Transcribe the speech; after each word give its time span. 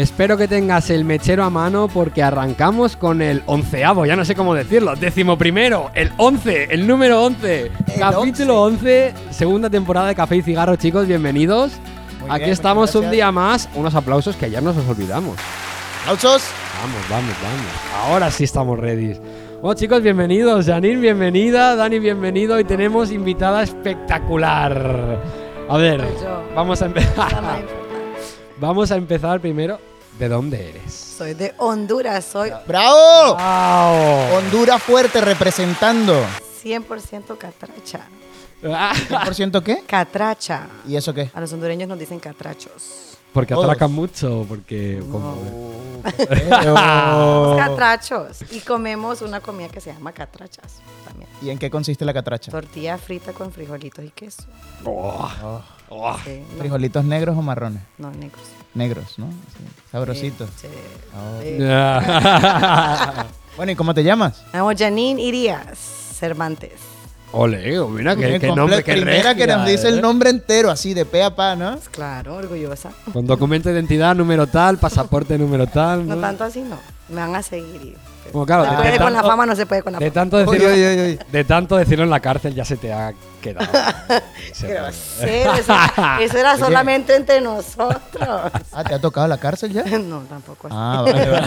Espero 0.00 0.38
que 0.38 0.48
tengas 0.48 0.88
el 0.88 1.04
mechero 1.04 1.44
a 1.44 1.50
mano 1.50 1.86
porque 1.86 2.22
arrancamos 2.22 2.96
con 2.96 3.20
el 3.20 3.42
onceavo, 3.44 4.06
ya 4.06 4.16
no 4.16 4.24
sé 4.24 4.34
cómo 4.34 4.54
decirlo, 4.54 4.96
décimo 4.96 5.36
primero, 5.36 5.90
el 5.94 6.10
once, 6.16 6.68
el 6.70 6.86
número 6.86 7.22
once, 7.22 7.70
capítulo 7.98 8.62
once, 8.62 9.12
segunda 9.28 9.68
temporada 9.68 10.08
de 10.08 10.14
Café 10.14 10.36
y 10.36 10.42
Cigarro, 10.42 10.76
chicos, 10.76 11.06
bienvenidos. 11.06 11.72
Muy 12.18 12.30
Aquí 12.30 12.44
bien, 12.44 12.52
estamos 12.52 12.94
un 12.94 13.10
día 13.10 13.30
más, 13.30 13.68
unos 13.74 13.94
aplausos 13.94 14.36
que 14.36 14.46
ayer 14.46 14.62
nos 14.62 14.74
los 14.74 14.88
olvidamos. 14.88 15.36
¡Aplausos! 16.04 16.44
Vamos, 16.80 17.10
vamos, 17.10 17.34
vamos. 17.42 18.06
Ahora 18.06 18.30
sí 18.30 18.44
estamos 18.44 18.78
ready. 18.78 19.20
Bueno, 19.60 19.74
chicos, 19.74 20.02
bienvenidos. 20.02 20.64
Janine, 20.64 20.98
bienvenida. 20.98 21.76
Dani, 21.76 21.98
bienvenido. 21.98 22.58
Y 22.58 22.64
tenemos 22.64 23.12
invitada 23.12 23.62
espectacular. 23.62 25.20
A 25.68 25.76
ver, 25.76 26.02
vamos 26.54 26.80
a 26.80 26.86
empezar. 26.86 27.62
vamos 28.58 28.90
a 28.90 28.96
empezar 28.96 29.40
primero. 29.40 29.89
¿De 30.20 30.28
dónde 30.28 30.68
eres? 30.68 30.92
Soy 30.92 31.32
de 31.32 31.54
Honduras, 31.56 32.24
soy 32.26 32.52
¡Bravo! 32.68 33.34
¡Wow! 33.36 34.36
Honduras 34.38 34.82
fuerte 34.82 35.18
representando. 35.22 36.14
100% 36.62 37.38
catracha. 37.38 38.00
¿100% 38.62 39.62
qué? 39.62 39.82
Catracha. 39.86 40.66
¿Y 40.86 40.96
eso 40.96 41.14
qué? 41.14 41.30
A 41.32 41.40
los 41.40 41.50
hondureños 41.54 41.88
nos 41.88 41.98
dicen 41.98 42.20
catrachos. 42.20 43.16
porque 43.32 43.54
Todos. 43.54 43.64
atracan 43.64 43.92
mucho, 43.92 44.44
porque... 44.46 45.02
como- 45.10 45.38
Oh. 46.76 47.54
Catrachos. 47.56 48.42
Y 48.50 48.60
comemos 48.60 49.22
una 49.22 49.40
comida 49.40 49.68
que 49.70 49.80
se 49.80 49.90
llama 49.92 50.12
catrachas 50.12 50.80
también. 51.06 51.30
¿Y 51.40 51.48
en 51.48 51.58
qué 51.58 51.70
consiste 51.70 52.04
la 52.04 52.12
catracha? 52.12 52.50
Tortilla 52.52 52.98
frita 52.98 53.32
con 53.32 53.50
frijolitos 53.52 54.04
y 54.04 54.10
queso. 54.10 54.42
Oh, 54.84 55.30
Oh. 55.42 55.62
oh. 55.88 56.16
Sí, 56.24 56.42
no, 56.52 56.58
¿Frijolitos 56.58 57.04
negros 57.06 57.36
o 57.38 57.42
marrones? 57.42 57.80
no, 57.96 58.10
negros. 58.10 58.42
Negros, 58.74 59.18
¿no? 59.18 59.26
Sí, 59.30 59.64
Sabrositos. 59.90 60.48
Sí, 60.56 60.66
sí. 60.68 60.78
Oh. 61.16 61.40
Sí. 61.42 61.58
Bueno, 63.56 63.72
¿y 63.72 63.76
cómo 63.76 63.92
te 63.92 64.02
llamas? 64.02 64.42
Me 64.52 64.58
llamo 64.60 64.70
Janine 64.78 65.20
Irías 65.20 65.76
Cervantes. 66.18 66.72
Ole, 67.32 67.78
oh, 67.78 67.88
mira 67.88 68.16
qué 68.16 68.40
comple- 68.40 68.54
nombre, 68.56 68.82
qué 68.82 68.92
Primera 68.92 69.34
que 69.34 69.46
nos 69.46 69.66
dice 69.66 69.86
¿eh? 69.88 69.90
el 69.90 70.00
nombre 70.00 70.30
entero, 70.30 70.70
así 70.70 70.94
de 70.94 71.04
pe 71.04 71.22
a 71.22 71.34
pa, 71.34 71.54
¿no? 71.56 71.72
Pues 71.74 71.88
claro, 71.88 72.36
orgullosa. 72.36 72.90
Con 73.12 73.26
documento 73.26 73.68
de 73.68 73.74
identidad, 73.74 74.14
número 74.16 74.46
tal, 74.46 74.78
pasaporte 74.78 75.36
número 75.36 75.66
tal. 75.66 76.08
No 76.08 76.14
¿no? 76.16 76.20
tanto 76.22 76.44
así, 76.44 76.62
no. 76.62 76.76
Me 77.08 77.16
van 77.20 77.34
a 77.36 77.42
seguir. 77.42 77.96
Como 78.32 78.46
claro, 78.46 78.64
se 78.64 78.70
de- 78.70 78.76
puede 78.76 78.92
de 78.92 78.98
con 78.98 79.12
la 79.12 79.18
tanto- 79.18 79.28
fama, 79.30 79.46
no 79.46 79.56
se 79.56 79.66
puede 79.66 79.82
con 79.82 79.92
la 79.92 79.98
De 79.98 80.10
fama. 80.10 80.14
tanto, 80.14 80.36
Uy, 80.50 80.58
decirlo, 80.58 81.24
de 81.30 81.44
tanto 81.44 81.76
decirlo 81.76 82.04
en 82.04 82.10
la 82.10 82.20
cárcel 82.20 82.54
ya 82.54 82.64
se 82.64 82.76
te 82.76 82.92
ha 82.92 83.12
quedado. 83.40 83.66
Se 84.52 84.66
Pero 84.68 84.80
puede. 84.82 84.92
cero, 84.92 85.52
eso, 85.58 85.74
eso 86.20 86.38
era 86.38 86.56
solamente 86.58 87.14
entre 87.16 87.40
nosotros. 87.40 87.92
Ah, 88.72 88.84
¿te 88.84 88.94
ha 88.94 89.00
tocado 89.00 89.26
la 89.26 89.38
cárcel 89.38 89.72
ya? 89.72 89.82
No, 89.98 90.20
tampoco 90.20 90.68
así. 90.68 90.76
Ah, 90.78 91.02
vale, 91.04 91.28
vale. 91.28 91.46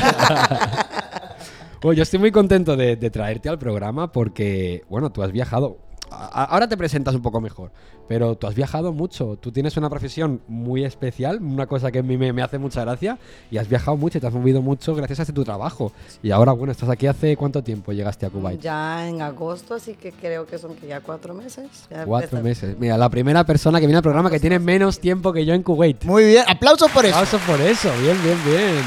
Bueno, 1.81 1.97
yo 1.97 2.03
estoy 2.03 2.19
muy 2.19 2.31
contento 2.31 2.75
de, 2.77 2.95
de 2.95 3.09
traerte 3.09 3.49
al 3.49 3.59
programa 3.59 4.11
porque, 4.11 4.83
bueno, 4.89 5.09
tú 5.11 5.21
has 5.23 5.31
viajado. 5.31 5.77
Ahora 6.13 6.67
te 6.67 6.77
presentas 6.77 7.15
un 7.15 7.21
poco 7.21 7.41
mejor, 7.41 7.71
pero 8.07 8.35
tú 8.35 8.47
has 8.47 8.55
viajado 8.55 8.93
mucho. 8.93 9.37
Tú 9.39 9.51
tienes 9.51 9.77
una 9.77 9.89
profesión 9.89 10.41
muy 10.47 10.83
especial, 10.83 11.41
una 11.41 11.67
cosa 11.67 11.91
que 11.91 11.99
a 11.99 12.03
mí 12.03 12.17
me, 12.17 12.31
me 12.33 12.41
hace 12.41 12.57
mucha 12.57 12.81
gracia, 12.81 13.17
y 13.51 13.57
has 13.57 13.67
viajado 13.67 13.97
mucho 13.97 14.17
y 14.17 14.21
te 14.21 14.27
has 14.27 14.33
movido 14.33 14.61
mucho 14.61 14.95
gracias 14.95 15.29
a 15.29 15.33
tu 15.33 15.43
trabajo. 15.43 15.91
Y 16.21 16.31
ahora, 16.31 16.51
bueno, 16.51 16.71
estás 16.71 16.89
aquí 16.89 17.07
hace 17.07 17.35
cuánto 17.37 17.63
tiempo 17.63 17.91
llegaste 17.91 18.25
a 18.25 18.29
Kuwait? 18.29 18.61
Ya 18.61 19.07
en 19.07 19.21
agosto, 19.21 19.75
así 19.75 19.95
que 19.95 20.11
creo 20.11 20.45
que 20.45 20.57
son 20.57 20.75
que 20.75 20.87
ya 20.87 21.01
cuatro 21.01 21.33
meses. 21.33 21.87
Ya 21.89 22.05
Cuatro 22.05 22.41
meses. 22.41 22.77
Mira, 22.79 22.97
la 22.97 23.09
primera 23.09 23.43
persona 23.45 23.79
que 23.79 23.85
viene 23.85 23.97
al 23.97 24.03
programa 24.03 24.29
que 24.29 24.39
tiene 24.39 24.59
menos 24.59 24.99
tiempo 24.99 25.33
que 25.33 25.45
yo 25.45 25.53
en 25.53 25.63
Kuwait. 25.63 26.03
Muy 26.05 26.25
bien, 26.25 26.43
aplausos 26.47 26.91
por 26.91 27.05
eso. 27.05 27.15
Aplausos 27.15 27.41
por 27.41 27.59
eso, 27.61 27.89
bien, 28.01 28.17
bien, 28.23 28.37
bien. 28.45 28.83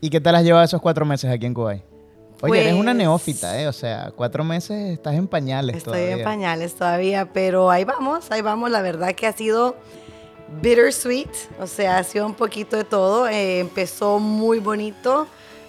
¿Y 0.00 0.10
qué 0.10 0.20
tal 0.20 0.36
has 0.36 0.44
llevado 0.44 0.64
esos 0.64 0.80
cuatro 0.80 1.04
meses 1.04 1.30
aquí 1.30 1.46
en 1.46 1.54
Kuwait? 1.54 1.87
Oye, 2.40 2.60
eres 2.60 2.74
una 2.74 2.92
Pues- 2.92 2.96
neófita, 2.96 3.60
¿eh? 3.60 3.66
O 3.68 3.72
sea, 3.72 4.12
cuatro 4.14 4.44
meses 4.44 4.92
estás 4.92 5.14
en 5.14 5.26
pañales 5.26 5.76
Estoy 5.78 5.92
todavía. 5.94 6.16
en 6.18 6.24
pañales 6.24 6.74
todavía, 6.74 7.28
pero 7.32 7.70
ahí 7.70 7.84
vamos, 7.84 8.30
ahí 8.30 8.42
vamos. 8.42 8.70
La 8.70 8.80
verdad 8.82 9.14
que 9.14 9.26
ha 9.26 9.32
sido 9.32 9.74
bittersweet, 10.62 11.28
o 11.60 11.66
sea, 11.66 11.98
ha 11.98 12.04
sido 12.04 12.26
un 12.26 12.34
poquito 12.34 12.76
de 12.76 12.84
todo. 12.84 13.28
Eh, 13.28 13.58
empezó 13.60 14.18
muy 14.18 14.60
bonito, 14.60 15.26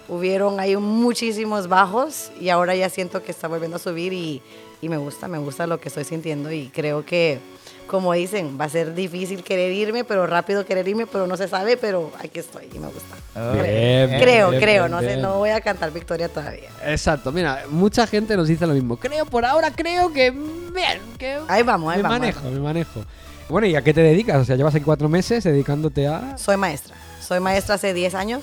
hubieron 0.08 0.60
ahí 0.60 0.76
muchísimos 0.76 1.68
bajos 1.68 2.30
y 2.40 2.48
ahora 2.50 2.74
ya 2.74 2.88
siento 2.88 3.22
que 3.22 3.30
está 3.32 3.48
volviendo 3.48 3.76
a 3.76 3.80
subir 3.80 4.12
y, 4.12 4.40
y 4.80 4.88
me 4.88 4.96
gusta, 4.96 5.28
me 5.28 5.38
gusta 5.38 5.66
lo 5.66 5.80
que 5.80 5.88
estoy 5.88 6.04
sintiendo 6.04 6.50
y 6.50 6.68
creo 6.68 7.04
que, 7.04 7.38
como 7.86 8.12
dicen, 8.12 8.56
va 8.60 8.64
a 8.64 8.68
ser 8.68 8.94
difícil 8.94 9.42
querer 9.42 9.72
irme, 9.72 10.04
pero 10.04 10.26
rápido 10.26 10.64
querer 10.64 10.86
irme, 10.88 11.06
pero 11.06 11.26
no 11.26 11.36
se 11.36 11.48
sabe, 11.48 11.76
pero 11.76 12.10
aquí 12.18 12.38
estoy 12.38 12.68
y 12.72 12.78
me 12.78 12.86
gusta. 12.88 13.16
Oh, 13.36 13.52
Bien, 13.52 14.20
creo, 14.20 14.50
bien, 14.50 14.62
creo, 14.62 14.84
bien, 14.84 14.90
no 14.90 15.00
sé, 15.00 15.16
no 15.16 15.38
voy 15.38 15.50
a 15.50 15.60
cantar 15.60 15.92
victoria 15.92 16.28
todavía. 16.28 16.70
Exacto, 16.84 17.30
mira, 17.32 17.64
mucha 17.68 18.06
gente 18.06 18.36
nos 18.36 18.48
dice 18.48 18.66
lo 18.66 18.74
mismo. 18.74 18.96
Creo 18.96 19.26
por 19.26 19.44
ahora, 19.44 19.70
creo 19.70 20.12
que 20.12 20.30
bien, 20.30 21.00
que 21.18 21.38
Ahí 21.48 21.62
vamos, 21.62 21.92
ahí 21.92 21.98
me 21.98 22.02
vamos. 22.04 22.14
ahí 22.14 22.32
manejo, 22.32 22.50
me 22.50 22.60
manejo. 22.60 23.04
Bueno, 23.48 23.66
¿y 23.66 23.74
a 23.74 23.82
qué 23.82 23.92
te 23.92 24.00
dedicas? 24.00 24.36
O 24.40 24.44
sea, 24.44 24.54
llevas 24.56 24.74
aquí 24.74 24.84
cuatro 24.84 25.08
meses 25.08 25.42
dedicándote 25.42 26.06
a 26.06 26.38
Soy 26.38 26.56
maestra. 26.56 26.94
Soy 27.20 27.40
maestra 27.40 27.74
hace 27.74 27.92
10 27.92 28.14
años 28.14 28.42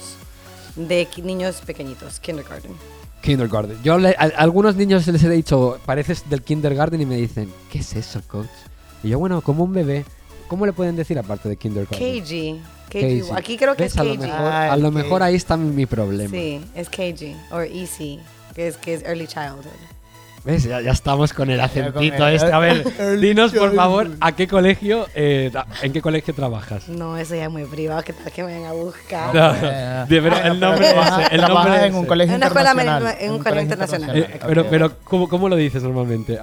de 0.75 1.07
niños 1.23 1.61
pequeñitos, 1.65 2.19
kindergarten. 2.19 2.71
Kindergarten. 3.31 3.77
Yo 3.83 3.97
le- 3.97 4.15
a, 4.17 4.23
a 4.23 4.25
algunos 4.43 4.75
niños 4.75 5.05
les 5.07 5.23
he 5.23 5.29
dicho, 5.29 5.79
pareces 5.85 6.23
del 6.29 6.41
kindergarten 6.41 7.01
y 7.01 7.05
me 7.05 7.15
dicen, 7.17 7.51
¿qué 7.71 7.79
es 7.79 7.93
eso, 7.95 8.21
coach? 8.27 8.47
Y 9.03 9.09
yo, 9.09 9.19
bueno, 9.19 9.41
como 9.41 9.63
un 9.63 9.73
bebé. 9.73 10.05
¿Cómo 10.47 10.65
le 10.65 10.71
pueden 10.71 10.95
decir 10.95 11.19
aparte 11.19 11.49
de 11.49 11.57
kindergarten? 11.57 11.99
KG. 12.23 12.61
KG. 12.89 13.23
KG. 13.27 13.33
Aquí 13.35 13.57
creo 13.57 13.75
que 13.75 13.83
¿Ves? 13.83 13.93
es 13.93 13.99
A 13.99 14.03
lo 14.05 14.13
KG. 14.15 14.19
mejor, 14.21 14.39
Ah, 14.41 14.71
a 14.71 14.77
lo 14.77 14.91
mejor 14.91 15.19
KG. 15.19 15.23
ahí 15.25 15.35
está 15.35 15.57
mi 15.57 15.85
problema. 15.85 16.31
Sí, 16.31 16.61
es 16.73 16.87
KG. 16.89 17.35
O 17.51 17.59
EC, 17.59 18.19
que 18.55 18.67
es, 18.69 18.77
que 18.77 18.93
es 18.93 19.03
Early 19.03 19.27
Childhood. 19.27 19.65
¿Ves? 20.47 20.63
Ya, 20.63 20.79
ya 20.81 20.91
estamos 20.91 21.33
con 21.33 21.49
el 21.51 21.57
con 21.57 21.65
acentito 21.65 22.25
el- 22.27 22.35
este. 22.35 22.51
A 22.51 22.59
ver, 22.59 22.83
dinos 23.19 23.51
por 23.53 23.75
favor, 23.75 24.07
¿a 24.21 24.31
qué 24.31 24.47
colegio, 24.47 25.05
eh, 25.13 25.51
en 25.81 25.91
qué 25.93 26.01
colegio 26.01 26.33
trabajas? 26.33 26.87
No, 26.87 27.17
eso 27.17 27.35
ya 27.35 27.43
es 27.45 27.51
muy 27.51 27.65
privado, 27.65 28.01
que 28.03 28.13
tal 28.13 28.31
que 28.31 28.43
me 28.43 28.53
vengan 28.53 28.69
a 28.71 28.73
buscar. 28.73 29.35
No, 29.35 29.53
Eh, 29.61 30.05
de- 30.09 30.21
pero 30.21 30.37
el 30.37 30.59
nombre 30.59 30.87
pero 30.87 31.01
trabajas- 31.01 31.25
ese, 31.27 31.35
el 31.35 31.41
nombre 31.41 31.85
en 31.85 31.95
un 31.95 32.05
colegio 32.05 32.33
En 32.33 32.37
una 32.39 32.47
escuela 32.47 32.69
internacional. 32.71 33.01
americana- 33.03 33.25
en 33.25 33.31
un 33.33 33.39
colegio 33.43 33.61
internacional. 33.61 34.17
Eh, 34.17 34.39
pero, 34.47 34.65
pero 34.69 34.91
¿cómo, 35.03 35.27
¿cómo 35.29 35.49
lo 35.49 35.55
dices 35.57 35.83
normalmente? 35.83 36.39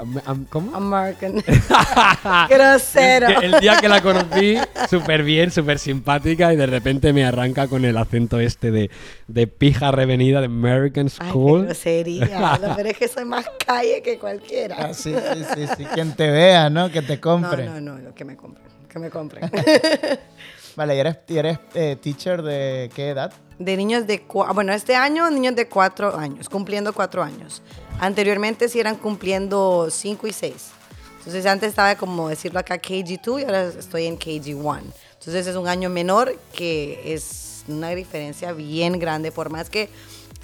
¿Cómo? 0.50 0.76
American. 0.76 1.34
Grosero. 2.48 3.28
El, 3.40 3.54
el 3.54 3.60
día 3.60 3.76
que 3.80 3.88
la 3.88 4.02
conocí, 4.02 4.56
súper 4.90 5.22
bien, 5.22 5.50
súper 5.50 5.78
simpática, 5.78 6.52
y 6.52 6.56
de 6.56 6.66
repente 6.66 7.12
me 7.12 7.24
arranca 7.24 7.68
con 7.68 7.84
el 7.84 7.96
acento 7.96 8.38
este 8.40 8.70
de, 8.70 8.90
de 9.28 9.46
pija 9.46 9.90
revenida 9.90 10.40
de 10.40 10.46
American 10.46 11.06
Ay, 11.06 11.18
qué 11.18 11.30
School. 11.30 11.64
grosería. 11.66 12.58
Lo 12.60 12.74
peor 12.74 12.86
es 12.88 12.98
que 12.98 13.08
soy 13.08 13.24
más 13.24 13.46
calle 13.64 13.93
que 14.02 14.18
cualquiera. 14.18 14.76
Ah, 14.78 14.94
sí, 14.94 15.14
sí, 15.14 15.44
sí, 15.54 15.66
sí. 15.76 15.84
Quien 15.86 16.14
te 16.14 16.30
vea, 16.30 16.70
¿no? 16.70 16.90
Que 16.90 17.02
te 17.02 17.20
compre. 17.20 17.66
No, 17.66 17.80
no, 17.80 17.98
no, 17.98 18.14
que 18.14 18.24
me 18.24 18.36
compren. 18.36 18.66
Que 18.88 18.98
me 18.98 19.10
compren. 19.10 19.50
Vale, 20.76 20.96
¿y 20.96 20.98
eres, 20.98 21.18
y 21.28 21.38
eres 21.38 21.58
eh, 21.74 21.96
teacher 22.00 22.42
de 22.42 22.90
qué 22.94 23.10
edad? 23.10 23.32
De 23.58 23.76
niños 23.76 24.06
de 24.06 24.24
bueno, 24.54 24.72
este 24.72 24.96
año 24.96 25.30
niños 25.30 25.54
de 25.54 25.68
cuatro 25.68 26.18
años, 26.18 26.48
cumpliendo 26.48 26.92
cuatro 26.92 27.22
años. 27.22 27.62
Anteriormente 28.00 28.68
sí 28.68 28.80
eran 28.80 28.96
cumpliendo 28.96 29.88
cinco 29.90 30.26
y 30.26 30.32
seis. 30.32 30.70
Entonces 31.18 31.46
antes 31.46 31.70
estaba 31.70 31.94
como 31.94 32.28
decirlo 32.28 32.58
acá 32.58 32.76
KG2 32.76 33.40
y 33.40 33.44
ahora 33.44 33.64
estoy 33.68 34.06
en 34.06 34.18
KG1. 34.18 34.82
Entonces 35.12 35.46
es 35.46 35.56
un 35.56 35.68
año 35.68 35.88
menor 35.88 36.36
que 36.52 37.14
es 37.14 37.64
una 37.68 37.90
diferencia 37.90 38.52
bien 38.52 38.98
grande, 38.98 39.32
por 39.32 39.50
más 39.50 39.70
que 39.70 39.88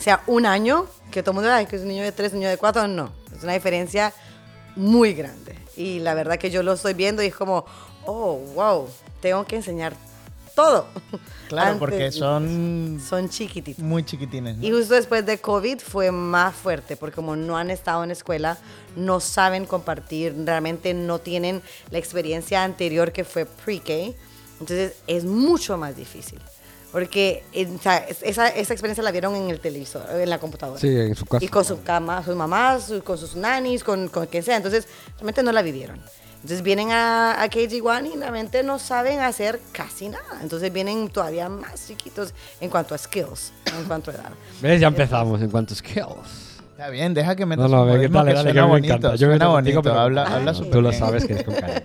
sea 0.01 0.23
un 0.27 0.47
año, 0.47 0.87
que 1.11 1.23
todo 1.23 1.33
el 1.33 1.35
mundo, 1.37 1.53
ay, 1.53 1.67
que 1.67 1.77
es 1.77 1.83
un 1.83 1.89
niño 1.89 2.03
de 2.03 2.13
tres, 2.13 2.33
un 2.33 2.39
niño 2.41 2.51
de 2.51 2.57
cuatro, 2.57 2.89
no. 2.89 3.13
Es 3.37 3.43
una 3.43 3.53
diferencia 3.53 4.13
muy 4.77 5.15
grande. 5.15 5.57
Y 5.77 6.01
la 6.01 6.15
verdad 6.15 6.39
que 6.39 6.51
yo 6.51 6.63
lo 6.63 6.73
estoy 6.73 6.95
viendo 6.95 7.23
y 7.23 7.27
es 7.27 7.35
como, 7.35 7.65
oh, 8.07 8.37
wow, 8.55 8.89
tengo 9.21 9.45
que 9.45 9.57
enseñar 9.57 9.95
todo. 10.55 10.87
Claro, 11.49 11.73
Antes- 11.73 11.79
porque 11.81 12.13
son 12.13 13.01
son 13.07 13.29
chiquititos. 13.29 13.83
muy 13.85 14.05
chiquitines. 14.05 14.57
¿no? 14.59 14.65
Y 14.67 14.71
justo 14.71 14.95
después 14.95 15.25
de 15.27 15.39
COVID 15.39 15.79
fue 15.81 16.11
más 16.13 16.55
fuerte, 16.55 16.97
porque 16.97 17.17
como 17.17 17.35
no 17.37 17.57
han 17.57 17.71
estado 17.71 18.05
en 18.05 18.11
escuela, 18.11 18.59
no 18.97 19.21
saben 19.21 19.65
compartir, 19.67 20.35
realmente 20.45 20.95
no 20.95 21.19
tienen 21.19 21.63
la 21.91 21.99
experiencia 21.99 22.63
anterior 22.63 23.11
que 23.13 23.25
fue 23.25 23.47
pre-K. 23.47 24.17
Entonces 24.61 24.95
es 25.07 25.25
mucho 25.25 25.77
más 25.77 25.97
difícil. 25.97 26.39
Porque 26.93 27.45
o 27.55 27.83
sea, 27.83 27.99
es- 27.99 28.23
esa, 28.23 28.49
esa 28.49 28.73
experiencia 28.73 29.03
la 29.05 29.11
vieron 29.13 29.35
en 29.37 29.49
el 29.51 29.61
televisor, 29.61 30.03
en 30.11 30.29
la 30.29 30.39
computadora. 30.39 30.81
Sí, 30.81 30.89
en 30.89 31.15
su 31.15 31.25
casa. 31.25 31.45
Y 31.45 31.49
con 31.49 31.65
su 31.65 31.83
cama, 31.83 32.23
sus 32.25 32.35
mamás, 32.35 32.85
su- 32.85 33.03
con 33.03 33.17
sus 33.19 33.37
nannies, 33.37 33.85
con, 33.85 34.09
con 34.09 34.27
quien 34.27 34.43
sea. 34.43 34.57
Entonces, 34.57 34.89
realmente 35.17 35.43
no 35.43 35.53
la 35.53 35.63
vivieron. 35.63 36.01
Entonces 36.37 36.63
vienen 36.63 36.91
a, 36.91 37.43
a 37.43 37.49
KG1 37.51 38.15
y 38.15 38.17
realmente 38.19 38.63
no 38.63 38.79
saben 38.79 39.21
hacer 39.21 39.61
casi 39.73 40.09
nada. 40.09 40.39
Entonces 40.43 40.73
vienen 40.73 41.09
todavía 41.11 41.49
más 41.51 41.87
chiquitos 41.87 42.33
en 42.63 42.71
cuanto 42.71 42.95
a 42.95 42.99
skills, 42.99 43.53
en 43.79 43.85
cuanto 43.85 44.11
a 44.11 44.15
edad. 44.15 44.31
¿Ves? 44.63 44.81
Ya 44.81 44.89
empezamos 44.89 45.43
en 45.43 45.51
cuanto 45.51 45.75
a 45.75 45.77
skills. 45.77 46.61
Está 46.71 46.89
bien, 46.89 47.13
deja 47.13 47.37
que 47.37 47.43
No, 47.43 47.49
metas 47.49 47.71
no, 47.71 47.83
un 47.83 47.89
que 47.91 47.97
modismo 47.99 48.19
dale, 48.21 48.31
que 48.31 48.35
dale, 48.37 48.49
que 48.49 48.53
suena 48.55 48.63
me 48.63 48.69
bonito, 48.73 48.95
encanta. 48.95 49.17
Yo 49.17 49.27
suena 49.29 49.49
bonito, 49.49 49.83
pero- 49.83 50.01
habla, 50.01 50.23
habla 50.35 50.53
Tú 50.53 50.59
súper 50.59 50.73
Tú 50.73 50.81
lo 50.81 50.93
sabes 50.95 51.27
que 51.27 51.35
es 51.35 51.45
con 51.45 51.55
cariño. 51.57 51.81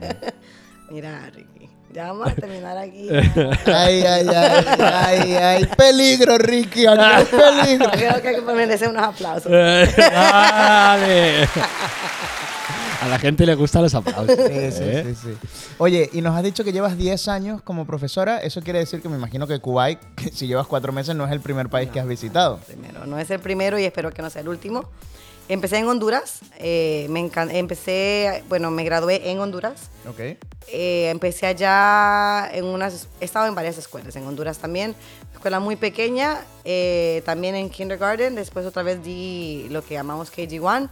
Mira, 0.89 1.29
Ricky. 1.33 1.54
Ya 1.95 2.07
vamos 2.07 2.27
a 2.27 2.35
terminar 2.35 2.77
aquí. 2.77 3.07
Ay, 3.65 4.03
ay, 4.03 4.27
ay, 4.27 4.65
ay, 4.79 5.33
ay. 5.33 5.65
Peligro, 5.77 6.37
Ricky. 6.37 6.85
Aquí 6.85 7.25
peligro. 7.31 7.89
Creo 7.89 8.21
que 8.21 8.41
merece 8.53 8.89
unos 8.89 9.01
aplausos. 9.01 9.49
Dale. 9.49 11.47
A 13.01 13.07
la 13.07 13.17
gente 13.17 13.45
le 13.45 13.55
gustan 13.55 13.83
los 13.83 13.95
aplausos. 13.95 14.35
Sí, 14.35 14.71
sí, 14.71 14.83
¿eh? 14.83 15.15
sí, 15.15 15.15
sí. 15.15 15.47
Oye, 15.77 16.09
y 16.11 16.21
nos 16.21 16.35
has 16.35 16.43
dicho 16.43 16.65
que 16.65 16.73
llevas 16.73 16.97
10 16.97 17.29
años 17.29 17.61
como 17.61 17.85
profesora. 17.85 18.39
Eso 18.39 18.61
quiere 18.61 18.79
decir 18.79 19.01
que 19.01 19.07
me 19.07 19.15
imagino 19.15 19.47
que 19.47 19.59
Kuwait, 19.59 19.99
si 20.33 20.47
llevas 20.47 20.67
4 20.67 20.91
meses, 20.91 21.15
no 21.15 21.25
es 21.25 21.31
el 21.31 21.39
primer 21.39 21.69
país 21.69 21.89
que 21.91 22.01
has 22.01 22.07
visitado. 22.07 22.57
Primero, 22.67 23.05
no 23.05 23.17
es 23.19 23.29
el 23.29 23.39
primero 23.39 23.79
y 23.79 23.85
espero 23.85 24.11
que 24.11 24.21
no 24.21 24.29
sea 24.29 24.41
el 24.41 24.49
último. 24.49 24.89
Empecé 25.47 25.77
en 25.77 25.87
Honduras. 25.87 26.39
eh, 26.57 27.05
me 27.09 27.19
empecé, 27.51 28.43
bueno, 28.49 28.71
me 28.71 28.83
gradué 28.83 29.29
en 29.29 29.39
Honduras. 29.39 29.89
Ok. 30.09 30.19
Eh, 30.67 31.09
empecé 31.11 31.45
allá 31.45 32.49
en 32.51 32.65
unas, 32.65 33.07
he 33.21 33.25
estado 33.25 33.45
en 33.45 33.53
varias 33.53 33.77
escuelas, 33.77 34.15
en 34.15 34.25
Honduras 34.25 34.57
también, 34.57 34.95
escuela 35.33 35.59
muy 35.59 35.75
pequeña, 35.75 36.39
eh, 36.63 37.21
también 37.25 37.53
en 37.53 37.69
kindergarten, 37.69 38.33
después 38.33 38.65
otra 38.65 38.81
vez 38.81 39.03
di 39.03 39.67
lo 39.69 39.83
que 39.85 39.93
llamamos 39.93 40.31
KG1, 40.31 40.89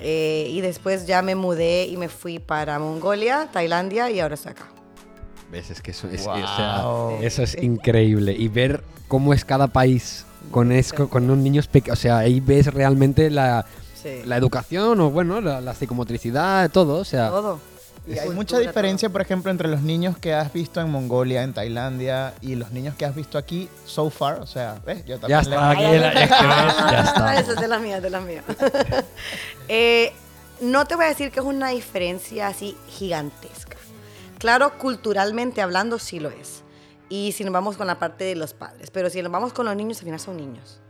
eh, 0.00 0.48
y 0.50 0.60
después 0.60 1.06
ya 1.06 1.22
me 1.22 1.34
mudé 1.34 1.86
y 1.86 1.96
me 1.96 2.10
fui 2.10 2.38
para 2.38 2.78
Mongolia, 2.78 3.48
Tailandia 3.50 4.10
y 4.10 4.20
ahora 4.20 4.34
estoy 4.34 4.52
acá. 4.52 4.68
¿Ves? 5.50 5.70
Es 5.70 5.80
que 5.80 5.92
eso 5.92 6.06
es, 6.08 6.24
Wow. 6.26 6.34
o 6.34 7.16
sea, 7.18 7.26
eso 7.26 7.42
es 7.42 7.56
increíble. 7.62 8.32
Y 8.38 8.48
ver 8.48 8.84
cómo 9.08 9.32
es 9.34 9.44
cada 9.46 9.66
país 9.68 10.24
con, 10.50 10.70
esco- 10.72 11.08
con 11.08 11.24
unos 11.24 11.38
niños 11.38 11.66
pequeños. 11.68 11.98
O 11.98 12.00
sea, 12.02 12.18
ahí 12.18 12.40
ves 12.40 12.66
realmente 12.72 13.30
la, 13.30 13.64
Sí. 14.02 14.22
la 14.24 14.36
educación 14.36 14.98
o, 15.00 15.10
bueno, 15.10 15.40
la, 15.40 15.60
la 15.60 15.74
psicomotricidad, 15.74 16.70
todo. 16.70 16.98
O 16.98 17.04
sea, 17.04 17.28
Todo. 17.28 17.58
Y 18.06 18.18
hay 18.18 18.30
mucha 18.30 18.56
todo. 18.56 18.66
diferencia, 18.66 19.10
por 19.10 19.20
ejemplo, 19.20 19.50
entre 19.50 19.68
los 19.68 19.82
niños 19.82 20.16
que 20.16 20.32
has 20.32 20.50
visto 20.54 20.80
en 20.80 20.90
Mongolia, 20.90 21.42
en 21.42 21.52
Tailandia, 21.52 22.32
y 22.40 22.54
los 22.54 22.70
niños 22.72 22.94
que 22.96 23.04
has 23.04 23.14
visto 23.14 23.36
aquí 23.36 23.68
so 23.84 24.08
far. 24.08 24.40
O 24.40 24.46
sea, 24.46 24.80
¿ves? 24.86 25.04
Yo 25.04 25.18
también 25.18 25.42
ya 25.42 25.50
está, 25.50 25.70
aquí 25.70 25.82
la- 25.82 26.14
ya 26.14 26.24
está, 26.24 26.86
ay, 26.88 26.92
ya 26.92 27.00
está. 27.02 27.40
Eso 27.40 27.52
es 27.52 27.60
de 27.60 27.68
las 27.68 27.80
mías, 27.82 28.02
de 28.02 28.10
las 28.10 28.22
mías. 28.24 28.44
Eh, 29.68 30.12
no 30.60 30.84
te 30.86 30.96
voy 30.96 31.04
a 31.04 31.08
decir 31.08 31.30
que 31.30 31.40
es 31.40 31.46
una 31.46 31.68
diferencia 31.68 32.48
así 32.48 32.76
gigantesca. 32.88 33.76
Claro, 34.38 34.78
culturalmente 34.78 35.62
hablando 35.62 35.98
sí 35.98 36.18
lo 36.20 36.30
es. 36.30 36.62
Y 37.10 37.32
si 37.32 37.44
nos 37.44 37.52
vamos 37.52 37.76
con 37.76 37.86
la 37.88 37.98
parte 37.98 38.24
de 38.24 38.36
los 38.36 38.54
padres. 38.54 38.90
Pero 38.90 39.10
si 39.10 39.20
nos 39.20 39.30
vamos 39.30 39.52
con 39.52 39.66
los 39.66 39.76
niños, 39.76 39.98
al 39.98 40.04
final 40.04 40.20
son 40.20 40.36
niños. 40.38 40.80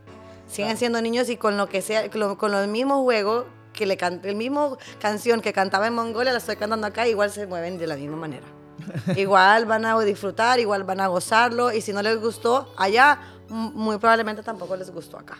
Siguen 0.47 0.77
siendo 0.77 1.01
niños 1.03 1.29
y 1.31 1.37
con 1.37 1.57
lo 1.57 1.69
que 1.69 1.81
sea, 1.83 2.09
con, 2.11 2.21
lo- 2.21 2.39
con 2.39 2.53
los 2.53 2.69
mismos 2.69 2.99
juegos 3.01 3.47
que 3.73 3.87
le 3.87 3.97
can- 3.97 4.21
el 4.25 4.37
mismo 4.37 4.77
canción 5.01 5.41
que 5.41 5.53
cantaba 5.53 5.87
en 5.87 5.95
Mongolia 5.95 6.33
la 6.33 6.39
estoy 6.39 6.57
cantando 6.57 6.87
acá, 6.87 7.09
igual 7.09 7.31
se 7.31 7.47
mueven 7.47 7.79
de 7.79 7.87
la 7.87 7.97
misma 7.97 8.17
manera. 8.17 8.47
igual 9.17 9.65
van 9.67 9.85
a 9.87 9.99
disfrutar, 10.01 10.59
igual 10.61 10.85
van 10.85 11.01
a 11.01 11.07
gozarlo 11.09 11.73
y 11.73 11.81
si 11.81 11.93
no 11.93 12.03
les 12.03 12.19
gustó 12.21 12.73
allá, 12.77 13.21
muy 13.49 13.99
probablemente 13.99 14.43
tampoco 14.43 14.77
les 14.77 14.91
gustó 14.91 15.19
acá. 15.19 15.39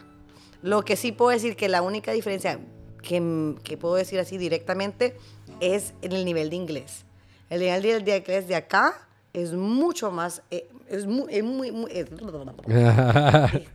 Lo 0.63 0.83
que 0.85 0.97
sí 0.97 1.13
puedo 1.13 1.31
decir 1.31 1.57
que 1.57 1.69
la 1.69 1.83
única 1.83 2.13
diferencia 2.13 2.59
que, 3.03 3.55
que 3.65 3.77
puedo 3.77 3.95
decir 3.97 4.19
así 4.21 4.37
directamente 4.39 5.17
es 5.61 5.95
en 6.03 6.13
el 6.13 6.25
nivel 6.25 6.51
de 6.51 6.57
inglés. 6.57 7.05
El 7.49 7.61
nivel 7.61 7.83
de, 7.83 8.01
de 8.01 8.17
inglés 8.19 8.47
de 8.47 8.55
acá 8.57 9.09
es 9.33 9.53
mucho 9.53 10.11
más, 10.11 10.43
eh, 10.51 10.69
es 10.89 11.07
muy, 11.07 11.33
es 11.35 11.45
muy, 11.45 11.71
muy- 11.73 11.91
es- 11.93 12.11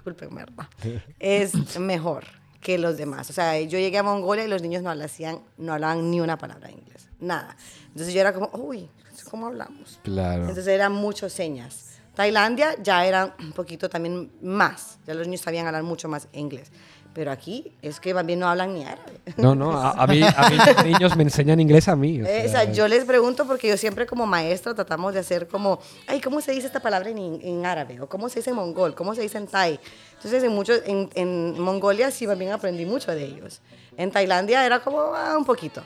es 1.19 1.79
mejor 1.79 2.25
que 2.61 2.77
los 2.77 2.97
demás. 2.97 3.29
O 3.29 3.33
sea, 3.33 3.59
yo 3.61 3.77
llegué 3.79 3.97
a 3.97 4.03
Mongolia 4.03 4.43
y 4.43 4.47
los 4.47 4.61
niños 4.61 4.83
no 4.83 4.89
hablaban, 4.89 5.39
no 5.57 5.73
hablaban 5.73 6.09
ni 6.11 6.19
una 6.19 6.37
palabra 6.37 6.67
de 6.67 6.73
inglés, 6.73 7.09
nada. 7.19 7.55
Entonces 7.89 8.13
yo 8.13 8.21
era 8.21 8.33
como, 8.33 8.49
uy, 8.53 8.89
¿cómo 9.29 9.47
hablamos? 9.47 9.99
Claro. 10.03 10.41
Entonces 10.41 10.67
eran 10.67 10.91
muchas 10.91 11.31
señas. 11.31 11.91
Tailandia 12.15 12.75
ya 12.81 13.05
eran 13.05 13.33
un 13.39 13.51
poquito 13.51 13.89
también 13.89 14.31
más, 14.41 14.97
ya 15.05 15.13
los 15.13 15.27
niños 15.27 15.41
sabían 15.41 15.67
hablar 15.67 15.83
mucho 15.83 16.07
más 16.07 16.27
inglés. 16.33 16.71
Pero 17.15 17.31
aquí 17.31 17.71
es 17.81 18.01
que 18.01 18.13
bien 18.23 18.39
no 18.39 18.47
hablan 18.49 18.73
ni 18.73 18.83
árabe. 18.83 19.13
No, 19.37 19.55
no, 19.55 19.71
a, 19.71 19.91
a 19.91 20.05
mí, 20.05 20.21
a 20.21 20.49
mí 20.49 20.57
los 20.57 20.85
niños 20.85 21.15
me 21.15 21.23
enseñan 21.23 21.61
inglés 21.61 21.87
a 21.87 21.95
mí. 21.95 22.21
o 22.21 22.25
Eh, 22.27 22.43
o 22.45 22.49
sea, 22.51 22.65
yo 22.65 22.89
les 22.89 23.05
pregunto 23.05 23.47
porque 23.47 23.69
yo 23.69 23.77
siempre 23.77 24.05
como 24.05 24.25
maestra 24.27 24.75
tratamos 24.75 25.13
de 25.13 25.21
hacer 25.21 25.47
como, 25.47 25.79
ay, 26.07 26.19
¿cómo 26.19 26.41
se 26.41 26.51
dice 26.51 26.67
esta 26.67 26.81
palabra 26.81 27.09
en, 27.09 27.39
en 27.41 27.65
árabe? 27.65 28.01
¿O 28.01 28.09
cómo 28.09 28.27
se 28.27 28.39
dice 28.39 28.49
en 28.49 28.57
mongol? 28.57 28.93
¿Cómo 28.95 29.15
se 29.15 29.21
dice 29.21 29.37
en 29.37 29.47
thai? 29.47 29.79
Entonces, 30.17 30.43
en, 30.43 30.51
muchos, 30.51 30.81
en, 30.85 31.09
en 31.15 31.57
Mongolia 31.57 32.11
sí 32.11 32.27
también 32.27 32.51
aprendí 32.51 32.85
mucho 32.85 33.11
de 33.11 33.23
ellos. 33.23 33.61
En 33.95 34.11
Tailandia 34.11 34.65
era 34.65 34.81
como 34.81 34.99
ah, 35.15 35.35
un 35.37 35.45
poquito. 35.45 35.81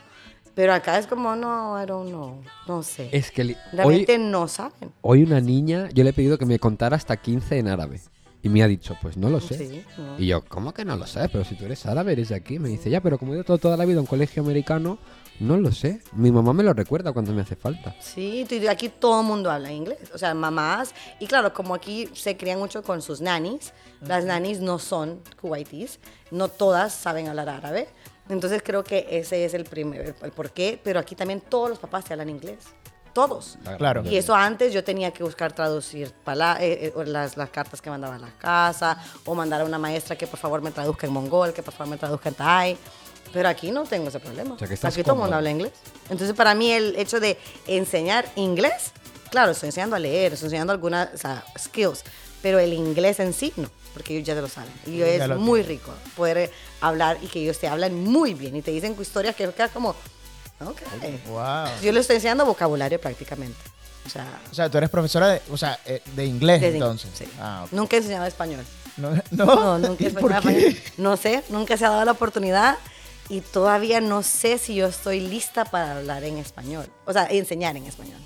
Pero 0.55 0.73
acá 0.73 0.97
es 0.97 1.05
como, 1.05 1.35
no, 1.35 1.81
I 1.81 1.85
don't 1.85 2.09
know, 2.09 2.41
no 2.67 2.81
sé. 2.81 3.07
Es 3.11 3.29
que 3.29 3.43
li- 3.43 3.53
hoy, 3.53 3.77
Realmente 3.77 4.17
no 4.17 4.47
saben. 4.47 4.91
hoy 5.01 5.21
una 5.23 5.39
niña, 5.39 5.89
yo 5.93 6.03
le 6.03 6.09
he 6.09 6.13
pedido 6.13 6.39
que 6.39 6.45
me 6.47 6.57
contara 6.57 6.95
hasta 6.97 7.15
15 7.15 7.59
en 7.59 7.67
árabe. 7.67 8.01
Y 8.41 8.47
me 8.49 8.63
ha 8.63 8.67
dicho, 8.67 8.95
pues 9.01 9.17
no 9.17 9.29
lo 9.29 9.41
sé. 9.41 9.57
Sí, 9.57 9.85
no. 9.97 10.17
Y 10.17 10.27
yo, 10.27 10.45
¿cómo 10.45 10.73
que 10.73 10.85
no 10.85 10.95
lo 10.95 11.05
sé? 11.05 11.27
Pero 11.29 11.43
si 11.43 11.55
tú 11.55 11.65
eres 11.65 11.85
árabe, 11.85 12.13
eres 12.13 12.29
de 12.29 12.35
aquí. 12.35 12.57
Me 12.57 12.69
dice, 12.69 12.89
ya, 12.89 13.01
pero 13.01 13.17
como 13.19 13.33
he 13.33 13.35
ido 13.35 13.43
to- 13.43 13.57
toda 13.57 13.75
la 13.75 13.83
vida 13.85 13.97
a 13.97 14.01
un 14.01 14.07
colegio 14.07 14.41
americano, 14.41 14.97
no 15.41 15.57
lo 15.57 15.71
sé. 15.73 16.01
Mi 16.13 16.31
mamá 16.31 16.53
me 16.53 16.63
lo 16.63 16.71
recuerda 16.73 17.11
cuando 17.11 17.33
me 17.33 17.41
hace 17.41 17.57
falta. 17.57 17.93
Sí, 17.99 18.47
aquí 18.69 18.87
todo 18.87 19.19
el 19.21 19.27
mundo 19.27 19.51
habla 19.51 19.73
inglés, 19.73 19.99
o 20.13 20.17
sea, 20.17 20.33
mamás. 20.33 20.93
Y 21.19 21.27
claro, 21.27 21.53
como 21.53 21.75
aquí 21.75 22.07
se 22.13 22.37
crían 22.37 22.59
mucho 22.59 22.81
con 22.81 23.01
sus 23.01 23.19
nannies, 23.19 23.73
las 24.01 24.23
nannies 24.23 24.61
no 24.61 24.79
son 24.79 25.19
kuwaitis, 25.41 25.99
no 26.31 26.47
todas 26.47 26.93
saben 26.93 27.27
hablar 27.27 27.49
árabe. 27.49 27.89
Entonces 28.29 28.61
creo 28.63 28.83
que 28.83 29.07
ese 29.09 29.43
es 29.43 29.53
el 29.55 29.63
primer, 29.65 30.15
el 30.21 30.31
por 30.31 30.51
qué, 30.51 30.79
pero 30.81 30.99
aquí 30.99 31.15
también 31.15 31.41
todos 31.41 31.67
los 31.69 31.79
papás 31.79 32.05
se 32.05 32.13
hablan 32.13 32.29
inglés. 32.29 32.59
Todos. 33.13 33.57
Claro. 33.77 34.03
Y 34.05 34.15
eso 34.17 34.33
antes 34.35 34.73
yo 34.73 34.83
tenía 34.83 35.11
que 35.11 35.23
buscar 35.23 35.51
traducir 35.53 36.11
pala- 36.23 36.57
eh, 36.61 36.93
eh, 36.95 37.05
las, 37.05 37.37
las 37.37 37.49
cartas 37.49 37.81
que 37.81 37.89
mandaba 37.89 38.15
a 38.15 38.19
la 38.19 38.31
casa, 38.37 38.97
o 39.25 39.35
mandar 39.35 39.61
a 39.61 39.65
una 39.65 39.77
maestra 39.79 40.17
que 40.17 40.27
por 40.27 40.39
favor 40.39 40.61
me 40.61 40.71
traduzca 40.71 41.07
en 41.07 41.13
mongol, 41.13 41.53
que 41.53 41.63
por 41.63 41.73
favor 41.73 41.91
me 41.91 41.97
traduzca 41.97 42.29
en 42.29 42.35
thai. 42.35 42.77
Pero 43.31 43.47
aquí 43.47 43.69
no 43.71 43.83
tengo 43.83 44.07
ese 44.09 44.19
problema. 44.19 44.55
O 44.55 44.57
sea, 44.57 44.67
que 44.67 44.73
estás 44.73 44.93
aquí 44.93 45.03
todo 45.03 45.13
el 45.13 45.19
mundo 45.19 45.35
habla 45.35 45.51
inglés. 45.51 45.73
Entonces, 46.09 46.35
para 46.35 46.55
mí, 46.55 46.71
el 46.71 46.95
hecho 46.97 47.19
de 47.19 47.37
enseñar 47.67 48.25
inglés, 48.35 48.91
claro, 49.29 49.51
estoy 49.51 49.67
enseñando 49.67 49.95
a 49.95 49.99
leer, 49.99 50.33
estoy 50.33 50.47
enseñando 50.47 50.73
algunas 50.73 51.13
o 51.13 51.17
sea, 51.17 51.43
skills, 51.57 52.03
pero 52.41 52.57
el 52.57 52.73
inglés 52.73 53.19
en 53.19 53.33
sí 53.33 53.53
no, 53.55 53.69
porque 53.93 54.15
ellos 54.15 54.25
ya 54.25 54.33
te 54.33 54.41
lo 54.41 54.47
saben. 54.49 54.71
Y 54.87 55.01
es 55.01 55.27
muy 55.37 55.61
rico 55.61 55.93
poder 56.15 56.51
hablar 56.81 57.17
y 57.21 57.27
que 57.27 57.41
ellos 57.43 57.59
te 57.59 57.67
hablan 57.67 57.93
muy 57.93 58.33
bien 58.33 58.55
y 58.55 58.61
te 58.63 58.71
dicen 58.71 58.95
historias 58.99 59.35
que 59.35 59.47
quedas 59.51 59.69
como, 59.71 59.95
ok. 60.67 60.81
Wow. 61.27 61.67
Yo 61.81 61.91
les 61.91 62.01
estoy 62.01 62.17
enseñando 62.17 62.45
vocabulario 62.45 62.99
prácticamente. 62.99 63.57
O 64.05 64.09
sea, 64.09 64.25
O 64.51 64.55
sea, 64.55 64.69
tú 64.69 64.77
eres 64.77 64.89
profesora 64.89 65.27
de, 65.27 65.41
o 65.51 65.57
sea, 65.57 65.79
eh, 65.85 66.01
de 66.15 66.25
inglés 66.25 66.63
entonces. 66.63 67.11
sí. 67.13 67.25
Ah. 67.39 67.65
Nunca 67.71 67.95
he 67.95 67.99
enseñado 67.99 68.25
español. 68.25 68.65
No, 68.97 69.11
no, 69.31 69.45
No, 69.45 69.77
nunca 69.79 70.03
he 70.05 70.07
¿Y 70.07 70.11
por 70.11 70.31
enseñado 70.31 70.49
español. 70.49 70.81
No 70.97 71.17
sé, 71.17 71.43
nunca 71.49 71.77
se 71.77 71.85
ha 71.85 71.89
dado 71.89 72.05
la 72.05 72.11
oportunidad 72.13 72.77
y 73.29 73.41
todavía 73.41 74.01
no 74.01 74.23
sé 74.23 74.57
si 74.57 74.73
yo 74.75 74.87
estoy 74.87 75.19
lista 75.19 75.63
para 75.65 75.97
hablar 75.97 76.23
en 76.23 76.37
español. 76.39 76.87
O 77.05 77.13
sea, 77.13 77.25
enseñar 77.29 77.77
en 77.77 77.85
español. 77.85 78.19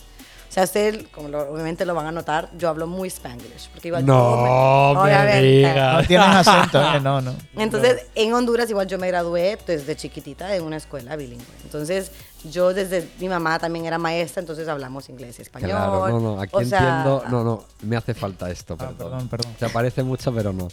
O 0.53 0.55
sea, 0.55 0.65
ustedes, 0.65 1.07
como 1.07 1.29
lo- 1.29 1.51
obviamente 1.51 1.83
lo 1.83 1.95
van 1.95 2.05
a 2.05 2.11
notar, 2.11 2.47
yo 2.59 2.69
hablo 2.69 2.85
muy 2.85 3.07
spanglish. 3.09 3.69
Porque 3.71 3.87
igual 3.87 4.05
No 4.05 4.93
yo 4.93 4.93
me 4.93 4.99
obviamente. 5.01 5.41
digas. 5.41 5.93
No 6.01 6.07
tienes 6.07 6.27
acento, 6.47 6.79
¿eh? 6.79 6.99
No, 7.01 7.21
no. 7.21 7.33
Entonces, 7.57 8.05
en 8.13 8.33
Honduras 8.35 8.69
igual 8.69 8.85
yo 8.85 8.99
me 8.99 9.07
gradué 9.07 9.57
desde 9.65 9.95
chiquitita 9.95 10.55
en 10.55 10.61
una 10.63 10.77
escuela 10.77 11.15
bilingüe. 11.15 11.43
Entonces, 11.63 12.11
yo 12.51 12.71
desde 12.71 13.09
mi 13.19 13.29
mamá 13.29 13.57
también 13.57 13.85
era 13.85 13.97
maestra, 13.97 14.41
entonces 14.41 14.67
hablamos 14.67 15.09
inglés 15.09 15.39
y 15.39 15.41
español. 15.41 15.71
Claro, 15.71 16.07
no, 16.09 16.19
no, 16.19 16.39
aquí 16.39 16.55
O 16.55 16.63
sea, 16.63 16.77
entiendo. 16.77 17.23
No, 17.31 17.43
no, 17.43 17.63
me 17.81 17.95
hace 17.97 18.13
falta 18.13 18.51
esto, 18.51 18.75
Ah, 18.75 18.89
perdón. 18.89 18.97
perdón, 18.97 19.27
perdón. 19.29 19.53
Se 19.59 19.69
parece 19.69 20.03
mucho, 20.03 20.31
pero 20.31 20.53
no. 20.53 20.67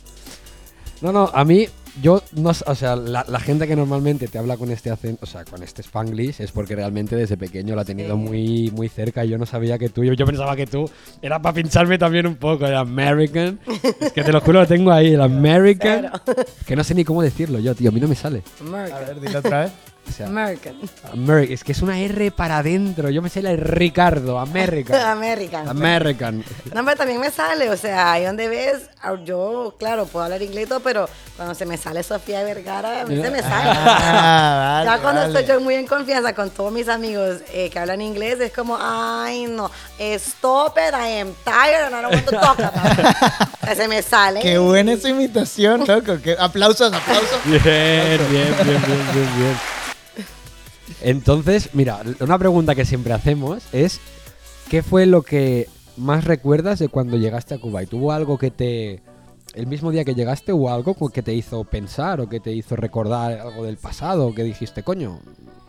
No, 1.01 1.11
no, 1.11 1.31
a 1.33 1.43
mí, 1.47 1.67
yo 2.03 2.23
no 2.33 2.51
o 2.51 2.75
sea, 2.75 2.97
la, 2.97 3.25
la 3.29 3.41
gente 3.41 3.67
que 3.67 3.77
normalmente 3.77 4.29
te 4.29 4.39
habla 4.39 4.57
con 4.57 4.71
este 4.71 4.91
acento, 4.91 5.21
o 5.25 5.27
sea, 5.27 5.45
con 5.45 5.63
este 5.63 5.83
spanglish, 5.83 6.41
es 6.41 6.53
porque 6.53 6.75
realmente 6.77 7.17
desde 7.17 7.37
pequeño 7.37 7.75
lo 7.75 7.81
ha 7.81 7.85
tenido 7.85 8.15
Sí. 8.17 8.21
muy, 8.23 8.71
muy 8.73 8.89
cerca 8.89 9.25
y 9.25 9.29
yo 9.29 9.39
no 9.39 9.47
sabía 9.47 9.79
que 9.79 9.89
tú, 9.89 10.05
yo, 10.05 10.13
yo 10.13 10.27
pensaba 10.27 10.55
que 10.57 10.67
tú 10.67 10.89
era 11.23 11.41
para 11.41 11.55
pincharme 11.55 11.99
también 11.99 12.27
un 12.27 12.37
poco, 12.37 12.67
el 12.67 12.75
American. 12.75 13.61
es 14.01 14.13
que 14.13 14.23
te 14.23 14.33
lo 14.33 14.41
juro, 14.41 14.61
lo 14.61 14.67
tengo 14.67 14.93
ahí, 14.93 15.15
el 15.15 15.21
American. 15.21 16.11
que 16.67 16.77
no 16.77 16.85
sé 16.85 16.95
ni 16.95 17.05
cómo 17.05 17.23
decirlo 17.23 17.59
yo, 17.59 17.75
tío, 17.75 17.91
a 17.91 17.93
mí 17.93 18.01
no 18.01 18.09
me 18.09 18.15
sale. 18.15 18.43
A 18.73 18.99
ver, 19.01 19.21
dilo 19.21 19.39
otra 19.39 19.61
vez. 19.63 19.73
O 20.11 20.13
sea, 20.13 20.27
American. 20.27 20.77
Ameri- 21.13 21.51
es 21.53 21.65
que 21.65 21.73
es 21.73 21.81
una 21.83 21.99
R 21.99 22.31
para 22.33 22.59
adentro, 22.59 23.09
yo 23.11 23.23
me 23.23 23.29
sé 23.29 23.43
la 23.43 23.51
de 23.51 23.57
Ricardo, 23.57 24.39
American. 24.39 25.01
American. 25.07 25.69
American. 25.69 26.45
No, 26.75 26.85
pero 26.85 26.97
también 26.97 27.21
me 27.21 27.31
sale, 27.31 27.71
o 27.71 27.77
sea, 27.77 28.13
ahí 28.13 28.25
donde 28.25 28.49
ves, 28.49 28.83
ah, 29.03 29.15
yo, 29.25 29.75
claro, 29.79 30.07
puedo 30.07 30.25
hablar 30.25 30.43
inglés 30.43 30.69
pero 30.85 31.09
cuando 31.37 31.55
se 31.55 31.65
me 31.67 31.77
sale 31.77 32.03
Sofía 32.03 32.43
Vergara, 32.45 33.03
a 33.03 33.07
mí 33.07 33.21
se 33.21 33.31
me 33.31 33.41
sale. 33.41 33.71
Ah, 33.73 34.83
vale, 34.85 34.91
ya 34.91 35.03
cuando 35.03 35.21
vale. 35.23 35.39
estoy 35.41 35.55
yo 35.55 35.61
muy 35.61 35.75
en 35.75 35.87
confianza 35.87 36.35
con 36.35 36.51
todos 36.51 36.73
mis 36.73 36.89
amigos 36.89 37.39
eh, 37.53 37.71
que 37.71 37.79
hablan 37.79 38.01
inglés, 38.01 38.41
es 38.41 38.53
como, 38.53 38.77
ay, 38.81 39.47
no, 39.47 39.71
stop 39.99 40.77
it, 40.79 40.95
I 40.95 41.21
am 41.21 41.33
tired 41.45 41.85
and 41.87 41.95
I 41.95 42.03
don't 42.03 42.15
want 42.15 42.27
to 42.27 42.37
talk 42.37 42.61
about 42.61 42.99
it. 42.99 43.77
Se 43.77 43.87
me 43.87 44.03
sale. 44.03 44.41
Qué 44.41 44.59
buena 44.59 44.93
esa 44.95 45.09
imitación, 45.09 45.85
loco. 45.87 46.19
Qué- 46.23 46.37
Aplausos, 46.39 46.93
aplausos. 46.93 47.39
Bien, 47.45 47.63
bien, 47.63 48.19
bien, 48.31 48.57
bien, 48.65 48.83
bien, 49.15 49.29
bien. 49.39 49.57
Entonces, 51.03 51.71
mira, 51.75 52.01
una 52.21 52.39
pregunta 52.39 52.75
que 52.75 52.85
siempre 52.85 53.13
hacemos 53.13 53.63
es 53.73 54.01
¿qué 54.69 54.83
fue 54.83 55.07
lo 55.07 55.23
que 55.23 55.69
más 55.97 56.25
recuerdas 56.25 56.79
de 56.79 56.89
cuando 56.89 57.17
llegaste 57.17 57.55
a 57.55 57.59
Kuwait? 57.59 57.89
¿Tuvo 57.89 58.13
algo 58.13 58.39
que 58.39 58.51
te... 58.51 59.03
El 59.55 59.67
mismo 59.67 59.91
día 59.91 60.05
que 60.05 60.15
llegaste 60.15 60.53
hubo 60.53 60.71
algo 60.73 60.95
que 61.11 61.23
te 61.23 61.33
hizo 61.35 61.65
pensar 61.65 62.21
o 62.21 62.29
que 62.29 62.39
te 62.39 62.53
hizo 62.53 62.77
recordar 62.77 63.33
algo 63.41 63.65
del 63.65 63.77
pasado, 63.79 64.33
que 64.35 64.45
dijiste, 64.45 64.83
coño, 64.85 65.19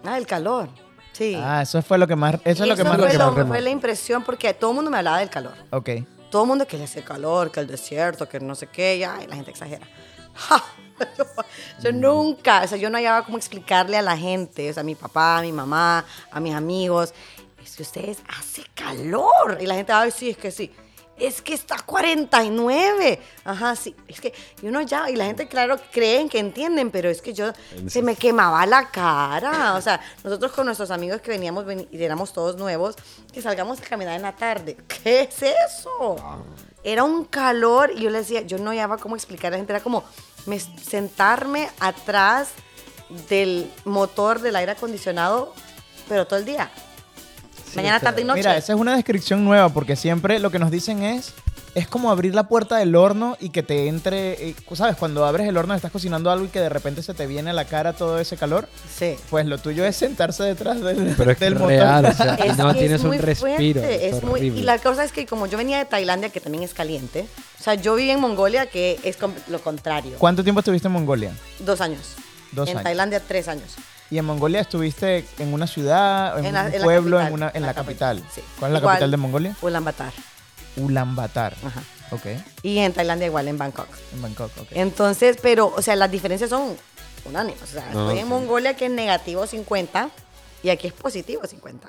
Ah, 0.03 0.17
el 0.17 0.27
calor. 0.27 0.69
Sí. 1.13 1.35
Ah, 1.37 1.61
eso 1.63 1.81
fue 1.81 1.97
lo 1.97 2.07
que 2.07 2.15
más. 2.15 2.35
Eso 2.45 2.63
es 2.63 2.69
lo 2.69 2.75
que 2.75 2.83
más 2.83 2.97
fue, 2.97 3.09
que 3.09 3.17
lo- 3.17 3.47
fue 3.47 3.61
la 3.61 3.69
impresión 3.69 4.23
porque 4.23 4.53
todo 4.53 4.71
el 4.71 4.75
mundo 4.75 4.91
me 4.91 4.97
hablaba 4.97 5.19
del 5.19 5.29
calor. 5.29 5.53
Ok. 5.71 5.89
Todo 6.31 6.43
el 6.43 6.47
mundo 6.47 6.65
que 6.65 6.77
le 6.77 6.85
hace 6.85 7.03
calor, 7.03 7.51
que 7.51 7.59
el 7.59 7.67
desierto, 7.67 8.27
que 8.27 8.39
no 8.39 8.55
sé 8.55 8.67
qué, 8.67 8.97
ya, 8.97 9.19
y 9.23 9.27
la 9.27 9.35
gente 9.35 9.51
exagera. 9.51 9.85
¡Ja! 10.33 10.63
Yo, 11.17 11.25
yo 11.81 11.91
nunca, 11.91 12.61
o 12.63 12.67
sea, 12.67 12.77
yo 12.77 12.87
no 12.91 12.97
hallaba 12.99 13.25
cómo 13.25 13.35
explicarle 13.35 13.97
a 13.97 14.03
la 14.03 14.15
gente, 14.15 14.69
o 14.69 14.73
sea, 14.73 14.81
a 14.81 14.83
mi 14.83 14.93
papá, 14.93 15.39
a 15.39 15.41
mi 15.41 15.51
mamá, 15.51 16.05
a 16.29 16.39
mis 16.39 16.53
amigos, 16.53 17.11
es 17.63 17.75
que 17.75 17.81
ustedes 17.81 18.19
hace 18.27 18.63
calor. 18.75 19.57
Y 19.59 19.65
la 19.65 19.73
gente, 19.73 19.91
ay, 19.91 20.11
sí, 20.11 20.29
es 20.29 20.37
que 20.37 20.51
sí. 20.51 20.71
Es 21.21 21.41
que 21.41 21.53
está 21.53 21.77
49. 21.85 23.21
Ajá, 23.45 23.75
sí. 23.75 23.95
Es 24.07 24.19
que 24.19 24.33
y 24.61 24.67
uno 24.67 24.81
ya, 24.81 25.09
y 25.09 25.15
la 25.15 25.25
gente, 25.25 25.47
claro, 25.47 25.77
creen 25.91 26.27
que 26.29 26.39
entienden, 26.39 26.89
pero 26.91 27.09
es 27.09 27.21
que 27.21 27.33
yo 27.33 27.51
se 27.87 28.01
me 28.01 28.15
quemaba 28.15 28.65
la 28.65 28.89
cara. 28.89 29.75
O 29.75 29.81
sea, 29.81 29.99
nosotros 30.23 30.51
con 30.51 30.65
nuestros 30.65 30.89
amigos 30.91 31.21
que 31.21 31.29
veníamos 31.31 31.65
y 31.91 32.03
éramos 32.03 32.33
todos 32.33 32.57
nuevos, 32.57 32.95
que 33.31 33.41
salgamos 33.41 33.79
a 33.79 33.83
caminar 33.83 34.15
en 34.15 34.23
la 34.23 34.35
tarde. 34.35 34.77
¿Qué 35.03 35.21
es 35.21 35.41
eso? 35.43 36.15
Era 36.83 37.03
un 37.03 37.25
calor 37.25 37.91
y 37.95 38.01
yo 38.01 38.09
le 38.09 38.19
decía, 38.19 38.41
yo 38.41 38.57
no 38.57 38.71
hallaba 38.71 38.97
cómo 38.97 39.15
explicar 39.15 39.47
a 39.47 39.51
la 39.51 39.57
gente, 39.57 39.73
era 39.73 39.83
como 39.83 40.03
me- 40.47 40.59
sentarme 40.59 41.69
atrás 41.79 42.49
del 43.29 43.69
motor 43.85 44.39
del 44.39 44.55
aire 44.55 44.71
acondicionado, 44.71 45.53
pero 46.09 46.25
todo 46.25 46.39
el 46.39 46.45
día. 46.45 46.71
Mañana, 47.75 47.99
tarde 47.99 48.21
y 48.21 48.25
noche. 48.25 48.39
Mira, 48.39 48.57
esa 48.57 48.73
es 48.73 48.79
una 48.79 48.95
descripción 48.95 49.45
nueva 49.45 49.69
porque 49.69 49.95
siempre 49.95 50.39
lo 50.39 50.51
que 50.51 50.59
nos 50.59 50.71
dicen 50.71 51.03
es 51.03 51.33
es 51.73 51.87
como 51.87 52.11
abrir 52.11 52.35
la 52.35 52.49
puerta 52.49 52.75
del 52.75 52.93
horno 52.97 53.37
y 53.39 53.47
que 53.49 53.63
te 53.63 53.87
entre, 53.87 54.49
eh, 54.49 54.55
¿sabes? 54.73 54.97
Cuando 54.97 55.25
abres 55.25 55.47
el 55.47 55.55
horno 55.55 55.73
estás 55.73 55.89
cocinando 55.89 56.29
algo 56.29 56.43
y 56.43 56.49
que 56.49 56.59
de 56.59 56.67
repente 56.67 57.01
se 57.01 57.13
te 57.13 57.27
viene 57.27 57.51
a 57.51 57.53
la 57.53 57.63
cara 57.63 57.93
todo 57.93 58.19
ese 58.19 58.35
calor. 58.35 58.67
Sí. 58.93 59.15
Pues 59.29 59.45
lo 59.45 59.57
tuyo 59.57 59.85
es 59.85 59.95
sentarse 59.95 60.43
detrás 60.43 60.81
del, 60.81 61.13
pero 61.17 61.31
es 61.31 61.37
que 61.37 61.45
del 61.45 61.53
es 61.53 61.59
motor. 61.61 61.71
real, 61.77 62.05
o 62.07 62.11
sea, 62.13 62.35
Es 62.43 62.57
no 62.57 62.73
que 62.73 62.79
tienes 62.79 62.99
es 62.99 63.05
un 63.05 63.17
respiro. 63.17 63.37
fuerte, 63.55 64.07
es 64.09 64.15
es 64.17 64.23
muy- 64.23 64.31
horrible. 64.41 64.59
y 64.59 64.63
la 64.63 64.79
cosa 64.79 65.05
es 65.05 65.13
que 65.13 65.25
como 65.25 65.45
yo 65.45 65.57
venía 65.57 65.77
de 65.77 65.85
Tailandia, 65.85 66.27
que 66.29 66.41
también 66.41 66.65
es 66.65 66.73
caliente, 66.73 67.25
o 67.57 67.63
sea, 67.63 67.75
yo 67.75 67.95
viví 67.95 68.11
en 68.11 68.19
Mongolia, 68.19 68.65
que 68.65 68.99
es 69.03 69.17
lo 69.47 69.61
contrario. 69.61 70.17
¿Cuánto 70.19 70.43
tiempo 70.43 70.59
estuviste 70.59 70.89
en 70.89 70.93
Mongolia? 70.93 71.31
Dos 71.59 71.79
años. 71.79 72.15
Dos 72.51 72.67
en 72.67 72.75
años. 72.75 72.83
Tailandia, 72.83 73.21
tres 73.25 73.47
años. 73.47 73.75
¿Y 74.11 74.17
en 74.17 74.25
Mongolia 74.25 74.59
estuviste 74.59 75.25
en 75.39 75.53
una 75.53 75.65
ciudad, 75.65 76.37
en, 76.37 76.45
En 76.47 76.53
la- 76.53 76.65
un 76.65 76.73
en 76.73 76.79
la 76.79 76.83
pueblo, 76.83 77.17
capital, 77.17 77.27
en, 77.27 77.33
una, 77.33 77.51
en 77.55 77.65
la, 77.65 77.73
capital? 77.73 78.23
sí. 78.35 78.41
¿Cuál 78.59 78.71
es 78.71 78.73
la 78.73 78.79
Igual. 78.79 78.93
capital 78.95 79.11
de 79.11 79.17
Mongolia? 79.17 79.57
Ulaanbaatar. 79.61 80.13
Ulaanbaatar. 80.77 81.55
Ajá. 81.65 81.81
Ok, 82.11 82.25
Y 82.61 82.77
en 82.79 82.91
Tailandia 82.91 83.27
igual, 83.27 83.47
en 83.47 83.57
Bangkok. 83.57 83.87
en 84.13 84.21
Bangkok, 84.21 84.51
ok. 84.59 84.67
Entonces, 84.71 85.37
pero, 85.41 85.73
o 85.73 85.81
sea, 85.81 85.95
las 85.95 86.11
diferencias 86.11 86.49
son 86.49 86.75
unánimes. 87.23 87.61
O 87.63 87.67
sea, 87.67 87.85
No, 87.93 88.01
estoy 88.09 88.19
en 88.19 88.25
sí. 88.25 88.29
Mongolia 88.29 88.75
que 88.75 88.85
es 88.87 88.91
negativo 88.91 89.47
50 89.47 90.09
y 90.61 90.69
aquí 90.69 90.87
es 90.87 90.93
positivo 90.93 91.47
50. 91.47 91.87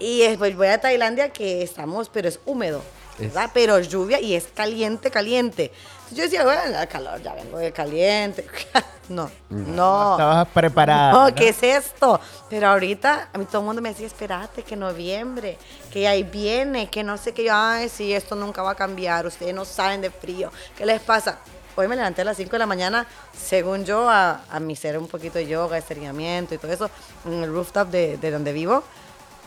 Y 0.00 0.22
después 0.22 0.56
voy 0.56 0.66
a 0.66 0.80
Tailandia 0.80 1.28
que 1.32 1.62
estamos, 1.62 2.08
pero 2.08 2.28
es 2.28 2.40
húmedo, 2.46 2.82
¿verdad? 3.18 3.50
Pero 3.54 3.78
lluvia 3.78 4.20
y 4.20 4.34
es 4.34 4.46
caliente, 4.52 5.08
caliente. 5.12 5.70
Yo 6.10 6.22
decía, 6.22 6.44
bueno, 6.44 6.78
el 6.78 6.88
calor, 6.88 7.20
ya 7.22 7.34
vengo 7.34 7.58
de 7.58 7.72
caliente. 7.72 8.46
no, 9.08 9.30
no. 9.48 10.12
Estabas 10.12 10.48
preparada. 10.48 11.12
No, 11.12 11.28
¿no? 11.28 11.34
¿qué 11.34 11.48
es 11.48 11.62
esto? 11.62 12.20
Pero 12.50 12.68
ahorita 12.68 13.30
a 13.32 13.38
mí 13.38 13.46
todo 13.46 13.60
el 13.60 13.66
mundo 13.66 13.82
me 13.82 13.88
decía, 13.88 14.06
espérate, 14.06 14.62
que 14.62 14.76
noviembre, 14.76 15.58
que 15.90 16.06
ahí 16.06 16.22
viene, 16.22 16.88
que 16.88 17.02
no 17.02 17.16
sé 17.16 17.32
qué. 17.32 17.44
Yo, 17.44 17.52
ay, 17.54 17.88
sí, 17.88 18.12
esto 18.12 18.36
nunca 18.36 18.62
va 18.62 18.72
a 18.72 18.74
cambiar, 18.74 19.26
ustedes 19.26 19.54
no 19.54 19.64
saben 19.64 20.02
de 20.02 20.10
frío. 20.10 20.52
¿Qué 20.76 20.84
les 20.84 21.00
pasa? 21.00 21.38
Hoy 21.76 21.88
me 21.88 21.96
levanté 21.96 22.22
a 22.22 22.26
las 22.26 22.36
5 22.36 22.52
de 22.52 22.58
la 22.58 22.66
mañana, 22.66 23.06
según 23.36 23.84
yo, 23.84 24.08
a, 24.08 24.42
a 24.48 24.60
mi 24.60 24.74
hacer 24.74 24.96
un 24.96 25.08
poquito 25.08 25.38
de 25.38 25.46
yoga, 25.48 25.76
estiramiento 25.76 26.54
y 26.54 26.58
todo 26.58 26.70
eso, 26.72 26.90
en 27.24 27.42
el 27.42 27.50
rooftop 27.52 27.88
de, 27.88 28.16
de 28.18 28.30
donde 28.30 28.52
vivo. 28.52 28.84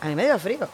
A 0.02 0.08
mí 0.08 0.16
me 0.16 0.26
dio 0.26 0.38
frío. 0.38 0.68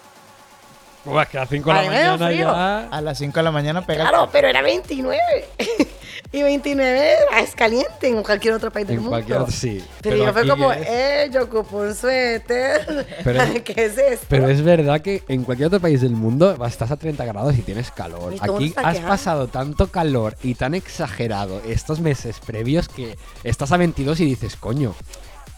Buah, 1.06 1.24
es 1.24 1.30
que 1.30 1.38
a 1.38 1.42
las 1.42 1.50
5 1.50 1.70
de 1.70 1.76
la 1.76 1.86
mañana 1.90 2.28
frío. 2.28 2.46
ya... 2.48 2.88
A 2.90 3.02
las 3.02 3.18
5 3.18 3.34
de 3.40 3.44
la 3.44 3.52
mañana 3.52 3.86
pega. 3.86 4.08
Claro, 4.10 4.30
pero 4.32 4.48
era 4.48 4.62
29. 4.62 5.20
y 6.32 6.42
29 6.42 7.14
es 7.42 7.56
caliente 7.56 8.08
en 8.08 8.24
cualquier 8.24 8.54
otro 8.56 8.72
país 8.72 8.88
del 8.88 8.96
En 8.98 9.02
mundo. 9.04 9.12
cualquier 9.18 9.38
otro- 9.40 9.52
sí, 9.54 9.84
Pero, 10.02 10.16
pero 10.16 10.26
yo 10.26 10.34
fue 10.34 10.48
como, 10.48 10.72
es- 10.72 10.88
eh, 10.88 11.30
yo 11.32 11.44
ocupo 11.44 11.78
un 11.78 11.94
suéter. 11.94 13.06
Pero- 13.24 13.42
¿Qué 13.64 13.74
es 13.86 13.98
esto? 13.98 14.26
Pero 14.30 14.48
es 14.48 14.62
verdad 14.64 15.02
que 15.02 15.24
en 15.28 15.44
cualquier 15.44 15.68
otro 15.68 15.80
país 15.80 16.02
del 16.02 16.12
mundo 16.12 16.56
estás 16.66 16.90
a 16.92 16.98
30 16.98 17.26
grados 17.26 17.56
y 17.58 17.62
tienes 17.62 17.92
calor. 17.92 18.34
Aquí 18.40 18.74
has 18.78 18.94
quejando. 18.94 19.08
pasado 19.10 19.48
tanto 19.48 19.88
calor 19.88 20.36
y 20.42 20.56
tan 20.56 20.74
exagerado 20.74 21.62
estos 21.68 22.00
meses 22.00 22.40
previos 22.46 22.88
que 22.88 23.18
estás 23.44 23.72
a 23.72 23.78
22 23.78 24.20
y 24.22 24.26
dices, 24.26 24.56
coño, 24.56 24.96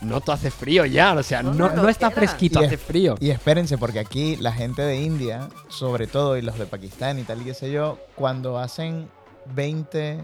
no 0.01 0.21
te 0.21 0.31
hace 0.31 0.51
frío 0.51 0.85
ya. 0.85 1.13
O 1.13 1.23
sea, 1.23 1.41
No, 1.43 1.53
no, 1.53 1.69
no, 1.69 1.83
no 1.83 1.89
está 1.89 2.11
fresquito, 2.11 2.61
Y 2.61 2.65
hace 2.65 2.77
frío. 2.77 3.15
Y 3.19 3.29
espérense, 3.29 3.77
porque 3.77 3.99
aquí 3.99 4.35
la 4.37 4.51
gente 4.51 4.81
de 4.81 4.97
India, 4.97 5.49
sobre 5.69 6.07
todo, 6.07 6.37
y 6.37 6.41
los 6.41 6.57
de 6.57 6.65
Pakistán 6.65 7.19
y 7.19 7.23
tal, 7.23 7.41
y 7.41 7.45
qué 7.45 7.53
sé 7.53 7.71
yo, 7.71 7.99
cuando 8.15 8.59
hacen 8.59 9.09
20, 9.53 10.23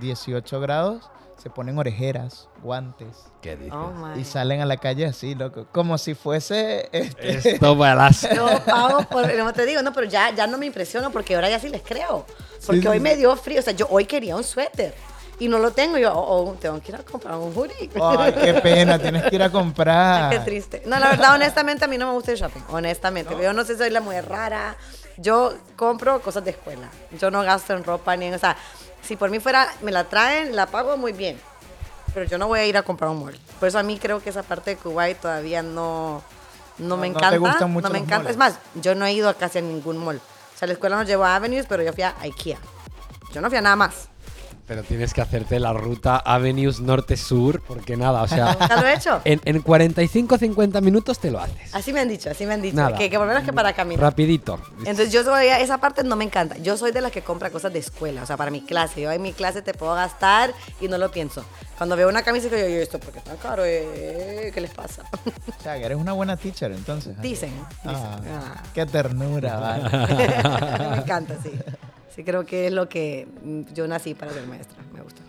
18 0.00 0.60
grados, 0.60 1.10
se 1.42 1.50
ponen 1.50 1.76
orejeras, 1.76 2.48
guantes. 2.62 3.24
¿Qué 3.40 3.56
dices? 3.56 3.72
Oh. 3.74 4.16
Y 4.16 4.22
salen 4.22 4.60
a 4.60 4.66
la 4.66 4.76
calle 4.76 5.06
así, 5.06 5.34
loco. 5.34 5.66
Como 5.72 5.98
si 5.98 6.14
fuese. 6.14 6.88
este, 6.92 7.54
Esto 7.54 7.76
para 7.76 7.96
las... 7.96 8.22
Yo 8.32 8.46
pago 8.64 9.02
por, 9.08 9.34
no 9.34 9.52
te 9.52 9.66
digo, 9.66 9.82
no, 9.82 9.92
pero 9.92 10.06
ya, 10.06 10.32
ya 10.32 10.46
no 10.46 10.56
me 10.56 10.66
impresiono 10.66 11.10
porque 11.10 11.34
ahora 11.34 11.50
ya 11.50 11.58
sí 11.58 11.68
les 11.68 11.82
creo. 11.82 12.24
Porque 12.64 12.82
sí, 12.82 12.86
hoy 12.86 12.98
sí. 12.98 13.02
me 13.02 13.16
dio 13.16 13.34
frío, 13.36 13.58
o 13.58 13.62
sea, 13.62 13.72
yo 13.72 13.88
hoy 13.90 14.04
quería 14.04 14.36
un 14.36 14.44
suéter 14.44 14.94
y 15.38 15.48
no 15.48 15.58
lo 15.58 15.70
tengo. 15.72 15.98
Yo, 15.98 16.12
oh, 16.12 16.50
oh, 16.50 16.52
tengo 16.54 16.80
que 16.80 16.92
ir 16.92 16.96
a 16.96 17.02
comprar 17.02 17.36
un 17.36 17.52
hoodie. 17.56 17.90
Ay, 18.00 18.32
qué 18.32 18.54
pena, 18.54 18.98
tienes 18.98 19.24
que 19.24 19.34
ir 19.34 19.42
a 19.42 19.50
comprar. 19.50 20.30
Qué 20.30 20.38
triste. 20.40 20.82
No, 20.86 20.98
la 20.98 21.10
verdad, 21.10 21.34
honestamente, 21.34 21.84
a 21.84 21.88
mí 21.88 21.98
no 21.98 22.06
me 22.06 22.12
gusta 22.12 22.32
el 22.32 22.38
shopping. 22.38 22.60
Honestamente. 22.70 23.34
Yo 23.40 23.52
no 23.52 23.64
sé 23.64 23.72
si 23.74 23.78
soy 23.80 23.90
la 23.90 24.00
mujer 24.00 24.28
rara. 24.28 24.76
Yo 25.16 25.54
compro 25.76 26.20
cosas 26.20 26.44
de 26.44 26.52
escuela. 26.52 26.88
Yo 27.18 27.30
no 27.30 27.42
gasto 27.42 27.72
en 27.74 27.84
ropa 27.84 28.16
ni 28.16 28.26
en. 28.26 28.34
O 28.34 28.38
sea, 28.38 28.56
si 29.02 29.16
por 29.16 29.30
mí 29.30 29.40
fuera, 29.40 29.68
me 29.82 29.90
la 29.92 30.04
traen, 30.04 30.54
la 30.56 30.66
pago 30.66 30.96
muy 30.96 31.12
bien. 31.12 31.38
Pero 32.14 32.26
yo 32.26 32.38
no 32.38 32.46
voy 32.48 32.60
a 32.60 32.66
ir 32.66 32.76
a 32.76 32.82
comprar 32.82 33.10
un 33.10 33.24
mall. 33.24 33.38
Por 33.58 33.68
eso 33.68 33.78
a 33.78 33.82
mí 33.82 33.98
creo 33.98 34.20
que 34.22 34.30
esa 34.30 34.42
parte 34.42 34.70
de 34.70 34.76
Kuwait 34.76 35.18
todavía 35.18 35.62
no, 35.62 36.22
no, 36.78 36.96
me 36.96 37.08
No- 37.08 37.14
no 37.14 37.20
te 37.20 37.26
encanta. 37.36 37.38
gustan 37.38 37.70
mucho 37.72 37.88
no 37.88 37.92
me 37.92 37.98
encanta. 37.98 38.18
malls. 38.24 38.30
Es 38.30 38.36
más, 38.36 38.58
yo 38.74 38.94
no 38.94 39.06
he 39.06 39.12
ido 39.12 39.28
a 39.28 39.34
casi 39.34 39.58
a 39.58 39.62
ningún 39.62 39.96
mall. 39.98 40.16
O 40.54 40.58
sea, 40.58 40.66
la 40.68 40.74
escuela 40.74 40.96
nos 40.96 41.06
llevó 41.06 41.24
a 41.24 41.34
Avenues, 41.36 41.66
pero 41.68 41.82
yo 41.82 41.92
fui 41.92 42.02
a 42.04 42.14
IKEA. 42.20 42.58
Yo 43.32 43.40
no 43.40 43.48
fui 43.48 43.58
a 43.58 43.62
nada 43.62 43.76
más. 43.76 44.08
Pero 44.72 44.84
tienes 44.84 45.12
que 45.12 45.20
hacerte 45.20 45.60
la 45.60 45.74
ruta 45.74 46.16
Avenues 46.16 46.80
Norte-Sur, 46.80 47.60
porque 47.60 47.94
nada, 47.94 48.22
o 48.22 48.26
sea, 48.26 48.56
¿Nunca 48.58 48.80
lo 48.80 48.86
he 48.86 48.94
hecho? 48.94 49.20
en, 49.26 49.38
en 49.44 49.62
45-50 49.62 50.80
minutos 50.80 51.18
te 51.18 51.30
lo 51.30 51.40
haces. 51.40 51.74
Así 51.74 51.92
me 51.92 52.00
han 52.00 52.08
dicho, 52.08 52.30
así 52.30 52.46
me 52.46 52.54
han 52.54 52.62
dicho. 52.62 52.76
Nada. 52.76 52.96
Que, 52.96 53.10
que 53.10 53.18
por 53.18 53.26
lo 53.26 53.32
menos 53.34 53.44
que 53.46 53.52
para 53.52 53.74
caminar. 53.74 54.02
Rapidito. 54.02 54.58
Entonces 54.78 55.12
yo 55.12 55.24
soy, 55.24 55.48
esa 55.48 55.76
parte 55.76 56.02
no 56.04 56.16
me 56.16 56.24
encanta. 56.24 56.56
Yo 56.56 56.78
soy 56.78 56.90
de 56.90 57.02
las 57.02 57.12
que 57.12 57.20
compra 57.20 57.50
cosas 57.50 57.70
de 57.74 57.80
escuela, 57.80 58.22
o 58.22 58.26
sea, 58.26 58.38
para 58.38 58.50
mi 58.50 58.62
clase. 58.62 59.02
Yo 59.02 59.12
en 59.12 59.20
mi 59.20 59.34
clase 59.34 59.60
te 59.60 59.74
puedo 59.74 59.94
gastar 59.94 60.54
y 60.80 60.88
no 60.88 60.96
lo 60.96 61.10
pienso. 61.10 61.44
Cuando 61.76 61.94
veo 61.94 62.08
una 62.08 62.22
camisa 62.22 62.48
que 62.48 62.58
yo, 62.58 62.68
yo 62.68 62.80
esto, 62.80 62.98
porque 62.98 63.20
tan 63.20 63.36
caro? 63.36 63.64
Eh? 63.66 64.50
¿Qué 64.54 64.60
les 64.62 64.70
pasa? 64.70 65.02
O 65.58 65.62
sea, 65.62 65.78
que 65.78 65.84
eres 65.84 65.98
una 65.98 66.12
buena 66.14 66.38
teacher, 66.38 66.72
entonces. 66.72 67.20
Dicen. 67.20 67.52
dicen. 67.84 67.94
Ah, 67.96 68.18
Ah. 68.56 68.62
Qué 68.72 68.86
ternura, 68.86 69.58
vale. 69.58 69.82
me 70.90 70.96
encanta, 70.96 71.34
sí. 71.42 71.50
Sí, 72.14 72.24
creo 72.24 72.44
que 72.44 72.66
es 72.66 72.72
lo 72.72 72.88
que 72.88 73.26
mm, 73.42 73.72
yo 73.74 73.86
nací 73.88 74.14
para 74.14 74.32
ser 74.32 74.46
maestra. 74.46 74.76
Me 74.92 75.00
gusta. 75.02 75.22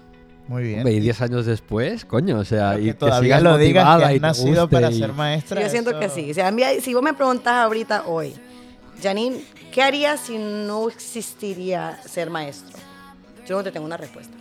Muy 0.48 0.64
bien. 0.64 0.80
Hombre, 0.80 0.94
y 0.94 1.00
10 1.00 1.22
años 1.22 1.46
después, 1.46 2.04
coño, 2.04 2.38
o 2.40 2.44
sea, 2.46 2.76
y 2.78 2.82
que 2.82 2.88
que 2.88 2.94
todavía 2.96 3.38
sigas 3.38 3.44
lo 3.44 3.58
digas 3.58 3.98
que 3.98 4.04
has 4.06 4.12
y 4.12 4.14
te 4.16 4.20
nacido 4.20 4.62
guste 4.64 4.76
para 4.76 4.92
y- 4.92 5.00
ser 5.00 5.14
maestra. 5.14 5.62
yo 5.62 5.70
siento 5.70 5.92
eso- 5.92 6.00
que 6.00 6.10
sí. 6.10 6.32
O 6.32 6.34
sea, 6.34 6.48
a 6.50 6.52
mí- 6.52 6.64
si 6.82 6.94
vos 6.94 7.02
me 7.02 7.14
preguntás 7.14 7.54
ahorita, 7.66 8.04
hoy, 8.08 8.34
Janine, 9.02 9.42
¿qué 9.72 9.82
harías 9.82 10.20
si 10.20 10.38
no 10.38 10.90
existiría 10.90 11.98
ser 12.06 12.30
maestro? 12.30 12.78
Yo 13.48 13.56
no 13.56 13.64
te 13.64 13.72
tengo 13.72 13.86
una 13.86 13.96
respuesta. 13.98 14.36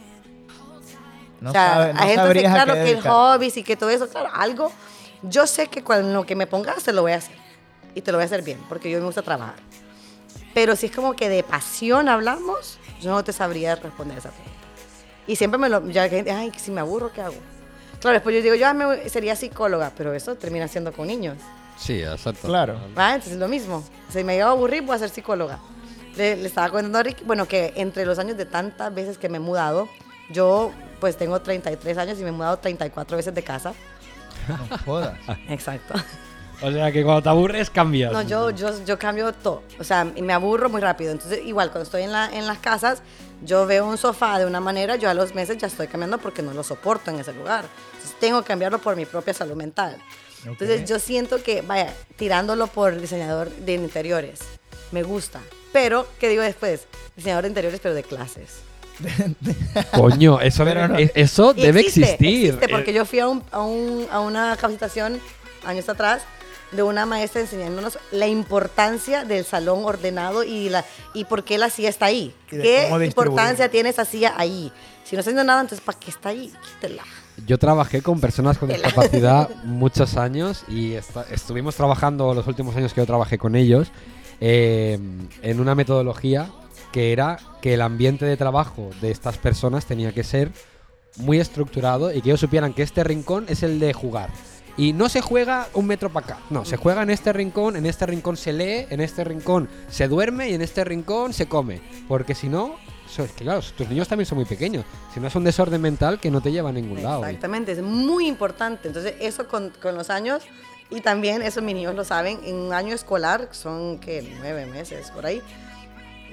No, 1.40 1.50
o 1.50 1.52
sea, 1.52 1.72
sabe- 1.74 1.92
no 1.94 2.00
hay 2.00 2.08
gente 2.16 2.32
que, 2.34 2.40
claro, 2.42 2.74
que 2.74 2.90
el 2.90 3.00
hobbies 3.02 3.56
y 3.56 3.62
que 3.64 3.76
todo 3.76 3.90
eso, 3.90 4.08
claro, 4.08 4.28
algo. 4.34 4.72
Yo 5.22 5.46
sé 5.46 5.68
que 5.68 5.82
con 5.84 6.12
lo 6.12 6.24
que 6.26 6.34
me 6.34 6.46
pongas 6.48 6.82
te 6.82 6.92
lo 6.92 7.02
voy 7.02 7.12
a 7.12 7.16
hacer. 7.16 7.36
Y 7.94 8.00
te 8.00 8.10
lo 8.10 8.18
voy 8.18 8.22
a 8.22 8.26
hacer 8.26 8.42
bien, 8.42 8.58
porque 8.68 8.90
yo 8.90 8.98
me 8.98 9.06
gusta 9.06 9.22
trabajar. 9.22 9.54
Pero 10.54 10.76
si 10.76 10.86
es 10.86 10.92
como 10.92 11.14
que 11.14 11.28
de 11.28 11.42
pasión 11.42 12.08
hablamos, 12.08 12.78
yo 13.00 13.10
no 13.10 13.24
te 13.24 13.32
sabría 13.32 13.74
responder 13.76 14.18
esa 14.18 14.30
pregunta. 14.30 14.52
Y 15.26 15.36
siempre 15.36 15.58
me 15.58 15.68
lo. 15.68 15.88
Ya 15.88 16.08
que 16.08 16.16
gente, 16.16 16.32
ay, 16.32 16.52
si 16.56 16.70
me 16.70 16.80
aburro, 16.80 17.12
¿qué 17.12 17.22
hago? 17.22 17.34
Claro, 18.00 18.14
después 18.14 18.34
yo 18.34 18.42
digo, 18.42 18.54
yo 18.56 18.66
ah, 18.66 18.74
me- 18.74 19.08
sería 19.08 19.36
psicóloga, 19.36 19.92
pero 19.96 20.12
eso 20.12 20.34
termina 20.34 20.66
siendo 20.68 20.92
con 20.92 21.06
niños. 21.06 21.38
Sí, 21.78 22.02
exacto. 22.02 22.48
Claro. 22.48 22.78
¿va? 22.98 23.10
Entonces 23.14 23.34
es 23.34 23.38
lo 23.38 23.48
mismo. 23.48 23.84
Si 24.12 24.22
me 24.24 24.34
llevo 24.34 24.48
a 24.48 24.52
aburrir, 24.52 24.82
voy 24.82 24.96
a 24.96 24.98
ser 24.98 25.10
psicóloga. 25.10 25.58
Le, 26.16 26.36
le 26.36 26.46
estaba 26.48 26.68
contando 26.70 26.98
a 26.98 27.02
Rick, 27.02 27.24
bueno, 27.24 27.46
que 27.46 27.72
entre 27.76 28.04
los 28.04 28.18
años 28.18 28.36
de 28.36 28.44
tantas 28.44 28.92
veces 28.94 29.16
que 29.18 29.28
me 29.28 29.36
he 29.36 29.40
mudado, 29.40 29.88
yo 30.30 30.72
pues 31.00 31.16
tengo 31.16 31.40
33 31.40 31.96
años 31.98 32.18
y 32.18 32.22
me 32.22 32.28
he 32.28 32.32
mudado 32.32 32.58
34 32.58 33.16
veces 33.16 33.34
de 33.34 33.42
casa. 33.42 33.72
No 34.48 34.78
jodas. 34.84 35.18
Exacto. 35.48 35.94
O 36.62 36.70
sea 36.72 36.92
que 36.92 37.02
cuando 37.02 37.22
te 37.22 37.28
aburres 37.28 37.70
cambias. 37.70 38.12
No, 38.12 38.22
yo, 38.22 38.50
yo, 38.50 38.84
yo 38.84 38.98
cambio 38.98 39.32
todo. 39.32 39.62
O 39.78 39.84
sea, 39.84 40.04
me 40.04 40.32
aburro 40.32 40.68
muy 40.70 40.80
rápido. 40.80 41.12
Entonces, 41.12 41.40
igual, 41.44 41.70
cuando 41.70 41.84
estoy 41.84 42.02
en, 42.02 42.12
la, 42.12 42.30
en 42.32 42.46
las 42.46 42.58
casas, 42.58 43.02
yo 43.44 43.66
veo 43.66 43.86
un 43.86 43.98
sofá 43.98 44.38
de 44.38 44.46
una 44.46 44.60
manera, 44.60 44.96
yo 44.96 45.10
a 45.10 45.14
los 45.14 45.34
meses 45.34 45.58
ya 45.58 45.66
estoy 45.66 45.88
cambiando 45.88 46.18
porque 46.18 46.42
no 46.42 46.54
lo 46.54 46.62
soporto 46.62 47.10
en 47.10 47.18
ese 47.20 47.32
lugar. 47.32 47.64
Entonces, 47.94 48.16
tengo 48.20 48.40
que 48.42 48.48
cambiarlo 48.48 48.78
por 48.78 48.94
mi 48.96 49.04
propia 49.06 49.34
salud 49.34 49.54
mental. 49.56 49.96
Entonces, 50.44 50.80
Ok. 50.82 50.86
yo 50.86 50.98
siento 50.98 51.42
que, 51.42 51.62
vaya, 51.62 51.92
tirándolo 52.16 52.66
por 52.66 53.00
diseñador 53.00 53.50
de 53.50 53.74
interiores, 53.74 54.40
me 54.92 55.02
gusta. 55.02 55.40
Pero, 55.72 56.06
¿qué 56.20 56.28
digo 56.28 56.42
después? 56.42 56.86
Diseñador 57.16 57.42
de 57.44 57.48
interiores, 57.48 57.80
pero 57.82 57.94
de 57.94 58.02
clases. 58.02 58.58
Coño, 59.96 60.40
eso, 60.40 60.64
Pero 60.64 60.82
debe, 60.82 60.92
no. 60.92 60.98
e- 60.98 61.12
eso 61.14 61.54
debe 61.54 61.80
existe, 61.80 62.12
existir. 62.12 62.46
existe, 62.50 62.68
porque 62.68 62.90
Eh, 62.90 62.94
yo 62.94 63.04
fui 63.04 63.18
a, 63.20 63.28
un- 63.28 63.42
a 63.50 63.60
un- 63.62 64.06
a 64.10 64.20
una 64.20 64.56
capacitación 64.56 65.20
años 65.64 65.88
atrás 65.88 66.22
de 66.72 66.82
una 66.82 67.06
maestra 67.06 67.40
enseñándonos 67.40 67.98
la 68.10 68.26
importancia 68.26 69.24
del 69.24 69.44
salón 69.44 69.84
ordenado 69.84 70.42
y, 70.44 70.68
la, 70.68 70.84
y 71.14 71.24
por 71.24 71.44
qué 71.44 71.58
la 71.58 71.70
silla 71.70 71.88
está 71.88 72.06
ahí. 72.06 72.34
¿Qué 72.48 72.88
importancia 73.04 73.70
tiene 73.70 73.90
esa 73.90 74.04
silla 74.04 74.34
ahí? 74.36 74.72
Si 75.04 75.14
no 75.14 75.20
está 75.20 75.30
haciendo 75.30 75.44
nada, 75.44 75.60
entonces 75.60 75.84
¿para 75.84 75.98
qué 75.98 76.10
está 76.10 76.30
ahí? 76.30 76.52
Quítela. 76.64 77.02
Yo 77.46 77.58
trabajé 77.58 78.02
con 78.02 78.20
personas 78.20 78.58
con 78.58 78.68
discapacidad 78.68 79.48
muchos 79.64 80.16
años 80.16 80.64
y 80.68 80.94
estuvimos 81.30 81.74
trabajando 81.76 82.34
los 82.34 82.46
últimos 82.46 82.76
años 82.76 82.92
que 82.92 83.00
yo 83.00 83.06
trabajé 83.06 83.38
con 83.38 83.56
ellos 83.56 83.88
eh, 84.40 84.98
en 85.42 85.60
una 85.60 85.74
metodología 85.74 86.50
que 86.92 87.12
era 87.12 87.38
que 87.60 87.74
el 87.74 87.80
ambiente 87.80 88.26
de 88.26 88.36
trabajo 88.36 88.90
de 89.00 89.10
estas 89.10 89.38
personas 89.38 89.86
tenía 89.86 90.12
que 90.12 90.24
ser 90.24 90.52
muy 91.16 91.40
estructurado 91.40 92.12
y 92.12 92.20
que 92.20 92.30
ellos 92.30 92.40
supieran 92.40 92.74
que 92.74 92.82
este 92.82 93.04
rincón 93.04 93.46
es 93.48 93.62
el 93.62 93.80
de 93.80 93.92
jugar. 93.92 94.30
Y 94.76 94.92
no 94.94 95.08
se 95.08 95.20
juega 95.20 95.68
un 95.74 95.86
metro 95.86 96.10
para 96.10 96.26
acá, 96.26 96.38
no, 96.48 96.64
se 96.64 96.76
juega 96.76 97.02
en 97.02 97.10
este 97.10 97.32
rincón, 97.32 97.76
en 97.76 97.84
este 97.84 98.06
rincón 98.06 98.36
se 98.36 98.52
lee, 98.52 98.86
en 98.88 99.00
este 99.00 99.22
rincón 99.22 99.68
se 99.88 100.08
duerme 100.08 100.48
y 100.48 100.54
en 100.54 100.62
este 100.62 100.82
rincón 100.84 101.32
se 101.32 101.46
come. 101.46 101.82
Porque 102.08 102.34
si 102.34 102.48
no, 102.48 102.76
es 103.20 103.32
que 103.32 103.44
claro, 103.44 103.60
tus 103.76 103.88
niños 103.88 104.08
también 104.08 104.26
son 104.26 104.36
muy 104.36 104.46
pequeños. 104.46 104.84
Si 105.12 105.20
no 105.20 105.28
es 105.28 105.34
un 105.34 105.44
desorden 105.44 105.80
mental 105.80 106.18
que 106.18 106.30
no 106.30 106.40
te 106.40 106.50
lleva 106.50 106.70
a 106.70 106.72
ningún 106.72 107.02
lado. 107.02 107.24
Exactamente, 107.24 107.72
es 107.72 107.82
muy 107.82 108.26
importante. 108.26 108.88
Entonces, 108.88 109.14
eso 109.20 109.46
con, 109.46 109.70
con 109.82 109.94
los 109.94 110.08
años, 110.08 110.42
y 110.90 111.00
también 111.00 111.42
eso 111.42 111.60
mis 111.60 111.74
niños 111.74 111.94
lo 111.94 112.04
saben, 112.04 112.40
en 112.44 112.54
un 112.56 112.72
año 112.72 112.94
escolar, 112.94 113.48
son 113.50 113.98
que 113.98 114.26
nueve 114.38 114.66
meses 114.66 115.10
por 115.10 115.26
ahí, 115.26 115.42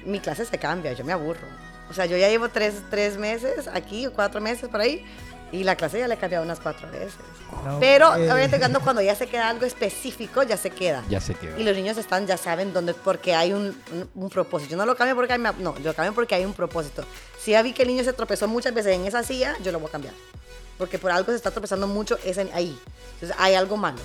mi 0.05 0.19
clase 0.19 0.46
se 0.46 0.58
cambia, 0.58 0.93
yo 0.93 1.03
me 1.03 1.12
aburro. 1.12 1.48
O 1.89 1.93
sea, 1.93 2.05
yo 2.05 2.17
ya 2.17 2.29
llevo 2.29 2.50
tres, 2.50 2.75
tres 2.89 3.17
meses 3.17 3.67
aquí, 3.67 4.08
cuatro 4.13 4.39
meses 4.39 4.69
por 4.69 4.79
ahí, 4.79 5.03
y 5.51 5.63
la 5.63 5.75
clase 5.75 6.00
ya 6.00 6.08
la 6.08 6.13
he 6.13 6.18
cambiado 6.18 6.44
unas 6.46 6.60
cuatro 6.60 6.89
veces. 6.91 7.13
No, 7.65 7.79
Pero, 7.79 8.15
eh. 8.15 8.24
obviamente, 8.32 8.60
cuando, 8.60 8.79
cuando 8.82 9.01
ya 9.01 9.15
se 9.15 9.27
queda 9.27 9.50
algo 9.50 9.65
específico, 9.65 10.44
ya 10.44 10.58
se 10.58 10.70
queda. 10.70 11.03
Ya 11.10 11.20
se 11.20 11.34
quedó. 11.36 11.58
Y 11.60 11.63
los 11.63 11.75
niños 11.75 11.98
están, 11.98 12.27
ya 12.27 12.38
saben 12.38 12.72
dónde, 12.74 12.94
porque 12.94 13.34
hay 13.36 13.53
un, 13.53 13.75
un- 13.91 14.10
un 14.13 14.29
propósito. 14.29 14.72
Yo 14.72 14.77
no 14.77 14.86
lo 14.86 14.96
cambio 14.96 15.15
porque 15.15 15.34
hay, 15.34 15.39
no, 15.39 15.53
yo 15.77 15.84
lo 15.84 15.94
cambio 15.94 16.13
porque 16.13 16.36
hay 16.36 16.46
un 16.46 16.53
propósito. 16.53 17.03
Si 17.39 17.51
ya 17.51 17.62
vi 17.62 17.74
que 17.74 17.82
el 17.84 17.88
niño 17.88 18.03
se 18.03 18.13
tropezó 18.13 18.48
muchas 18.48 18.74
veces 18.74 18.94
en 18.96 19.06
esa 19.06 19.24
silla, 19.24 19.56
yo 19.63 19.72
lo 19.72 19.79
voy 19.79 19.89
a 19.89 19.91
cambiar. 19.91 20.13
Porque 20.77 20.98
por 21.00 21.12
algo 21.12 21.32
se 21.32 21.36
está 21.38 21.51
tropezando 21.51 21.88
mucho 21.88 22.18
es 22.24 22.38
en- 22.38 22.50
ahí. 22.53 22.77
Entonces 23.15 23.36
hay 23.39 23.56
algo 23.56 23.75
malo. 23.77 24.00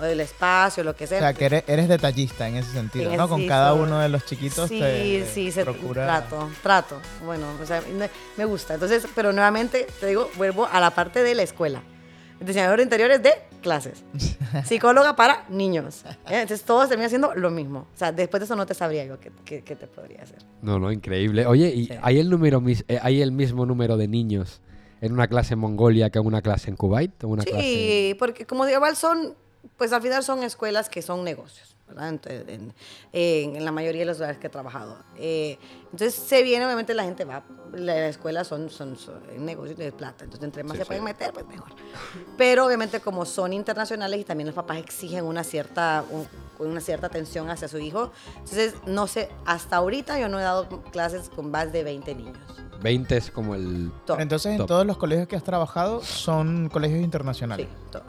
O 0.00 0.04
del 0.04 0.20
espacio, 0.20 0.84
lo 0.84 0.94
que 0.94 1.06
sea. 1.06 1.18
O 1.18 1.20
sea, 1.20 1.34
que 1.34 1.46
eres, 1.46 1.64
eres 1.66 1.88
detallista 1.88 2.46
en 2.48 2.56
ese 2.56 2.70
sentido, 2.72 3.10
En 3.10 3.16
¿no? 3.16 3.24
ese- 3.24 3.30
Con 3.30 3.40
sí, 3.40 3.46
cada 3.48 3.74
uno 3.74 3.98
de 3.98 4.08
los 4.08 4.24
chiquitos 4.24 4.68
Sí, 4.68 4.78
te 4.78 5.26
sí, 5.26 5.50
se 5.50 5.64
procura... 5.64 6.04
trato, 6.04 6.48
trato. 6.62 7.00
Bueno, 7.24 7.46
o 7.60 7.66
sea, 7.66 7.82
me- 8.36 8.44
gusta. 8.44 8.74
Entonces, 8.74 9.06
pero 9.14 9.32
nuevamente, 9.32 9.86
te 10.00 10.06
digo, 10.06 10.30
vuelvo 10.36 10.66
a 10.70 10.80
la 10.80 10.90
parte 10.90 11.22
de 11.22 11.34
la 11.34 11.42
escuela. 11.42 11.82
Diseñador 12.40 12.76
de 12.76 12.84
interiores 12.84 13.20
de 13.20 13.32
clases. 13.60 14.04
Psicóloga 14.64 15.16
para 15.16 15.44
niños. 15.48 16.04
¿eh? 16.06 16.16
Entonces, 16.40 16.62
todos 16.64 16.88
terminan 16.88 17.06
haciendo 17.06 17.34
lo 17.34 17.50
mismo. 17.50 17.80
O 17.92 17.98
sea, 17.98 18.12
después 18.12 18.40
de 18.40 18.44
eso 18.44 18.54
no 18.54 18.64
te 18.66 18.74
sabría 18.74 19.04
yo 19.04 19.18
qué, 19.18 19.32
qué- 19.44 19.62
qué 19.62 19.74
te 19.74 19.88
podría 19.88 20.22
hacer. 20.22 20.38
No, 20.62 20.78
no, 20.78 20.92
increíble. 20.92 21.44
Oye, 21.46 21.68
¿y 21.74 21.86
Sí. 21.86 21.94
hay 22.00 22.20
el 22.20 22.30
número 22.30 22.62
eh, 22.66 23.00
hay 23.02 23.20
el 23.22 23.32
mismo 23.32 23.66
número 23.66 23.96
de 23.96 24.06
niños 24.06 24.60
en 25.00 25.12
una 25.12 25.26
clase 25.26 25.54
en 25.54 25.60
Mongolia 25.60 26.10
que 26.10 26.20
en 26.20 26.26
una 26.26 26.40
clase 26.40 26.70
en 26.70 26.76
Kuwait? 26.76 27.24
¿O 27.24 27.28
una 27.28 27.42
Sí, 27.42 27.50
clase... 27.50 28.16
porque 28.20 28.46
como 28.46 28.64
digo, 28.66 28.76
igual 28.78 28.94
son, 28.94 29.34
pues 29.76 29.92
al 29.92 30.02
final 30.02 30.22
son 30.22 30.42
escuelas 30.42 30.88
que 30.88 31.02
son 31.02 31.24
negocios, 31.24 31.74
¿verdad? 31.88 32.08
Entonces, 32.10 32.44
en, 32.48 32.74
en- 33.12 33.56
en 33.56 33.64
la 33.64 33.72
mayoría 33.72 34.00
de 34.00 34.06
los 34.06 34.18
lugares 34.18 34.38
que 34.38 34.46
he 34.48 34.50
trabajado. 34.50 34.98
Eh, 35.16 35.58
entonces 35.84 36.14
se 36.14 36.42
viene, 36.42 36.64
obviamente 36.66 36.94
la 36.94 37.04
gente 37.04 37.24
va, 37.24 37.42
la, 37.72 37.94
la 37.94 38.08
escuela 38.08 38.44
son, 38.44 38.70
son, 38.70 38.96
son 38.96 39.20
negocios 39.44 39.78
de 39.78 39.92
plata, 39.92 40.24
entonces 40.24 40.44
entre 40.44 40.62
más 40.64 40.72
Sí, 40.72 40.78
se 40.78 40.84
sí. 40.84 40.88
pueden 40.88 41.04
meter, 41.04 41.32
pues 41.32 41.46
mejor. 41.46 41.68
Pero 42.36 42.66
obviamente 42.66 43.00
como 43.00 43.24
son 43.24 43.52
internacionales 43.52 44.20
y 44.20 44.24
también 44.24 44.46
los 44.46 44.54
papás 44.54 44.78
exigen 44.78 45.24
una 45.24 45.44
cierta, 45.44 46.04
un- 46.10 46.26
una 46.58 46.80
cierta 46.80 47.06
atención 47.06 47.48
hacia 47.50 47.68
su 47.68 47.78
hijo, 47.78 48.12
entonces 48.34 48.74
no 48.86 49.06
sé, 49.06 49.28
hasta 49.46 49.76
ahorita 49.76 50.18
yo 50.18 50.28
no 50.28 50.38
he 50.38 50.42
dado 50.42 50.68
clases 50.90 51.28
con 51.28 51.50
más 51.50 51.72
de 51.72 51.84
20 51.84 52.14
niños. 52.14 52.36
20 52.80 53.16
es 53.16 53.30
como 53.32 53.56
el... 53.56 53.90
Top. 54.06 54.20
Entonces, 54.20 54.58
en 54.58 54.64
todos 54.66 54.86
los 54.86 54.96
colegios 54.98 55.26
que 55.26 55.34
has 55.34 55.42
trabajado 55.42 56.00
son 56.02 56.68
colegios 56.68 57.00
internacionales. 57.02 57.66
Sí, 57.68 57.76
todos. 57.90 58.04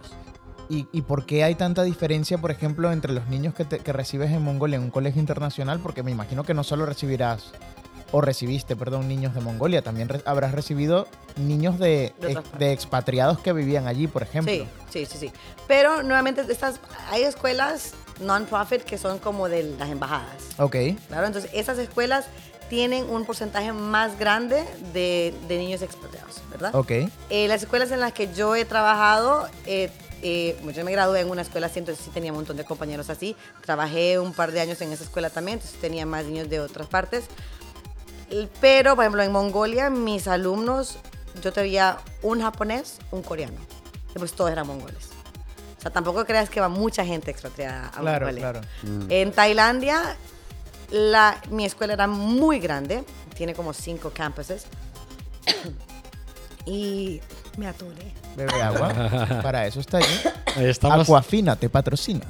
¿Y, 0.69 0.87
¿Y 0.91 1.01
por 1.01 1.25
qué 1.25 1.43
hay 1.43 1.55
tanta 1.55 1.81
diferencia, 1.83 2.37
por 2.37 2.51
ejemplo, 2.51 2.91
entre 2.91 3.11
los 3.11 3.27
niños 3.27 3.55
que, 3.55 3.65
te- 3.65 3.79
que 3.79 3.91
recibes 3.91 4.31
en 4.31 4.43
Mongolia 4.43 4.75
en 4.77 4.83
un 4.83 4.91
colegio 4.91 5.19
internacional? 5.19 5.79
Porque 5.79 6.03
me 6.03 6.11
imagino 6.11 6.43
que 6.43 6.53
no 6.53 6.63
solo 6.63 6.85
recibirás, 6.85 7.51
o 8.11 8.21
recibiste, 8.21 8.75
perdón, 8.75 9.07
niños 9.07 9.33
de 9.33 9.41
Mongolia, 9.41 9.81
también 9.81 10.09
re- 10.09 10.21
habrás 10.25 10.51
recibido 10.51 11.07
niños 11.37 11.79
de, 11.79 12.13
expatriados 12.59 13.39
que 13.39 13.51
vivían 13.53 13.87
allí, 13.87 14.07
por 14.07 14.21
ejemplo. 14.23 14.53
Sí, 14.53 14.67
sí, 14.91 15.05
sí, 15.05 15.17
sí. 15.17 15.31
Pero 15.67 16.03
nuevamente 16.03 16.43
estas, 16.49 16.79
hay 17.09 17.23
escuelas 17.23 17.93
non-profit 18.21 18.81
que 18.83 18.97
son 18.97 19.17
como 19.19 19.47
de 19.49 19.63
las 19.79 19.89
embajadas. 19.89 20.35
Ok. 20.59 20.75
Claro, 21.07 21.25
entonces 21.27 21.49
esas 21.53 21.77
escuelas 21.79 22.25
tienen 22.69 23.09
un 23.09 23.25
porcentaje 23.25 23.73
más 23.73 24.19
grande 24.19 24.63
de, 24.93 25.33
de 25.47 25.57
niños 25.57 25.81
expatriados, 25.81 26.41
¿verdad? 26.51 26.75
Ok. 26.75 26.91
Eh, 27.31 27.47
las 27.47 27.63
escuelas 27.63 27.89
en 27.91 27.99
las 27.99 28.13
que 28.13 28.31
yo 28.35 28.55
he 28.55 28.65
trabajado, 28.65 29.47
eh, 29.65 29.89
eh, 30.21 30.57
yo 30.75 30.83
me 30.85 30.91
gradué 30.91 31.21
en 31.21 31.29
una 31.29 31.41
escuela 31.41 31.67
así, 31.67 31.79
entonces 31.79 32.03
sí 32.03 32.11
tenía 32.11 32.31
un 32.31 32.37
montón 32.37 32.57
de 32.57 32.63
compañeros 32.65 33.09
así. 33.09 33.35
Trabajé 33.65 34.19
un 34.19 34.33
par 34.33 34.51
de 34.51 34.61
años 34.61 34.79
en 34.81 34.91
esa 34.91 35.03
escuela 35.03 35.29
también, 35.29 35.57
entonces 35.57 35.79
tenía 35.79 36.05
más 36.05 36.25
niños 36.25 36.49
de 36.49 36.59
otras 36.59 36.87
partes. 36.87 37.25
Pero, 38.61 38.95
por 38.95 39.03
ejemplo, 39.05 39.23
en 39.23 39.31
Mongolia, 39.31 39.89
mis 39.89 40.27
alumnos, 40.27 40.97
yo 41.41 41.51
tenía 41.51 41.97
un 42.21 42.41
japonés, 42.41 42.97
un 43.11 43.23
coreano. 43.23 43.57
Después 44.13 44.33
todos 44.33 44.51
eran 44.51 44.67
mongoles. 44.67 45.09
O 45.77 45.81
sea, 45.81 45.91
tampoco 45.91 46.25
creas 46.25 46.49
que 46.49 46.59
va 46.59 46.67
mucha 46.69 47.05
gente 47.05 47.31
expatriada 47.31 47.87
a 47.87 47.99
Claro, 48.01 48.25
Mongolia. 48.27 48.51
claro. 48.51 48.61
En 49.09 49.31
Tailandia, 49.31 50.15
la, 50.91 51.41
mi 51.49 51.65
escuela 51.65 51.93
era 51.93 52.05
muy 52.07 52.59
grande, 52.59 53.03
tiene 53.35 53.53
como 53.55 53.73
cinco 53.73 54.11
campuses. 54.13 54.65
y 56.65 57.21
me 57.59 57.67
atoré. 57.67 58.13
Bebe 58.35 58.61
agua. 58.61 58.93
Para 59.43 59.67
eso 59.67 59.79
está 59.79 59.97
allí. 59.97 60.07
Ahí 60.55 60.65
estamos... 60.65 61.07
Aquafina 61.09 61.55
te 61.55 61.69
patrocina. 61.69 62.25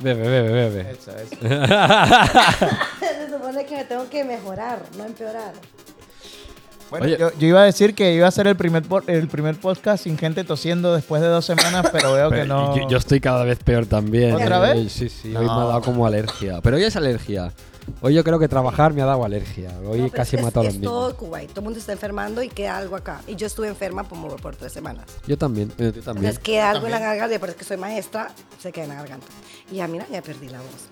bebe, 0.00 0.28
bebe, 0.28 0.50
bebe. 0.70 0.90
Eso, 0.92 1.10
eso. 1.12 1.36
Se 3.00 3.30
supone 3.30 3.64
que 3.66 3.76
me 3.76 3.84
tengo 3.84 4.08
que 4.08 4.24
mejorar, 4.24 4.82
no 4.96 5.04
empeorar. 5.04 5.52
Bueno, 6.90 7.04
Oye. 7.04 7.18
yo, 7.18 7.30
yo 7.38 7.46
iba 7.48 7.60
a 7.60 7.64
decir 7.64 7.94
que 7.94 8.14
iba 8.14 8.26
a 8.26 8.30
ser 8.30 8.46
el 8.46 8.56
primer, 8.56 8.82
el 9.08 9.28
primer 9.28 9.60
podcast 9.60 10.04
sin 10.04 10.16
gente 10.16 10.42
tosiendo 10.44 10.94
después 10.94 11.20
de 11.20 11.28
dos 11.28 11.44
semanas, 11.44 11.86
pero 11.92 12.14
veo 12.14 12.30
que 12.30 12.44
no. 12.46 12.74
yo, 12.76 12.88
yo 12.88 12.96
estoy 12.96 13.20
cada 13.20 13.44
vez 13.44 13.58
peor 13.62 13.84
también. 13.84 14.34
¿Otra 14.34 14.70
Eh, 14.72 14.74
vez? 14.84 14.92
Sí, 14.92 15.08
sí, 15.10 15.28
No. 15.28 15.40
hoy 15.40 15.46
me 15.46 15.52
ha 15.52 15.56
dado 15.56 15.82
como 15.82 16.06
alergia. 16.06 16.60
Pero 16.62 16.76
hoy 16.76 16.84
es 16.84 16.96
alergia. 16.96 17.52
Hoy 18.00 18.14
yo 18.14 18.24
creo 18.24 18.38
que 18.38 18.48
trabajar 18.48 18.92
me 18.92 19.02
ha 19.02 19.06
dado 19.06 19.24
alergia. 19.24 19.70
Hoy 19.86 19.98
No, 19.98 20.04
pero 20.04 20.10
casi 20.10 20.36
es, 20.36 20.42
mató 20.42 20.60
a 20.60 20.64
es 20.64 20.74
los 20.74 20.82
todo 20.82 21.00
niños. 21.08 21.18
Kuwait, 21.18 21.48
todo 21.50 21.60
el 21.60 21.64
mundo 21.64 21.78
está 21.78 21.92
enfermando 21.92 22.42
y 22.42 22.48
queda 22.48 22.76
algo 22.76 22.96
acá. 22.96 23.20
Y 23.26 23.36
yo 23.36 23.46
estuve 23.46 23.68
enferma 23.68 24.04
como 24.04 24.28
por 24.36 24.56
tres 24.56 24.72
semanas. 24.72 25.06
Yo 25.26 25.36
también, 25.36 25.72
eh, 25.78 25.92
yo 25.94 26.02
también. 26.02 26.26
Entonces 26.26 26.38
queda 26.38 26.70
algo 26.70 26.86
en 26.86 26.92
la 26.92 26.98
garganta, 26.98 27.34
y 27.34 27.38
por 27.38 27.48
eso 27.48 27.58
que 27.58 27.64
soy 27.64 27.76
maestra, 27.76 28.30
se 28.58 28.72
queda 28.72 28.84
en 28.84 28.90
la 28.90 28.96
garganta. 28.96 29.26
Y 29.70 29.76
ya, 29.76 29.88
mira, 29.88 30.06
ya 30.10 30.22
perdí 30.22 30.48
la 30.48 30.58
voz. 30.58 30.88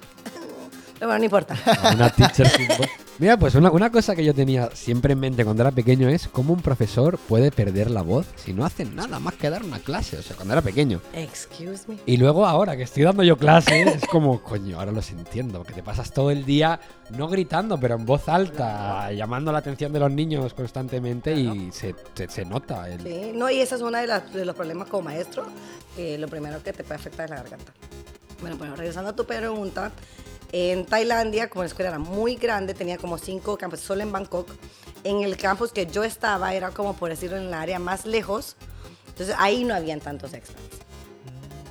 Pero 0.99 1.09
bueno, 1.09 1.19
no 1.19 1.25
importa. 1.25 1.57
A 1.83 1.93
Una 1.95 2.11
teacher 2.11 2.49
sin 2.49 2.69
voz. 2.69 2.87
Mira, 3.19 3.39
pues 3.39 3.55
una, 3.55 3.71
una 3.71 3.91
cosa 3.91 4.15
que 4.15 4.23
yo 4.23 4.35
tenía 4.35 4.69
siempre 4.75 5.15
en 5.15 5.21
mente 5.21 5.43
cuando 5.43 5.63
era 5.63 5.71
pequeño 5.71 6.07
es 6.11 6.29
cómo 6.29 6.53
un 6.53 6.61
profesor 6.61 7.17
puede 7.17 7.51
perder 7.51 7.91
la 7.91 8.03
voz 8.03 8.27
si 8.37 8.53
no 8.53 8.63
hace 8.67 8.85
nada 8.85 9.19
más 9.19 9.33
que 9.35 9.49
dar 9.49 9.63
una 9.63 9.79
clase. 9.79 10.19
O 10.19 10.23
sea, 10.23 10.37
cuando 10.37 10.53
era 10.53 10.61
pequeño. 10.61 11.01
Excuse 11.15 11.85
me. 11.89 11.97
Y 12.05 12.19
luego 12.19 12.47
ahora 12.47 12.77
que 12.77 12.83
estoy 12.83 13.05
dando 13.05 13.23
yo 13.23 13.39
clases, 13.39 13.87
es 14.03 14.05
como, 14.07 14.43
coño, 14.43 14.79
ahora 14.79 14.93
los 14.93 15.11
entiendo, 15.11 15.59
porque 15.59 15.73
te 15.73 15.83
pasas 15.83 16.13
todo 16.13 16.31
el 16.31 16.45
día 16.45 16.79
no 17.17 17.27
gritando, 17.29 17.79
pero 17.81 17.95
en 17.95 18.05
voz 18.05 18.29
alta, 18.29 19.11
llamando 19.13 19.51
la 19.51 19.59
atención 19.59 19.95
de 19.95 20.01
los 20.01 20.11
niños 20.13 20.53
constantemente 20.53 21.35
y 21.35 21.71
se, 21.73 21.95
se- 22.15 22.29
se 22.29 22.45
nota. 22.45 22.87
El... 22.91 23.01
Sí, 23.03 23.33
no, 23.35 23.51
y 23.51 23.61
ese 23.61 23.77
es 23.77 23.81
uno 23.81 23.97
de, 23.97 24.07
las- 24.09 24.31
de 24.33 24.45
los 24.45 24.55
problemas 24.55 24.89
como 24.89 25.05
maestro. 25.05 25.47
que 25.97 26.19
lo 26.19 26.29
primero 26.29 26.63
que 26.63 26.73
te 26.75 26.85
puede 26.85 26.97
afectar 26.97 27.25
es 27.25 27.31
la 27.31 27.37
garganta. 27.37 27.73
Bueno, 28.43 28.59
bueno, 28.59 28.77
regresando 28.77 29.09
a 29.11 29.17
tu 29.17 29.25
pregunta, 29.25 29.91
en 30.53 30.87
Tailandia, 30.87 31.49
como 31.51 31.63
la 31.63 31.69
escuela 31.69 31.91
era 31.91 31.99
muy 31.99 32.37
grande, 32.37 32.75
tenía 32.75 32.99
como 32.99 33.19
cinco 33.19 33.57
campos 33.59 33.81
solo 33.81 34.03
en 34.03 34.13
Bangkok, 34.13 34.49
en 35.05 35.23
el 35.23 35.37
campus 35.37 35.73
que 35.73 35.87
yo 35.87 36.05
estaba, 36.05 36.55
era 36.55 36.71
como 36.71 36.95
por 36.95 37.11
decirlo 37.11 37.37
en 37.37 37.45
el 37.45 37.55
área 37.55 37.79
más 37.79 38.07
lejos. 38.07 38.57
Entonces 39.09 39.35
ahí 39.39 39.65
no 39.65 39.75
habían 39.75 40.01
tantos 40.01 40.33
expats. 40.35 40.61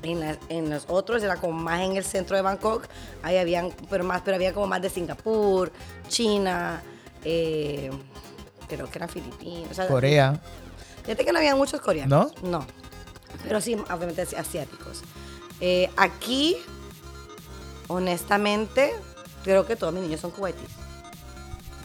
En, 0.04 0.20
las- 0.20 0.38
en 0.50 0.70
los 0.70 0.86
otros 0.88 1.24
era 1.24 1.36
como 1.38 1.54
más 1.60 1.82
en 1.82 1.96
el 1.98 2.04
centro 2.06 2.36
de 2.36 2.42
Bangkok, 2.44 2.88
ahí 3.24 3.38
habían, 3.38 3.72
pero 3.90 4.04
más, 4.04 4.22
pero 4.24 4.36
había 4.36 4.54
como 4.54 4.68
más 4.68 4.82
de 4.82 4.90
Singapur, 4.90 5.72
China, 6.08 6.82
eh, 7.24 7.90
creo 8.68 8.88
que 8.90 8.98
eran 9.00 9.10
Filipinas. 9.10 9.72
o 9.72 9.74
sea, 9.74 9.88
Corea. 9.88 10.40
Fíjate 11.04 11.26
que 11.26 11.32
no 11.32 11.40
había 11.40 11.56
muchos 11.56 11.82
coreanos. 11.82 12.34
¿No? 12.44 12.50
No. 12.60 12.68
Pero 13.44 13.62
sí, 13.62 13.76
obviamente 13.76 14.22
asi- 14.22 14.36
asiáticos. 14.36 15.02
Eh, 15.62 15.90
aquí, 15.98 16.58
honestamente, 17.88 18.92
creo 19.44 19.66
que 19.66 19.76
todos 19.76 19.94
mis 19.94 20.04
niños 20.04 20.22
son 20.22 20.32
kuwaitíes. 20.32 20.70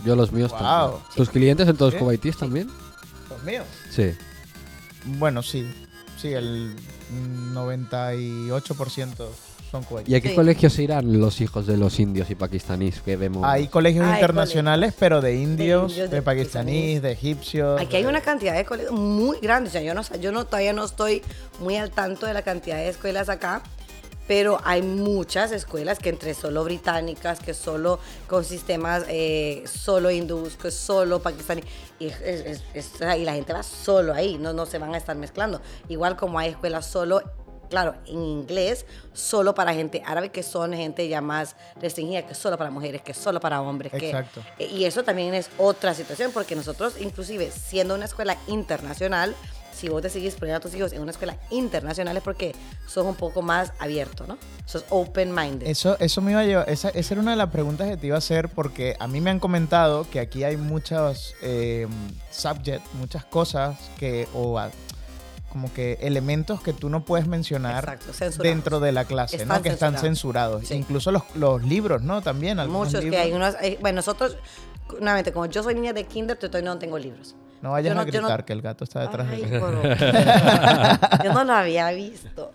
Yo 0.04 0.16
los 0.16 0.32
míos 0.32 0.50
Wow. 0.50 0.58
también. 0.60 1.02
¿Tus 1.14 1.28
clientes 1.30 1.66
son 1.66 1.76
todos 1.76 1.92
Sí. 1.94 1.98
kuwaitíes 1.98 2.36
también? 2.38 2.68
Los 3.28 3.42
míos. 3.42 3.66
Sí. 3.90 4.12
Bueno, 5.04 5.42
sí. 5.42 5.70
Sí, 6.20 6.28
el 6.34 6.74
98% 7.54 9.30
son 9.70 9.86
¿Y 10.06 10.16
a 10.16 10.20
qué 10.20 10.30
Sí. 10.30 10.34
colegios 10.34 10.76
irán 10.80 11.20
los 11.20 11.40
hijos 11.40 11.64
de 11.66 11.76
los 11.76 12.00
indios 12.00 12.28
y 12.30 12.34
pakistaníes 12.34 13.00
que 13.02 13.16
vemos? 13.16 13.44
Hay 13.44 13.68
colegios 13.68 14.04
Hay 14.06 14.14
internacionales, 14.14 14.94
pero 14.98 15.20
de 15.20 15.36
indios, 15.36 15.92
indios, 15.92 16.10
de, 16.10 16.16
de 16.16 16.22
pakistaníes, 16.22 17.02
de 17.02 17.12
egipcios. 17.12 17.80
Aquí 17.80 17.94
hay 17.96 18.02
de- 18.02 18.08
una 18.08 18.20
cantidad 18.20 18.54
de 18.54 18.64
colegios 18.64 18.92
muy 18.92 19.38
grande. 19.38 19.68
O 19.68 19.72
sea, 19.72 19.80
yo, 19.80 19.94
no, 19.94 20.02
sa- 20.02 20.16
yo 20.16 20.32
no, 20.32 20.44
todavía 20.44 20.72
no 20.72 20.84
estoy 20.84 21.22
muy 21.60 21.76
al 21.76 21.90
tanto 21.92 22.26
de 22.26 22.34
la 22.34 22.42
cantidad 22.42 22.76
de 22.78 22.88
escuelas 22.88 23.28
acá, 23.28 23.62
pero 24.30 24.60
hay 24.62 24.80
muchas 24.82 25.50
escuelas 25.50 25.98
que 25.98 26.08
entre 26.08 26.34
solo 26.34 26.62
británicas, 26.62 27.40
que 27.40 27.52
solo 27.52 27.98
con 28.28 28.44
sistemas 28.44 29.02
eh, 29.08 29.64
solo 29.66 30.08
hindús, 30.08 30.54
que 30.56 30.70
solo 30.70 31.18
pakistaní. 31.20 31.62
Y, 31.98 32.06
es- 32.06 32.62
es- 32.72 33.00
la 33.00 33.32
gente 33.32 33.52
va 33.52 33.64
solo 33.64 34.14
ahí, 34.14 34.38
no, 34.38 34.52
no 34.52 34.66
se 34.66 34.78
van 34.78 34.94
a 34.94 34.98
estar 34.98 35.16
mezclando. 35.16 35.60
Igual 35.88 36.16
como 36.16 36.38
hay 36.38 36.50
escuelas 36.50 36.86
solo 36.86 37.20
claro, 37.70 37.94
en 38.06 38.22
inglés, 38.24 38.84
solo 39.12 39.54
para 39.54 39.72
gente 39.74 40.02
árabe, 40.06 40.30
que 40.30 40.42
son 40.44 40.72
gente 40.74 41.08
ya 41.08 41.20
más 41.20 41.54
restringida, 41.80 42.24
que 42.26 42.34
solo 42.34 42.56
para 42.58 42.70
mujeres, 42.70 43.00
que 43.02 43.14
solo 43.14 43.40
para 43.40 43.60
hombres. 43.62 43.90
que- 43.92 44.10
Exacto. 44.10 44.42
y 44.58 44.84
eso 44.84 45.02
también 45.02 45.34
es 45.34 45.50
otra 45.58 45.92
situación, 45.94 46.30
porque 46.32 46.54
nosotros, 46.56 46.94
inclusive, 47.00 47.50
siendo 47.50 47.94
una 47.96 48.04
escuela 48.06 48.36
internacional, 48.48 49.34
si 49.80 49.88
vos 49.88 50.02
decidís 50.02 50.34
poner 50.34 50.54
a 50.54 50.60
tus 50.60 50.74
hijos 50.74 50.92
en 50.92 51.00
una 51.00 51.10
escuela 51.10 51.36
internacional 51.50 52.14
es 52.16 52.22
porque 52.22 52.54
sos 52.86 53.06
un 53.06 53.14
poco 53.14 53.40
más 53.40 53.72
abierto, 53.78 54.26
¿no? 54.26 54.36
Sos 54.66 54.84
open-minded. 54.90 55.66
Eso, 55.66 55.96
eso 55.98 56.20
me 56.20 56.32
iba 56.32 56.40
a 56.40 56.44
llevar, 56.44 56.68
esa, 56.68 56.90
esa 56.90 57.14
era 57.14 57.22
una 57.22 57.30
de 57.30 57.38
las 57.38 57.48
preguntas 57.50 57.88
que 57.88 57.96
te 57.96 58.06
iba 58.06 58.16
a 58.16 58.18
hacer 58.18 58.50
porque 58.50 58.94
a 59.00 59.08
mí 59.08 59.22
me 59.22 59.30
han 59.30 59.40
comentado 59.40 60.06
que 60.10 60.20
aquí 60.20 60.44
hay 60.44 60.58
muchos 60.58 61.34
eh, 61.40 61.86
subjects, 62.30 62.92
muchas 62.94 63.24
cosas 63.24 63.78
que, 63.98 64.28
o 64.34 64.60
como 65.48 65.72
que 65.72 65.98
elementos 66.02 66.60
que 66.60 66.72
tú 66.74 66.90
no 66.90 67.04
puedes 67.04 67.26
mencionar 67.26 67.98
Exacto, 68.00 68.42
dentro 68.42 68.80
de 68.80 68.92
la 68.92 69.06
clase, 69.06 69.38
¿no? 69.38 69.42
Están 69.42 69.62
Que 69.62 69.68
están 69.70 69.98
censurados. 69.98 70.68
Sí. 70.68 70.74
Incluso 70.74 71.10
los, 71.10 71.22
los 71.34 71.62
libros, 71.64 72.02
¿no? 72.02 72.20
También, 72.22 72.60
algunos 72.60 72.88
Muchos 72.88 73.02
libros. 73.02 73.18
que 73.20 73.26
hay 73.26 73.32
unos... 73.32 73.54
hay- 73.56 73.76
bueno, 73.80 73.96
nosotros, 73.96 74.36
nuevamente, 75.00 75.32
como 75.32 75.46
yo 75.46 75.62
soy 75.62 75.74
niña 75.74 75.92
de 75.94 76.04
kinder, 76.04 76.36
todavía 76.36 76.70
no 76.70 76.78
tengo 76.78 76.98
libros. 76.98 77.34
No 77.62 77.72
vayas 77.72 77.94
no- 77.94 78.00
a 78.00 78.04
no- 78.04 78.10
gritar 78.10 78.44
que 78.44 78.52
el 78.52 78.62
gato 78.62 78.84
está 78.84 79.00
detrás 79.00 79.26
Ay, 79.30 79.42
de 79.42 79.46
ti. 79.46 79.50
pero- 79.50 79.82
yo 81.24 81.32
no 81.34 81.44
lo 81.44 81.52
había 81.52 81.90
visto. 81.92 82.52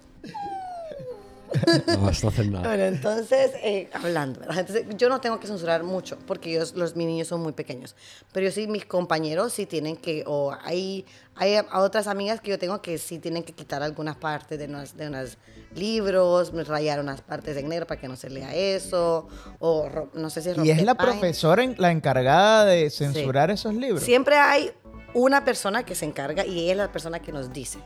No, 1.87 1.97
no 1.97 2.07
hacen 2.09 2.51
nada. 2.51 2.67
Bueno, 2.67 2.83
entonces, 2.83 3.51
eh, 3.63 3.89
hablando, 3.93 4.41
¿verdad? 4.41 4.59
Entonces, 4.59 4.85
yo 4.97 5.07
no 5.07 5.21
tengo 5.21 5.39
que 5.39 5.47
censurar 5.47 5.83
mucho 5.83 6.17
porque 6.27 6.51
yo, 6.51 6.61
los, 6.75 6.95
mis 6.97 7.07
niños 7.07 7.29
son 7.29 7.41
muy 7.41 7.53
pequeños. 7.53 7.95
Pero 8.33 8.47
yo 8.47 8.51
sí, 8.51 8.67
mis 8.67 8.85
compañeros 8.85 9.53
sí 9.53 9.65
tienen 9.65 9.95
que, 9.95 10.23
o 10.27 10.53
hay, 10.63 11.05
hay 11.35 11.55
a 11.55 11.79
otras 11.79 12.07
amigas 12.07 12.41
que 12.41 12.49
yo 12.51 12.59
tengo 12.59 12.81
que 12.81 12.97
sí 12.97 13.19
tienen 13.19 13.43
que 13.43 13.53
quitar 13.53 13.83
algunas 13.83 14.17
partes 14.17 14.59
de 14.59 14.65
unos, 14.65 14.97
de 14.97 15.07
unos 15.07 15.37
libros, 15.75 16.51
rayar 16.67 16.99
unas 16.99 17.21
partes 17.21 17.55
en 17.55 17.69
negro 17.69 17.87
para 17.87 18.01
que 18.01 18.09
no 18.09 18.17
se 18.17 18.29
lea 18.29 18.53
eso, 18.53 19.27
o 19.59 19.87
ro- 19.87 20.09
no 20.13 20.29
sé 20.29 20.41
si 20.41 20.49
Y 20.61 20.71
es 20.71 20.83
la 20.83 20.95
profesora 20.95 21.63
en- 21.63 21.75
la 21.77 21.91
encargada 21.91 22.65
de 22.65 22.89
censurar 22.89 23.49
esos 23.51 23.73
libros. 23.73 24.03
Siempre 24.03 24.35
hay 24.35 24.71
una 25.15 25.45
persona 25.45 25.83
que 25.83 25.95
se 25.95 26.05
encarga 26.05 26.45
y 26.45 26.59
ella 26.59 26.71
es 26.73 26.77
la 26.77 26.91
persona 26.91 27.21
que 27.21 27.31
nos 27.31 27.53
dice. 27.53 27.79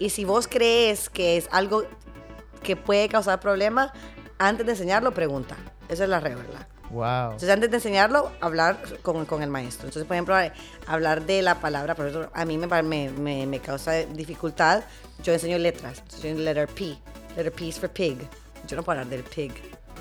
Y 0.00 0.10
si 0.10 0.24
vos 0.24 0.48
crees 0.48 1.08
que 1.08 1.36
es 1.36 1.48
algo 1.52 1.84
que 2.64 2.74
puede 2.74 3.08
causar 3.08 3.38
problemas, 3.38 3.92
antes 4.38 4.66
de 4.66 4.72
enseñarlo, 4.72 5.14
pregunta. 5.14 5.56
Esa 5.88 6.02
es 6.02 6.10
la 6.10 6.18
regla. 6.18 6.66
Wow. 6.90 7.32
Entonces, 7.32 7.50
antes 7.50 7.70
de 7.70 7.76
enseñarlo, 7.76 8.32
hablar 8.40 8.78
con, 9.02 9.24
con 9.24 9.42
el 9.44 9.50
maestro. 9.50 9.86
Entonces, 9.86 10.04
por 10.04 10.16
ejemplo, 10.16 10.34
hablar 10.88 11.24
de 11.24 11.42
la 11.42 11.60
palabra, 11.60 11.94
por 11.94 12.08
ejemplo, 12.08 12.30
a 12.34 12.44
mí 12.44 12.58
me, 12.58 12.66
me, 12.82 13.10
me, 13.10 13.46
me 13.46 13.60
causa 13.60 13.92
dificultad. 13.92 14.82
Yo 15.22 15.32
enseño 15.32 15.58
letras. 15.58 15.98
Entonces, 15.98 16.22
yo 16.22 16.28
enseño 16.30 16.44
letter 16.44 16.68
P. 16.68 16.98
Letter 17.36 17.52
P 17.52 17.66
is 17.66 17.78
for 17.78 17.88
pig. 17.88 18.18
Yo 18.66 18.76
no 18.76 18.82
puedo 18.82 18.98
hablar 18.98 19.10
del 19.10 19.22
pig. 19.22 19.52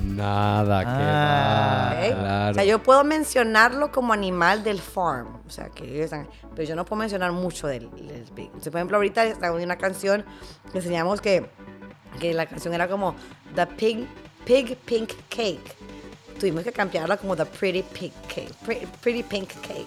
Nada 0.02 0.82
que 0.84 0.90
Ah, 0.90 1.94
va, 1.94 2.00
¿ok? 2.08 2.20
claro. 2.20 2.52
O 2.52 2.54
sea, 2.56 2.64
yo 2.64 2.82
puedo 2.84 3.04
mencionarlo 3.04 3.92
como 3.92 4.14
animal 4.14 4.64
del 4.64 4.80
farm, 4.82 5.42
o 5.46 5.50
sea, 5.50 5.70
que 5.70 5.86
ellos 5.86 6.06
están- 6.06 6.28
pero 6.56 6.68
yo 6.68 6.76
no 6.76 6.84
puedo 6.86 7.00
mencionar 7.00 7.32
mucho 7.32 7.68
del, 7.68 7.90
del 7.92 8.24
pig. 8.36 8.46
Entonces, 8.48 8.72
por 8.72 8.80
ejemplo, 8.80 8.98
ahorita 8.98 9.24
está 9.26 9.52
una 9.52 9.78
canción 9.78 10.26
que 10.72 10.80
enseñamos 10.80 11.22
que, 11.22 11.50
que 12.20 12.34
la 12.34 12.46
canción 12.46 12.74
era 12.74 12.88
como 12.88 13.16
The 13.56 13.68
Pig, 13.68 14.08
pig 14.46 14.78
Pink 14.78 15.12
Cake. 15.30 15.76
Tuvimos 16.40 16.64
que 16.64 16.72
cambiarla 16.72 17.18
como 17.18 17.36
The 17.36 17.46
Pretty 17.46 17.84
Pink 17.84 18.14
Cake. 18.28 18.54
Pretty, 18.66 18.86
pretty 19.02 19.24
Pink 19.24 19.50
Cake. 19.62 19.86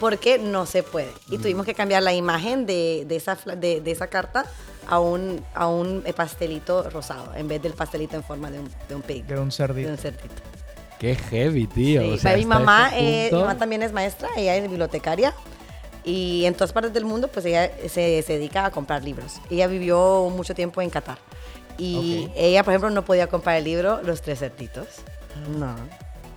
Porque 0.00 0.38
no 0.38 0.66
se 0.66 0.82
puede. 0.82 1.12
Y 1.28 1.38
tuvimos 1.38 1.64
que 1.66 1.74
cambiar 1.74 2.02
la 2.02 2.12
imagen 2.12 2.66
de, 2.66 3.04
de 3.06 3.16
esa, 3.16 3.34
de, 3.36 3.80
de 3.80 3.90
esa 3.90 4.06
carta 4.08 4.44
a 4.88 4.98
un, 5.00 5.44
a 5.54 5.66
un 5.66 6.02
pastelito 6.16 6.88
rosado, 6.90 7.34
en 7.34 7.48
vez 7.48 7.62
del 7.62 7.72
pastelito 7.72 8.16
en 8.16 8.22
forma 8.22 8.50
de 8.50 8.60
un, 8.60 8.70
de 8.88 8.94
un 8.94 9.02
pig. 9.02 9.24
De 9.26 9.38
un 9.38 9.50
cerdito. 9.52 9.88
De 9.88 9.94
un 9.94 9.98
cerdito. 9.98 10.34
Qué 10.98 11.14
heavy, 11.16 11.66
tío. 11.66 12.00
Sí, 12.02 12.10
o 12.12 12.18
sea, 12.18 12.36
mi 12.36 12.44
mamá, 12.46 12.88
ese 12.94 13.26
eh, 13.26 13.30
mi 13.32 13.38
mamá 13.40 13.56
también 13.58 13.82
es 13.82 13.92
maestra, 13.92 14.28
ella 14.36 14.56
es 14.56 14.62
bibliotecaria 14.68 15.34
y 16.04 16.44
en 16.44 16.54
todas 16.54 16.72
partes 16.72 16.92
del 16.92 17.04
mundo 17.04 17.28
pues 17.28 17.44
ella 17.46 17.70
se, 17.88 18.22
se 18.22 18.32
dedica 18.34 18.66
a 18.66 18.70
comprar 18.70 19.02
libros. 19.04 19.40
Ella 19.50 19.66
vivió 19.66 20.30
mucho 20.34 20.54
tiempo 20.54 20.80
en 20.80 20.90
Qatar 20.90 21.18
y 21.76 22.26
Ok. 22.26 22.32
ella, 22.36 22.62
por 22.62 22.72
ejemplo, 22.72 22.90
no 22.90 23.04
podía 23.04 23.26
comprar 23.26 23.56
el 23.56 23.64
libro 23.64 24.00
Los 24.02 24.22
Tres 24.22 24.38
Cerditos. 24.38 24.86
No, 25.58 25.74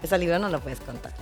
ese 0.01 0.17
libro 0.17 0.39
no 0.39 0.49
lo 0.49 0.59
puedes 0.59 0.79
contar. 0.79 1.13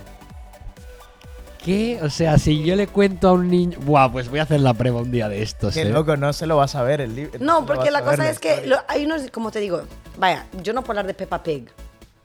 ¿Qué? 1.66 1.98
O 2.00 2.08
sea, 2.10 2.38
si 2.38 2.62
yo 2.62 2.76
le 2.76 2.86
cuento 2.86 3.28
a 3.28 3.32
un 3.32 3.50
niño. 3.50 3.76
Buah, 3.80 4.10
pues 4.12 4.30
voy 4.30 4.38
a 4.38 4.44
hacer 4.44 4.60
la 4.60 4.72
prueba 4.72 5.00
un 5.02 5.10
día 5.10 5.28
de 5.28 5.42
estos. 5.42 5.74
Qué 5.74 5.82
¿eh? 5.82 5.90
loco, 5.90 6.16
no 6.16 6.32
se 6.32 6.46
lo 6.46 6.56
vas 6.56 6.76
a 6.76 6.82
ver 6.84 7.00
el 7.00 7.14
libro. 7.16 7.38
No, 7.40 7.66
porque 7.66 7.90
la 7.90 8.02
cosa 8.04 8.30
es 8.30 8.38
que 8.38 8.64
lo- 8.68 8.78
hay 8.86 9.04
unos, 9.04 9.28
como 9.32 9.50
te 9.50 9.58
digo, 9.58 9.82
vaya, 10.16 10.46
yo 10.62 10.72
no 10.72 10.82
puedo 10.82 10.92
hablar 10.92 11.08
de 11.08 11.14
Peppa 11.14 11.42
Pig. 11.42 11.68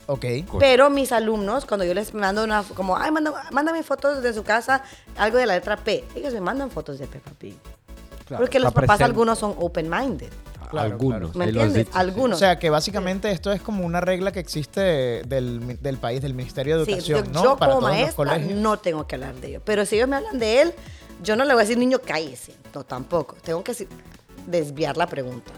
Ok. 0.05 0.25
Pero 0.59 0.91
mis 0.91 1.11
alumnos, 1.11 1.65
cuando 1.65 1.83
yo 1.85 1.93
les 1.95 2.13
mando 2.13 2.43
una, 2.43 2.61
como, 2.75 2.95
ay, 2.97 3.09
manda- 3.09 3.33
mándame 3.51 3.81
fotos 3.81 4.21
de 4.21 4.31
su 4.33 4.43
casa, 4.43 4.83
algo 5.17 5.37
de 5.39 5.47
la 5.47 5.55
letra 5.55 5.75
P, 5.75 6.03
ellos 6.15 6.33
me 6.35 6.41
mandan 6.41 6.69
fotos 6.69 6.99
de 6.99 7.07
Peppa 7.07 7.31
Pig. 7.39 7.55
Claro, 8.27 8.43
Porque 8.43 8.59
los 8.59 8.71
pa' 8.73 8.81
papás 8.81 8.99
present- 8.99 9.05
algunos 9.05 9.39
son 9.39 9.55
open-minded. 9.57 10.29
Claro, 10.71 10.91
Algunos. 10.93 11.35
¿Me 11.35 11.51
lo 11.51 11.59
has 11.61 11.67
entiendes? 11.67 11.73
dicho, 11.87 11.91
sí. 11.91 11.97
Algunos. 11.99 12.35
O 12.37 12.39
sea, 12.39 12.57
que 12.57 12.69
básicamente 12.69 13.29
esto 13.31 13.51
es 13.51 13.61
como 13.61 13.85
una 13.85 14.01
regla 14.01 14.31
que 14.31 14.39
existe 14.39 14.81
del, 15.27 15.77
del 15.81 15.97
país, 15.97 16.21
del 16.21 16.33
Ministerio 16.33 16.79
de 16.79 16.85
Sí, 16.85 16.91
Educación, 16.93 17.25
yo, 17.25 17.31
¿no? 17.31 17.43
yo 17.43 17.57
Para 17.57 17.73
como 17.73 17.81
todos 17.81 17.91
los 17.97 18.01
maestra 18.01 18.15
colegios. 18.15 18.59
no 18.59 18.79
tengo 18.79 19.05
que 19.07 19.15
hablar 19.15 19.35
de 19.35 19.47
ello. 19.49 19.61
Pero 19.63 19.85
si 19.85 19.95
ellos 19.97 20.07
me 20.07 20.15
hablan 20.15 20.39
de 20.39 20.61
él, 20.61 20.73
yo 21.23 21.35
no 21.35 21.45
le 21.45 21.53
voy 21.53 21.61
a 21.61 21.63
decir, 21.65 21.77
niño, 21.77 21.99
cállese. 22.03 22.53
No, 22.73 22.83
tampoco. 22.83 23.35
Tengo 23.43 23.63
que 23.63 23.75
desviar 24.47 24.97
la 24.97 25.07
pregunta. 25.07 25.51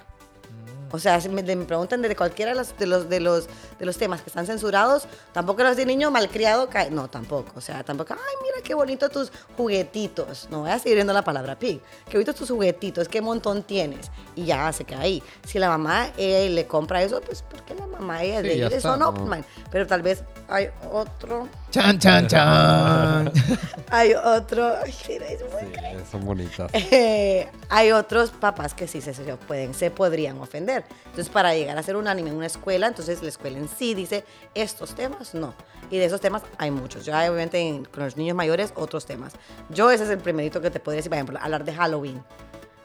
O 0.94 1.00
sea, 1.00 1.20
si 1.20 1.28
me, 1.28 1.42
me 1.42 1.66
preguntan 1.66 2.02
de 2.04 2.16
cualquiera 2.16 2.52
de 2.52 2.58
los, 2.58 2.78
de, 2.78 2.86
los, 2.86 3.10
de, 3.10 3.20
los, 3.20 3.48
de 3.80 3.86
los 3.86 3.98
temas 3.98 4.22
que 4.22 4.30
están 4.30 4.46
censurados, 4.46 5.08
tampoco 5.34 5.64
a 5.64 5.70
decir, 5.72 5.88
niño, 5.88 6.12
malcriado, 6.12 6.70
cae. 6.70 6.92
No, 6.92 7.10
tampoco. 7.10 7.52
O 7.56 7.62
sea, 7.62 7.84
tampoco, 7.84 8.14
ay, 8.14 8.36
mira 8.44 8.58
qué 8.64 8.76
bonito 8.76 9.10
tus 9.10 9.32
juguetitos. 9.58 10.48
No 10.52 10.60
voy 10.62 10.70
a 10.70 10.78
seguir 10.80 10.96
viendo 10.96 11.12
la 11.14 11.24
palabra 11.24 11.58
pig. 11.58 11.82
Qué 12.08 12.18
bonitos 12.18 12.36
tus 12.36 12.50
juguetitos, 12.52 13.08
qué 13.10 13.22
montón 13.22 13.64
tienes. 13.64 14.12
Y 14.36 14.46
ya 14.46 14.72
se 14.72 14.84
queda 14.86 15.02
ahí. 15.02 15.22
Si 15.46 15.58
la 15.60 15.68
mamá 15.70 16.12
eh, 16.18 16.50
le 16.50 16.68
compra 16.68 17.02
eso, 17.02 17.22
pues 17.22 17.44
porque 17.50 17.74
la 17.76 17.88
mamá 17.88 18.22
ella 18.24 18.42
Sí, 18.42 18.48
de 18.48 18.54
ellos 18.54 18.82
son 18.82 19.00
no. 19.00 19.12
mind. 19.14 19.46
Pero 19.72 19.88
tal 19.88 20.04
vez 20.04 20.24
hay 20.48 20.70
otro. 20.92 21.48
Chan, 21.72 21.98
chan, 21.98 22.28
chan. 22.28 23.32
Hay 23.90 24.14
otro. 24.14 24.76
Ay, 24.84 24.94
mira, 25.08 25.26
es 25.28 25.42
muy 25.42 25.62
Sí, 25.74 26.06
son 26.12 26.26
bonitas. 26.26 26.72
eh, 26.74 27.48
hay 27.70 27.92
otros 27.92 28.30
papás 28.32 28.74
que 28.74 28.88
sí 28.88 29.02
se, 29.02 29.14
se 29.14 29.24
pueden, 29.38 29.74
se 29.76 29.92
podrían 29.92 30.40
ofender. 30.40 30.83
Entonces, 31.06 31.30
para 31.30 31.54
llegar 31.54 31.78
a 31.78 31.84
ser 31.84 31.96
unánime 31.96 32.30
en 32.32 32.36
una 32.36 32.48
escuela, 32.48 32.88
entonces 32.88 33.22
la 33.22 33.30
escuela 33.30 33.58
en 33.60 33.68
sí 33.70 33.94
dice, 33.94 34.24
estos 34.56 34.96
temas 34.96 35.34
no. 35.36 35.54
Y 35.92 35.98
de 35.98 36.06
esos 36.06 36.20
temas 36.22 36.42
hay 36.58 36.72
muchos. 36.72 37.06
Ya 37.06 37.20
hay, 37.20 37.30
obviamente, 37.30 37.60
en- 37.60 37.86
con 37.86 38.04
los 38.04 38.18
niños 38.18 38.36
mayores, 38.36 38.74
otros 38.76 39.06
temas. 39.06 39.34
Yo 39.70 39.92
ese 39.92 40.06
es 40.06 40.10
el 40.10 40.18
primerito 40.18 40.60
que 40.62 40.72
te 40.72 40.80
podría 40.80 40.98
decir, 40.98 41.10
por 41.10 41.18
ejemplo, 41.18 41.40
hablar 41.42 41.64
de 41.66 41.74
Halloween. 41.74 42.24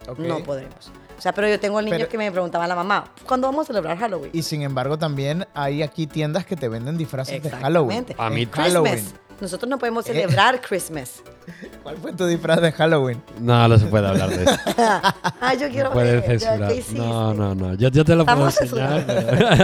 Ok. 0.09 0.19
No 0.21 0.43
podremos. 0.43 0.91
O 1.17 1.21
sea, 1.21 1.33
pero 1.33 1.49
yo 1.49 1.59
tengo 1.59 1.81
niños 1.83 1.99
Pero- 1.99 2.09
que 2.11 2.19
me 2.19 2.31
preguntaban 2.31 2.65
a 2.67 2.69
la 2.69 2.75
mamá, 2.77 3.13
¿cuándo 3.27 3.47
vamos 3.49 3.65
a 3.65 3.67
celebrar 3.67 3.99
Halloween? 3.99 4.31
Y 4.33 4.43
sin 4.43 4.63
embargo, 4.63 4.99
también 4.99 5.47
hay 5.55 5.83
aquí 5.83 6.07
tiendas 6.07 6.47
que 6.47 6.55
te 6.57 6.69
venden 6.69 6.97
disfraces 6.97 7.43
de 7.43 7.51
Halloween. 7.51 7.99
Exactamente. 8.09 8.15
A 8.19 8.31
mí- 8.31 8.43
En 8.43 8.51
Halloween. 8.51 9.05
Nosotros 9.41 9.69
no 9.71 9.79
podemos 9.79 10.05
Eh. 10.07 10.13
celebrar 10.13 10.61
Christmas. 10.61 11.23
¿Cuál 11.83 11.97
fue 11.99 12.13
tu 12.13 12.27
disfraz 12.27 12.61
de 12.61 12.73
Halloween? 12.73 13.23
No, 13.41 13.69
no 13.69 13.79
se 13.79 13.87
puede 13.87 14.07
hablar 14.09 14.29
de 14.31 14.43
eso. 14.45 14.57
Ah, 15.41 15.55
yo 15.55 15.69
quiero 15.69 15.91
No 15.91 15.97
ver. 15.97 16.23
ya, 16.39 16.69
censurar. 16.69 16.73
No, 16.99 17.33
no, 17.35 17.55
no. 17.55 17.75
Yo, 17.75 17.89
yo 17.89 18.05
te 18.05 18.15
lo 18.17 18.27
puedo 18.27 18.47
enseñar. 18.47 19.05
pero- 19.07 19.21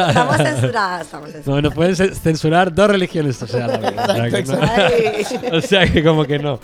Estamos 0.08 0.36
censuradas, 0.36 1.02
estamos 1.06 1.28
No, 1.28 1.32
censuradas. 1.32 1.62
no 1.64 1.70
puedes 1.72 2.00
cen- 2.00 2.14
censurar 2.14 2.72
dos 2.72 2.88
religiones, 2.88 3.42
o 3.42 3.46
sea, 3.46 3.66
la 3.66 3.78
verdad, 3.78 4.10
o 4.10 4.14
sea 4.14 4.30
que 4.30 4.42
no. 4.44 4.58
Ay. 4.62 5.26
O 5.52 5.60
sea 5.60 5.92
que 5.92 6.04
como 6.04 6.24
que 6.24 6.38
no. 6.38 6.60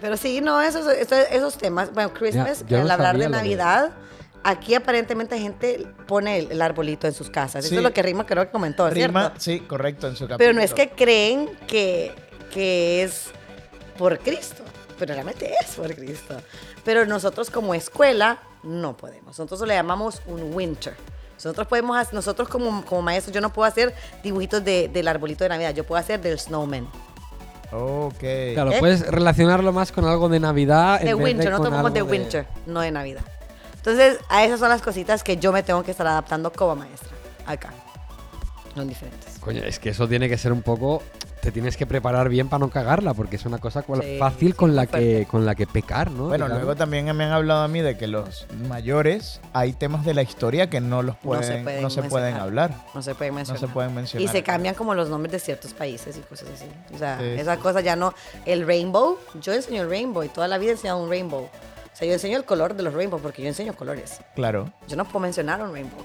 Pero 0.00 0.16
sí, 0.16 0.40
no, 0.40 0.60
esos, 0.60 0.86
esos, 0.88 1.18
esos 1.30 1.56
temas. 1.56 1.92
Bueno, 1.94 2.12
Christmas, 2.12 2.64
al 2.70 2.90
hablar 2.90 3.16
de- 3.18 3.28
Navidad, 3.28 3.90
aquí 4.48 4.74
aparentemente 4.74 5.38
gente 5.38 5.86
pone 6.06 6.38
el, 6.38 6.52
el 6.52 6.62
arbolito 6.62 7.06
en 7.06 7.12
sus 7.12 7.28
casas. 7.30 7.64
Eso 7.64 7.70
Sí. 7.70 7.76
es 7.76 7.82
lo 7.82 7.92
que 7.92 8.02
Rima 8.02 8.24
creo 8.26 8.44
que 8.46 8.50
comentó, 8.52 8.88
Rima, 8.90 9.20
¿cierto? 9.20 9.40
sí, 9.40 9.60
correcto, 9.60 10.06
en 10.08 10.14
su 10.16 10.24
capítulo. 10.24 10.38
Pero 10.38 10.52
no 10.52 10.60
es 10.60 10.72
que 10.74 10.90
creen 10.90 11.50
que, 11.66 12.12
que 12.52 13.02
es 13.02 13.26
por 13.98 14.18
Cristo, 14.18 14.62
pero 14.98 15.14
realmente 15.14 15.52
es 15.60 15.74
por 15.74 15.94
Cristo. 15.94 16.36
Pero 16.84 17.04
nosotros 17.06 17.50
como 17.50 17.74
escuela 17.74 18.38
no 18.62 18.96
podemos. 18.96 19.38
Nosotros 19.38 19.66
le 19.68 19.74
llamamos 19.74 20.22
un 20.26 20.54
winter. 20.54 20.94
Nosotros 21.34 21.66
podemos, 21.66 21.96
hacer- 21.98 22.14
nosotros 22.14 22.48
como, 22.48 22.84
como 22.84 23.02
maestros, 23.02 23.34
yo 23.34 23.40
no 23.40 23.52
puedo 23.52 23.66
hacer 23.68 23.94
dibujitos 24.22 24.64
de- 24.64 24.88
del 24.88 25.06
arbolito 25.08 25.44
de 25.44 25.50
Navidad, 25.50 25.74
yo 25.74 25.84
puedo 25.84 26.00
hacer 26.00 26.20
del 26.20 26.38
snowman. 26.38 26.88
Ok. 27.72 28.18
Claro, 28.54 28.72
¿Eh? 28.72 28.76
puedes 28.78 29.06
relacionarlo 29.06 29.72
más 29.72 29.90
con 29.92 30.04
algo 30.06 30.28
de 30.28 30.40
Navidad. 30.40 31.00
en 31.00 31.06
De 31.08 31.14
vez 31.14 31.24
winter, 31.24 31.44
de 31.46 31.50
nosotros 31.50 31.70
tomamos 31.72 31.92
de 31.92 32.02
winter, 32.02 32.46
no 32.66 32.80
de 32.80 32.90
Navidad. 32.90 33.22
Entonces, 33.86 34.18
a 34.28 34.44
esas 34.44 34.58
son 34.58 34.68
las 34.68 34.82
cositas 34.82 35.22
que 35.22 35.36
yo 35.36 35.52
me 35.52 35.62
tengo 35.62 35.84
que 35.84 35.92
estar 35.92 36.06
adaptando 36.08 36.50
como 36.52 36.74
maestra. 36.74 37.10
Acá. 37.46 37.70
Son 38.74 38.88
diferentes. 38.88 39.38
Coño, 39.38 39.62
es 39.62 39.78
que 39.78 39.90
eso 39.90 40.08
tiene 40.08 40.28
que 40.28 40.36
ser 40.36 40.52
un 40.52 40.62
poco. 40.62 41.02
Te 41.40 41.52
tienes 41.52 41.76
que 41.76 41.86
preparar 41.86 42.28
bien 42.28 42.48
para 42.48 42.58
no 42.58 42.68
cagarla, 42.70 43.14
porque 43.14 43.36
es 43.36 43.46
una 43.46 43.58
cosa 43.58 43.82
cual- 43.82 44.02
Sí, 44.02 44.16
fácil 44.18 44.48
sí, 44.48 44.54
con 44.54 44.74
la 44.74 44.86
fuerte. 44.88 45.18
que 45.20 45.26
con 45.26 45.46
la 45.46 45.54
que 45.54 45.68
pecar, 45.68 46.10
¿no? 46.10 46.26
Bueno, 46.26 46.48
luego 46.48 46.74
también 46.74 47.04
me 47.16 47.24
han 47.24 47.30
hablado 47.30 47.62
a 47.62 47.68
mí 47.68 47.80
de 47.80 47.96
que 47.96 48.08
los 48.08 48.48
mayores 48.68 49.40
hay 49.52 49.72
temas 49.72 50.04
de 50.04 50.14
la 50.14 50.22
historia 50.22 50.68
que 50.68 50.80
no 50.80 51.02
los 51.02 51.14
No 51.22 51.40
se 51.44 51.58
pueden, 51.62 51.82
no 51.82 51.88
pueden 51.88 51.90
se 51.90 52.02
pueden, 52.02 52.34
hablar. 52.34 52.74
No 52.92 53.00
se 53.02 53.14
pueden 53.14 53.34
No 53.34 53.36
mencionar. 53.36 53.60
se 53.60 53.68
pueden 53.68 53.94
mencionar. 53.94 54.24
Y 54.24 54.32
se 54.32 54.42
cambian 54.42 54.74
como 54.74 54.94
los 54.94 55.08
nombres 55.08 55.30
de 55.30 55.38
ciertos 55.38 55.72
países 55.72 56.16
y 56.16 56.20
cosas 56.22 56.48
así. 56.52 56.66
O 56.92 56.98
sea, 56.98 57.18
Sí, 57.20 57.24
esa 57.38 57.54
sí. 57.54 57.60
cosa 57.62 57.80
ya 57.82 57.94
no. 57.94 58.12
El 58.44 58.66
rainbow, 58.66 59.16
yo 59.40 59.52
enseño 59.52 59.82
el 59.82 59.88
rainbow 59.88 60.24
y 60.24 60.28
toda 60.28 60.48
la 60.48 60.58
vida 60.58 60.70
he 60.70 60.72
enseñado 60.74 60.98
un 61.00 61.08
rainbow. 61.08 61.48
O 61.96 61.98
sea, 61.98 62.06
yo 62.06 62.12
enseño 62.12 62.36
el 62.36 62.44
color 62.44 62.74
de 62.74 62.82
los 62.82 62.92
rainbows 62.92 63.22
porque 63.22 63.40
yo 63.40 63.48
enseño 63.48 63.74
colores. 63.74 64.20
Claro. 64.34 64.70
Yo 64.86 64.96
no 64.96 65.06
puedo 65.06 65.20
mencionar 65.20 65.62
un 65.62 65.72
rainbow. 65.72 65.98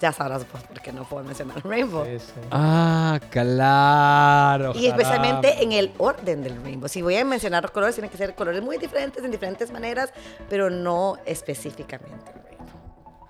Ya 0.00 0.10
sabrás 0.10 0.42
pues, 0.50 0.62
por 0.64 0.80
qué 0.80 0.90
no 0.90 1.04
puedo 1.06 1.22
mencionar 1.22 1.58
un 1.62 1.70
rainbow. 1.70 2.06
Sí, 2.06 2.18
sí. 2.18 2.32
Ah, 2.50 3.20
claro. 3.28 4.72
Y 4.74 4.86
especialmente 4.86 5.62
en 5.62 5.72
el 5.72 5.92
orden 5.98 6.42
del 6.42 6.62
rainbow. 6.62 6.88
Si 6.88 7.02
voy 7.02 7.16
a 7.16 7.26
mencionar 7.26 7.70
colores, 7.72 7.94
tienen 7.96 8.10
que 8.10 8.16
ser 8.16 8.34
colores 8.34 8.62
muy 8.62 8.78
diferentes 8.78 9.22
en 9.22 9.30
diferentes 9.30 9.70
maneras, 9.70 10.10
pero 10.48 10.70
no 10.70 11.18
específicamente 11.26 12.30
el 12.34 12.42
rainbow. 12.44 12.68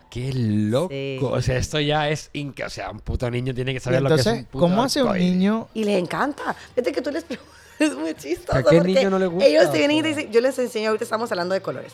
Qué 0.09 0.31
loco. 0.35 0.89
Sí. 0.91 1.19
O 1.21 1.41
sea, 1.43 1.57
esto 1.57 1.81
ya 1.81 2.09
es. 2.11 2.31
inca- 2.33 2.67
O 2.67 2.71
sea, 2.71 2.91
un 2.93 3.01
puto 3.01 3.29
niño 3.29 3.53
tiene 3.55 3.73
que 3.75 3.81
saber 3.81 4.03
lo 4.03 4.09
que 4.11 4.15
es 4.17 4.27
entonces, 4.27 4.47
¿cómo 4.53 4.85
hace 4.85 5.03
un 5.03 5.15
niño? 5.19 5.69
Y 5.75 5.83
les 5.85 5.99
encanta. 5.99 6.55
Fíjate 6.75 6.93
que 6.93 7.03
tú 7.03 7.11
les 7.11 7.25
preguntas, 7.25 7.53
es 7.85 7.95
muy 7.95 8.15
chistoso. 8.15 8.59
¿A 8.59 8.63
qué 8.63 8.81
niño 8.81 9.11
no 9.11 9.19
le 9.19 9.27
gusta? 9.27 9.47
Ellos 9.49 9.71
te 9.71 9.79
vienen 9.79 9.97
y 9.99 10.03
te 10.03 10.09
dicen, 10.09 10.33
yo 10.33 10.41
les 10.41 10.59
enseño, 10.59 10.89
ahorita 10.89 11.05
estamos 11.05 11.31
hablando 11.33 11.55
de 11.55 11.61
colores. 11.63 11.93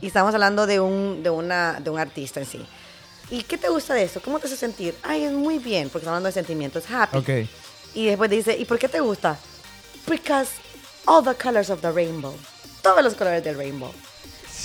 Y 0.00 0.06
estamos 0.08 0.34
hablando 0.34 0.66
de 0.66 0.78
un, 0.80 1.22
de 1.22 1.30
una, 1.30 1.80
de 1.80 1.90
un 1.90 1.98
artista 1.98 2.40
en 2.40 2.46
sí. 2.46 2.64
¿Y 3.30 3.42
qué 3.42 3.56
te 3.58 3.68
gusta 3.68 3.94
de 3.94 4.04
eso? 4.04 4.20
¿Cómo 4.22 4.38
te 4.38 4.46
hace 4.46 4.56
sentir? 4.56 4.94
Ay, 5.02 5.24
es 5.24 5.32
muy 5.32 5.58
bien, 5.58 5.84
porque 5.88 6.04
estamos 6.04 6.18
hablando 6.18 6.26
de 6.28 6.32
sentimientos, 6.32 6.84
happy. 6.90 7.16
Ok. 7.18 7.48
Y 7.94 8.06
después 8.06 8.30
dice, 8.30 8.56
¿y 8.56 8.64
por 8.66 8.78
qué 8.78 8.88
te 8.88 9.00
gusta? 9.00 9.36
Because 10.06 10.50
all 11.06 11.24
the 11.24 11.34
colors 11.34 11.70
of 11.70 11.80
the 11.80 11.90
rainbow. 11.90 12.34
Todos 12.82 13.02
los 13.02 13.14
colores 13.14 13.42
del 13.42 13.56
rainbow. 13.56 13.90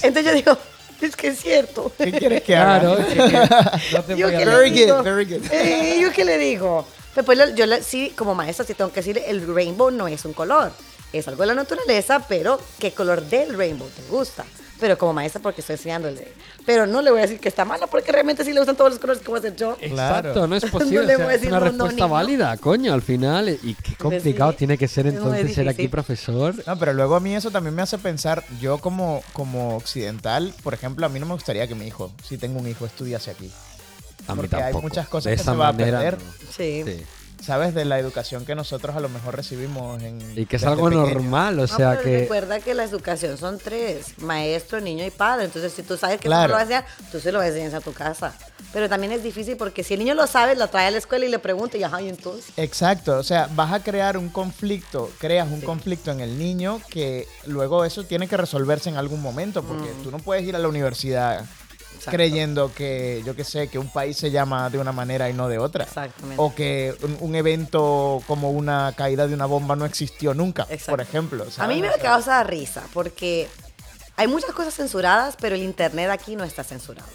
Entonces 0.04 0.26
yo 0.26 0.34
digo, 0.34 0.58
es 1.02 1.16
que 1.16 1.28
es 1.30 1.40
cierto. 1.40 1.92
¿Qué 1.98 2.12
quieres 2.12 2.44
que 2.44 2.56
haga? 2.56 2.80
Claro, 2.80 3.08
que- 3.08 3.16
que 3.16 3.94
no 3.98 4.04
te 4.04 4.18
Yo 4.18 4.28
voy 4.28 4.36
a 4.36 4.46
dar- 4.46 4.58
Very 4.58 4.86
good, 4.86 5.02
very 5.04 5.26
good. 5.26 5.46
Eh, 5.52 5.98
¿Yo 6.02 6.12
qué 6.12 6.26
le 6.26 6.38
digo? 6.38 6.86
Después 7.16 7.38
le- 7.38 7.54
yo 7.56 7.66
le- 7.66 7.84
sí, 7.84 8.14
como 8.18 8.34
maestra, 8.36 8.66
sí 8.66 8.74
tengo 8.74 8.92
que 8.92 9.02
decir, 9.02 9.22
el 9.26 9.54
rainbow 9.54 9.92
no 9.92 10.08
es 10.08 10.24
un 10.26 10.34
color. 10.34 10.72
Es 11.14 11.28
algo 11.28 11.42
de 11.44 11.48
la 11.48 11.56
naturaleza, 11.56 12.26
pero 12.28 12.60
¿qué 12.80 12.92
color 12.94 13.22
del 13.24 13.58
rainbow 13.58 13.88
te 13.90 14.02
gusta? 14.10 14.46
Pero 14.80 14.98
como 14.98 15.14
maestra, 15.14 15.40
porque 15.42 15.62
estoy 15.62 15.76
enseñándole. 15.76 16.28
Pero 16.66 16.88
no 16.88 17.02
le 17.04 17.12
voy 17.12 17.20
a 17.20 17.24
decir 17.24 17.40
que 17.40 17.50
está 17.50 17.66
malo, 17.66 17.86
porque 17.88 18.12
realmente 18.12 18.44
sí 18.44 18.52
le 18.54 18.60
gustan 18.62 18.76
todos 18.76 18.92
los 18.92 19.00
colores 19.00 19.22
que 19.22 19.28
voy 19.28 19.36
a 19.38 19.40
hacer 19.40 19.56
yo. 19.56 19.78
Exacto, 19.80 20.32
Claro. 20.34 20.48
no 20.48 20.56
es 20.56 20.64
No 20.72 20.72
posible. 20.72 21.06
le 21.06 21.14
o 21.16 21.18
sea, 21.18 21.26
voy 21.26 21.34
a 21.34 21.36
es 21.36 21.42
decir 21.42 21.50
una 21.54 21.60
no, 21.60 21.66
no, 21.66 21.72
respuesta 21.72 21.96
niño. 22.06 22.10
válida, 22.10 22.58
coño, 22.58 22.94
al 22.94 23.02
final. 23.04 23.50
Y 23.62 23.76
qué 23.76 23.96
complicado 23.96 24.52
sí, 24.54 24.58
tiene 24.60 24.78
que 24.80 24.88
ser 24.88 25.06
es 25.06 25.14
entonces 25.16 25.54
ser 25.54 25.68
aquí 25.70 25.88
profesor. 25.88 26.56
No, 26.66 26.80
pero 26.80 26.94
luego 26.94 27.16
a 27.16 27.20
mí 27.20 27.36
eso 27.36 27.52
también 27.52 27.76
me 27.76 27.82
hace 27.84 27.98
pensar, 28.00 28.44
yo 28.60 28.80
como, 28.80 29.22
como 29.34 29.76
occidental, 29.76 30.52
por 30.64 30.74
ejemplo, 30.74 31.06
a 31.06 31.10
mí 31.10 31.20
no 31.20 31.26
me 31.28 31.34
gustaría 31.34 31.68
que 31.68 31.76
mi 31.76 31.86
hijo, 31.86 32.12
si 32.28 32.38
tengo 32.40 32.60
un 32.60 32.68
hijo, 32.68 32.86
estudiase 32.86 33.30
aquí. 33.32 33.52
A 34.32 34.36
mí 34.36 34.42
Porque 34.42 34.56
hay 34.56 34.74
muchas 34.74 35.08
cosas 35.08 35.32
De 35.32 35.36
que 35.36 35.42
esa 35.42 35.52
se 35.52 35.58
va 35.58 35.68
a 35.70 35.74
perder. 35.74 36.18
no. 36.18 36.32
Sí. 36.56 36.84
Sí. 36.86 37.04
¿Sabes? 37.44 37.74
De 37.74 37.86
la 37.86 37.98
educación 37.98 38.46
que 38.46 38.54
nosotros 38.54 38.96
a 38.96 39.00
lo 39.00 39.10
mejor 39.10 39.36
recibimos 39.36 40.00
en... 40.04 40.20
Y 40.38 40.46
que 40.46 40.58
es 40.58 40.64
algo 40.64 40.92
normal, 40.92 41.60
o 41.60 41.66
sea 41.66 41.98
que. 42.00 42.20
recuerda 42.20 42.60
que 42.60 42.76
la 42.76 42.84
educación 42.84 43.36
son 43.40 43.58
tres, 43.58 44.14
maestro, 44.20 44.80
niño 44.80 45.04
y 45.04 45.10
padre. 45.10 45.46
Entonces, 45.46 45.74
si 45.74 45.82
tú 45.82 45.98
sabes 45.98 46.20
que 46.22 46.28
Claro. 46.28 46.44
no 46.44 46.48
lo 46.50 46.54
vas 46.54 46.60
a 46.60 46.64
enseñar, 46.82 46.86
tú 47.12 47.20
se 47.20 47.32
lo 47.32 47.40
vas 47.40 47.46
a 47.46 47.50
enseñar 47.50 47.76
a 47.78 47.82
tu 47.82 47.94
casa. 47.94 48.36
Pero 48.74 48.88
también 48.88 49.12
es 49.12 49.24
difícil 49.24 49.58
porque 49.58 49.84
si 49.84 49.96
el 49.96 50.02
niño 50.02 50.14
lo 50.14 50.28
sabe, 50.28 50.56
lo 50.56 50.68
trae 50.68 50.86
a 50.86 50.92
la 50.92 51.00
escuela 51.00 51.26
y 51.26 51.30
le 51.30 51.40
pregunta 51.40 51.78
y 51.80 51.84
ajá, 51.84 52.00
y 52.04 52.10
entonces. 52.10 52.54
Exacto, 52.58 53.18
o 53.18 53.24
sea, 53.24 53.50
vas 53.56 53.74
a 53.74 53.82
crear 53.82 54.18
un 54.20 54.30
conflicto, 54.30 55.10
creas 55.18 55.50
un 55.50 55.62
conflicto 55.62 56.12
en 56.12 56.20
el 56.20 56.38
niño 56.38 56.80
que 56.92 57.28
luego 57.48 57.86
eso 57.86 58.04
tiene 58.04 58.28
que 58.28 58.38
resolverse 58.38 58.90
en 58.90 58.98
algún 58.98 59.20
momento, 59.20 59.64
porque 59.64 59.90
tú 60.04 60.12
no 60.12 60.20
puedes 60.20 60.44
ir 60.46 60.56
a 60.56 60.60
la 60.60 60.68
universidad 60.68 61.44
Exacto. 62.02 62.18
creyendo 62.18 62.74
que, 62.74 63.22
yo 63.26 63.36
qué 63.36 63.44
sé, 63.44 63.68
que 63.68 63.78
un 63.78 63.90
país 63.90 64.18
se 64.18 64.32
llama 64.32 64.70
de 64.72 64.80
una 64.80 64.92
manera 64.92 65.30
y 65.30 65.34
no 65.34 65.48
de 65.48 65.60
otra. 65.60 65.84
Exactamente. 65.84 66.36
O 66.42 66.54
que 66.56 66.96
un, 67.04 67.18
un 67.20 67.36
evento 67.36 68.22
como 68.28 68.50
una 68.52 68.94
caída 68.98 69.28
de 69.28 69.34
una 69.36 69.46
bomba 69.46 69.76
no 69.76 69.86
existió 69.86 70.34
nunca, 70.34 70.64
Exacto. 70.64 70.92
por 70.92 71.02
ejemplo. 71.02 71.46
A 71.58 71.68
mí 71.68 71.80
me 71.82 71.90
O 71.90 71.94
sea, 71.94 72.02
causa 72.02 72.44
risa 72.44 72.84
porque 72.94 73.48
hay 74.18 74.28
muchas 74.28 74.52
cosas 74.52 74.74
censuradas, 74.74 75.36
pero 75.40 75.56
el 75.56 75.62
internet 75.62 76.10
aquí 76.10 76.36
no 76.36 76.44
está 76.44 76.64
censurado. 76.64 77.08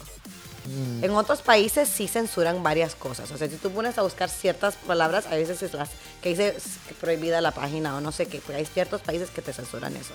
mm, 0.65 1.03
En 1.03 1.11
otros 1.11 1.41
países 1.41 1.89
sí 1.89 2.07
censuran 2.07 2.63
varias 2.63 2.95
cosas. 2.95 3.29
O 3.31 3.37
sea, 3.37 3.49
si 3.49 3.57
tú 3.57 3.71
pones 3.71 3.97
a 3.97 4.03
buscar 4.03 4.29
ciertas 4.29 4.75
palabras, 4.75 5.25
a 5.27 5.35
veces 5.35 5.61
es 5.63 5.73
las 5.73 5.89
que 6.21 6.29
dice 6.29 6.55
prohibida 7.01 7.41
la 7.41 7.51
página 7.51 7.97
o 7.97 8.01
no 8.01 8.11
sé 8.13 8.25
qué, 8.27 8.39
porque 8.39 8.55
hay 8.59 8.65
ciertos 8.65 9.01
países 9.01 9.29
que 9.31 9.41
te 9.41 9.51
censuran 9.51 9.95
eso. 9.97 10.13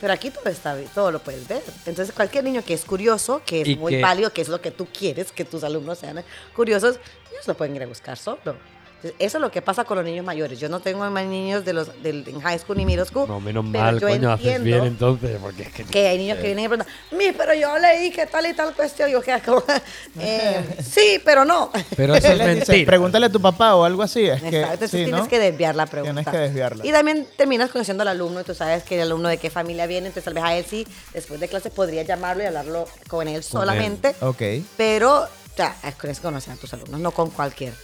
Pero 0.00 0.12
aquí 0.12 0.30
todo 0.30 0.48
está 0.48 0.76
todo 0.94 1.10
lo 1.10 1.18
puedes 1.20 1.46
ver. 1.48 1.62
Entonces, 1.86 2.14
cualquier 2.14 2.44
niño 2.44 2.62
que 2.64 2.74
es 2.74 2.84
curioso, 2.84 3.42
que 3.44 3.62
es 3.62 3.76
muy 3.78 3.94
que- 3.94 4.02
válido, 4.02 4.32
que 4.32 4.42
es 4.42 4.48
lo 4.48 4.60
que 4.60 4.70
tú 4.70 4.86
quieres, 4.86 5.32
que 5.32 5.44
tus 5.44 5.64
alumnos 5.64 5.98
sean 5.98 6.22
curiosos, 6.54 7.00
ellos 7.32 7.46
lo 7.48 7.54
pueden 7.56 7.74
ir 7.76 7.82
a 7.82 7.86
buscar 7.86 8.16
solo. 8.16 8.56
Entonces, 8.98 9.14
eso 9.20 9.38
es 9.38 9.42
lo 9.42 9.52
que 9.52 9.62
pasa 9.62 9.84
con 9.84 9.96
los 9.96 10.04
niños 10.04 10.26
mayores. 10.26 10.58
Yo 10.58 10.68
no 10.68 10.80
tengo 10.80 11.08
más 11.08 11.24
niños 11.24 11.64
de 11.64 11.72
los 11.72 12.02
del, 12.02 12.26
en 12.26 12.40
high 12.40 12.58
school 12.58 12.76
ni 12.76 12.84
middle 12.84 13.04
school. 13.04 13.28
No, 13.28 13.38
menos 13.38 13.64
pero 13.70 13.84
mal, 13.84 14.00
yo 14.00 14.08
coño, 14.08 14.32
haces 14.32 14.60
bien 14.60 14.82
entonces, 14.84 15.38
porque 15.40 15.62
es 15.62 15.72
que. 15.72 15.84
que 15.84 16.08
hay 16.08 16.18
niños 16.18 16.38
que 16.38 16.46
vienen 16.46 16.64
y 16.64 16.68
preguntan, 16.68 16.92
mi, 17.12 17.30
pero 17.30 17.54
yo 17.54 17.78
leí 17.78 18.10
que 18.10 18.26
tal 18.26 18.46
y 18.46 18.54
tal 18.54 18.74
cuestión. 18.74 19.08
Y 19.08 19.12
yo 19.12 19.22
quedo 19.22 19.38
como, 19.44 19.62
eh, 20.20 20.64
sí, 20.82 21.20
pero 21.24 21.44
no. 21.44 21.70
Pero 21.96 22.14
eso 22.16 22.26
es 22.26 22.38
mentira. 22.38 22.86
pregúntale 22.86 23.26
a 23.26 23.30
tu 23.30 23.40
papá 23.40 23.76
o 23.76 23.84
algo 23.84 24.02
así. 24.02 24.26
Es 24.26 24.42
que, 24.42 24.48
Exacto, 24.48 24.72
entonces 24.72 24.90
sí, 24.90 25.04
tienes 25.04 25.22
¿no? 25.22 25.28
que 25.28 25.38
desviar 25.38 25.76
la 25.76 25.86
pregunta. 25.86 26.14
Tienes 26.14 26.32
que 26.32 26.38
desviarla. 26.38 26.84
Y 26.84 26.90
también 26.90 27.28
terminas 27.36 27.70
conociendo 27.70 28.02
al 28.02 28.08
alumno 28.08 28.40
y 28.40 28.44
tú 28.44 28.54
sabes 28.54 28.82
que 28.82 28.96
el 28.96 29.02
alumno 29.02 29.28
de 29.28 29.38
qué 29.38 29.48
familia 29.48 29.86
viene, 29.86 30.08
entonces 30.08 30.24
tal 30.24 30.34
vez 30.34 30.42
a 30.42 30.56
él 30.56 30.64
sí, 30.68 30.84
después 31.12 31.38
de 31.38 31.46
clase 31.46 31.70
podría 31.70 32.02
llamarlo 32.02 32.42
y 32.42 32.46
hablarlo 32.46 32.86
con 33.06 33.28
él 33.28 33.44
solamente. 33.44 34.16
Ok. 34.22 34.42
Pero, 34.76 35.22
o 35.22 35.56
sea, 35.56 35.76
es 35.84 35.94
con 35.94 36.10
eso 36.10 36.22
conocer 36.22 36.54
a 36.54 36.56
tus 36.56 36.72
alumnos, 36.74 36.98
no 36.98 37.12
con 37.12 37.30
cualquier. 37.30 37.74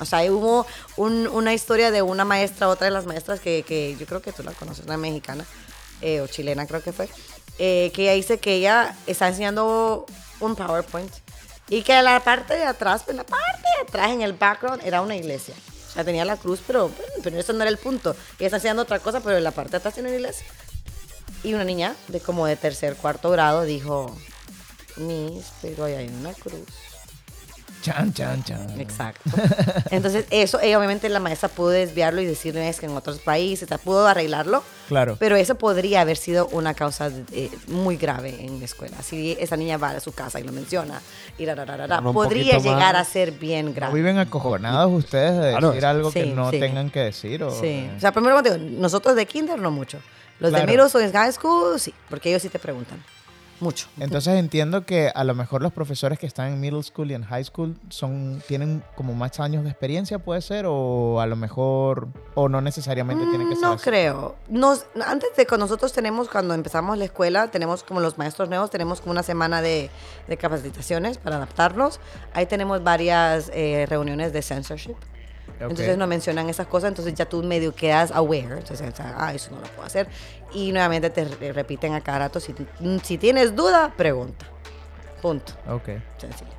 O 0.00 0.04
sea, 0.04 0.20
hubo 0.32 0.66
un- 0.96 1.28
una 1.28 1.54
historia 1.54 1.90
de 1.90 2.02
una 2.02 2.24
maestra, 2.24 2.68
otra 2.68 2.86
de 2.86 2.90
las 2.90 3.06
maestras 3.06 3.40
que, 3.40 3.62
que 3.62 3.96
yo 3.98 4.06
creo 4.06 4.20
que 4.20 4.32
tú 4.32 4.42
la 4.42 4.52
conoces, 4.52 4.84
una 4.84 4.96
mexicana 4.96 5.44
eh, 6.00 6.20
o 6.20 6.26
chilena 6.26 6.66
creo 6.66 6.82
que 6.82 6.92
fue, 6.92 7.08
eh, 7.58 7.92
que 7.94 8.02
ella 8.02 8.12
dice 8.14 8.38
que 8.38 8.54
ella 8.54 8.96
está 9.06 9.28
enseñando 9.28 10.06
un 10.40 10.56
PowerPoint 10.56 11.12
y 11.68 11.82
que 11.82 12.00
la 12.02 12.18
parte 12.24 12.54
de 12.54 12.64
atrás, 12.64 13.02
pues 13.04 13.16
la 13.16 13.24
parte 13.24 13.62
de 13.76 13.88
atrás 13.88 14.10
en 14.10 14.22
el 14.22 14.32
background 14.32 14.82
era 14.84 15.02
una 15.02 15.14
iglesia. 15.14 15.54
O 15.88 15.92
sea, 15.92 16.04
tenía 16.04 16.24
la 16.24 16.36
cruz, 16.36 16.60
pero, 16.66 16.90
pero 17.22 17.38
eso 17.38 17.52
no 17.52 17.62
era 17.62 17.70
el 17.70 17.78
punto. 17.78 18.16
Ella 18.38 18.46
está 18.46 18.56
enseñando 18.56 18.82
otra 18.82 18.98
cosa, 19.00 19.20
pero 19.20 19.36
en 19.36 19.44
la 19.44 19.50
parte 19.50 19.72
de 19.72 19.76
atrás 19.78 19.94
tiene 19.94 20.08
una 20.08 20.16
iglesia. 20.18 20.46
Y 21.42 21.54
una 21.54 21.64
niña 21.64 21.94
de 22.08 22.20
como 22.20 22.46
de 22.46 22.56
tercer, 22.56 22.96
cuarto 22.96 23.30
grado 23.30 23.62
dijo, 23.62 24.16
Miss, 24.96 25.46
pero 25.62 25.84
ahí 25.84 25.94
hay 25.94 26.08
una 26.08 26.32
cruz. 26.32 26.62
Chan, 27.82 28.12
chan, 28.12 28.44
chan. 28.44 28.80
Exacto. 28.80 29.30
Entonces, 29.90 30.26
eso, 30.30 30.60
ella, 30.60 30.78
obviamente 30.78 31.08
la 31.08 31.20
maestra 31.20 31.48
pudo 31.48 31.70
desviarlo 31.70 32.20
y 32.20 32.26
decirle 32.26 32.68
es 32.68 32.78
que 32.80 32.86
en 32.86 32.96
otros 32.96 33.18
países, 33.20 33.64
o 33.64 33.68
sea, 33.68 33.78
pudo 33.78 34.06
arreglarlo, 34.06 34.62
Claro. 34.88 35.16
pero 35.18 35.36
eso 35.36 35.54
podría 35.54 36.02
haber 36.02 36.16
sido 36.16 36.46
una 36.48 36.74
causa 36.74 37.10
eh, 37.32 37.50
muy 37.68 37.96
grave 37.96 38.36
en 38.44 38.58
la 38.58 38.64
escuela. 38.64 38.96
Si 39.02 39.36
esa 39.40 39.56
niña 39.56 39.78
va 39.78 39.90
a 39.90 40.00
su 40.00 40.12
casa 40.12 40.38
y 40.40 40.42
lo 40.42 40.52
menciona, 40.52 41.00
y 41.38 41.46
la, 41.46 41.54
la, 41.54 41.64
la, 41.64 41.76
la, 41.78 41.86
la, 41.86 41.96
Bueno, 41.96 42.10
un 42.10 42.14
podría 42.14 42.58
llegar 42.58 42.94
más. 42.94 43.08
a 43.08 43.10
ser 43.10 43.32
bien 43.32 43.66
¿No 43.66 43.72
grave. 43.72 43.94
viven 43.94 44.18
acojonados 44.18 44.92
ustedes 44.92 45.34
de 45.40 45.50
Claro. 45.52 45.68
decir 45.68 45.86
algo 45.86 46.10
que 46.12 46.24
Sí, 46.24 46.32
no 46.32 46.50
sí. 46.50 46.60
tengan 46.60 46.90
que 46.90 47.00
decir? 47.00 47.42
O, 47.44 47.50
Sí. 47.50 47.90
O 47.96 48.00
sea, 48.00 48.12
primero, 48.12 48.42
nosotros 48.58 49.14
de 49.16 49.26
kinder 49.26 49.58
no 49.58 49.70
mucho. 49.70 49.98
Los 50.38 50.50
Claro. 50.50 50.66
de 50.66 50.72
middle 50.72 50.88
school 50.88 51.04
y 51.04 51.12
high 51.12 51.32
school, 51.32 51.78
sí, 51.80 51.94
porque 52.08 52.28
ellos 52.30 52.42
sí 52.42 52.48
te 52.48 52.58
preguntan. 52.58 53.02
Mucho. 53.60 53.88
Entonces 53.98 54.34
entiendo 54.38 54.86
que 54.86 55.12
a 55.14 55.22
lo 55.22 55.34
mejor 55.34 55.60
los 55.62 55.72
profesores 55.72 56.18
que 56.18 56.26
están 56.26 56.52
en 56.52 56.60
middle 56.60 56.82
school 56.82 57.10
y 57.10 57.14
en 57.14 57.24
high 57.24 57.44
school 57.44 57.76
son 57.90 58.42
tienen 58.48 58.82
como 58.96 59.14
más 59.14 59.38
años 59.38 59.64
de 59.64 59.70
experiencia, 59.70 60.18
puede 60.18 60.40
ser, 60.40 60.64
o 60.66 61.20
a 61.20 61.26
lo 61.26 61.36
mejor, 61.36 62.08
o 62.34 62.48
no 62.48 62.60
necesariamente 62.62 63.24
tiene 63.26 63.44
que 63.44 63.50
Mm, 63.54 63.58
ser 63.58 63.62
No 63.62 63.72
así. 63.74 63.84
creo. 63.84 64.36
Nos, 64.48 64.86
antes 65.06 65.36
de 65.36 65.44
que 65.46 65.58
nosotros 65.58 65.92
tenemos, 65.92 66.28
cuando 66.28 66.54
empezamos 66.54 66.96
la 66.96 67.04
escuela, 67.04 67.50
tenemos 67.50 67.82
como 67.82 68.00
los 68.00 68.16
maestros 68.16 68.48
nuevos, 68.48 68.70
tenemos 68.70 69.00
como 69.00 69.12
una 69.12 69.22
semana 69.22 69.60
de, 69.60 69.90
de 70.26 70.36
capacitaciones 70.36 71.18
para 71.18 71.36
adaptarnos. 71.36 72.00
Ahí 72.32 72.46
tenemos 72.46 72.82
varias 72.82 73.50
eh, 73.54 73.86
reuniones 73.88 74.32
de 74.32 74.40
censorship. 74.42 74.96
Ok. 75.64 75.70
Entonces 75.70 75.98
nos 75.98 76.08
mencionan 76.08 76.48
esas 76.48 76.66
cosas, 76.66 76.88
entonces 76.88 77.14
ya 77.14 77.26
tú 77.26 77.42
medio 77.42 77.74
quedas 77.74 78.10
aware. 78.12 78.58
Entonces, 78.58 78.80
o 78.92 78.96
sea, 78.96 79.14
ah, 79.18 79.34
eso 79.34 79.50
no 79.50 79.58
lo 79.60 79.66
puedo 79.68 79.82
hacer. 79.84 80.08
Y 80.54 80.72
nuevamente 80.72 81.10
te 81.10 81.24
re- 81.26 81.52
repiten 81.52 81.94
a 81.94 82.00
cada 82.00 82.20
rato, 82.20 82.40
si, 82.40 82.54
si 83.02 83.18
tienes 83.18 83.54
duda, 83.54 83.92
pregunta. 83.96 84.46
Punto. 85.20 85.52
Ok. 85.68 85.88
Sencillo. 86.18 86.50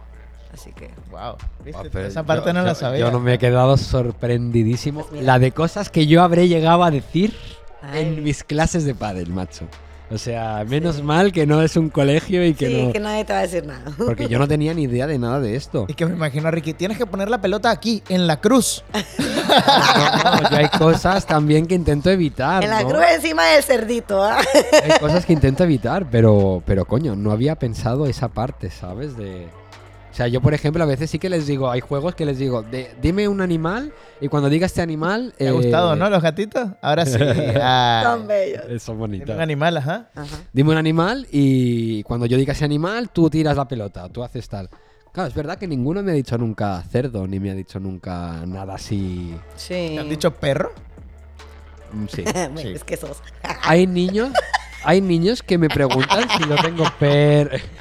Así 0.54 0.72
que... 0.74 0.92
Wow. 1.10 1.38
¿Viste? 1.64 1.82
Ah, 1.84 1.90
pero 1.92 2.08
Esa 2.08 2.24
parte 2.24 2.48
yo- 2.50 2.54
no 2.54 2.62
la 2.64 2.76
sabía. 2.76 3.00
Yo 3.00 3.12
no 3.12 3.20
me 3.20 3.34
he 3.36 3.40
quedado 3.40 3.76
sorprendidísimo. 3.78 5.06
Pues. 5.06 5.24
La 5.24 5.40
de 5.40 5.52
cosas 5.52 5.90
que 5.90 6.08
yo 6.08 6.22
habré 6.22 6.48
llegado 6.48 6.84
a 6.84 6.92
decir 6.92 7.36
Ay. 7.82 8.02
en 8.04 8.24
mis 8.24 8.44
clases 8.44 8.86
de 8.86 8.94
pádel, 8.94 9.30
macho. 9.30 9.66
O 10.14 10.18
sea, 10.18 10.66
menos 10.68 11.02
mal 11.02 11.32
que 11.32 11.46
no 11.46 11.62
es 11.62 11.78
un 11.78 11.90
colegio 11.90 12.46
y 12.46 12.54
que 12.54 12.68
sí, 12.68 12.84
no... 12.84 12.92
que 12.92 13.00
nadie 13.00 13.24
te 13.24 13.32
va 13.34 13.40
a 13.40 13.42
decir 13.44 13.66
nada. 13.66 13.92
Porque 13.98 14.28
yo 14.28 14.40
no 14.40 14.48
tenía 14.48 14.74
ni 14.74 14.84
idea 14.84 15.08
de 15.08 15.18
nada 15.18 15.40
de 15.40 15.56
esto. 15.56 15.86
Y 15.88 15.94
que 15.94 16.06
me 16.06 16.14
imagino 16.14 16.52
Ricky, 16.52 16.74
tienes 16.74 16.98
que 16.98 17.06
poner 17.06 17.30
la 17.30 17.40
pelota 17.40 17.72
aquí, 17.72 18.04
en 18.10 18.28
la 18.28 18.40
cruz. 18.40 18.84
No, 19.52 20.50
yo 20.50 20.58
hay 20.58 20.70
cosas 20.70 21.26
también 21.26 21.66
que 21.66 21.76
intento 21.76 22.10
evitar. 22.10 22.64
en 22.64 22.70
la 22.70 22.84
¿no? 22.84 22.90
cruz 22.90 23.04
encima 23.14 23.46
del 23.48 23.62
cerdito, 23.64 24.24
¿ah? 24.24 24.38
Hay 24.84 24.98
cosas 24.98 25.26
que 25.26 25.34
intento 25.42 25.66
evitar, 25.66 26.06
pero, 26.10 26.64
pero 26.66 26.86
coño, 26.86 27.18
no 27.18 27.32
había 27.32 27.56
pensado 27.56 28.06
esa 28.06 28.30
parte, 28.30 28.70
¿sabes? 28.70 29.18
De... 29.18 29.50
O 30.12 30.14
sea, 30.14 30.28
yo 30.28 30.42
por 30.42 30.54
ejemplo 30.54 30.84
a 30.84 30.86
veces 30.86 31.10
sí 31.10 31.20
que 31.20 31.30
les 31.30 31.48
digo, 31.48 31.72
hay 31.72 31.80
juegos 31.80 32.16
que 32.16 32.26
les 32.26 32.38
digo, 32.38 32.64
de- 32.64 32.92
dime 33.02 33.30
un 33.30 33.40
animal 33.40 33.94
y 34.20 34.28
cuando 34.28 34.50
diga 34.50 34.66
este 34.66 34.82
animal... 34.82 35.34
¿Te 35.38 35.46
ha 35.48 35.50
eh, 35.50 35.54
gustado, 35.54 35.96
no, 35.96 36.10
los 36.10 36.22
gatitos? 36.22 36.70
Ahora 36.82 37.06
sí. 37.06 37.18
Ay. 37.22 38.04
Tan 38.04 38.28
bellos. 38.28 38.62
eh, 38.68 38.80
Son 38.80 38.96
Dime 38.98 39.00
bonitos. 39.00 39.36
un 39.36 39.42
animal, 39.42 39.78
ajá. 39.78 40.10
Ajá. 40.14 40.38
Dime 40.52 40.72
un 40.72 40.78
animal 40.78 41.28
y 41.32 42.04
cuando 42.04 42.26
yo 42.26 42.36
diga 42.38 42.52
ese 42.54 42.66
animal, 42.66 43.10
tú 43.10 43.30
tiras 43.30 43.56
la 43.56 43.66
pelota, 43.68 44.10
tú 44.10 44.22
haces 44.22 44.50
tal. 44.50 44.70
Claro, 45.14 45.30
es 45.30 45.36
verdad 45.36 45.58
que 45.58 45.68
ninguno 45.68 46.04
me 46.04 46.12
ha 46.12 46.16
dicho 46.16 46.38
nunca 46.38 46.82
cerdo, 46.90 47.26
ni 47.26 47.40
me 47.40 47.52
ha 47.52 47.54
dicho 47.56 47.80
nunca 47.80 48.44
nada 48.46 48.76
así. 48.76 49.34
Sí. 49.56 49.92
¿Te 49.96 50.00
han 50.00 50.10
dicho 50.10 50.32
perro? 50.32 50.72
Mm, 51.94 52.06
Sí. 52.08 52.24
es 52.74 52.84
que 52.84 52.98
sos. 52.98 53.18
Hay 53.64 53.88
niños, 53.88 54.32
hay 54.84 55.00
niños 55.02 55.42
que 55.44 55.58
me 55.58 55.70
preguntan 55.70 56.28
si 56.38 56.48
yo 56.50 56.56
tengo 56.62 56.84
per. 57.00 57.62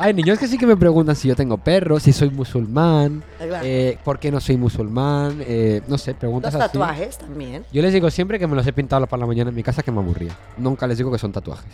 Hay 0.00 0.14
niños 0.14 0.38
que 0.38 0.46
sí 0.46 0.56
que 0.58 0.66
me 0.66 0.76
preguntan 0.76 1.16
si 1.16 1.26
yo 1.26 1.34
tengo 1.34 1.58
perro, 1.58 1.98
si 1.98 2.12
soy 2.12 2.30
musulmán, 2.30 3.22
Claro. 3.38 3.66
eh, 3.66 3.98
por 4.04 4.18
qué 4.20 4.30
no 4.30 4.38
soy 4.40 4.56
musulmán, 4.56 5.38
eh, 5.40 5.82
no 5.88 5.98
sé, 5.98 6.14
preguntas 6.14 6.54
Los 6.54 6.62
así. 6.62 6.72
tatuajes 6.72 7.18
también. 7.18 7.64
Yo 7.72 7.82
les 7.82 7.92
digo 7.92 8.08
siempre 8.10 8.38
que 8.38 8.46
me 8.46 8.54
los 8.54 8.64
he 8.66 8.72
pintado 8.72 9.06
para 9.08 9.20
la 9.20 9.26
mañana 9.26 9.50
en 9.50 9.56
mi 9.56 9.62
casa 9.64 9.82
que 9.82 9.90
me 9.90 9.98
aburría. 9.98 10.30
Nunca 10.56 10.86
les 10.86 10.98
digo 10.98 11.10
que 11.10 11.18
son 11.18 11.32
tatuajes. 11.32 11.72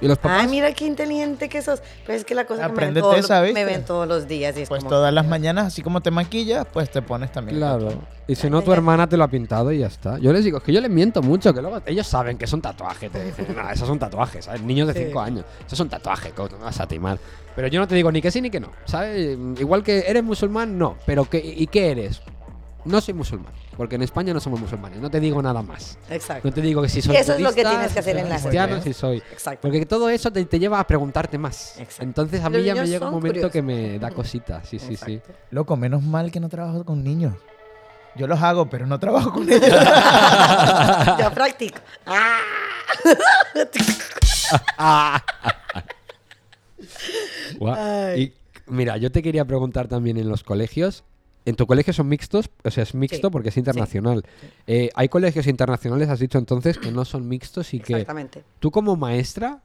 Y 0.00 0.06
los 0.08 0.18
papás. 0.18 0.42
Ay, 0.42 0.48
mira 0.48 0.72
qué 0.72 0.86
inteligente 0.86 1.48
que 1.48 1.60
sos. 1.62 1.82
Pero 2.06 2.16
es 2.18 2.24
que 2.24 2.34
la 2.34 2.44
cosa 2.46 2.66
es 2.66 2.72
que 2.72 2.74
me 2.92 3.00
ven, 3.02 3.54
me 3.54 3.64
ven 3.64 3.84
todos 3.84 4.06
los 4.06 4.28
días. 4.28 4.56
Y 4.56 4.62
es 4.62 4.68
Pues 4.68 4.80
como- 4.80 4.90
todas 4.90 5.12
las 5.12 5.26
mañanas, 5.26 5.66
así 5.66 5.82
como 5.82 6.00
te 6.00 6.10
maquillas, 6.10 6.66
pues 6.72 6.90
te 6.90 7.02
pones 7.02 7.32
también. 7.32 7.58
Claro. 7.58 7.92
Y 8.26 8.34
si 8.34 8.48
no, 8.50 8.62
tu 8.62 8.72
hermana 8.72 9.08
te 9.08 9.16
lo 9.16 9.24
ha 9.24 9.28
pintado 9.28 9.72
y 9.72 9.78
ya 9.78 9.86
está. 9.86 10.18
Yo 10.18 10.32
les 10.32 10.44
digo, 10.44 10.58
es 10.58 10.64
que 10.64 10.72
yo 10.72 10.80
les 10.80 10.90
miento 10.90 11.22
mucho, 11.22 11.52
que 11.54 11.60
luego 11.62 11.80
ellos 11.86 12.06
saben 12.06 12.36
que 12.38 12.46
son 12.46 12.60
tatuajes. 12.60 13.10
Te 13.10 13.24
dicen, 13.24 13.46
no, 13.56 13.68
esos 13.70 13.88
son 13.88 13.98
tatuajes, 13.98 14.44
¿sabes? 14.44 14.62
Niños 14.62 14.86
de 14.88 14.94
Sí. 14.94 15.04
5 15.06 15.20
años. 15.20 15.44
Esos 15.66 15.78
son 15.78 15.88
tatuajes, 15.88 16.32
¿cómo 16.34 16.48
no 16.50 16.58
vas 16.64 16.78
a 16.80 16.86
timar? 16.86 17.18
Pero 17.56 17.68
yo 17.68 17.80
no 17.80 17.88
te 17.88 17.94
digo 17.94 18.12
ni 18.12 18.20
que 18.22 18.30
sí 18.30 18.40
ni 18.40 18.50
que 18.50 18.60
no, 18.60 18.70
¿sabes? 18.84 19.36
Igual 19.58 19.82
que 19.82 20.04
eres 20.06 20.22
musulmán, 20.22 20.78
no. 20.78 20.96
Pero 21.06 21.24
que, 21.28 21.38
¿y 21.38 21.66
qué 21.66 21.90
eres? 21.90 22.20
No 22.84 23.00
soy 23.00 23.14
musulmán, 23.14 23.52
porque 23.78 23.94
en 23.94 24.02
España 24.02 24.34
no 24.34 24.40
somos 24.40 24.60
musulmanes. 24.60 25.00
No 25.00 25.08
te 25.08 25.20
digo 25.20 25.40
nada 25.40 25.62
más. 25.62 25.96
Exacto. 26.10 26.48
No 26.48 26.52
te 26.52 26.60
digo 26.60 26.82
que 26.82 26.88
si 26.88 27.00
soy 27.00 27.14
Eso 27.14 27.34
es 27.34 27.40
lo 27.40 27.52
que 27.52 27.64
tienes 27.64 27.92
que 27.92 28.00
hacer 28.00 28.16
si 28.16 28.20
soy 28.20 28.22
en 28.22 28.28
la 28.28 28.40
cristiano, 28.40 28.82
si 28.82 28.92
soy... 28.92 29.18
Exacto. 29.18 29.60
Porque 29.62 29.86
todo 29.86 30.10
eso 30.10 30.32
te, 30.32 30.44
te 30.46 30.58
lleva 30.58 30.80
a 30.80 30.86
preguntarte 30.86 31.38
más. 31.38 31.78
Exacto. 31.78 32.02
Entonces 32.02 32.40
a 32.40 32.50
Los 32.50 32.60
mí 32.60 32.66
ya 32.66 32.74
me 32.74 32.88
llega 32.88 33.06
un 33.06 33.14
momento 33.14 33.52
que 33.52 33.62
me 33.62 34.00
da 34.00 34.10
cosita. 34.10 34.64
Sí, 34.64 34.80
sí, 34.80 34.96
sí. 34.96 35.12
Exacto. 35.14 35.32
Loco, 35.52 35.76
menos 35.76 36.02
mal 36.02 36.32
que 36.32 36.40
no 36.40 36.48
trabajo 36.48 36.84
con 36.84 37.04
niños. 37.04 37.34
Yo 38.16 38.26
los 38.26 38.42
hago, 38.42 38.68
pero 38.68 38.84
no 38.84 38.98
trabajo 38.98 39.32
con 39.32 39.48
ellos. 39.48 39.62
Ya 39.70 41.30
practico. 41.32 41.78
Ay. 47.62 48.16
Y 48.16 48.32
mira, 48.66 48.96
yo 48.96 49.12
te 49.12 49.22
quería 49.22 49.44
preguntar 49.44 49.86
también 49.86 50.16
en 50.16 50.28
los 50.28 50.42
colegios. 50.42 51.04
¿En 51.48 51.56
tu 51.56 51.66
colegio 51.66 51.92
son 51.94 52.08
mixtos? 52.08 52.50
O 52.62 52.70
sea, 52.70 52.82
es 52.82 52.94
mixto 52.94 53.28
Sí. 53.28 53.32
porque 53.32 53.48
es 53.48 53.56
internacional. 53.56 54.22
Eh, 54.66 54.90
hay 54.94 55.08
colegios 55.08 55.46
internacionales, 55.46 56.08
has 56.10 56.18
dicho 56.18 56.36
entonces, 56.36 56.76
que 56.76 56.92
no 56.92 57.04
son 57.06 57.26
mixtos 57.26 57.72
y 57.72 57.80
que 57.80 57.94
Exactamente. 57.94 58.44
tú 58.58 58.70
como 58.70 58.96
maestra, 58.96 59.60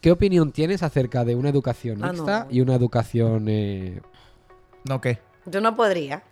¿qué 0.00 0.12
opinión 0.12 0.52
tienes 0.52 0.84
acerca 0.84 1.24
de 1.24 1.34
una 1.34 1.48
educación 1.48 2.04
Ah, 2.04 2.12
mixta 2.12 2.44
no. 2.44 2.54
y 2.54 2.60
una 2.60 2.76
educación... 2.76 3.46
Eh... 3.48 4.00
¿No 4.84 5.00
qué? 5.00 5.18
Yo 5.46 5.60
no 5.60 5.74
podría. 5.74 6.22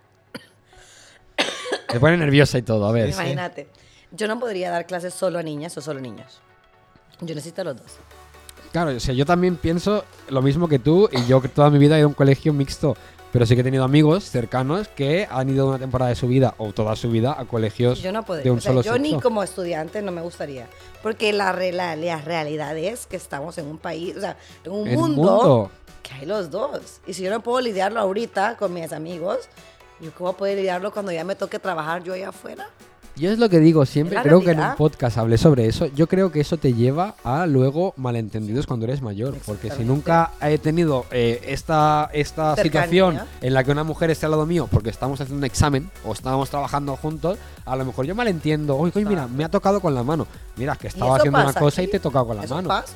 Te 1.89 1.99
pone 1.99 2.15
nerviosa 2.17 2.57
y 2.57 2.61
todo, 2.61 2.85
a 2.87 2.91
ver. 2.91 3.09
Imagínate. 3.09 3.67
Yo 4.11 4.27
no 4.27 4.39
podría 4.39 4.69
dar 4.71 4.85
clases 4.87 5.13
solo 5.13 5.39
a 5.39 5.43
niñas 5.43 5.77
o 5.77 5.81
solo 5.81 5.99
niños. 5.99 6.39
Yo 7.19 7.35
necesito 7.35 7.61
a 7.61 7.65
los 7.65 7.75
dos. 7.77 7.97
Claro, 8.71 8.91
o 8.95 8.99
sea, 8.99 9.13
yo 9.15 9.25
también 9.25 9.55
pienso 9.55 10.05
lo 10.29 10.41
mismo 10.41 10.67
que 10.67 10.77
tú 10.79 11.09
y 11.11 11.25
yo 11.25 11.41
toda 11.41 11.69
mi 11.71 11.79
vida 11.79 11.95
he 11.95 11.99
ido 11.99 12.05
a 12.05 12.09
un 12.09 12.13
colegio 12.13 12.53
mixto, 12.53 12.95
pero 13.31 13.45
sí 13.45 13.55
que 13.55 13.61
he 13.61 13.63
tenido 13.63 13.83
amigos 13.83 14.23
cercanos 14.29 14.87
que 14.87 15.27
han 15.29 15.49
ido 15.49 15.67
una 15.67 15.77
temporada 15.79 16.09
de 16.09 16.15
su 16.15 16.27
vida 16.27 16.55
o 16.57 16.71
toda 16.73 16.95
su 16.95 17.09
vida 17.11 17.35
a 17.37 17.45
colegios 17.45 18.01
Yo 18.01 18.11
no 18.11 18.23
podría. 18.23 18.43
de 18.45 18.51
un 18.51 18.57
O 18.57 18.61
sea, 18.61 18.71
solo 18.71 18.81
yo 18.81 18.93
sexo. 18.93 19.03
ni 19.15 19.19
como 19.21 19.43
estudiante 19.43 20.01
no 20.01 20.11
me 20.11 20.21
gustaría. 20.21 20.67
Porque 21.03 21.31
la, 21.33 21.53
la, 21.53 21.95
la 21.95 22.21
realidad 22.21 22.77
es 22.77 23.05
que 23.05 23.17
estamos 23.17 23.57
en 23.57 23.67
un 23.67 23.77
país, 23.77 24.15
o 24.17 24.21
sea, 24.21 24.37
en 24.63 24.71
un 24.71 24.93
mundo, 24.93 25.21
mundo. 25.35 25.71
que 26.03 26.13
hay 26.15 26.25
los 26.25 26.49
dos. 26.49 27.01
Y 27.07 27.13
si 27.13 27.23
yo 27.23 27.29
no 27.29 27.41
puedo 27.41 27.61
lidiarlo 27.61 27.99
ahorita 27.99 28.57
con 28.57 28.73
mis 28.73 28.91
amigos, 28.91 29.47
¿yo 30.01 30.11
cómo 30.17 30.33
puedo 30.33 30.55
lidiarlo 30.55 30.91
cuando 30.91 31.11
ya 31.11 31.23
me 31.23 31.35
toque 31.35 31.59
trabajar 31.59 32.03
yo 32.03 32.13
allá 32.13 32.29
afuera? 32.29 32.69
Yo 33.19 33.31
es 33.31 33.37
lo 33.37 33.49
que 33.49 33.59
digo 33.59 33.85
siempre, 33.85 34.17
creo 34.23 34.41
que 34.41 34.51
en 34.51 34.59
un 34.61 34.75
podcast 34.75 35.17
hablé 35.17 35.37
sobre 35.37 35.67
eso. 35.67 35.87
Yo 35.87 36.07
creo 36.07 36.31
que 36.31 36.39
eso 36.39 36.57
te 36.57 36.73
lleva 36.73 37.15
a 37.23 37.45
luego 37.45 37.93
malentendidos 37.97 38.65
cuando 38.65 38.85
eres 38.85 39.01
mayor. 39.01 39.35
Porque 39.45 39.69
si 39.71 39.83
nunca 39.83 40.31
he 40.41 40.57
tenido 40.57 41.05
eh, 41.11 41.41
esta, 41.47 42.09
esta 42.13 42.55
Cercanía. 42.55 42.83
situación 42.85 43.27
en 43.41 43.53
la 43.53 43.63
que 43.63 43.71
una 43.71 43.83
mujer 43.83 44.09
esté 44.09 44.25
al 44.25 44.31
lado 44.31 44.45
mío 44.45 44.67
porque 44.71 44.89
estamos 44.89 45.19
haciendo 45.19 45.39
un 45.39 45.43
examen 45.45 45.89
o 46.05 46.13
estábamos 46.13 46.49
trabajando 46.49 46.95
juntos, 46.95 47.37
a 47.65 47.75
lo 47.75 47.83
mejor 47.85 48.05
yo 48.05 48.15
malentiendo. 48.15 48.77
Oye, 48.77 48.91
oye, 48.95 49.05
mira, 49.05 49.27
me 49.27 49.43
ha 49.43 49.49
tocado 49.49 49.81
con 49.81 49.93
la 49.93 50.03
mano. 50.03 50.25
Mira, 50.55 50.75
que 50.77 50.87
estaba 50.87 51.17
haciendo 51.17 51.39
una 51.41 51.53
cosa 51.53 51.83
y 51.83 51.87
te 51.87 51.97
he 51.97 51.99
tocado 51.99 52.27
con 52.27 52.37
la 52.37 52.43
¿Eso 52.45 52.55
mano. 52.55 52.69
pasa? 52.69 52.93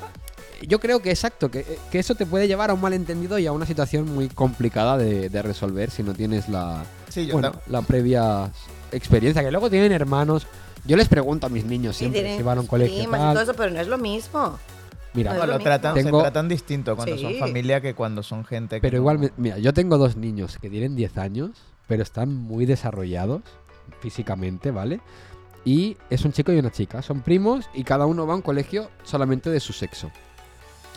Yo 0.65 0.79
creo 0.79 1.01
que 1.01 1.09
exacto, 1.09 1.51
que, 1.51 1.77
que 1.91 1.99
eso 1.99 2.15
te 2.15 2.25
puede 2.25 2.47
llevar 2.47 2.69
a 2.69 2.73
un 2.73 2.79
malentendido 2.79 3.38
y 3.38 3.45
a 3.45 3.51
una 3.51 3.65
situación 3.65 4.05
muy 4.15 4.29
complicada 4.29 4.97
de, 4.97 5.27
de 5.27 5.41
resolver 5.41 5.91
si 5.91 6.03
no 6.03 6.13
tienes 6.13 6.47
la, 6.47 6.86
Sí, 7.09 7.25
yo 7.25 7.33
bueno, 7.33 7.51
tam- 7.51 7.59
la 7.67 7.81
previa 7.81 8.49
experiencia. 8.93 9.43
Que 9.43 9.51
luego 9.51 9.69
tienen 9.69 9.91
hermanos. 9.91 10.47
Yo 10.86 10.97
les 10.97 11.08
pregunto 11.08 11.47
a 11.47 11.49
mis 11.49 11.65
niños 11.65 11.95
Sí, 11.95 11.99
siempre 11.99 12.21
tienen 12.21 12.38
si 12.38 12.43
van 12.43 12.58
a 12.58 12.62
un 12.62 12.67
colegio. 12.67 12.97
primas 12.99 13.19
y 13.19 13.23
tal. 13.23 13.34
todo 13.34 13.43
eso, 13.43 13.53
pero 13.56 13.71
no 13.74 13.80
es 13.80 13.88
lo 13.88 13.97
mismo. 13.97 14.59
Mira, 15.13 15.34
No 15.34 15.45
lo 15.45 15.59
tratan. 15.59 15.93
Tengo- 15.93 16.17
se 16.20 16.24
tratan 16.24 16.49
distinto 16.49 16.95
cuando 16.95 17.17
son 17.17 17.32
Sí. 17.34 17.39
familia 17.39 17.80
que 17.82 17.93
cuando 17.93 18.24
son 18.24 18.43
gente 18.45 18.78
que 18.78 18.82
pero 18.82 18.93
no- 18.97 19.01
igual, 19.01 19.20
me- 19.20 19.32
mira, 19.38 19.57
yo 19.59 19.72
tengo 19.74 19.97
dos 19.97 20.17
niños 20.17 20.57
que 20.59 20.70
tienen 20.70 20.95
10 20.95 21.17
años, 21.17 21.51
pero 21.88 22.01
están 22.03 22.34
muy 22.34 22.65
desarrollados 22.65 23.41
físicamente, 23.99 24.72
¿vale? 24.72 24.99
Y 25.65 25.97
es 26.09 26.26
un 26.26 26.34
chico 26.34 26.51
y 26.51 26.57
una 26.59 26.72
chica. 26.72 27.01
Son 27.01 27.22
primos 27.22 27.70
y 27.74 27.84
cada 27.84 28.05
uno 28.05 28.26
va 28.28 28.34
a 28.34 28.36
un 28.36 28.41
colegio 28.41 28.89
solamente 29.03 29.49
de 29.49 29.59
su 29.59 29.72
sexo. 29.72 30.11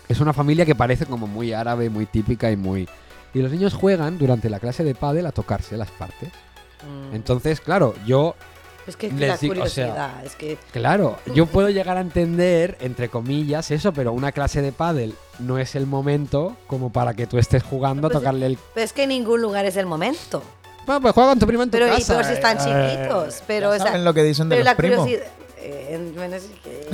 Es 0.09 0.21
una 0.21 0.33
familia 0.33 0.65
que 0.65 0.75
parece 0.75 1.07
como 1.07 1.27
muy 1.27 1.53
árabe, 1.53 1.91
muy 1.91 2.07
típica 2.07 2.51
y 2.51 2.57
muy... 2.57 2.89
Y 3.35 3.41
los 3.43 3.53
niños 3.53 3.75
juegan 3.75 4.19
durante 4.19 4.49
la 4.49 4.59
clase 4.61 4.83
de 4.83 4.95
pádel 4.95 5.27
a 5.27 5.33
tocarse 5.33 5.77
las 5.77 5.91
partes. 5.91 6.31
Mm. 6.85 7.15
Entonces, 7.15 7.61
claro, 7.61 7.95
yo 8.07 8.35
Es 8.87 8.97
que 8.97 9.11
Les 9.11 9.29
la 9.29 9.37
digo, 9.37 9.53
o 9.63 9.67
sea, 9.69 9.87
curiosidad, 9.89 10.25
es 10.25 10.35
que 10.37 10.59
Claro, 10.73 11.17
yo 11.35 11.47
puedo 11.47 11.69
llegar 11.71 11.97
a 11.97 12.01
entender, 12.01 12.77
entre 12.81 13.09
comillas, 13.09 13.71
eso, 13.71 13.93
pero 13.93 14.13
una 14.13 14.33
clase 14.33 14.63
de 14.63 14.73
pádel 14.73 15.15
no 15.39 15.59
es 15.59 15.75
el 15.75 15.87
momento 15.87 16.57
como 16.67 16.93
para 16.93 17.15
que 17.15 17.27
tú 17.27 17.39
estés 17.39 17.63
jugando 17.63 18.07
a 18.07 18.11
Pues, 18.11 18.21
tocarle 18.23 18.47
el... 18.47 18.59
pero 18.75 18.85
es 18.85 18.93
que 18.93 19.03
en 19.05 19.09
ningún 19.11 19.41
lugar 19.43 19.65
es 19.67 19.77
el 19.77 19.87
momento. 19.87 20.43
Bueno, 20.87 21.01
pues 21.01 21.15
juega 21.15 21.31
con 21.31 21.39
tu 21.41 21.47
primo 21.49 21.65
en 21.65 21.71
tu 21.71 21.79
Pero 21.79 21.89
y 21.89 21.97
casa. 21.97 22.13
peor 22.13 22.25
si 22.27 22.33
están 22.35 22.59
eh, 22.59 22.61
chiquitos. 22.95 23.43
Pero, 23.49 23.71
ya 23.71 23.75
o 23.75 23.79
sea, 23.79 23.87
saben 23.89 24.05
lo 24.05 24.15
que 24.15 24.23
dicen 24.23 24.49
de 24.49 24.55
pero 24.57 24.65
los 24.65 24.73
la 24.73 24.77
primos. 24.77 24.99
curiosidad. 25.01 25.27
Eh, 25.69 26.13
bueno, 26.15 26.37
sí 26.39 26.51
que- 26.63 26.87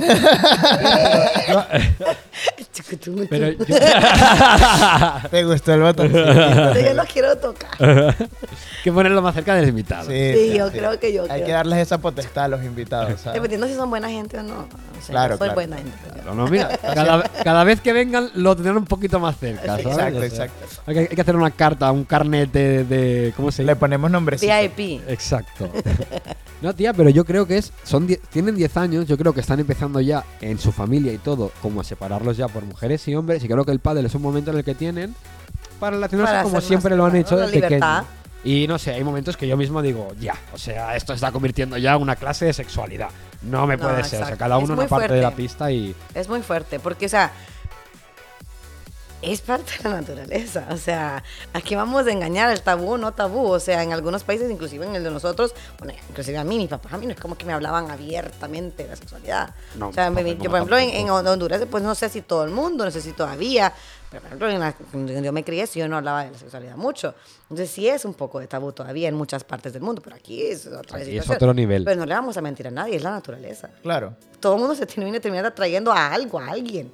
Chucutum, 2.73 3.27
Pero 3.29 3.51
yo... 3.51 3.65
¿Te 5.31 5.43
gustó 5.43 5.73
el 5.73 5.81
botón? 5.81 6.11
yo 6.11 6.93
lo 6.93 7.03
quiero 7.05 7.37
tocar. 7.37 7.69
que 8.83 8.91
ponerlo 8.91 9.21
más 9.21 9.35
cerca 9.35 9.55
del 9.55 9.69
invitado. 9.69 10.09
Sí, 10.09 10.53
yo 10.57 10.71
creo 10.71 10.99
que 10.99 11.13
yo 11.13 11.23
Hay 11.23 11.29
creo. 11.29 11.45
que 11.45 11.51
darles 11.51 11.79
esa 11.79 11.99
potestad 11.99 12.45
a 12.45 12.47
los 12.47 12.63
invitados, 12.63 13.21
¿sabes? 13.21 13.35
Dependiendo 13.35 13.67
si 13.67 13.75
son 13.75 13.89
buena 13.89 14.09
gente 14.09 14.39
o 14.39 14.43
no. 14.43 14.61
O 14.61 15.01
sea, 15.05 15.11
Claro, 15.13 15.33
yo 15.35 15.37
soy 15.37 15.47
claro. 15.49 15.53
buena 15.55 15.77
gente. 15.77 15.91
Pero 16.15 16.33
no, 16.35 16.47
mira, 16.47 16.77
cada, 16.77 17.23
cada 17.43 17.63
vez 17.63 17.81
que 17.81 17.93
vengan 17.93 18.29
lo 18.35 18.55
tendrán 18.55 18.77
un 18.77 18.85
poquito 18.85 19.19
más 19.19 19.37
cerca, 19.37 19.65
¿sabes? 19.65 19.85
Exacto, 19.85 20.17
O 20.17 20.19
sea, 20.21 20.27
exacto. 20.27 20.65
Hay 20.87 20.93
que, 20.95 20.99
hay 21.01 21.07
que 21.07 21.21
hacer 21.21 21.35
una 21.35 21.51
carta, 21.51 21.91
un 21.91 22.05
carnet 22.05 22.51
de... 22.51 22.83
de- 22.85 23.33
¿Cómo 23.35 23.51
se 23.51 23.63
Le 23.63 23.75
ponemos 23.75 24.09
nombrecito. 24.09 24.51
VIP. 24.77 25.01
Exacto. 25.07 25.69
No, 26.61 26.73
tía, 26.73 26.93
pero 26.93 27.09
yo 27.09 27.25
creo 27.25 27.45
que 27.45 27.57
es. 27.57 27.71
Son 27.83 28.07
die- 28.07 28.19
tienen 28.31 28.55
10 28.63 28.77
años, 28.77 29.05
yo 29.07 29.17
creo 29.17 29.33
que 29.33 29.41
están 29.41 29.59
empezando 29.59 29.99
ya 29.99 30.23
en 30.39 30.57
su 30.57 30.71
familia 30.71 31.11
y 31.11 31.17
todo, 31.17 31.51
como 31.61 31.81
a 31.81 31.83
separarlos 31.83 32.37
ya 32.37 32.47
por 32.47 32.63
mujeres 32.63 33.05
y 33.09 33.15
hombres. 33.15 33.43
Y 33.43 33.47
creo 33.49 33.65
que 33.65 33.71
el 33.73 33.79
pádel 33.79 34.05
es 34.05 34.15
un 34.15 34.21
momento 34.21 34.51
en 34.51 34.57
el 34.57 34.63
que 34.63 34.73
tienen 34.73 35.13
para 35.81 35.97
relacionarse 35.97 36.31
Para 36.31 36.43
como 36.43 36.61
siempre 36.61 36.95
lo 36.95 37.05
han 37.05 37.17
hecho 37.17 37.35
la 37.35 37.41
de 37.41 37.47
pequeño. 37.47 37.67
libertad. 37.67 38.03
Y 38.45 38.65
no 38.67 38.79
sé, 38.79 38.91
hay 38.93 39.03
momentos 39.03 39.35
que 39.35 39.47
yo 39.49 39.57
mismo 39.57 39.81
digo, 39.81 40.13
ya, 40.17 40.35
o 40.53 40.57
sea, 40.57 40.95
esto 40.95 41.11
está 41.13 41.33
convirtiendo 41.33 41.75
ya 41.77 41.93
en 41.95 42.01
una 42.01 42.15
clase 42.15 42.45
de 42.45 42.53
sexualidad. 42.53 43.09
No 43.41 43.67
me 43.67 43.75
No, 43.75 43.83
puede 43.83 43.95
ser. 43.97 44.05
O 44.05 44.09
sea, 44.09 44.19
exacto. 44.19 44.37
cada 44.39 44.57
uno 44.57 44.73
en 44.75 44.79
una 44.79 44.87
parte 44.87 45.13
de 45.13 45.21
la 45.21 45.31
pista 45.31 45.69
y. 45.69 45.93
Es 46.15 46.29
muy 46.29 46.41
fuerte, 46.41 46.79
porque, 46.79 47.07
o 47.07 47.09
sea, 47.09 47.31
es 49.23 49.41
parte 49.41 49.71
de 49.81 49.89
la 49.89 50.01
naturaleza. 50.01 50.67
O 50.71 50.77
sea, 50.77 51.23
aquí 51.53 51.75
vamos 51.75 52.05
a 52.07 52.11
engañar 52.11 52.51
el 52.51 52.61
tabú, 52.61 52.97
no 52.97 53.13
tabú. 53.13 53.47
O 53.47 53.59
sea, 53.59 53.81
en 53.83 53.93
algunos 53.93 54.23
países, 54.23 54.49
inclusive 54.51 54.85
en 54.85 54.95
el 54.95 55.03
de 55.03 55.11
nosotros, 55.11 55.53
bueno, 55.79 55.93
inclusive 56.09 56.37
a 56.37 56.43
mí, 56.43 56.57
mis 56.57 56.69
papás 56.69 56.93
a 56.93 56.97
mí 56.97 57.05
no 57.05 57.13
es 57.13 57.19
como 57.19 57.37
que 57.37 57.45
me 57.45 57.53
hablaban 57.53 57.89
abiertamente 57.89 58.83
de 58.83 58.89
la 58.89 58.95
sexualidad. 58.95 59.55
No, 59.75 59.89
o 59.89 59.93
sea, 59.93 60.09
no, 60.09 60.19
yo, 60.21 60.37
por 60.49 60.55
ejemplo, 60.55 60.77
en, 60.77 60.89
en. 60.89 61.09
Honduras, 61.09 61.61
pues 61.69 61.83
no 61.83 61.95
sé 61.95 62.09
si 62.09 62.21
todo 62.21 62.43
el 62.43 62.51
mundo, 62.51 62.83
no 62.83 62.91
sé 62.91 62.99
si 63.01 63.13
todavía, 63.13 63.73
pero 64.09 64.21
por 64.21 64.27
ejemplo, 64.27 64.49
en 64.49 64.59
la, 64.59 64.73
cuando 64.73 65.13
yo 65.13 65.31
me 65.31 65.43
crié, 65.43 65.65
sí, 65.67 65.79
yo 65.79 65.87
no 65.87 65.97
hablaba 65.97 66.25
de 66.25 66.31
la 66.31 66.37
sexualidad 66.37 66.75
mucho. 66.75 67.15
Entonces, 67.43 67.69
sí 67.69 67.87
es 67.87 68.03
un 68.03 68.13
poco 68.13 68.39
de 68.39 68.47
tabú 68.47 68.71
todavía 68.73 69.07
en 69.07 69.15
muchas 69.15 69.43
partes 69.43 69.73
del 69.73 69.81
mundo, 69.81 70.01
pero 70.03 70.15
aquí 70.15 70.41
es 70.43 70.67
otra 70.67 70.99
Aquí 70.99 71.17
es 71.17 71.29
otro 71.29 71.53
nivel. 71.53 71.83
Pero 71.83 71.99
no 71.99 72.05
le 72.05 72.13
vamos 72.13 72.35
a 72.37 72.41
mentir 72.41 72.67
a 72.67 72.71
nadie, 72.71 72.95
es 72.97 73.03
la 73.03 73.11
naturaleza 73.11 73.69
Claro. 73.81 74.15
todo 74.39 74.55
el 74.55 74.59
mundo 74.59 74.75
se 74.75 74.85
termina, 74.85 75.19
termina 75.19 75.47
atrayendo 75.47 75.91
a 75.91 76.11
algo, 76.13 76.39
a 76.39 76.47
alguien. 76.47 76.91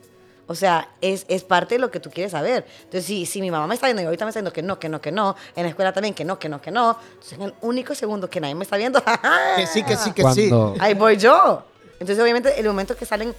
O 0.52 0.56
sea, 0.56 0.90
es, 1.00 1.28
es 1.28 1.44
parte 1.44 1.76
de 1.76 1.80
lo 1.80 1.92
que 1.92 2.00
tú 2.00 2.10
quieres 2.10 2.32
saber. 2.32 2.66
Entonces, 2.80 3.06
si, 3.06 3.28
si 3.28 3.40
mi 3.40 3.52
mamá 3.52 3.68
me 3.68 3.76
está 3.76 3.86
viendo 3.86 4.02
y 4.02 4.06
ahorita 4.06 4.26
me 4.26 4.30
está 4.30 4.40
diciendo 4.40 4.52
que 4.52 4.64
no, 4.64 4.80
que 4.80 4.90
no, 4.90 5.00
que 5.00 5.12
no, 5.12 5.36
en 5.56 5.62
la 5.62 5.70
escuela 5.70 5.94
también 5.94 6.16
que 6.16 6.26
no, 6.26 6.40
que 6.40 6.50
no, 6.50 6.60
que 6.60 6.72
no, 6.72 6.98
entonces 7.14 7.34
en 7.34 7.44
el 7.44 7.54
único 7.62 7.94
segundo 7.94 8.32
que 8.32 8.42
nadie 8.42 8.56
me 8.56 8.64
está 8.64 8.76
viendo, 8.76 9.00
Que 9.56 9.68
sí, 9.68 9.84
que 9.84 9.96
sí, 9.96 10.12
que 10.12 10.24
sí. 10.34 10.50
Ahí 10.80 10.96
voy 10.96 11.18
yo. 11.18 11.64
Entonces, 12.00 12.20
obviamente, 12.20 12.60
el 12.60 12.66
momento 12.66 12.98
que 12.98 13.06
salen 13.06 13.36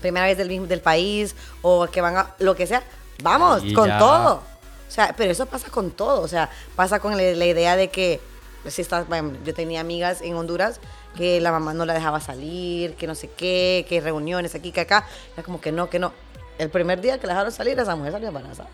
primera 0.00 0.26
vez 0.26 0.38
del, 0.38 0.68
del 0.68 0.80
país 0.80 1.34
o 1.62 1.88
que 1.88 2.00
van 2.00 2.16
a 2.16 2.34
lo 2.38 2.54
que 2.54 2.68
sea, 2.68 2.84
vamos, 3.24 3.62
Ahí 3.64 3.74
con 3.74 3.88
ya. 3.88 3.98
todo. 3.98 4.34
O 4.36 4.90
sea, 4.90 5.12
pero 5.16 5.32
eso 5.32 5.46
pasa 5.46 5.68
con 5.68 5.90
todo. 5.90 6.20
O 6.20 6.28
sea, 6.28 6.48
pasa 6.76 7.00
con 7.00 7.16
la, 7.16 7.24
la 7.24 7.46
idea 7.46 7.74
de 7.74 7.88
que 7.88 8.20
si 8.68 8.82
estás, 8.82 9.08
bueno, 9.08 9.32
yo 9.44 9.52
tenía 9.52 9.80
amigas 9.80 10.22
en 10.22 10.36
Honduras 10.36 10.80
que 11.16 11.40
la 11.40 11.50
mamá 11.50 11.74
no 11.74 11.84
la 11.86 11.94
dejaba 11.94 12.20
salir, 12.20 12.94
que 12.94 13.06
no 13.06 13.14
sé 13.14 13.30
qué, 13.36 13.86
que 13.88 14.00
reuniones 14.00 14.54
aquí, 14.54 14.70
que 14.70 14.82
acá. 14.82 15.06
Era 15.34 15.42
como 15.42 15.60
que 15.60 15.72
no, 15.72 15.88
que 15.88 15.98
no. 15.98 16.12
El 16.58 16.70
primer 16.70 17.00
día 17.00 17.18
que 17.18 17.26
la 17.26 17.34
dejaron 17.34 17.52
salir, 17.52 17.78
esa 17.78 17.94
mujer 17.96 18.12
salió 18.12 18.28
embarazada. 18.28 18.68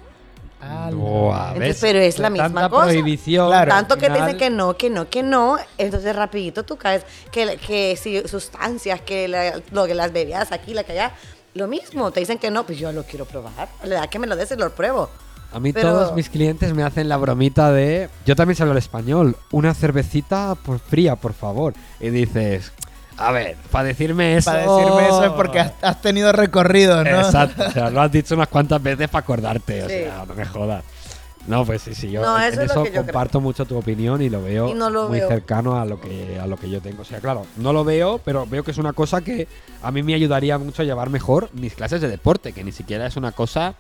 Ah, 0.61 0.91
No, 0.93 1.35
a 1.35 1.49
Entonces, 1.55 1.81
ver, 1.81 1.93
pero 1.93 1.99
es 2.05 2.19
la 2.21 2.29
tanta 2.29 2.45
misma 2.45 2.71
cosa. 2.71 2.85
prohibición. 2.87 3.49
Claro. 3.49 3.71
Tanto 3.73 3.97
que 3.97 4.09
te 4.09 4.15
dicen 4.21 4.37
que 4.39 4.51
no, 4.51 4.77
que 4.77 4.91
no, 4.91 5.09
que 5.11 5.23
no, 5.25 5.57
entonces 5.77 6.15
rapidito 6.15 6.63
tú 6.63 6.77
caes, 6.77 7.05
que, 7.33 7.57
que 7.57 7.97
si 7.97 8.27
sustancias, 8.29 9.01
que 9.01 9.27
la- 9.27 9.61
lo 9.73 9.87
que 9.87 9.95
las 9.95 10.13
bebidas 10.13 10.53
aquí, 10.53 10.73
la 10.73 10.85
que 10.85 10.93
allá, 10.93 11.13
lo 11.55 11.67
mismo, 11.67 12.13
te 12.13 12.21
dicen 12.21 12.39
que 12.39 12.51
no, 12.53 12.65
pues 12.65 12.79
yo 12.79 12.93
lo 12.93 13.03
quiero 13.03 13.25
probar, 13.25 13.69
le 13.83 13.97
da 13.97 14.07
que 14.07 14.21
me 14.21 14.27
lo 14.29 14.37
des 14.37 14.53
y 14.53 14.57
lo 14.57 14.71
pruebo. 14.71 15.11
A 15.53 15.59
mí 15.61 15.73
Pero- 15.73 15.91
todos 15.91 16.15
mis 16.15 16.31
clientes 16.31 16.73
me 16.73 16.83
hacen 16.85 17.09
la 17.11 17.17
bromita 17.19 17.73
de... 17.73 18.09
Yo 18.25 18.35
también 18.37 18.57
sé 18.57 18.63
hablar 18.63 18.79
español. 18.79 19.37
Una 19.51 19.75
cervecita 19.75 20.55
por 20.55 20.79
fría, 20.79 21.15
por 21.17 21.35
favor. 21.35 21.75
Y 22.01 22.09
dices... 22.09 22.73
A 23.19 23.31
ver, 23.33 23.57
para 23.71 23.85
decirme 23.85 24.37
eso... 24.37 24.51
Para 24.51 24.61
decirme 24.63 25.07
eso 25.07 25.25
es 25.25 25.31
porque 25.33 25.61
has, 25.61 25.73
has 25.83 26.01
tenido 26.01 26.33
recorrido, 26.33 27.05
¿no? 27.05 27.21
Exacto. 27.21 27.65
O 27.67 27.71
sea, 27.71 27.91
lo 27.91 28.01
has 28.01 28.11
dicho 28.11 28.35
unas 28.35 28.49
cuantas 28.49 28.83
veces 28.83 29.09
para 29.09 29.23
acordarte. 29.23 29.83
O 29.83 29.89
Sí. 29.89 29.95
sea, 29.95 30.25
no 30.27 30.35
me 30.35 30.45
jodas. 30.45 30.85
No, 31.47 31.65
pues 31.67 31.83
sí, 31.83 31.95
sí. 31.95 32.11
Yo 32.11 32.23
No, 32.23 32.41
en 32.41 32.53
eso 32.61 32.85
yo 32.85 32.91
creo. 32.91 33.03
comparto 33.05 33.41
mucho 33.41 33.65
tu 33.65 33.77
opinión 33.77 34.23
y 34.23 34.29
lo 34.31 34.41
veo 34.43 34.69
Y 34.69 34.75
no 34.75 34.89
lo 34.91 35.09
muy 35.09 35.19
veo. 35.19 35.29
cercano 35.29 35.81
a 35.81 35.85
lo, 35.85 36.01
que, 36.01 36.39
a 36.41 36.47
lo 36.47 36.57
que 36.57 36.71
yo 36.71 36.81
tengo. 36.81 37.03
O 37.03 37.05
sea, 37.05 37.19
claro, 37.21 37.47
no 37.57 37.73
lo 37.73 37.85
veo, 37.85 38.21
pero 38.25 38.47
veo 38.47 38.63
que 38.63 38.71
es 38.71 38.79
una 38.79 38.93
cosa 38.93 39.23
que 39.23 39.49
a 39.83 39.91
mí 39.91 40.03
me 40.05 40.15
ayudaría 40.15 40.57
mucho 40.59 40.83
a 40.83 40.85
llevar 40.85 41.11
mejor 41.11 41.51
mis 41.53 41.75
clases 41.75 42.01
de 42.01 42.09
deporte, 42.09 42.53
que 42.53 42.63
ni 42.65 42.71
siquiera 42.73 43.07
es 43.07 43.17
una 43.17 43.33
cosa... 43.33 43.75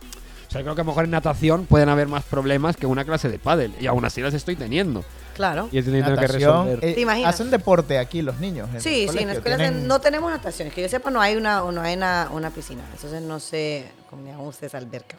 O 0.49 0.51
sea, 0.53 0.61
creo 0.63 0.75
que 0.75 0.81
a 0.83 0.85
lo 0.85 0.89
mejor 0.91 1.05
en 1.05 1.13
natación 1.13 1.65
pueden 1.67 1.89
haber 1.89 2.09
más 2.09 2.25
problemas 2.25 2.77
que 2.77 2.87
una 2.87 3.05
clase 3.05 3.29
de 3.31 3.39
pádel. 3.39 3.73
Y 3.81 3.87
aún 3.87 4.05
así 4.05 4.21
las 4.21 4.35
estoy 4.35 4.57
teniendo. 4.57 5.03
Claro. 5.35 5.69
Y 5.73 5.83
tenido 5.83 6.05
que 6.07 6.11
Natación, 6.13 6.67
resolver. 6.67 6.85
eh, 6.91 6.95
¿Te 6.95 7.01
imaginas? 7.01 7.35
hacen 7.35 7.51
deporte 7.51 7.99
aquí 7.99 8.23
los 8.23 8.39
niños. 8.39 8.69
en 8.75 8.81
Sí, 8.81 9.07
sí, 9.11 9.19
en 9.19 9.29
las 9.29 9.37
escuelas 9.37 9.59
Tienen- 9.61 9.87
no 9.87 10.01
tenemos 10.01 10.31
natación, 10.31 10.71
que 10.71 10.83
yo 10.83 10.89
sepa 10.89 11.11
no 11.11 11.21
hay 11.21 11.37
una, 11.37 11.61
no 11.61 11.81
hay 11.81 11.95
una, 11.97 12.29
una 12.33 12.51
piscina, 12.51 12.83
entonces 12.93 13.23
no 13.23 13.41
sé 13.41 13.91
cómo 14.11 14.25
llaman 14.27 14.47
ustedes 14.47 14.75
alberca. 14.75 15.17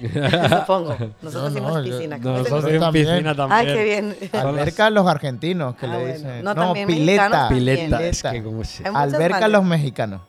Supongo, 0.00 0.96
nosotros 1.20 1.52
No, 1.52 1.76
no, 1.78 1.82
piscina. 1.82 2.16
No, 2.16 2.22
¿cómo 2.22 2.44
se 2.44 2.50
nosotros 2.50 2.80
También. 2.80 3.06
piscina 3.06 3.34
también. 3.34 3.60
Ay, 3.60 3.66
qué 3.66 3.84
bien. 3.84 4.16
Alberca 4.32 4.88
los 4.90 5.06
argentinos, 5.06 5.76
que 5.76 5.86
Ah, 5.86 5.88
le 5.90 5.98
bueno. 5.98 6.14
dicen. 6.14 6.44
No, 6.44 6.54
No, 6.54 6.64
también 6.66 6.86
pileta. 6.86 7.48
Pileta, 7.50 8.02
es 8.02 8.22
que 8.22 8.42
como 8.42 8.64
se... 8.64 8.82
Alberca 8.88 9.18
maneras. 9.40 9.50
los 9.50 9.64
mexicanos. 9.64 10.22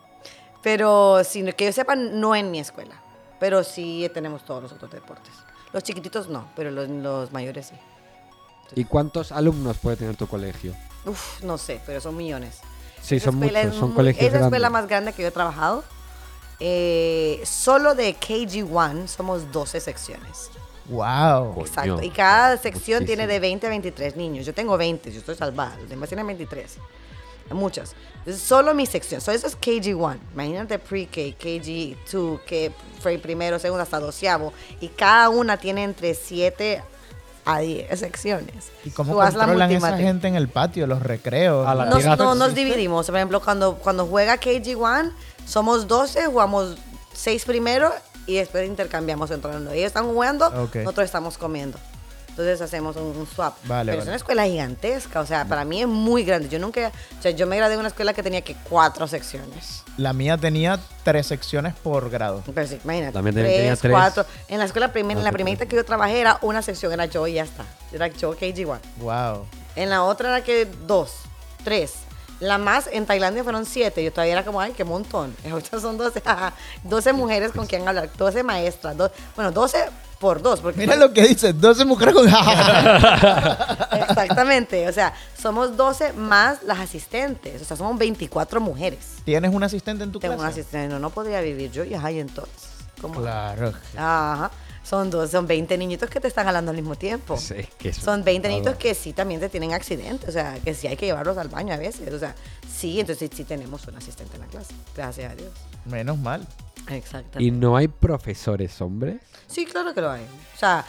Pero 0.62 1.24
sin 1.24 1.52
que 1.54 1.66
yo 1.66 1.72
sepa, 1.72 1.96
no 1.96 2.36
en 2.36 2.52
mi 2.52 2.60
escuela. 2.60 2.96
Pero 3.40 3.64
sí 3.64 4.10
tenemos 4.14 4.44
todos 4.44 4.62
los 4.62 4.72
otros 4.74 4.92
deportes. 4.92 5.32
Los 5.74 5.84
chiquititos 5.84 6.28
no, 6.28 6.48
pero 6.56 6.70
los, 6.70 6.90
los 6.90 7.32
mayores 7.32 7.68
sí. 7.68 7.76
¿Y 8.76 8.86
cuántos 8.86 9.32
alumnos 9.32 9.78
puede 9.78 9.98
tener 9.98 10.16
tu 10.16 10.28
colegio? 10.28 10.74
Uf, 11.06 11.42
no 11.44 11.58
sé, 11.58 11.82
pero 11.86 12.00
son 12.02 12.16
millones. 12.16 12.60
Sí, 13.02 13.16
Esa 13.16 13.26
son 13.32 13.36
escuela 13.44 13.60
muchos, 13.60 13.74
es 13.74 13.80
son 13.80 13.90
muy- 13.90 13.96
colegios 13.96 14.26
Es 14.28 14.34
la 14.34 14.46
escuela 14.46 14.70
más 14.70 14.88
grande 14.88 15.14
que 15.14 15.22
yo 15.24 15.28
he 15.30 15.32
trabajado. 15.32 15.84
Eh, 16.60 17.42
solo 17.44 17.96
de 17.96 18.16
KG1 18.16 19.08
somos 19.08 19.52
12 19.52 19.80
secciones. 19.80 20.50
Wow. 20.88 21.54
Coño, 21.56 21.66
Exacto. 21.66 22.02
Y 22.04 22.10
cada 22.12 22.58
sección 22.58 23.00
muchísimo. 23.02 23.06
tiene 23.08 23.28
de 23.28 23.40
20 23.40 23.66
a 23.68 23.70
23 23.70 24.16
niños. 24.16 24.46
Yo 24.46 24.54
tengo 24.54 24.78
20, 24.78 25.12
yo 25.12 25.20
estoy 25.20 25.36
salvada. 25.36 25.76
Los 25.80 25.90
demás 25.90 26.10
tienen 26.10 26.28
23. 26.28 26.78
Muchas. 27.52 27.96
Entonces, 28.20 28.42
solo 28.42 28.74
mi 28.74 28.86
sección. 28.86 29.20
So, 29.20 29.32
eso 29.32 29.48
es 29.48 29.58
KG1. 29.60 30.18
Imagínate 30.34 30.80
pre-K, 30.80 31.38
KG2, 31.38 32.40
que 32.46 32.72
fue 33.02 33.18
primero, 33.18 33.60
segundo, 33.60 33.82
hasta 33.84 34.00
doceavo. 34.00 34.54
Y 34.80 34.88
cada 34.90 35.30
una 35.30 35.58
tiene 35.58 35.84
entre 35.84 36.14
7 36.14 36.82
a 37.46 37.60
10 37.60 38.00
secciones. 38.00 38.72
¿Y 38.84 38.90
cómo 38.92 39.14
Tú 39.14 39.20
la 39.20 39.32
controlan 39.32 39.72
esa 39.72 39.98
gente 39.98 40.28
en 40.28 40.36
el 40.36 40.48
patio, 40.48 40.88
los 40.88 41.02
recreos? 41.02 41.68
A 41.68 41.76
la 41.76 41.86
Nos, 41.86 42.06
no, 42.18 42.36
nos 42.36 42.54
dividimos. 42.56 43.06
Por 43.08 43.16
ejemplo, 43.16 43.42
cuando, 43.42 43.76
cuando 43.76 44.06
juega 44.06 44.40
KG1, 44.40 45.12
somos 45.46 45.88
12, 45.88 46.26
jugamos 46.28 46.78
6 47.14 47.46
primero 47.46 47.92
y 48.28 48.36
después 48.36 48.68
intercambiamos 48.68 49.32
entre 49.32 49.60
los 49.60 49.74
Ellos 49.74 49.88
están 49.88 50.06
jugando, 50.08 50.48
Ok. 50.48 50.76
nosotros 50.78 51.06
estamos 51.06 51.38
comiendo. 51.38 51.78
Entonces 52.32 52.62
hacemos 52.62 52.96
un, 52.96 53.04
un 53.18 53.28
swap. 53.28 53.54
Vale, 53.66 53.92
Pero 53.92 54.02
es 54.02 54.08
una 54.08 54.16
escuela 54.16 54.46
gigantesca, 54.46 55.20
o 55.20 55.26
sea, 55.26 55.46
para 55.46 55.66
mí 55.66 55.82
es 55.82 55.88
muy 55.88 56.24
grande. 56.24 56.50
Yo 56.50 56.60
nunca, 56.60 56.92
o 57.20 57.22
sea, 57.22 57.32
yo 57.32 57.46
me 57.46 57.58
gradué 57.58 57.74
en 57.76 57.80
una 57.82 57.90
escuela 57.90 58.14
que 58.14 58.24
tenía 58.24 58.42
que 58.42 58.56
cuatro 58.70 59.06
secciones. 59.08 59.84
La 59.98 60.14
mía 60.14 60.38
tenía 60.38 60.80
tres 61.04 61.28
secciones 61.28 61.74
por 61.76 62.10
grado. 62.10 62.42
Pero 62.56 62.66
sí, 62.68 62.80
imagínate. 62.84 63.14
También 63.14 63.36
tenía 63.36 63.76
tres. 63.76 63.92
cuatro. 63.92 64.26
En 64.48 64.60
la 64.60 64.66
escuela 64.66 64.92
primera, 64.94 65.20
en 65.20 65.24
la 65.26 65.32
primerita 65.34 65.66
que 65.66 65.76
yo 65.76 65.84
trabajé 65.86 66.22
era 66.22 66.40
una 66.42 66.62
sección, 66.62 66.92
era 66.94 67.06
yo 67.06 67.28
y 67.28 67.34
ya 67.34 67.44
está. 67.44 67.66
Era 67.92 68.08
yo 68.08 68.34
KG1. 68.38 68.80
Wow. 69.00 69.46
En 69.76 69.90
la 69.90 70.04
otra 70.04 70.30
era 70.30 70.44
que 70.44 70.66
dos, 70.88 71.14
tres. 71.64 71.94
La 72.40 72.58
más 72.58 72.88
en 72.92 73.06
Tailandia 73.06 73.44
fueron 73.44 73.66
siete. 73.66 74.04
Yo 74.04 74.12
todavía 74.12 74.34
era 74.34 74.46
como, 74.46 74.60
ay, 74.62 74.72
qué 74.72 74.84
montón. 74.86 75.36
Ahorita 75.52 75.80
son 75.82 75.98
12, 75.98 76.24
12 76.86 77.14
mujeres 77.14 77.52
con 77.52 77.68
quien 77.68 77.88
hablar, 77.88 78.10
12 78.18 78.42
maestras. 78.44 78.96
dos- 78.98 79.12
bueno, 79.36 79.52
12 79.52 79.78
por 80.22 80.42
dos. 80.42 80.62
Porque 80.62 80.80
Mira 80.80 80.96
lo 80.96 81.12
que 81.12 81.28
dice, 81.28 81.52
12 81.52 81.84
mujeres 81.84 82.14
con... 82.16 82.26
Exactamente. 84.10 84.88
O 84.88 84.94
sea, 84.94 85.14
somos 85.38 85.76
12 85.76 86.14
más 86.14 86.64
las 86.64 86.80
asistentes. 86.80 87.62
O 87.62 87.66
sea, 87.66 87.76
somos 87.76 87.98
24 87.98 88.62
mujeres. 88.62 89.00
¿Tienes 89.26 89.54
un 89.54 89.64
asistente 89.64 90.04
en 90.04 90.12
tu 90.12 90.20
Tengo 90.20 90.36
un 90.36 90.40
clase? 90.40 90.62
asistente. 90.62 90.88
No, 90.94 91.00
no 91.00 91.10
podría 91.10 91.42
vivir 91.42 91.72
yo 91.72 91.84
y 91.84 91.94
ajá, 91.94 92.12
y 92.12 92.20
entonces. 92.20 92.70
¿cómo? 93.02 93.20
Claro. 93.20 93.74
Ajá. 93.98 94.52
Son 94.84 95.10
dos, 95.10 95.30
son 95.30 95.46
20 95.46 95.78
niñitos 95.78 96.10
que 96.10 96.20
te 96.20 96.28
están 96.28 96.46
jalando 96.46 96.72
al 96.72 96.78
mismo 96.78 96.96
tiempo. 96.96 97.38
Sí, 97.38 97.56
que 97.78 97.94
Son 97.94 98.24
20 98.24 98.48
todo. 98.48 98.58
niñitos 98.58 98.76
que 98.78 98.96
sí 98.96 99.14
también 99.14 99.40
te 99.40 99.48
tienen 99.48 99.74
accidentes, 99.74 100.28
o 100.28 100.32
sea, 100.32 100.58
que 100.64 100.74
sí 100.74 100.88
hay 100.88 100.98
que 100.98 101.06
llevarlos 101.06 101.38
al 101.38 101.50
baño 101.50 101.72
a 101.74 101.78
veces, 101.78 102.12
o 102.12 102.18
sea, 102.18 102.34
sí, 102.68 103.00
entonces 103.00 103.30
sí 103.34 103.44
tenemos 103.44 103.88
un 103.88 103.96
asistente 103.96 104.36
en 104.36 104.42
la 104.42 104.48
clase, 104.48 104.74
gracias 104.96 105.32
a 105.32 105.36
Dios. 105.36 105.52
Menos 105.86 106.18
mal. 106.18 106.48
Exacto. 106.90 107.40
¿Y 107.40 107.52
no 107.52 107.78
hay 107.78 107.88
profesores 107.88 108.82
hombres? 108.82 109.22
Sí, 109.52 109.66
claro 109.66 109.94
que 109.94 110.02
lo 110.02 110.10
hay. 110.10 110.24
O 110.56 110.58
sea, 110.58 110.86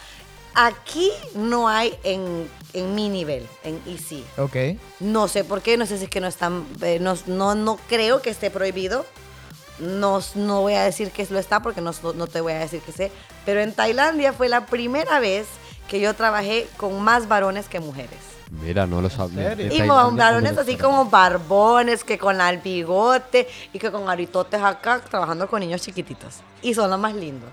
aquí 0.55 1.11
no 1.35 1.67
hay 1.67 1.97
en, 2.03 2.49
en 2.73 2.95
mi 2.95 3.09
nivel, 3.09 3.47
en 3.63 3.81
EC. 3.85 4.23
Ok. 4.37 4.79
No 4.99 5.27
sé 5.27 5.43
por 5.43 5.61
qué, 5.61 5.77
no 5.77 5.85
sé 5.85 5.97
si 5.97 6.05
es 6.05 6.09
que 6.09 6.21
no 6.21 6.27
están, 6.27 6.65
eh, 6.81 6.99
no, 6.99 7.15
no, 7.27 7.55
no 7.55 7.77
creo 7.87 8.21
que 8.21 8.29
esté 8.29 8.49
prohibido. 8.51 9.05
No, 9.79 10.21
no 10.35 10.61
voy 10.61 10.73
a 10.73 10.83
decir 10.83 11.11
que 11.11 11.25
lo 11.31 11.39
está 11.39 11.61
porque 11.61 11.81
no, 11.81 11.91
no 12.15 12.27
te 12.27 12.41
voy 12.41 12.53
a 12.53 12.59
decir 12.59 12.81
que 12.81 12.91
sé. 12.91 13.11
Pero 13.43 13.59
en 13.59 13.73
Tailandia 13.73 14.31
fue 14.31 14.47
la 14.47 14.65
primera 14.67 15.19
vez 15.19 15.47
que 15.87 15.99
yo 15.99 16.13
trabajé 16.13 16.67
con 16.77 17.01
más 17.01 17.27
varones 17.27 17.67
que 17.67 17.79
mujeres. 17.79 18.19
Mira, 18.61 18.85
no 18.85 19.01
lo 19.01 19.09
sabía. 19.09 19.53
Y 19.53 19.87
con 19.87 20.15
varones 20.15 20.57
así 20.57 20.77
como 20.77 21.05
barbones, 21.05 22.03
que 22.03 22.19
con 22.19 22.39
el 22.39 22.59
bigote 22.59 23.47
y 23.73 23.79
que 23.79 23.91
con 23.91 24.07
aritotes 24.07 24.61
acá, 24.61 25.01
trabajando 25.01 25.47
con 25.47 25.59
niños 25.59 25.81
chiquititos. 25.81 26.35
Y 26.61 26.75
son 26.75 26.91
los 26.91 26.99
más 26.99 27.15
lindos. 27.15 27.51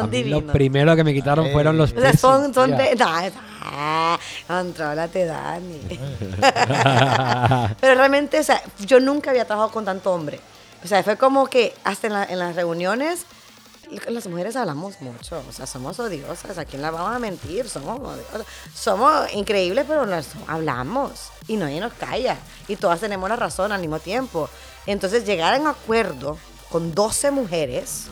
Son 0.00 0.10
divinos. 0.10 0.42
Lo 0.44 0.52
primero 0.52 0.96
que 0.96 1.04
me 1.04 1.14
quitaron 1.14 1.46
Ay. 1.46 1.52
fueron 1.52 1.78
los 1.78 1.92
O 1.92 2.00
sea, 2.00 2.12
son, 2.16 2.52
son 2.52 2.76
de. 2.76 2.94
Nah, 2.96 3.30
nah, 3.64 4.18
contrólate, 4.48 5.24
Dani. 5.24 5.80
Pero 7.80 7.94
realmente, 7.94 8.40
o 8.40 8.42
sea, 8.42 8.60
yo 8.80 9.00
nunca 9.00 9.30
había 9.30 9.44
trabajado 9.46 9.72
con 9.72 9.84
tanto 9.84 10.12
hombre. 10.12 10.40
O 10.84 10.88
sea, 10.88 11.02
fue 11.02 11.16
como 11.16 11.46
que 11.46 11.74
hasta 11.84 12.08
en, 12.08 12.12
la- 12.12 12.24
en 12.24 12.38
las 12.38 12.56
reuniones, 12.56 13.24
las 14.08 14.26
mujeres 14.26 14.56
hablamos 14.56 15.00
mucho. 15.00 15.42
O 15.48 15.52
sea, 15.52 15.66
somos 15.66 15.98
odiosas. 16.00 16.58
¿A 16.58 16.64
quién 16.64 16.82
la 16.82 16.90
vamos 16.90 17.14
a 17.14 17.18
mentir? 17.18 17.68
Somos 17.68 18.00
odiosas. 18.00 18.44
Somos 18.74 19.32
increíbles, 19.34 19.84
pero 19.88 20.06
nos 20.06 20.26
hablamos. 20.46 21.30
Y 21.46 21.56
nadie 21.56 21.80
nos 21.80 21.92
calla. 21.94 22.36
Y 22.68 22.76
todas 22.76 23.00
tenemos 23.00 23.28
la 23.28 23.36
razón 23.36 23.72
al 23.72 23.80
mismo 23.80 23.98
tiempo. 24.00 24.48
Entonces, 24.86 25.24
llegar 25.24 25.54
a 25.54 25.60
un 25.60 25.68
acuerdo 25.68 26.36
con 26.70 26.94
12 26.94 27.30
mujeres. 27.30 28.08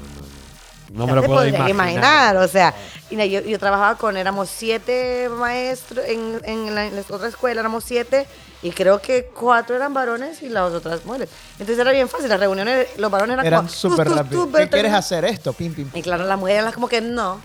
No 0.93 1.07
me 1.07 1.14
lo 1.14 1.22
puedo 1.22 1.40
podrás 1.40 1.68
imaginar. 1.70 2.36
o 2.36 2.47
sea, 2.49 2.74
yo, 3.11 3.24
yo 3.26 3.59
trabajaba 3.59 3.97
con, 3.97 4.16
éramos 4.16 4.49
siete 4.51 5.28
maestros, 5.30 6.05
en, 6.07 6.40
en 6.45 6.74
la, 6.74 6.86
en 6.86 6.97
la 6.97 7.03
otra 7.09 7.28
escuela 7.28 7.61
éramos 7.61 7.84
siete, 7.84 8.26
y 8.62 8.70
creo 8.70 9.01
que 9.01 9.24
cuatro 9.26 9.74
eran 9.74 9.93
varones 9.95 10.43
y 10.43 10.49
las 10.49 10.72
otras 10.72 11.05
mujeres. 11.05 11.28
Entonces 11.53 11.78
era 11.78 11.90
bien 11.93 12.09
fácil, 12.09 12.28
las 12.28 12.38
reuniones, 12.38 12.86
los 12.99 13.11
varones 13.11 13.34
eran, 13.34 13.47
Eran 13.47 13.61
como, 13.61 13.68
súper 13.70 14.07
"Tú, 14.07 14.12
tú, 14.12 14.18
rápidos. 14.18 14.45
tú, 14.47 14.53
¿Qué 14.53 14.59
vete". 14.59 14.70
quieres 14.70 14.93
hacer 14.93 15.24
esto? 15.24 15.53
Pim, 15.53 15.74
pim. 15.74 15.90
Y 15.95 16.03
claro, 16.03 16.24
las 16.24 16.38
mujeres 16.38 16.62
eran 16.62 16.72
como 16.72 16.88
que 16.88 17.01
no, 17.01 17.40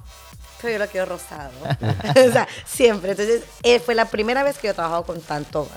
pero 0.61 0.73
yo 0.73 0.79
lo 0.79 0.87
quiero 0.87 1.05
rosado. 1.07 1.51
o 2.29 2.31
sea, 2.31 2.47
siempre. 2.65 3.11
Entonces, 3.11 3.43
eh, 3.63 3.79
fue 3.79 3.95
la 3.95 4.05
primera 4.05 4.43
vez 4.43 4.57
que 4.57 4.67
yo 4.67 4.71
he 4.71 4.75
trabajado 4.75 5.03
con 5.03 5.19
tanto 5.21 5.67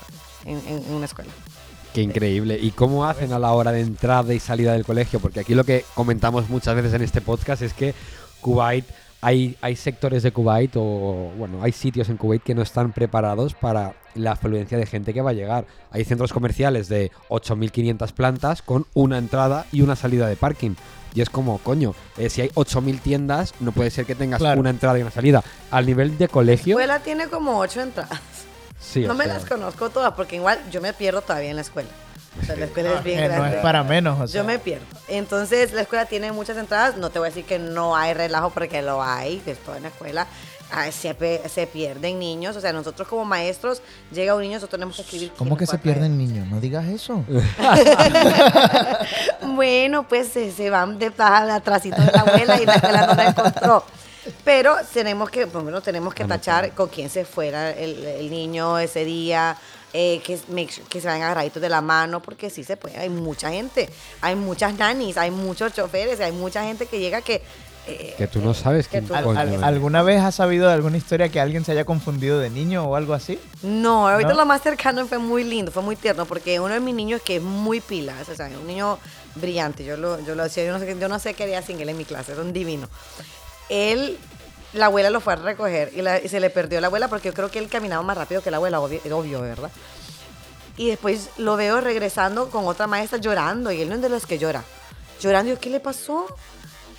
en, 0.45 0.57
en- 0.67 0.83
en 0.87 0.93
una 0.93 1.05
escuela. 1.05 1.31
Qué 1.93 2.01
increíble. 2.01 2.57
¿Y 2.61 2.71
cómo 2.71 3.05
hacen 3.05 3.33
a 3.33 3.39
la 3.39 3.51
hora 3.51 3.71
de 3.71 3.81
entrada 3.81 4.33
y 4.33 4.39
salida 4.39 4.73
del 4.73 4.85
colegio? 4.85 5.19
Porque 5.19 5.41
aquí 5.41 5.53
lo 5.55 5.63
que 5.65 5.83
comentamos 5.93 6.49
muchas 6.49 6.75
veces 6.75 6.93
en 6.93 7.01
este 7.01 7.19
podcast 7.21 7.61
es 7.61 7.73
que 7.73 7.93
Kuwait, 8.39 8.85
hay, 9.21 9.57
hay 9.61 9.75
sectores 9.75 10.23
de 10.23 10.31
Kuwait 10.31 10.71
o, 10.77 11.31
bueno, 11.37 11.61
hay 11.61 11.73
sitios 11.73 12.07
en 12.09 12.17
Kuwait 12.17 12.41
que 12.43 12.55
no 12.55 12.61
están 12.61 12.93
preparados 12.93 13.53
para 13.55 13.93
la 14.15 14.31
afluencia 14.31 14.77
de 14.77 14.85
gente 14.85 15.13
que 15.13 15.21
va 15.21 15.31
a 15.31 15.33
llegar. 15.33 15.65
Hay 15.91 16.05
centros 16.05 16.31
comerciales 16.31 16.87
de 16.87 17.11
8.500 17.29 18.13
plantas 18.13 18.61
con 18.61 18.85
una 18.93 19.17
entrada 19.17 19.65
y 19.73 19.81
una 19.81 19.95
salida 19.97 20.27
de 20.27 20.37
parking. 20.37 20.71
Y 21.13 21.19
es 21.19 21.29
como, 21.29 21.57
coño, 21.57 21.93
eh, 22.17 22.29
si 22.29 22.39
hay 22.41 22.47
8.000 22.55 22.99
tiendas, 23.01 23.53
no 23.59 23.73
puede 23.73 23.89
ser 23.91 24.05
que 24.05 24.15
tengas 24.15 24.39
Claro. 24.39 24.61
una 24.61 24.69
entrada 24.69 24.97
y 24.97 25.01
una 25.01 25.11
salida. 25.11 25.43
Al 25.69 25.85
nivel 25.85 26.17
de 26.17 26.29
colegio, 26.29 26.77
La 26.77 26.83
escuela 26.85 27.03
tiene 27.03 27.27
como 27.27 27.57
ocho 27.59 27.81
entradas. 27.81 28.17
Sí. 28.81 29.01
no 29.01 29.13
me 29.13 29.25
sea, 29.25 29.35
las 29.35 29.45
conozco 29.45 29.89
todas 29.89 30.13
porque 30.13 30.35
igual 30.35 30.59
yo 30.71 30.81
me 30.81 30.91
pierdo 30.93 31.21
todavía 31.21 31.49
en 31.49 31.55
la 31.55 31.61
escuela. 31.61 31.89
O 32.41 32.45
sea, 32.45 32.55
la 32.55 32.65
escuela 32.65 32.93
es 32.93 33.03
bien 33.03 33.19
Eh, 33.19 33.27
no 33.27 33.35
grande. 33.35 33.57
es 33.57 33.61
para 33.61 33.83
menos, 33.83 34.19
o 34.19 34.27
sea. 34.27 34.41
Yo 34.41 34.47
me 34.47 34.57
pierdo. 34.57 34.85
Entonces, 35.09 35.73
la 35.73 35.81
escuela 35.81 36.05
tiene 36.05 36.31
muchas 36.31 36.55
entradas. 36.57 36.95
No 36.95 37.09
te 37.09 37.19
voy 37.19 37.27
a 37.27 37.29
decir 37.29 37.43
que 37.45 37.59
no 37.59 37.95
hay 37.95 38.13
relajo 38.13 38.51
porque 38.51 38.81
lo 38.81 39.03
hay. 39.03 39.41
Después 39.45 39.77
en 39.77 39.83
la 39.83 39.89
escuela 39.89 40.27
ah, 40.71 40.89
se, 40.91 41.13
pierden 41.67 42.19
niños. 42.19 42.55
O 42.55 42.61
sea, 42.61 42.71
nosotros 42.71 43.07
como 43.07 43.25
maestros, 43.25 43.81
llega 44.11 44.33
un 44.33 44.41
niño, 44.41 44.53
nosotros 44.55 44.79
tenemos 44.79 44.95
que 44.95 45.01
escribir. 45.01 45.33
¿Cómo 45.37 45.57
que 45.57 45.67
se 45.67 45.77
pierden 45.77 46.17
niños? 46.17 46.47
No 46.47 46.59
digas 46.59 46.85
eso. 46.87 47.23
Bueno, 49.53 50.07
pues 50.07 50.29
se, 50.29 50.51
se 50.51 50.69
van 50.69 50.97
de 50.97 51.11
atrásito 51.17 52.01
de 52.01 52.11
la 52.11 52.21
abuela 52.21 52.61
y 52.61 52.65
la 52.65 52.75
escuela 52.75 53.05
no 53.07 53.15
la 53.15 53.27
encontró. 53.27 53.83
Pero 54.43 54.75
tenemos 54.93 55.29
que, 55.29 55.47
por 55.47 55.61
lo 55.61 55.65
menos 55.65 55.83
tenemos 55.83 56.13
que 56.13 56.25
tachar 56.25 56.71
con 56.73 56.89
quién 56.89 57.09
se 57.09 57.25
fuera 57.25 57.71
el, 57.71 58.05
el 58.05 58.29
niño 58.29 58.77
ese 58.77 59.03
día, 59.03 59.57
eh, 59.93 60.21
que, 60.23 60.39
make 60.49 60.71
sure- 60.71 60.87
que 60.87 61.01
se 61.01 61.07
vayan 61.07 61.23
agarraditos 61.23 61.61
de 61.61 61.69
la 61.69 61.81
mano, 61.81 62.21
porque 62.21 62.49
sí 62.49 62.63
se 62.63 62.77
puede. 62.77 62.97
Hay 62.97 63.09
mucha 63.09 63.49
gente, 63.49 63.89
hay 64.21 64.35
muchas 64.35 64.75
nannies, 64.77 65.17
hay 65.17 65.31
muchos 65.31 65.73
choferes, 65.73 66.19
hay 66.19 66.31
mucha 66.31 66.63
gente 66.63 66.85
que 66.85 66.99
llega 66.99 67.21
que... 67.21 67.41
eh, 67.87 68.13
Que 68.17 68.27
tú 68.27 68.39
no 68.41 68.53
sabes 68.53 68.87
que 68.87 68.99
quién 68.99 69.07
tú- 69.07 69.15
¿Al- 69.15 69.23
coño 69.23 69.39
al- 69.39 69.53
es. 69.55 69.63
¿Alguna 69.63 70.03
vez 70.03 70.21
has 70.21 70.35
sabido 70.35 70.67
de 70.67 70.73
alguna 70.75 70.97
historia 70.97 71.27
que 71.29 71.39
alguien 71.41 71.65
se 71.65 71.71
haya 71.71 71.83
confundido 71.83 72.39
de 72.39 72.49
niño 72.51 72.85
o 72.85 72.95
algo 72.95 73.15
así? 73.15 73.39
No, 73.63 74.07
ahorita 74.07 74.33
¿No? 74.33 74.37
lo 74.37 74.45
más 74.45 74.61
cercano 74.61 75.05
fue 75.07 75.17
muy 75.17 75.43
lindo, 75.43 75.71
fue 75.71 75.81
muy 75.81 75.95
tierno, 75.95 76.25
porque 76.25 76.59
uno 76.59 76.73
de 76.75 76.79
mis 76.79 76.93
niños 76.93 77.21
que 77.25 77.37
es 77.37 77.41
muy 77.41 77.81
pilas, 77.81 78.29
o 78.29 78.35
sea, 78.35 78.45
un 78.47 78.67
niño 78.67 78.99
brillante, 79.35 79.83
yo 79.83 79.97
lo, 79.97 80.19
yo 80.23 80.35
lo 80.35 80.43
decía, 80.43 80.63
yo 80.63 80.73
no 80.73 80.79
sé, 80.79 80.95
yo 80.99 81.07
no 81.09 81.17
sé 81.19 81.33
qué 81.33 81.43
haría 81.43 81.61
sin 81.63 81.79
él 81.81 81.89
en 81.89 81.97
mi 81.97 82.05
clase, 82.05 82.33
era 82.33 82.41
un 82.41 82.53
divino. 82.53 82.87
Él, 83.71 84.17
la 84.73 84.87
abuela 84.87 85.09
lo 85.09 85.21
fue 85.21 85.31
a 85.31 85.35
recoger 85.37 85.93
y, 85.95 86.27
se 86.27 86.41
le 86.41 86.49
perdió 86.49 86.81
la 86.81 86.87
abuela 86.87 87.07
porque 87.07 87.29
yo 87.29 87.33
creo 87.33 87.49
que 87.49 87.57
él 87.57 87.69
caminaba 87.69 88.03
más 88.03 88.17
rápido 88.17 88.41
que 88.41 88.51
la 88.51 88.57
abuela, 88.57 88.81
obvio, 88.81 89.41
¿verdad? 89.41 89.71
Y 90.75 90.89
después 90.89 91.29
lo 91.37 91.55
veo 91.55 91.79
regresando 91.79 92.49
con 92.49 92.67
otra 92.67 92.85
maestra 92.85 93.17
llorando 93.17 93.71
y 93.71 93.81
él 93.81 93.87
no 93.87 93.95
es 93.95 94.01
de 94.01 94.09
los 94.09 94.25
que 94.25 94.37
llora. 94.37 94.63
Llorando, 95.21 95.53
yo, 95.53 95.59
¿qué 95.59 95.69
le 95.69 95.79
pasó? 95.79 96.25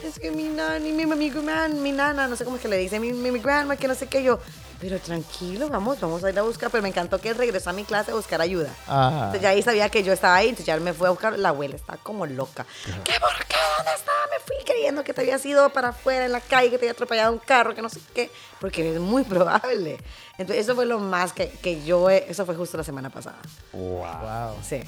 Es 0.03 0.19
que 0.19 0.31
mi 0.31 0.45
nani, 0.45 0.93
mi, 0.93 1.05
mi, 1.05 1.15
mi, 1.15 1.31
mi 1.31 1.93
nana, 1.93 2.27
no 2.27 2.37
sé 2.37 2.45
cómo 2.45 2.57
es 2.57 2.63
que 2.63 2.69
le 2.69 2.79
dice, 2.79 2.99
mi, 2.99 3.13
mi, 3.13 3.31
mi 3.31 3.39
grandma, 3.39 3.77
que 3.77 3.87
no 3.87 3.95
sé 3.95 4.07
qué 4.07 4.23
yo. 4.23 4.41
Pero 4.83 4.99
tranquilo, 4.99 5.69
vamos, 5.69 6.01
vamos 6.01 6.25
a 6.25 6.31
ir 6.31 6.37
a 6.37 6.43
buscar. 6.43 6.69
Pero 6.69 6.83
me 6.83 6.89
encantó 6.89 7.21
que 7.21 7.33
regresó 7.33 7.71
a 7.71 7.73
mi 7.73 7.85
clase 7.85 8.11
a 8.11 8.15
buscar 8.15 8.41
ayuda. 8.41 8.69
Ah. 8.89 9.13
Entonces 9.27 9.41
ya 9.43 9.51
ahí 9.51 9.63
sabía 9.63 9.89
que 9.89 10.03
yo 10.03 10.13
estaba 10.13 10.35
ahí, 10.35 10.49
entonces 10.49 10.67
ya 10.67 10.77
me 10.79 10.93
fue 10.93 11.07
a 11.07 11.13
buscar. 11.13 11.39
La 11.39 11.51
abuela 11.51 11.77
está 11.77 11.97
como 11.99 12.27
loca. 12.27 12.67
¿Qué 13.05 13.13
por 13.21 13.31
qué? 13.47 13.55
¿Dónde 13.77 13.93
estaba? 13.97 14.19
Me 14.33 14.41
fui 14.45 14.57
creyendo 14.67 15.05
que 15.05 15.15
te 15.15 15.21
habías 15.21 15.47
ido 15.47 15.71
para 15.71 15.91
afuera 15.91 16.25
en 16.27 16.33
la 16.33 16.41
calle, 16.41 16.69
que 16.69 16.79
te 16.79 16.85
había 16.87 16.93
atropellado 16.93 17.33
un 17.33 17.39
carro, 17.39 17.77
que 17.77 17.81
no 17.83 17.89
sé 17.89 18.01
qué. 18.13 18.29
Porque 18.61 18.95
es 18.95 18.99
muy 19.01 19.23
probable. 19.23 19.99
Entonces 20.37 20.65
eso 20.65 20.75
fue 20.75 20.85
lo 20.85 20.99
más 20.99 21.33
que, 21.33 21.49
que 21.49 21.85
yo, 21.85 22.11
he- 22.11 22.27
eso 22.29 22.45
fue 22.45 22.57
justo 22.57 22.77
la 22.77 22.83
semana 22.83 23.09
pasada. 23.09 23.39
Wow. 23.73 24.57
Sí. 24.69 24.83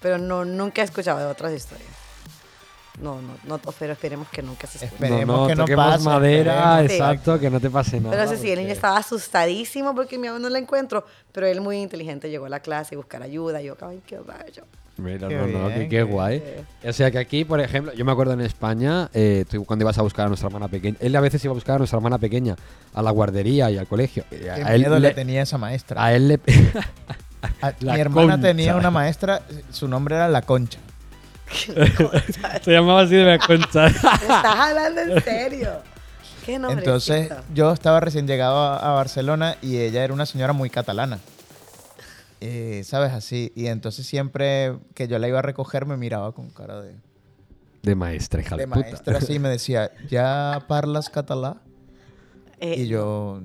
Pero 0.00 0.16
no, 0.18 0.44
nunca 0.44 0.80
he 0.80 0.84
escuchado 0.84 1.18
de 1.18 1.26
otras 1.26 1.52
historias. 1.52 1.90
No, 3.00 3.20
no, 3.22 3.32
no, 3.46 3.58
pero 3.78 3.92
esperemos 3.92 4.28
que 4.28 4.42
nunca 4.42 4.66
se 4.66 4.84
escuche. 4.84 5.04
Esperemos 5.04 5.36
no, 5.36 5.42
no, 5.42 5.48
que 5.48 5.54
no 5.54 5.62
toquemos 5.64 5.86
pase, 5.86 6.04
madera, 6.04 6.52
esperemos. 6.82 6.90
Sí. 6.90 6.96
exacto, 6.96 7.40
que 7.40 7.50
no 7.50 7.60
te 7.60 7.70
pase 7.70 8.00
nada. 8.00 8.16
Pero 8.16 8.30
sí, 8.30 8.36
sí, 8.42 8.50
el 8.50 8.58
niño 8.58 8.72
estaba 8.72 8.96
asustadísimo 8.98 9.94
porque 9.94 10.18
mi 10.18 10.26
mamá 10.28 10.38
no 10.40 10.48
la 10.48 10.58
encuentro, 10.58 11.04
pero 11.32 11.46
él 11.46 11.60
muy 11.60 11.78
inteligente 11.78 12.28
llegó 12.28 12.46
a 12.46 12.48
la 12.48 12.60
clase 12.60 12.94
y 12.94 12.96
buscar 12.96 13.22
ayuda. 13.22 13.62
Y 13.62 13.66
yo, 13.66 13.76
ay, 13.80 14.00
qué 14.06 14.18
rayo. 14.18 14.64
Mira, 14.98 15.28
Qué 15.28 15.34
no, 15.36 15.46
no, 15.46 15.66
bien, 15.68 15.72
que 15.78 15.80
qué 15.84 15.88
qué 15.88 16.02
guay. 16.02 16.42
O 16.86 16.92
sea 16.92 17.10
que 17.10 17.18
aquí, 17.18 17.46
por 17.46 17.58
ejemplo, 17.60 17.94
yo 17.94 18.04
me 18.04 18.12
acuerdo 18.12 18.34
en 18.34 18.42
España, 18.42 19.08
eh, 19.14 19.46
tú 19.48 19.64
cuando 19.64 19.84
ibas 19.84 19.96
a 19.96 20.02
buscar 20.02 20.26
a 20.26 20.28
nuestra 20.28 20.48
hermana 20.48 20.68
pequeña, 20.68 20.98
él 21.00 21.16
a 21.16 21.20
veces 21.20 21.42
iba 21.42 21.52
a 21.52 21.54
buscar 21.54 21.76
a 21.76 21.78
nuestra 21.78 21.96
hermana 21.96 22.18
pequeña 22.18 22.54
a 22.92 23.00
la 23.00 23.10
guardería 23.10 23.70
y 23.70 23.78
al 23.78 23.86
colegio. 23.86 24.24
Qué 24.28 24.50
A 24.50 24.74
él, 24.74 24.80
miedo 24.82 24.98
le 24.98 25.08
le, 25.08 25.14
tenía 25.14 25.40
esa 25.42 25.56
maestra. 25.56 26.04
a 26.04 26.12
él 26.12 26.28
le- 26.28 26.40
A- 27.62 27.72
mi 27.80 27.98
hermana 27.98 28.32
concha. 28.34 28.48
tenía 28.48 28.76
una 28.76 28.90
maestra, 28.90 29.40
su 29.70 29.88
nombre 29.88 30.16
era 30.16 30.28
La 30.28 30.42
Concha. 30.42 30.78
se 32.62 32.70
llamaba 32.72 33.02
así 33.02 33.14
de. 33.16 33.24
¿Me 33.24 33.34
estás 33.54 33.94
hablando 34.44 35.00
en 35.00 35.22
serio? 35.22 35.70
¿Qué 36.44 36.58
nombre? 36.58 36.78
Entonces 36.78 37.30
yo 37.54 37.72
estaba 37.72 38.00
recién 38.00 38.26
llegado 38.26 38.56
a, 38.58 38.76
a 38.78 38.92
Barcelona 38.92 39.56
y 39.62 39.78
ella 39.78 40.04
era 40.04 40.12
una 40.14 40.26
señora 40.26 40.52
muy 40.52 40.70
catalana. 40.70 41.18
Eh, 42.40 42.82
¿Sabes? 42.84 43.12
Así. 43.12 43.52
Y 43.54 43.66
entonces 43.66 44.06
siempre 44.06 44.78
que 44.94 45.06
yo 45.08 45.18
la 45.18 45.28
iba 45.28 45.40
a 45.40 45.42
recoger 45.42 45.84
me 45.86 45.96
miraba 45.98 46.32
con 46.32 46.48
cara 46.50 46.80
de, 46.80 46.94
De 47.82 47.94
maestra, 47.94 48.40
hija 48.40 48.56
de, 48.56 48.62
de 48.62 48.68
puta. 48.68 48.80
maestra 48.80 49.18
así 49.18 49.34
y 49.34 49.38
me 49.38 49.48
decía, 49.50 49.90
¿ya 50.08 50.64
parlas 50.66 51.10
catalá? 51.10 51.58
Eh, 52.58 52.76
Y 52.78 52.88
yo... 52.88 53.40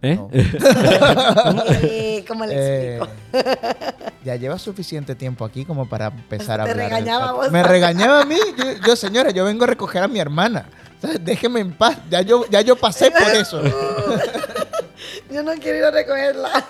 ¿Eh? 0.00 0.14
no. 0.14 0.28
eh, 0.32 2.24
¿Cómo 2.28 2.44
le 2.46 2.54
Eh, 2.54 2.98
explico? 2.98 3.08
ya 4.24 4.36
llevas 4.36 4.62
suficiente 4.62 5.14
tiempo 5.14 5.44
aquí 5.44 5.64
como 5.64 5.88
para 5.88 6.06
empezar 6.06 6.60
a 6.60 6.64
Te 6.64 6.70
hablar. 6.70 6.86
en 6.86 6.90
regañaba 6.92 7.32
vos. 7.32 7.50
Me 7.50 7.62
regañaba 7.62 8.20
a 8.22 8.24
mí. 8.24 8.36
Yo, 8.56 8.64
yo, 8.86 8.96
señora, 8.96 9.30
yo 9.30 9.44
vengo 9.44 9.64
a 9.64 9.66
recoger 9.66 10.02
a 10.02 10.08
mi 10.08 10.20
hermana. 10.20 10.68
O 11.02 11.06
sea, 11.06 11.16
déjeme 11.18 11.60
en 11.60 11.72
paz. 11.72 11.98
Ya 12.10 12.22
yo, 12.22 12.44
ya 12.50 12.60
yo 12.60 12.76
pasé 12.76 13.10
por 13.10 13.30
eso. 13.30 13.60
Yo 15.30 15.42
no 15.42 15.52
quiero 15.54 15.78
ir 15.78 15.84
a 15.84 15.90
recogerla. 15.90 16.64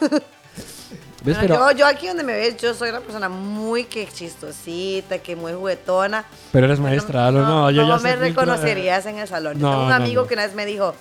¿Ves? 1.25 1.35
No, 1.37 1.41
Pero, 1.43 1.55
yo, 1.73 1.79
yo 1.79 1.87
aquí 1.87 2.07
donde 2.09 2.23
me 2.25 2.33
ves, 2.35 2.57
yo 2.59 2.75
soy 2.75 2.91
una 2.91 3.01
persona 3.01 3.29
muy 3.29 3.85
que 3.85 4.07
chistosita, 4.07 5.19
que 5.19 5.35
muy 5.35 5.53
juguetona. 5.53 6.25
pero 6.53 6.67
eres 6.67 6.79
maestra, 6.79 7.31
no, 7.33 7.41
no, 7.47 7.71
yo 7.71 7.83
ya 7.83 7.89
no 7.89 7.99
sé 7.99 8.05
me 8.05 8.17
reconocerías 8.17 9.07
en 9.07 9.19
el 9.19 9.27
salón. 9.29 9.55
Yo 9.55 9.61
No, 9.61 9.71
tengo 9.71 9.83
un 9.85 9.89
no, 9.89 9.95
amigo 9.95 10.23
no. 10.23 10.29
que 10.29 10.35
una 10.35 10.45
vez 10.47 10.55
me 10.55 10.67
dijo, 10.67 10.95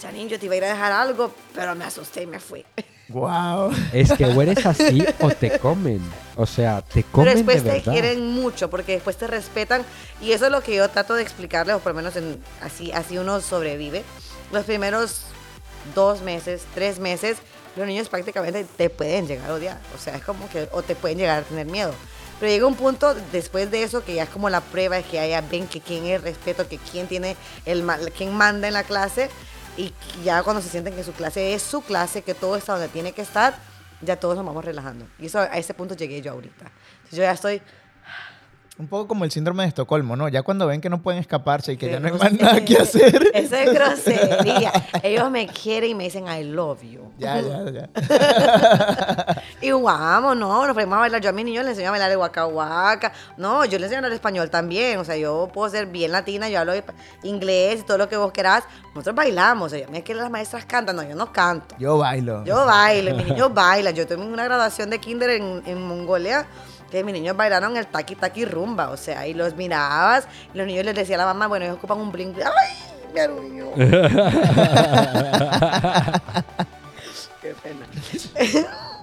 Janine, 0.00 0.28
yo 0.30 0.38
te 0.38 0.46
iba 0.46 0.54
a 0.54 0.58
ir 0.58 0.64
a 0.64 0.68
dejar 0.68 0.92
algo, 0.92 1.32
pero 1.54 1.74
me 1.74 1.84
asusté 1.84 2.22
y 2.22 2.26
me 2.26 2.40
fui. 2.40 2.64
Wow. 3.08 3.70
Es 3.92 4.12
que 4.14 4.24
o 4.24 4.42
eres 4.42 4.66
así 4.66 5.00
o 5.20 5.30
te 5.30 5.60
comen. 5.60 6.00
O 6.34 6.44
sea, 6.44 6.82
te 6.82 7.02
Pero 7.02 7.12
comen 7.12 7.34
después 7.36 7.62
de 7.62 7.70
te 7.70 7.76
verdad. 7.76 7.92
quieren 7.92 8.26
mucho 8.26 8.68
porque 8.68 8.94
después 8.94 9.16
te 9.16 9.28
respetan 9.28 9.84
y 10.20 10.32
eso 10.32 10.46
es 10.46 10.50
lo 10.50 10.60
que 10.60 10.74
yo 10.74 10.88
trato 10.90 11.14
de 11.14 11.22
explicarles, 11.22 11.76
o 11.76 11.78
por 11.78 11.92
lo 11.92 11.96
menos 11.98 12.16
en- 12.16 12.42
así, 12.60 12.90
así 12.90 13.16
uno 13.16 13.40
sobrevive. 13.40 14.02
Los 14.50 14.64
primeros 14.64 15.20
dos 15.94 16.20
meses, 16.22 16.64
tres 16.74 16.98
meses, 16.98 17.36
los 17.76 17.86
niños 17.86 18.08
prácticamente 18.08 18.66
te 18.76 18.90
pueden 18.90 19.28
llegar 19.28 19.50
a 19.52 19.54
odiar. 19.54 19.78
O 19.94 19.98
sea, 20.02 20.16
es 20.16 20.24
como 20.24 20.48
que, 20.50 20.68
o 20.72 20.82
te 20.82 20.96
pueden 20.96 21.18
llegar 21.18 21.38
a 21.38 21.42
tener 21.42 21.66
miedo. 21.66 21.94
Pero 22.40 22.50
llega 22.50 22.66
un 22.66 22.74
punto 22.74 23.14
después 23.30 23.70
de 23.70 23.84
eso 23.84 24.04
que 24.04 24.14
ya 24.16 24.24
es 24.24 24.30
como 24.30 24.50
la 24.50 24.60
prueba 24.62 24.96
de 24.96 25.04
que 25.04 25.28
ya 25.28 25.40
ven 25.42 25.68
que 25.68 25.80
quién 25.80 26.04
es 26.06 26.16
el 26.16 26.22
respeto, 26.22 26.66
que 26.68 26.78
quién 26.78 27.06
tiene 27.06 27.36
el 27.66 27.84
quién 28.18 28.34
manda 28.34 28.66
en 28.66 28.74
la 28.74 28.82
clase 28.82 29.30
y 29.76 29.92
ya 30.24 30.42
cuando 30.42 30.62
se 30.62 30.68
sienten 30.68 30.94
que 30.94 31.04
su 31.04 31.12
clase 31.12 31.54
es 31.54 31.62
su 31.62 31.82
clase, 31.82 32.22
que 32.22 32.34
todo 32.34 32.56
está 32.56 32.72
donde 32.72 32.88
tiene 32.88 33.12
que 33.12 33.22
estar, 33.22 33.56
ya 34.02 34.16
todos 34.16 34.36
nos 34.36 34.44
vamos 34.44 34.64
relajando. 34.64 35.06
Y 35.18 35.26
eso 35.26 35.40
a 35.40 35.56
ese 35.56 35.74
punto 35.74 35.94
llegué 35.94 36.20
yo 36.22 36.32
ahorita. 36.32 36.70
Yo 37.12 37.18
ya 37.18 37.32
estoy 37.32 37.62
Un 38.78 38.88
poco 38.88 39.08
como 39.08 39.24
el 39.24 39.30
síndrome 39.30 39.62
de 39.62 39.70
Estocolmo, 39.70 40.16
¿no? 40.16 40.28
Ya 40.28 40.42
cuando 40.42 40.66
ven 40.66 40.82
que 40.82 40.90
no 40.90 41.00
pueden 41.00 41.18
escaparse 41.18 41.72
y 41.72 41.76
que 41.78 41.90
ya 41.90 41.98
no 41.98 42.08
hay 42.08 42.12
más 42.12 42.32
nada 42.32 42.62
que 42.62 42.76
hacer. 42.76 43.30
Eso 43.34 43.56
es 43.56 43.72
grosería. 43.72 44.70
Ellos 45.02 45.30
me 45.30 45.46
quieren 45.46 45.90
y 45.90 45.94
me 45.94 46.04
dicen 46.04 46.26
I 46.28 46.44
love 46.44 46.82
you. 46.82 47.10
Ya, 47.16 47.40
ya, 47.40 47.70
ya. 47.70 47.88
Y 49.62 49.70
vamos, 49.70 50.36
no, 50.36 50.66
nos 50.66 50.74
ponemos 50.74 50.96
a 50.98 51.00
bailar. 51.00 51.22
Yo 51.22 51.30
a 51.30 51.32
mis 51.32 51.46
niños 51.46 51.64
les 51.64 51.70
enseño 51.70 51.88
a 51.88 51.92
bailar 51.92 52.10
el 52.10 52.18
waka. 52.18 53.12
No, 53.38 53.64
yo 53.64 53.78
les 53.78 53.84
enseño 53.84 53.96
a 53.96 53.98
hablar 54.00 54.12
español 54.12 54.50
también. 54.50 54.98
O 54.98 55.04
sea, 55.04 55.16
yo 55.16 55.48
puedo 55.54 55.70
ser 55.70 55.86
bien 55.86 56.12
latina, 56.12 56.50
yo 56.50 56.60
hablo 56.60 56.74
inglés 57.22 57.80
y 57.80 57.82
todo 57.84 57.96
lo 57.96 58.10
que 58.10 58.18
vos 58.18 58.30
querás. 58.32 58.64
Nosotros 58.88 59.16
bailamos. 59.16 59.72
O 59.72 59.74
sea, 59.74 59.86
mira 59.88 60.04
que 60.04 60.14
las 60.14 60.30
maestras 60.30 60.66
cantan. 60.66 60.96
No, 60.96 61.02
yo 61.02 61.16
no 61.16 61.32
canto. 61.32 61.74
Yo 61.78 61.96
bailo. 61.96 62.44
Yo 62.44 62.66
bailo, 62.66 63.14
mis 63.14 63.26
niños 63.26 63.54
bailan. 63.54 63.94
Yo 63.94 64.06
tuve 64.06 64.18
una 64.18 64.44
graduación 64.44 64.90
de 64.90 64.98
kinder 64.98 65.30
en, 65.30 65.62
en 65.64 65.82
Mongolia 65.82 66.46
que 66.90 67.02
mis 67.04 67.12
niños 67.14 67.36
bailaron 67.36 67.76
el 67.76 67.86
taqui 67.86 68.14
taqui 68.14 68.44
rumba. 68.44 68.90
O 68.90 68.96
sea, 68.96 69.26
y 69.26 69.34
los 69.34 69.54
mirabas. 69.56 70.26
Y 70.54 70.58
los 70.58 70.66
niños 70.66 70.84
les 70.84 70.94
decía 70.94 71.16
a 71.16 71.18
la 71.18 71.26
mamá, 71.26 71.46
bueno, 71.46 71.64
ellos 71.64 71.76
ocupan 71.78 71.98
un 71.98 72.12
bling 72.12 72.32
bling. 72.34 72.46
¡Ay! 72.46 72.76
Me 73.14 73.20
arruinó. 73.20 73.72
Qué 77.42 77.54
pena. 77.62 77.86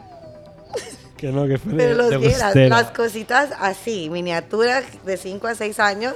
Que 1.18 1.32
no, 1.32 1.48
que 1.48 1.58
fue 1.58 1.74
Pero 1.74 1.96
los 1.96 2.10
de 2.10 2.18
bustera. 2.18 2.68
las 2.68 2.92
cositas 2.92 3.52
así, 3.62 4.10
miniaturas 4.10 4.84
de 5.06 5.16
5 5.16 5.48
a 5.48 5.56
6 5.56 5.80
años, 5.80 6.16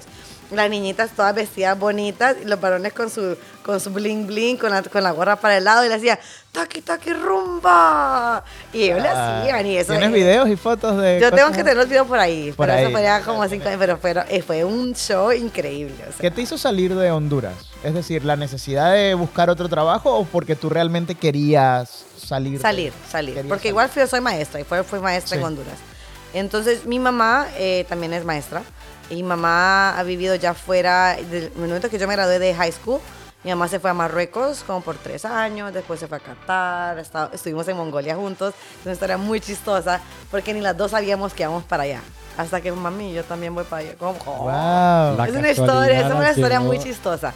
las 0.52 0.70
niñitas 0.70 1.12
todas 1.12 1.36
vestidas 1.36 1.78
bonitas 1.78 2.36
y 2.42 2.46
los 2.46 2.60
varones 2.62 2.94
con 2.94 3.10
su, 3.10 3.36
con 3.64 3.80
su 3.82 3.90
bling 3.92 4.28
bling, 4.28 4.58
con 4.58 4.70
la, 4.72 4.82
con 4.82 5.04
la 5.04 5.12
gorra 5.12 5.36
para 5.36 5.58
el 5.58 5.64
lado 5.66 5.84
y 5.86 5.90
le 5.90 5.96
hacía 5.96 6.18
taqui 6.54 6.82
taqui 6.82 7.12
rumba. 7.14 8.44
Y 8.74 8.84
ellos 8.84 9.02
le 9.02 9.08
Ah, 9.10 9.42
hacían 9.42 9.66
y 9.66 9.78
eso. 9.78 9.92
¿Tienes 9.92 10.10
eh, 10.10 10.14
videos 10.14 10.48
y 10.50 10.56
fotos 10.56 10.98
de 10.98 11.20
Yo 11.20 11.32
tengo 11.32 11.50
que 11.52 11.58
tener 11.58 11.76
los 11.78 11.88
videos 11.90 12.08
por 12.08 12.20
ahí, 12.20 12.52
Por 12.54 12.66
pero 12.68 12.78
ahí. 12.78 12.84
eso 12.86 12.92
fue 12.92 13.02
ya 13.04 13.22
como 13.22 13.48
5 13.48 13.68
años, 13.68 13.80
pero 13.80 13.98
fue, 13.98 14.16
eh, 14.30 14.42
fue 14.42 14.64
un 14.64 14.94
show 14.96 15.32
increíble. 15.32 15.96
o 16.08 16.12
sea. 16.12 16.20
¿Qué 16.22 16.32
te 16.32 16.42
hizo 16.42 16.58
salir 16.58 16.96
de 16.96 17.12
Honduras? 17.12 17.54
Es 17.84 17.94
decir, 17.94 18.24
¿la 18.26 18.36
necesidad 18.36 18.94
de 18.94 19.14
buscar 19.14 19.50
otro 19.50 19.68
trabajo 19.70 20.16
o 20.18 20.26
porque 20.26 20.56
tú 20.56 20.70
realmente 20.70 21.16
querías 21.16 22.06
salir? 22.18 22.60
Salir, 22.62 22.94
salir. 23.10 23.36
Querías 23.36 23.50
Porque 23.50 23.64
salir. 23.64 23.72
igual 23.72 23.90
fui, 23.90 24.08
soy 24.08 24.22
maestra 24.22 24.60
y 24.60 24.64
fue, 24.64 24.84
fui 24.84 25.00
maestra 25.00 25.36
Sí. 25.36 25.40
en 25.40 25.44
Honduras. 25.46 25.76
Entonces, 26.34 26.86
mi 26.86 27.00
mamá 27.00 27.48
eh, 27.58 27.86
también 27.88 28.14
es 28.14 28.26
maestra. 28.26 28.62
Y 29.10 29.24
mamá 29.24 29.98
ha 29.98 30.04
vivido 30.04 30.36
ya 30.36 30.54
fuera, 30.54 31.16
del 31.16 31.52
momento 31.56 31.90
que 31.90 31.98
yo 31.98 32.08
me 32.08 32.14
gradué 32.14 32.40
de 32.40 32.54
high 32.54 32.72
school, 32.72 33.00
mi 33.44 33.52
mamá 33.52 33.68
se 33.68 33.80
fue 33.80 33.90
a 33.90 33.94
Marruecos 33.94 34.64
como 34.66 34.82
por 34.82 34.98
tres 34.98 35.24
años, 35.24 35.74
después 35.74 36.00
se 36.00 36.08
fue 36.08 36.18
a 36.18 36.20
Qatar, 36.20 36.98
estuvimos 37.32 37.68
en 37.68 37.78
Mongolia 37.78 38.16
juntos. 38.16 38.54
Es 38.80 38.86
una 38.86 38.94
historia 38.94 39.18
muy 39.18 39.40
chistosa 39.40 40.02
porque 40.30 40.54
ni 40.54 40.60
las 40.60 40.76
dos 40.76 40.92
sabíamos 40.92 41.34
que 41.34 41.44
íbamos 41.44 41.64
para 41.64 41.84
allá. 41.84 42.02
Hasta 42.36 42.60
que 42.60 42.72
mami, 42.72 43.14
yo 43.14 43.24
también 43.24 43.56
voy 43.56 43.64
para 43.64 43.84
allá. 43.84 43.96
¿Cómo? 43.98 44.20
Wow. 44.20 45.18
La 45.18 45.26
es 45.28 45.36
una 45.36 45.52
historia, 45.52 46.02
es 46.02 46.14
una 46.14 46.32
historia 46.32 46.60
muy 46.60 46.80
chistosa. 46.80 47.34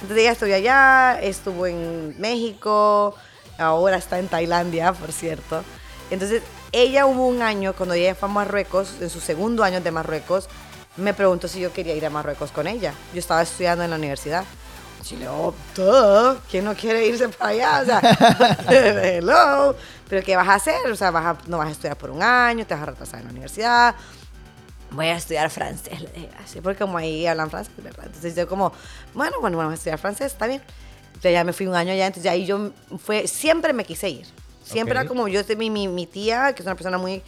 Entonces 0.00 0.18
ella 0.18 0.32
estuvo 0.32 0.52
allá, 0.52 1.20
estuvo 1.20 1.66
en 1.66 2.18
México, 2.18 3.14
ahora 3.56 3.98
está 3.98 4.18
en 4.18 4.26
Tailandia, 4.28 4.92
por 4.92 5.12
cierto. 5.12 5.62
Entonces 6.10 6.42
ella 6.72 7.06
hubo 7.06 7.26
un 7.26 7.40
año, 7.40 7.74
cuando 7.74 7.94
ella 7.94 8.14
fue 8.14 8.28
a 8.28 8.32
Marruecos, 8.32 8.96
en 9.00 9.10
su 9.10 9.20
segundo 9.20 9.62
año 9.62 9.80
de 9.80 9.90
Marruecos, 9.92 10.48
me 10.96 11.14
preguntó 11.14 11.48
si 11.48 11.60
yo 11.60 11.72
quería 11.72 11.94
ir 11.94 12.04
a 12.06 12.10
Marruecos 12.10 12.50
con 12.52 12.66
ella. 12.66 12.92
Yo 13.12 13.18
estaba 13.20 13.42
estudiando 13.42 13.84
en 13.84 13.90
la 13.90 13.96
universidad. 13.96 14.44
Y 15.10 15.14
le 15.16 15.20
digo, 15.22 15.54
"Duh, 15.74 16.38
¿quién 16.50 16.64
no 16.64 16.74
quiere 16.74 17.04
irse 17.06 17.28
para 17.28 17.50
allá? 17.50 17.80
O 17.82 17.84
sea, 17.84 18.00
hello. 18.70 19.74
Pero 20.08 20.24
¿qué 20.24 20.36
vas 20.36 20.48
a 20.48 20.54
hacer? 20.54 20.90
O 20.90 20.96
sea, 20.96 21.10
vas 21.10 21.26
a- 21.26 21.38
no 21.48 21.58
vas 21.58 21.68
a 21.68 21.70
estudiar 21.72 21.96
por 21.96 22.10
un 22.10 22.22
año, 22.22 22.64
te 22.66 22.72
vas 22.74 22.82
a 22.84 22.86
retrasar 22.86 23.18
en 23.20 23.26
la 23.26 23.30
universidad 23.32 23.94
voy 24.94 25.06
a 25.06 25.16
estudiar 25.16 25.48
francés, 25.48 26.00
así, 26.44 26.60
porque 26.60 26.80
como 26.80 26.98
ahí 26.98 27.26
hablan 27.26 27.48
francés, 27.48 27.72
¿verdad? 27.78 28.04
Entonces 28.04 28.36
yo 28.36 28.46
como, 28.46 28.74
bueno, 29.14 29.38
bueno, 29.40 29.56
vamos 29.56 29.72
a 29.72 29.74
estudiar 29.76 29.98
francés, 29.98 30.32
está 30.32 30.46
bien. 30.46 30.60
Entonces 31.06 31.32
ya 31.32 31.44
me 31.44 31.54
fui 31.54 31.66
un 31.66 31.74
año 31.74 31.92
allá, 31.94 32.08
entonces 32.08 32.30
ahí 32.30 32.44
yo 32.44 32.72
fue, 33.02 33.26
siempre 33.26 33.72
me 33.72 33.86
quise 33.86 34.10
ir. 34.10 34.26
Siempre 34.64 34.98
era 34.98 35.06
como 35.06 35.28
yo, 35.28 35.42
mi, 35.56 35.70
mi, 35.70 35.88
mi 35.88 36.06
tía, 36.06 36.52
que 36.54 36.62
es 36.62 36.66
una 36.66 36.74
persona 36.74 36.98
muy, 36.98 37.22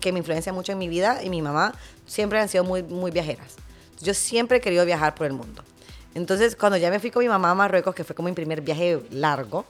que 0.00 0.12
me 0.12 0.18
influencia 0.18 0.52
mucho 0.52 0.72
en 0.72 0.78
mi 0.78 0.88
vida, 0.88 1.22
y 1.22 1.30
mi 1.30 1.40
mamá, 1.42 1.74
siempre 2.06 2.40
han 2.40 2.48
sido 2.48 2.64
muy, 2.64 2.82
muy 2.82 3.10
viajeras. 3.10 3.54
Yo 4.00 4.14
siempre 4.14 4.58
he 4.58 4.60
querido 4.60 4.84
viajar 4.84 5.14
por 5.14 5.26
el 5.26 5.32
mundo. 5.32 5.62
Entonces, 6.14 6.56
cuando 6.56 6.76
ya 6.76 6.90
me 6.90 6.98
fui 6.98 7.10
con 7.10 7.22
mi 7.22 7.28
mamá 7.28 7.50
a 7.50 7.54
Marruecos, 7.54 7.94
que 7.94 8.04
fue 8.04 8.16
como 8.16 8.28
mi 8.28 8.34
primer 8.34 8.60
viaje 8.60 9.00
largo, 9.10 9.64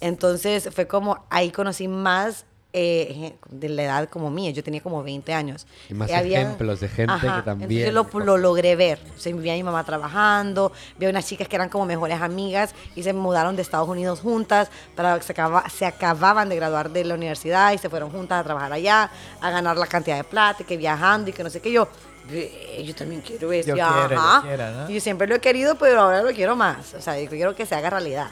entonces 0.00 0.68
fue 0.72 0.86
como, 0.86 1.24
ahí 1.30 1.50
conocí 1.50 1.88
más 1.88 2.44
eh, 2.72 3.34
de 3.48 3.68
la 3.70 3.82
edad 3.84 4.08
como 4.10 4.30
mía, 4.30 4.50
yo 4.50 4.62
tenía 4.62 4.80
como 4.82 5.02
20 5.02 5.32
años. 5.32 5.66
Y 5.88 5.94
más 5.94 6.10
Y 6.10 6.12
había- 6.12 6.42
ejemplos 6.42 6.80
de 6.80 6.88
gente 6.88 7.12
Ajá, 7.14 7.36
que 7.36 7.42
también. 7.42 7.86
Yo 7.86 7.92
lo, 7.92 8.06
lo 8.20 8.36
logré 8.36 8.76
ver. 8.76 8.98
O 9.16 9.18
sea, 9.20 9.34
vi 9.34 9.48
a 9.50 9.54
mi 9.54 9.62
mamá 9.62 9.84
trabajando, 9.84 10.72
vi 10.98 11.06
a 11.06 11.10
unas 11.10 11.26
chicas 11.26 11.48
que 11.48 11.56
eran 11.56 11.68
como 11.70 11.86
mejores 11.86 12.20
amigas 12.20 12.74
y 12.94 13.02
se 13.02 13.12
mudaron 13.12 13.56
de 13.56 13.62
Estados 13.62 13.88
Unidos 13.88 14.20
juntas, 14.20 14.70
para, 14.94 15.20
se, 15.22 15.32
acaba- 15.32 15.68
se 15.70 15.86
acababan 15.86 16.48
de 16.48 16.56
graduar 16.56 16.90
de 16.90 17.04
la 17.04 17.14
universidad 17.14 17.72
y 17.72 17.78
se 17.78 17.88
fueron 17.88 18.10
juntas 18.10 18.40
a 18.40 18.44
trabajar 18.44 18.72
allá, 18.72 19.10
a 19.40 19.50
ganar 19.50 19.76
la 19.76 19.86
cantidad 19.86 20.16
de 20.16 20.24
plata, 20.24 20.62
que 20.64 20.76
viajando 20.76 21.30
y 21.30 21.32
que 21.32 21.42
no 21.42 21.50
sé 21.50 21.60
qué. 21.60 21.72
Yo, 21.72 21.88
"Ve, 22.30 22.82
yo 22.86 22.94
también 22.94 23.22
quiero 23.22 23.50
eso. 23.50 23.68
Yo 23.68 23.76
y 23.76 23.78
quiero, 23.80 24.10
yo 24.10 24.20
ajá. 24.20 24.42
quiero, 24.42 24.70
¿no? 24.72 24.90
Yo 24.90 25.00
siempre 25.00 25.26
lo 25.26 25.34
he 25.36 25.40
querido, 25.40 25.76
pero 25.78 26.02
ahora 26.02 26.22
lo 26.22 26.30
quiero 26.32 26.54
más. 26.54 26.92
O 26.92 27.00
sea, 27.00 27.18
yo 27.18 27.28
quiero 27.30 27.54
que 27.56 27.64
se 27.64 27.74
haga 27.74 27.88
realidad. 27.88 28.28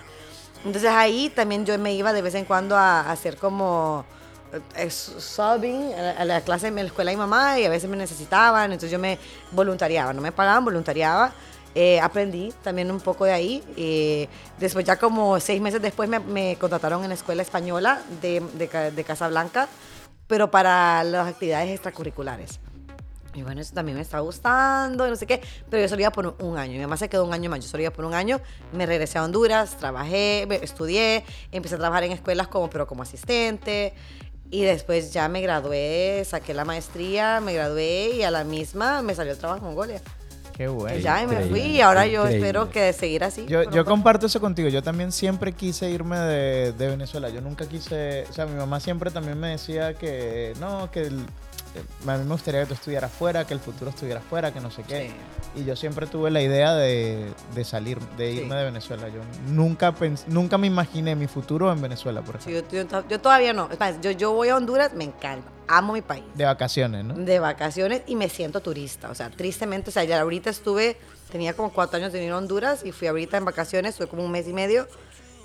Entonces 0.65 0.91
ahí 0.91 1.31
también 1.35 1.65
yo 1.65 1.79
me 1.79 1.95
iba 1.95 2.13
de 2.13 2.21
vez 2.23 2.35
en 2.35 2.45
cuando 2.45 2.77
a, 2.77 3.01
a 3.01 3.13
hacer 3.13 3.37
como 3.39 4.05
subbing 4.89 5.93
a 5.95 6.25
la, 6.25 6.41
clase 6.41 6.69
en 6.69 6.77
la 6.77 6.83
escuela 6.83 7.11
de 7.11 7.17
mi 7.17 7.21
mamá 7.21 7.59
y 7.59 7.65
a 7.65 7.69
veces 7.69 7.89
me 7.89 7.97
necesitaban, 7.97 8.73
entonces 8.73 8.91
yo 8.91 8.99
me 8.99 9.19
voluntariaba, 9.53 10.13
no 10.13 10.21
me 10.23 10.33
pagaban, 10.33 10.65
voluntariaba. 10.65 11.33
Eh, 11.75 12.01
aprendí 12.01 12.55
también 12.63 12.91
un 12.91 13.01
poco 13.01 13.27
de 13.27 13.33
ahí. 13.33 13.63
eh, 13.77 14.29
después 14.59 14.85
ya 14.85 14.97
como 14.97 15.39
seis 15.41 15.61
meses 15.61 15.83
después 15.83 16.09
me, 16.09 16.21
me 16.21 16.57
contrataron 16.57 17.03
en 17.03 17.11
la 17.11 17.15
escuela 17.15 17.43
española 17.43 18.01
de, 18.23 18.43
de, 18.55 18.91
de 18.93 19.05
Casablanca, 19.05 19.69
pero 20.27 20.51
para 20.51 21.05
las 21.05 21.29
actividades 21.29 21.71
extracurriculares. 21.71 22.61
Y 23.37 23.43
bueno, 23.43 23.61
eso 23.61 23.75
también 23.75 23.97
me 23.97 24.03
está 24.03 24.21
gustando, 24.21 25.07
no 25.07 25.15
sé 25.15 25.27
qué. 25.27 25.43
Pero 25.69 25.83
yo 25.83 25.89
solo 25.91 26.01
iba 26.01 26.11
por 26.11 26.37
un 26.41 26.57
año. 26.57 26.73
Mi 26.73 26.81
mamá 26.81 26.97
se 26.97 27.11
quedó 27.11 27.23
un 27.23 27.35
año 27.35 27.51
más. 27.51 27.61
Yo 27.61 27.69
solo 27.69 27.83
iba 27.83 27.93
por 27.93 28.07
un 28.07 28.15
año. 28.15 28.41
Me 28.73 28.87
regresé 28.87 29.19
a 29.19 29.25
Honduras, 29.25 29.77
trabajé, 29.77 30.49
estudié, 30.63 31.23
empecé 31.53 31.75
a 31.75 31.79
trabajar 31.79 32.05
en 32.05 32.13
escuelas 32.13 32.49
como, 32.49 32.71
pero 32.71 32.87
como 32.87 33.03
asistente. 33.03 33.93
Y 34.51 34.63
después 34.63 35.13
ya 35.13 35.29
me 35.29 35.41
gradué, 35.41 36.23
saqué 36.25 36.55
la 36.55 36.65
maestría, 36.65 37.41
me 37.41 37.53
gradué 37.53 38.11
y 38.17 38.23
a 38.23 38.31
la 38.31 38.45
misma 38.45 39.03
me 39.03 39.15
salió 39.15 39.33
el 39.33 39.39
trabajo 39.39 39.59
en 39.61 39.65
Mongolia. 39.67 40.01
Qué 40.57 40.69
bueno. 40.69 40.97
Ya 40.99 41.23
y 41.23 41.27
me 41.27 41.43
fui 41.47 41.61
y 41.61 41.81
ahora 41.83 42.07
yo 42.07 42.23
increíble. 42.23 42.47
espero 42.47 42.71
que 42.71 42.93
seguir 42.95 43.25
así. 43.25 43.45
Yo, 43.47 43.65
yo 43.71 43.83
un- 43.83 43.87
comparto 43.87 44.25
eso 44.27 44.41
contigo. 44.41 44.69
Yo 44.71 44.83
también 44.83 45.13
siempre 45.13 45.53
quise 45.53 45.91
irme 45.91 46.19
de, 46.19 46.73
de 46.73 46.89
Venezuela. 46.89 47.29
Yo 47.29 47.43
nunca 47.43 47.67
quise. 47.69 48.25
O 48.31 48.33
sea, 48.33 48.47
mi 48.47 48.55
mamá 48.55 48.81
siempre 48.81 49.11
también 49.11 49.39
me 49.39 49.49
decía 49.51 49.93
que 49.95 50.55
no, 50.59 50.91
que 50.91 51.03
el- 51.03 51.27
a 52.09 52.17
mí 52.17 52.25
me 52.25 52.33
gustaría 52.33 52.61
que 52.63 52.69
tú 52.69 52.75
estuvieras 52.75 53.13
fuera, 53.13 53.47
que 53.47 53.53
el 53.53 53.61
futuro 53.61 53.91
estuviera 53.91 54.21
fuera, 54.23 54.51
que 54.51 54.61
no 54.61 54.71
sé 54.71 54.83
qué. 54.85 55.11
Y 55.57 55.65
yo 55.65 55.75
siempre 55.75 56.07
tuve 56.07 56.31
la 56.31 56.43
idea 56.43 56.75
de, 56.75 57.33
de 57.55 57.65
salir, 57.65 57.99
de 58.19 58.31
Sí. 58.33 58.39
irme 58.41 58.55
de 58.57 58.65
Venezuela. 58.65 59.09
Yo 59.09 59.21
nunca 59.49 59.95
pens- 59.95 60.25
nunca 60.27 60.59
me 60.59 60.67
imaginé 60.67 61.17
mi 61.17 61.27
futuro 61.27 61.73
en 61.73 61.81
Venezuela, 61.81 62.21
por 62.23 62.41
Sí, 62.43 62.51
ejemplo. 62.51 62.71
yo, 62.79 62.83
yo 62.83 62.87
to- 62.89 63.09
yo 63.09 63.21
todavía 63.21 63.53
no. 63.55 63.69
Es 63.73 63.81
más, 63.81 63.99
yo, 64.03 64.11
yo 64.11 64.33
voy 64.33 64.51
a 64.51 64.57
Honduras, 64.57 64.93
me 64.93 65.05
encanta. 65.05 65.49
Amo 65.69 65.95
mi 65.95 66.03
país. 66.03 66.25
De 66.35 66.45
vacaciones, 66.45 67.05
¿no? 67.05 67.15
de 67.15 67.39
vacaciones 67.41 68.03
y 68.07 68.17
me 68.17 68.29
siento 68.29 68.61
turista. 68.61 69.11
O 69.11 69.15
sea, 69.15 69.31
tristemente, 69.31 69.89
o 69.91 69.93
sea, 69.93 70.05
ya 70.05 70.21
ahorita 70.21 70.51
estuve, 70.51 70.97
tenía 71.33 71.55
como 71.55 71.73
cuatro 71.73 71.97
años 71.97 72.13
de 72.13 72.19
venir 72.19 72.33
a 72.35 72.37
Honduras 72.39 72.85
y 72.85 72.93
fui 72.93 73.09
ahorita 73.09 73.39
en 73.39 73.45
vacaciones, 73.47 73.91
estuve 73.95 74.09
como 74.09 74.25
un 74.25 74.31
mes 74.31 74.47
y 74.47 74.53
medio. 74.53 74.87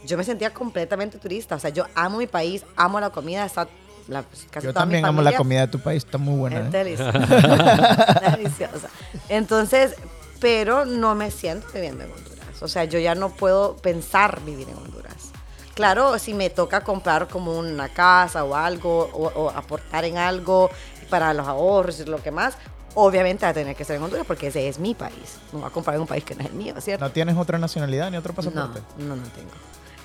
Yo 0.06 0.18
me 0.18 0.24
sentía 0.26 0.54
completamente 0.54 1.18
turista. 1.20 1.56
O 1.56 1.60
sea, 1.60 1.70
yo 1.70 1.86
amo 1.96 2.18
mi 2.18 2.28
país, 2.28 2.66
amo 2.76 3.00
la 3.00 3.12
comida, 3.12 3.46
está 3.46 3.68
la, 4.12 4.22
pues, 4.24 4.46
casi 4.52 4.68
Yo 4.68 4.74
toda 4.74 4.86
mi 4.86 4.92
también 4.92 5.06
amo 5.06 5.22
la 5.22 5.36
comida 5.36 5.62
de 5.62 5.68
tu 5.68 5.80
país, 5.80 6.04
está 6.06 6.18
muy 6.18 6.38
buena. 6.38 6.60
Es 6.68 7.00
¿eh? 7.00 7.12
deliciosa. 8.38 8.90
Entonces, 9.30 9.96
pero 10.40 10.86
no 10.86 11.16
me 11.16 11.32
siento 11.32 11.68
viviendo 11.74 12.04
en 12.04 12.12
Honduras. 12.12 12.62
O 12.62 12.68
sea, 12.68 12.84
yo 12.86 13.00
ya 13.00 13.16
no 13.16 13.30
puedo 13.30 13.76
pensar 13.78 14.42
vivir 14.42 14.68
en 14.70 14.76
Honduras. 14.78 15.32
claro, 15.74 16.20
si 16.20 16.34
me 16.34 16.50
toca 16.50 16.82
comprar 16.82 17.28
como 17.28 17.58
una 17.58 17.90
casa 17.90 18.44
o 18.44 18.54
algo, 18.56 19.10
o, 19.14 19.28
o 19.44 19.50
aportar 19.50 20.06
en 20.06 20.18
algo 20.18 20.70
para 21.10 21.34
los 21.34 21.48
ahorros 21.48 22.00
y 22.00 22.06
lo 22.06 22.22
que 22.22 22.32
más, 22.32 22.56
obviamente 22.94 23.46
va 23.46 23.50
a 23.52 23.54
tener 23.54 23.76
que 23.76 23.84
ser 23.86 23.96
en 23.96 24.04
Honduras 24.04 24.26
porque 24.28 24.48
ese 24.48 24.68
es 24.68 24.78
mi 24.80 24.94
país. 24.94 25.38
No 25.54 25.60
voy 25.60 25.68
a 25.68 25.72
comprar 25.72 25.96
en 25.96 26.02
un 26.02 26.08
país 26.08 26.24
que 26.24 26.36
no 26.36 26.42
es 26.42 26.48
el 26.48 26.54
mío, 26.54 26.76
¿cierto? 26.82 27.04
¿No 27.06 27.12
tienes 27.12 27.36
otra 27.38 27.58
nacionalidad 27.58 28.12
ni 28.12 28.18
otro 28.18 28.32
No, 28.34 28.36
pasaporte? 28.36 28.82
no, 28.98 29.16
no 29.16 29.24
tengo. 29.30 29.52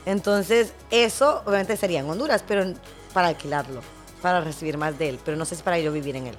Entonces, 0.07 0.73
eso 0.91 1.43
obviamente 1.47 1.77
sería 1.77 2.01
en 2.01 2.09
Honduras, 2.09 2.45
pero 2.47 2.65
para 3.13 3.29
alquilarlo, 3.29 3.81
para 4.27 4.41
recibir 4.41 4.77
más 4.77 4.99
de 4.99 5.09
él, 5.09 5.21
pero 5.25 5.37
no 5.37 5.45
sé 5.45 5.55
si 5.55 5.63
para 5.63 5.79
yo 5.79 5.93
vivir 5.93 6.17
en 6.17 6.27
él. 6.27 6.35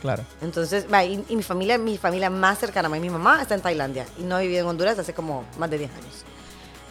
Claro. 0.00 0.24
Entonces, 0.42 0.86
y, 0.88 1.24
y 1.28 1.34
mi 1.34 1.42
familia, 1.42 1.76
mi 1.76 1.98
familia 1.98 2.30
más 2.30 2.60
cercana, 2.60 2.88
mi 2.88 3.10
mamá 3.10 3.42
está 3.42 3.56
en 3.56 3.60
Tailandia 3.60 4.06
y 4.16 4.22
no 4.22 4.36
ha 4.36 4.40
vivido 4.40 4.60
en 4.60 4.68
Honduras 4.68 4.96
hace 5.00 5.12
como 5.12 5.44
más 5.58 5.68
de 5.68 5.78
10 5.78 5.90
años. 5.90 6.24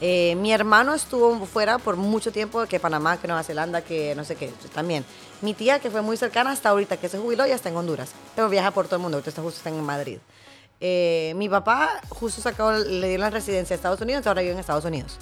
Eh, 0.02 0.36
mi 0.36 0.52
hermano 0.52 0.94
estuvo 0.94 1.46
fuera 1.46 1.78
por 1.78 1.96
mucho 1.96 2.34
tiempo, 2.34 2.66
que 2.66 2.82
Panamá, 2.82 3.16
que 3.16 3.28
Nueva 3.28 3.44
Zelanda, 3.44 3.82
que 3.82 4.14
no 4.14 4.26
sé 4.26 4.36
qué, 4.36 4.52
también. 4.74 5.06
Mi 5.40 5.54
tía, 5.54 5.80
que 5.80 5.90
fue 5.90 6.02
muy 6.02 6.18
cercana 6.18 6.52
hasta 6.52 6.68
ahorita, 6.68 6.98
que 6.98 7.08
se 7.08 7.18
jubiló, 7.18 7.46
ya 7.46 7.56
está 7.56 7.70
en 7.70 7.78
Honduras, 7.78 8.12
pero 8.36 8.50
viaja 8.50 8.72
por 8.72 8.88
todo 8.88 8.98
el 8.98 9.04
mundo, 9.04 9.20
ahorita 9.20 9.30
está 9.30 9.42
justo 9.42 9.60
está 9.60 9.70
en 9.70 9.82
Madrid. 9.82 10.18
Eh, 10.82 11.32
mi 11.38 11.48
papá 11.48 12.02
justo 12.10 12.42
sacó, 12.42 12.74
le 12.74 13.08
dio 13.08 13.20
la 13.20 13.30
residencia 13.30 13.74
a 13.74 13.78
Estados 13.78 14.02
Unidos, 14.02 14.28
ahora 14.28 14.42
vive 14.42 14.52
en 14.52 14.60
Estados 14.60 14.84
Unidos. 14.84 15.18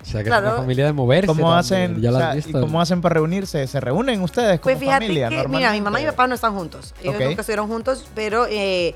O 0.00 0.04
sea, 0.04 0.22
que 0.22 0.28
Claro. 0.28 0.46
es 0.46 0.52
una 0.54 0.62
familia 0.62 0.86
de 0.86 0.92
moverse. 0.92 1.26
¿Cómo 1.26 1.40
también, 1.54 1.58
hacen, 1.58 2.00
Ya 2.00 2.10
o 2.10 2.16
sea, 2.16 2.28
has 2.30 2.34
¿y 2.34 2.38
visto. 2.38 2.60
cómo 2.60 2.80
hacen 2.80 3.00
para 3.00 3.14
reunirse? 3.14 3.66
¿Se 3.66 3.80
reúnen 3.80 4.22
ustedes 4.22 4.60
como 4.60 4.62
Pues 4.72 4.78
fíjate 4.78 5.06
familia? 5.06 5.28
que, 5.28 5.48
mira, 5.48 5.72
mi 5.72 5.80
mamá 5.80 6.00
y 6.00 6.04
mi 6.04 6.10
papá 6.10 6.26
no 6.26 6.34
están 6.34 6.54
juntos. 6.54 6.94
Ellos 7.02 7.16
Ok. 7.16 7.20
nunca 7.24 7.40
estuvieron 7.42 7.68
juntos, 7.68 8.08
pero 8.14 8.46
eh, 8.48 8.94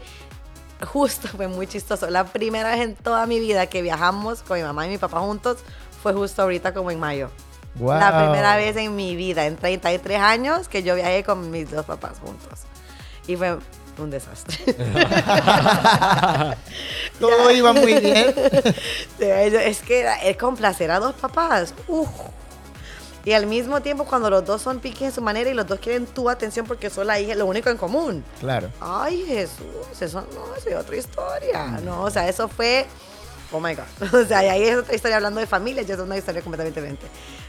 justo 0.86 1.28
fue 1.28 1.48
muy 1.48 1.66
chistoso. 1.66 2.08
La 2.10 2.24
primera 2.24 2.70
vez 2.70 2.80
en 2.80 2.94
toda 2.94 3.26
mi 3.26 3.40
vida 3.40 3.66
que 3.66 3.82
viajamos 3.82 4.42
con 4.42 4.58
mi 4.58 4.64
mamá 4.64 4.86
y 4.86 4.90
mi 4.90 4.98
papá 4.98 5.20
juntos 5.20 5.58
fue 6.02 6.12
justo 6.12 6.42
ahorita 6.42 6.72
como 6.74 6.90
en 6.90 6.98
mayo. 7.00 7.30
Guau. 7.74 7.98
La 7.98 8.18
primera 8.24 8.56
vez 8.56 8.76
en 8.76 8.94
mi 8.96 9.16
vida, 9.16 9.46
en 9.46 9.56
33 9.56 10.20
años, 10.20 10.68
que 10.68 10.82
yo 10.82 10.94
viajé 10.94 11.24
con 11.24 11.50
mis 11.50 11.70
dos 11.70 11.84
papás 11.86 12.18
juntos. 12.22 12.60
Y 13.26 13.36
fue 13.36 13.56
un 14.02 14.10
desastre. 14.10 14.56
Todo 17.20 17.50
iba 17.50 17.72
muy 17.72 17.94
bien. 18.00 18.34
Es 19.18 19.80
que 19.82 20.00
era- 20.00 20.16
es 20.22 20.36
complacer 20.36 20.90
a 20.90 20.98
dos 21.00 21.14
papás. 21.14 21.74
Uf. 21.88 22.08
Y 23.24 23.32
al 23.34 23.46
mismo 23.46 23.80
tiempo, 23.80 24.04
cuando 24.04 24.28
los 24.30 24.44
dos 24.44 24.60
son 24.62 24.80
piques 24.80 25.02
en 25.02 25.12
su 25.12 25.22
manera 25.22 25.48
y 25.48 25.54
los 25.54 25.64
dos 25.66 25.78
quieren 25.78 26.06
tu 26.06 26.28
atención 26.28 26.66
porque 26.66 26.90
son 26.90 27.06
la 27.06 27.20
hija, 27.20 27.36
lo 27.36 27.46
único 27.46 27.70
en 27.70 27.76
común. 27.76 28.24
Claro. 28.40 28.68
Ay, 28.80 29.24
Jesús, 29.28 30.00
eso 30.00 30.26
no, 30.34 30.56
eso 30.56 30.68
es 30.70 30.74
otra 30.74 30.96
historia. 30.96 31.66
No, 31.84 32.02
o 32.02 32.10
sea, 32.10 32.28
eso 32.28 32.48
fue. 32.48 32.84
Oh 33.52 33.60
my 33.60 33.74
God. 33.76 33.84
O 34.24 34.24
sea, 34.26 34.44
y 34.44 34.48
ahí 34.48 34.62
es 34.64 34.76
otra 34.76 34.94
historia 34.96 35.16
hablando 35.18 35.38
de 35.38 35.46
familia, 35.46 35.82
ya 35.84 35.94
es 35.94 36.00
una 36.00 36.16
historia 36.18 36.42
completamente 36.42 36.80
diferente. 36.80 37.06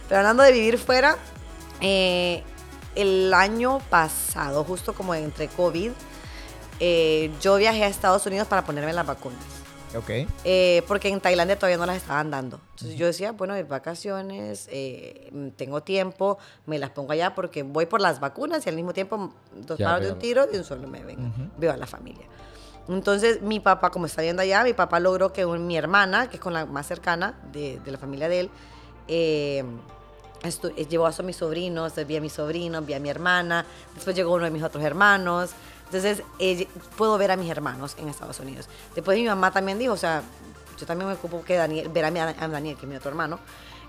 Pero 0.07 0.19
hablando 0.19 0.43
de 0.43 0.51
vivir 0.51 0.77
fuera, 0.77 1.17
eh, 1.81 2.43
el 2.93 3.33
año 3.33 3.79
pasado, 3.89 4.63
justo 4.63 4.93
como 4.93 5.15
entre 5.15 5.47
COVID, 5.47 5.91
eh, 6.85 7.31
yo 7.41 7.55
viajé 7.55 7.85
a 7.85 7.87
Estados 7.87 8.25
Unidos 8.25 8.45
para 8.49 8.65
ponerme 8.65 8.91
las 8.91 9.05
vacunas. 9.05 9.39
Ok. 9.95 10.09
Eh, 10.43 10.83
porque 10.87 11.07
en 11.07 11.21
Tailandia 11.21 11.55
todavía 11.57 11.77
no 11.77 11.85
las 11.85 11.95
estaban 11.97 12.29
dando. 12.29 12.59
Entonces 12.71 12.97
yo 12.97 13.05
decía, 13.05 13.31
bueno, 13.31 13.53
de 13.53 13.63
vacaciones, 13.63 14.67
eh, 14.71 15.29
mm, 15.31 15.49
tengo 15.49 15.81
tiempo, 15.81 16.37
me 16.65 16.77
las 16.79 16.89
pongo 16.89 17.13
allá 17.13 17.33
porque 17.35 17.63
voy 17.63 17.85
por 17.85 18.01
las 18.01 18.19
vacunas 18.19 18.65
y 18.65 18.69
al 18.69 18.75
mismo 18.75 18.91
tiempo 18.91 19.17
mm, 19.17 19.31
dos 19.65 19.77
Ya 19.77 19.85
palos 19.91 20.07
de 20.07 20.11
un 20.13 20.19
tiro 20.19 20.45
de 20.47 20.57
un 20.57 20.65
solo 20.65 20.87
me 20.89 21.03
ven. 21.05 21.51
Veo 21.57 21.71
a 21.71 21.77
la 21.77 21.87
familia. 21.87 22.25
Entonces 22.89 23.41
mi 23.41 23.61
papá, 23.61 23.91
como 23.91 24.07
está 24.07 24.21
viendo 24.21 24.41
allá, 24.41 24.63
mi 24.65 24.73
papá 24.73 24.99
logró 24.99 25.31
que 25.31 25.45
un- 25.45 25.65
mi 25.67 25.77
hermana, 25.77 26.27
que 26.29 26.35
es 26.35 26.41
con 26.41 26.53
la 26.53 26.65
más 26.65 26.85
cercana 26.85 27.39
de, 27.53 27.79
de 27.79 27.91
la 27.91 27.97
familia 27.97 28.27
de 28.27 28.39
él, 28.41 28.49
eh, 29.07 29.63
eh, 30.75 30.85
llevó 30.89 31.05
a 31.07 31.13
mis 31.23 31.35
sobrinos, 31.37 31.93
vi 32.07 32.17
a 32.17 32.21
mis 32.21 32.33
sobrinos, 32.33 32.85
vi 32.85 32.93
a 32.93 32.99
mi 32.99 33.09
hermana, 33.09 33.63
después 33.95 34.13
llegó 34.15 34.33
uno 34.33 34.43
de 34.45 34.51
mis 34.51 34.63
otros 34.63 34.83
hermanos. 34.83 35.51
Entonces, 35.93 36.23
eh, 36.39 36.67
puedo 36.97 37.17
ver 37.19 37.29
a 37.31 37.35
mis 37.35 37.49
hermanos 37.51 37.95
en 37.99 38.09
Estados 38.09 38.39
Unidos. 38.39 38.67
Después 38.95 39.15
mi 39.17 39.25
mamá 39.25 39.51
también 39.51 39.77
dijo, 39.77 39.93
o 39.93 39.97
sea, 39.97 40.23
yo 40.79 40.85
también 40.87 41.07
me 41.07 41.13
ocupo 41.13 41.43
que 41.43 41.55
Daniel, 41.55 41.87
ver 41.89 42.05
a, 42.05 42.09
mi- 42.11 42.19
a 42.19 42.33
Daniel, 42.33 42.75
que 42.77 42.85
es 42.85 42.89
mi 42.89 42.95
otro 42.95 43.09
hermano, 43.11 43.37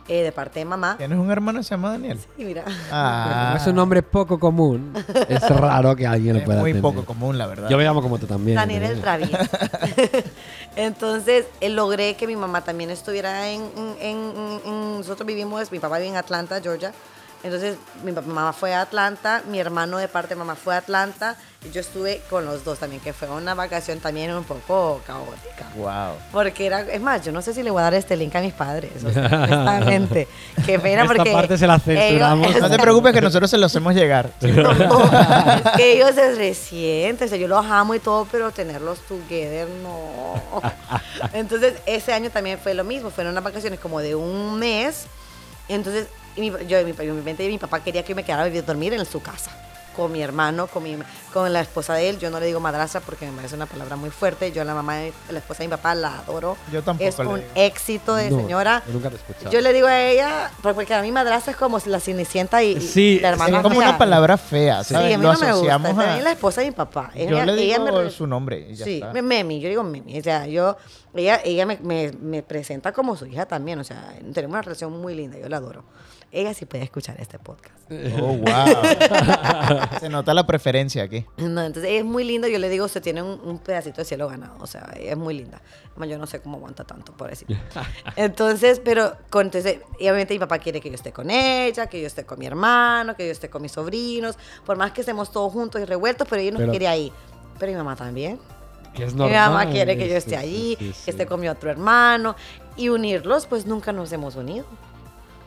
eh, 0.06 0.22
de 0.22 0.32
parte 0.32 0.58
de 0.58 0.66
mamá. 0.66 0.96
¿Tienes 0.98 1.18
un 1.18 1.30
hermano 1.30 1.60
que 1.60 1.64
se 1.64 1.70
llama 1.70 1.92
Daniel? 1.92 2.18
Y 2.36 2.44
mira, 2.44 2.62
Ah, 2.92 3.54
es 3.56 3.66
un 3.66 3.74
nombre 3.76 4.02
poco 4.02 4.38
común, 4.38 4.92
es 5.30 5.48
raro 5.48 5.96
que 5.96 6.06
alguien 6.06 6.34
lo 6.34 6.40
es 6.40 6.44
pueda 6.44 6.60
muy 6.60 6.72
tener. 6.72 6.82
poco 6.82 7.06
común, 7.06 7.38
la 7.38 7.46
verdad. 7.46 7.70
Yo 7.70 7.78
me 7.78 7.84
llamo 7.84 8.02
como 8.02 8.18
tú 8.18 8.26
también. 8.26 8.56
Daniel 8.56 8.82
el 8.82 9.00
travieso. 9.00 9.38
Entonces, 10.76 11.46
eh, 11.62 11.70
logré 11.70 12.16
que 12.16 12.26
mi 12.26 12.36
mamá 12.36 12.62
también 12.62 12.90
estuviera 12.90 13.48
en, 13.48 13.62
en- 13.76 13.96
en- 14.00 14.60
en- 14.66 14.96
Nosotros 14.98 15.26
vivimos, 15.26 15.72
mi 15.72 15.78
papá 15.78 15.96
vive 15.98 16.10
en 16.10 16.16
Atlanta, 16.16 16.60
Georgia. 16.60 16.92
Entonces, 17.44 17.76
mi 18.02 18.10
mamá 18.10 18.54
fue 18.54 18.72
a 18.72 18.80
Atlanta, 18.80 19.42
mi 19.50 19.60
hermano 19.60 19.98
de 19.98 20.08
parte 20.08 20.30
de 20.30 20.36
mamá 20.36 20.54
fue 20.54 20.74
a 20.74 20.78
Atlanta, 20.78 21.36
y 21.62 21.70
yo 21.70 21.82
estuve 21.82 22.22
con 22.30 22.46
los 22.46 22.64
dos 22.64 22.78
también, 22.78 23.02
que 23.02 23.12
fue 23.12 23.28
una 23.28 23.54
vacación 23.54 24.00
también 24.00 24.32
un 24.32 24.44
poco 24.44 25.02
caótica. 25.06 25.68
Wow. 25.76 26.16
Porque 26.32 26.64
era, 26.64 26.80
es 26.80 27.02
más, 27.02 27.22
yo 27.22 27.32
no 27.32 27.42
sé 27.42 27.52
si 27.52 27.62
le 27.62 27.70
voy 27.70 27.80
a 27.80 27.84
dar 27.84 27.94
este 27.94 28.16
link 28.16 28.34
a 28.34 28.40
mis 28.40 28.54
padres, 28.54 29.04
o 29.04 29.12
sea, 29.12 29.26
honestamente. 29.26 30.26
Qué 30.66 30.78
pena 30.78 31.02
Esta 31.02 31.14
porque... 31.14 31.32
parte 31.32 31.58
se 31.58 31.66
la 31.66 31.78
censuramos. 31.78 32.46
ellos- 32.48 32.62
No 32.62 32.70
te 32.70 32.78
preocupes 32.78 33.12
que 33.12 33.20
nosotros 33.20 33.50
se 33.50 33.58
los 33.58 33.70
hacemos 33.70 33.94
llegar. 33.94 34.30
no, 34.40 34.70
es 34.72 35.70
que 35.76 35.92
ellos 35.96 36.16
es 36.16 36.38
reciente, 36.38 37.26
o 37.26 37.28
sea, 37.28 37.36
yo 37.36 37.46
los 37.46 37.66
amo 37.66 37.94
y 37.94 37.98
todo, 37.98 38.26
pero 38.32 38.52
tenerlos 38.52 39.00
together, 39.00 39.68
no. 39.82 40.62
Entonces, 41.34 41.74
ese 41.84 42.14
año 42.14 42.30
también 42.30 42.58
fue 42.58 42.72
lo 42.72 42.84
mismo, 42.84 43.10
fueron 43.10 43.32
unas 43.32 43.44
vacaciones 43.44 43.78
como 43.80 44.00
de 44.00 44.14
un 44.14 44.58
mes. 44.58 45.04
Entonces, 45.68 46.06
y 46.36 46.40
mi- 46.50 46.66
yo 46.66 46.78
en 46.78 46.86
mi, 46.86 46.94
en 46.98 47.16
mi 47.16 47.22
mente 47.22 47.46
mi 47.48 47.58
papá 47.58 47.80
quería 47.82 48.02
que 48.02 48.10
yo 48.10 48.16
me 48.16 48.24
quedara 48.24 48.42
a 48.44 48.46
vivir- 48.48 48.64
dormir 48.64 48.92
en 48.94 49.04
su 49.06 49.20
casa, 49.22 49.50
con 49.94 50.10
mi 50.10 50.20
hermano, 50.22 50.66
con, 50.66 50.82
mi, 50.82 50.96
con 51.32 51.52
la 51.52 51.60
esposa 51.60 51.94
de 51.94 52.08
él. 52.10 52.18
Yo 52.18 52.28
no 52.28 52.40
le 52.40 52.46
digo 52.46 52.58
madrastra 52.58 53.00
porque 53.00 53.26
me 53.26 53.32
parece 53.36 53.54
una 53.54 53.66
palabra 53.66 53.94
muy 53.94 54.10
fuerte. 54.10 54.50
Yo 54.50 54.62
a 54.62 54.64
la 54.64 54.74
mamá, 54.74 54.96
de, 54.96 55.12
la 55.30 55.38
esposa 55.38 55.62
de 55.62 55.68
mi 55.68 55.70
papá 55.70 55.94
la 55.94 56.18
adoro. 56.18 56.56
Yo 56.72 56.82
tampoco 56.82 57.08
Es 57.08 57.16
le 57.20 57.26
un 57.28 57.34
digo. 57.36 57.48
éxito 57.54 58.16
de 58.16 58.28
No, 58.28 58.38
señora. 58.40 58.82
yo 58.88 58.92
nunca 58.92 59.08
te 59.10 59.14
he 59.14 59.18
escuchado. 59.18 59.52
Yo 59.52 59.60
le 59.60 59.72
digo 59.72 59.86
a 59.86 60.02
ella, 60.02 60.50
porque 60.62 60.92
a 60.94 61.00
mí 61.00 61.12
madrastra 61.12 61.52
es 61.52 61.56
como 61.56 61.78
la 61.86 62.00
cenicienta 62.00 62.60
y, 62.64 62.72
y 62.72 62.80
Sí, 62.80 63.20
la 63.22 63.28
Es 63.28 63.32
hermana 63.34 63.62
como 63.62 63.76
fea. 63.78 63.88
una 63.90 63.98
palabra 63.98 64.36
fea, 64.36 64.82
Sí, 64.82 64.96
a 64.96 65.00
mí 65.00 65.10
Lo 65.12 65.18
no 65.18 65.22
me 65.22 65.28
gusta. 65.30 65.50
asociamos 65.50 65.88
También 65.96 66.10
a... 66.10 66.22
la 66.24 66.32
esposa 66.32 66.60
de 66.62 66.66
mi 66.66 66.72
papá. 66.72 67.12
Yo 67.14 67.20
Ella- 67.20 67.46
le 67.46 67.62
ella 67.62 67.78
digo 67.78 68.02
me 68.02 68.10
su 68.10 68.26
nombre 68.26 68.66
y 68.70 68.74
ya 68.74 68.84
sí, 68.84 68.94
está. 68.96 69.12
me- 69.12 69.22
Memi, 69.22 69.60
yo 69.60 69.68
digo 69.68 69.84
Memi. 69.84 70.18
O 70.18 70.22
sea, 70.24 70.44
yo, 70.48 70.76
ella, 71.14 71.40
ella 71.44 71.66
me, 71.66 71.78
me- 71.80 72.10
me 72.20 72.42
presenta 72.42 72.90
como 72.90 73.14
su 73.16 73.26
hija 73.26 73.46
también. 73.46 73.78
O 73.78 73.84
sea, 73.84 74.12
tenemos 74.32 74.54
una 74.54 74.62
relación 74.62 74.90
muy 75.00 75.14
linda, 75.14 75.38
yo 75.38 75.48
la 75.48 75.58
adoro. 75.58 75.84
Ella 76.36 76.52
sí 76.52 76.66
puede 76.66 76.82
escuchar 76.82 77.16
este 77.20 77.38
podcast. 77.38 77.74
Oh, 78.20 78.36
wow. 78.38 79.98
Se 80.00 80.08
nota 80.08 80.34
la 80.34 80.46
preferencia 80.46 81.02
aquí. 81.04 81.24
No, 81.36 81.62
entonces 81.62 81.84
ella 81.90 81.98
es 82.00 82.04
muy 82.04 82.24
linda. 82.24 82.48
Yo 82.48 82.58
le 82.58 82.68
digo, 82.68 82.86
usted 82.86 83.00
tiene 83.02 83.22
un, 83.22 83.40
un 83.44 83.58
pedacito 83.58 83.98
de 84.00 84.04
cielo 84.04 84.26
ganado. 84.26 84.56
O 84.58 84.66
sea, 84.66 84.90
ella 84.96 85.12
es 85.12 85.16
muy 85.16 85.34
linda. 85.34 85.60
Además, 85.90 86.08
yo 86.08 86.18
no 86.18 86.26
sé 86.26 86.40
cómo 86.40 86.56
aguanta 86.56 86.84
tanto, 86.84 87.12
pobrecita. 87.12 87.54
Entonces, 88.16 88.80
pero, 88.84 89.14
con, 89.30 89.46
entonces, 89.46 89.78
y 90.00 90.04
obviamente 90.08 90.34
mi 90.34 90.40
papá 90.40 90.58
quiere 90.58 90.80
que 90.80 90.88
yo 90.88 90.94
esté 90.96 91.12
con 91.12 91.30
ella, 91.30 91.86
que 91.86 92.00
yo 92.00 92.06
esté 92.06 92.24
con 92.24 92.38
mi 92.38 92.46
hermano, 92.46 93.14
que 93.14 93.26
yo 93.26 93.32
esté 93.32 93.48
con 93.48 93.62
mis 93.62 93.72
sobrinos. 93.72 94.36
Por 94.66 94.76
más 94.76 94.90
que 94.92 95.02
estemos 95.02 95.30
todos 95.30 95.52
juntos 95.52 95.80
y 95.80 95.84
revueltos, 95.84 96.26
pero 96.28 96.42
ella 96.42 96.50
nos 96.50 96.60
Pero- 96.60 96.72
quiere 96.72 96.88
ahí. 96.88 97.12
Pero 97.58 97.70
mi 97.70 97.76
mamá 97.78 97.94
también. 97.94 98.40
Que 98.94 99.04
es 99.04 99.12
Mi 99.12 99.20
normal. 99.20 99.50
mamá 99.50 99.70
quiere 99.70 99.96
que 99.96 100.06
yo 100.08 100.12
sí, 100.12 100.18
esté 100.18 100.30
sí, 100.30 100.36
allí, 100.36 100.76
sí, 100.78 100.92
sí. 100.94 101.04
que 101.04 101.10
esté 101.12 101.26
con 101.26 101.38
mi 101.40 101.48
otro 101.48 101.70
hermano. 101.70 102.34
Y 102.76 102.88
unirlos, 102.88 103.46
pues 103.46 103.66
nunca 103.66 103.92
nos 103.92 104.10
hemos 104.12 104.34
unido. 104.36 104.64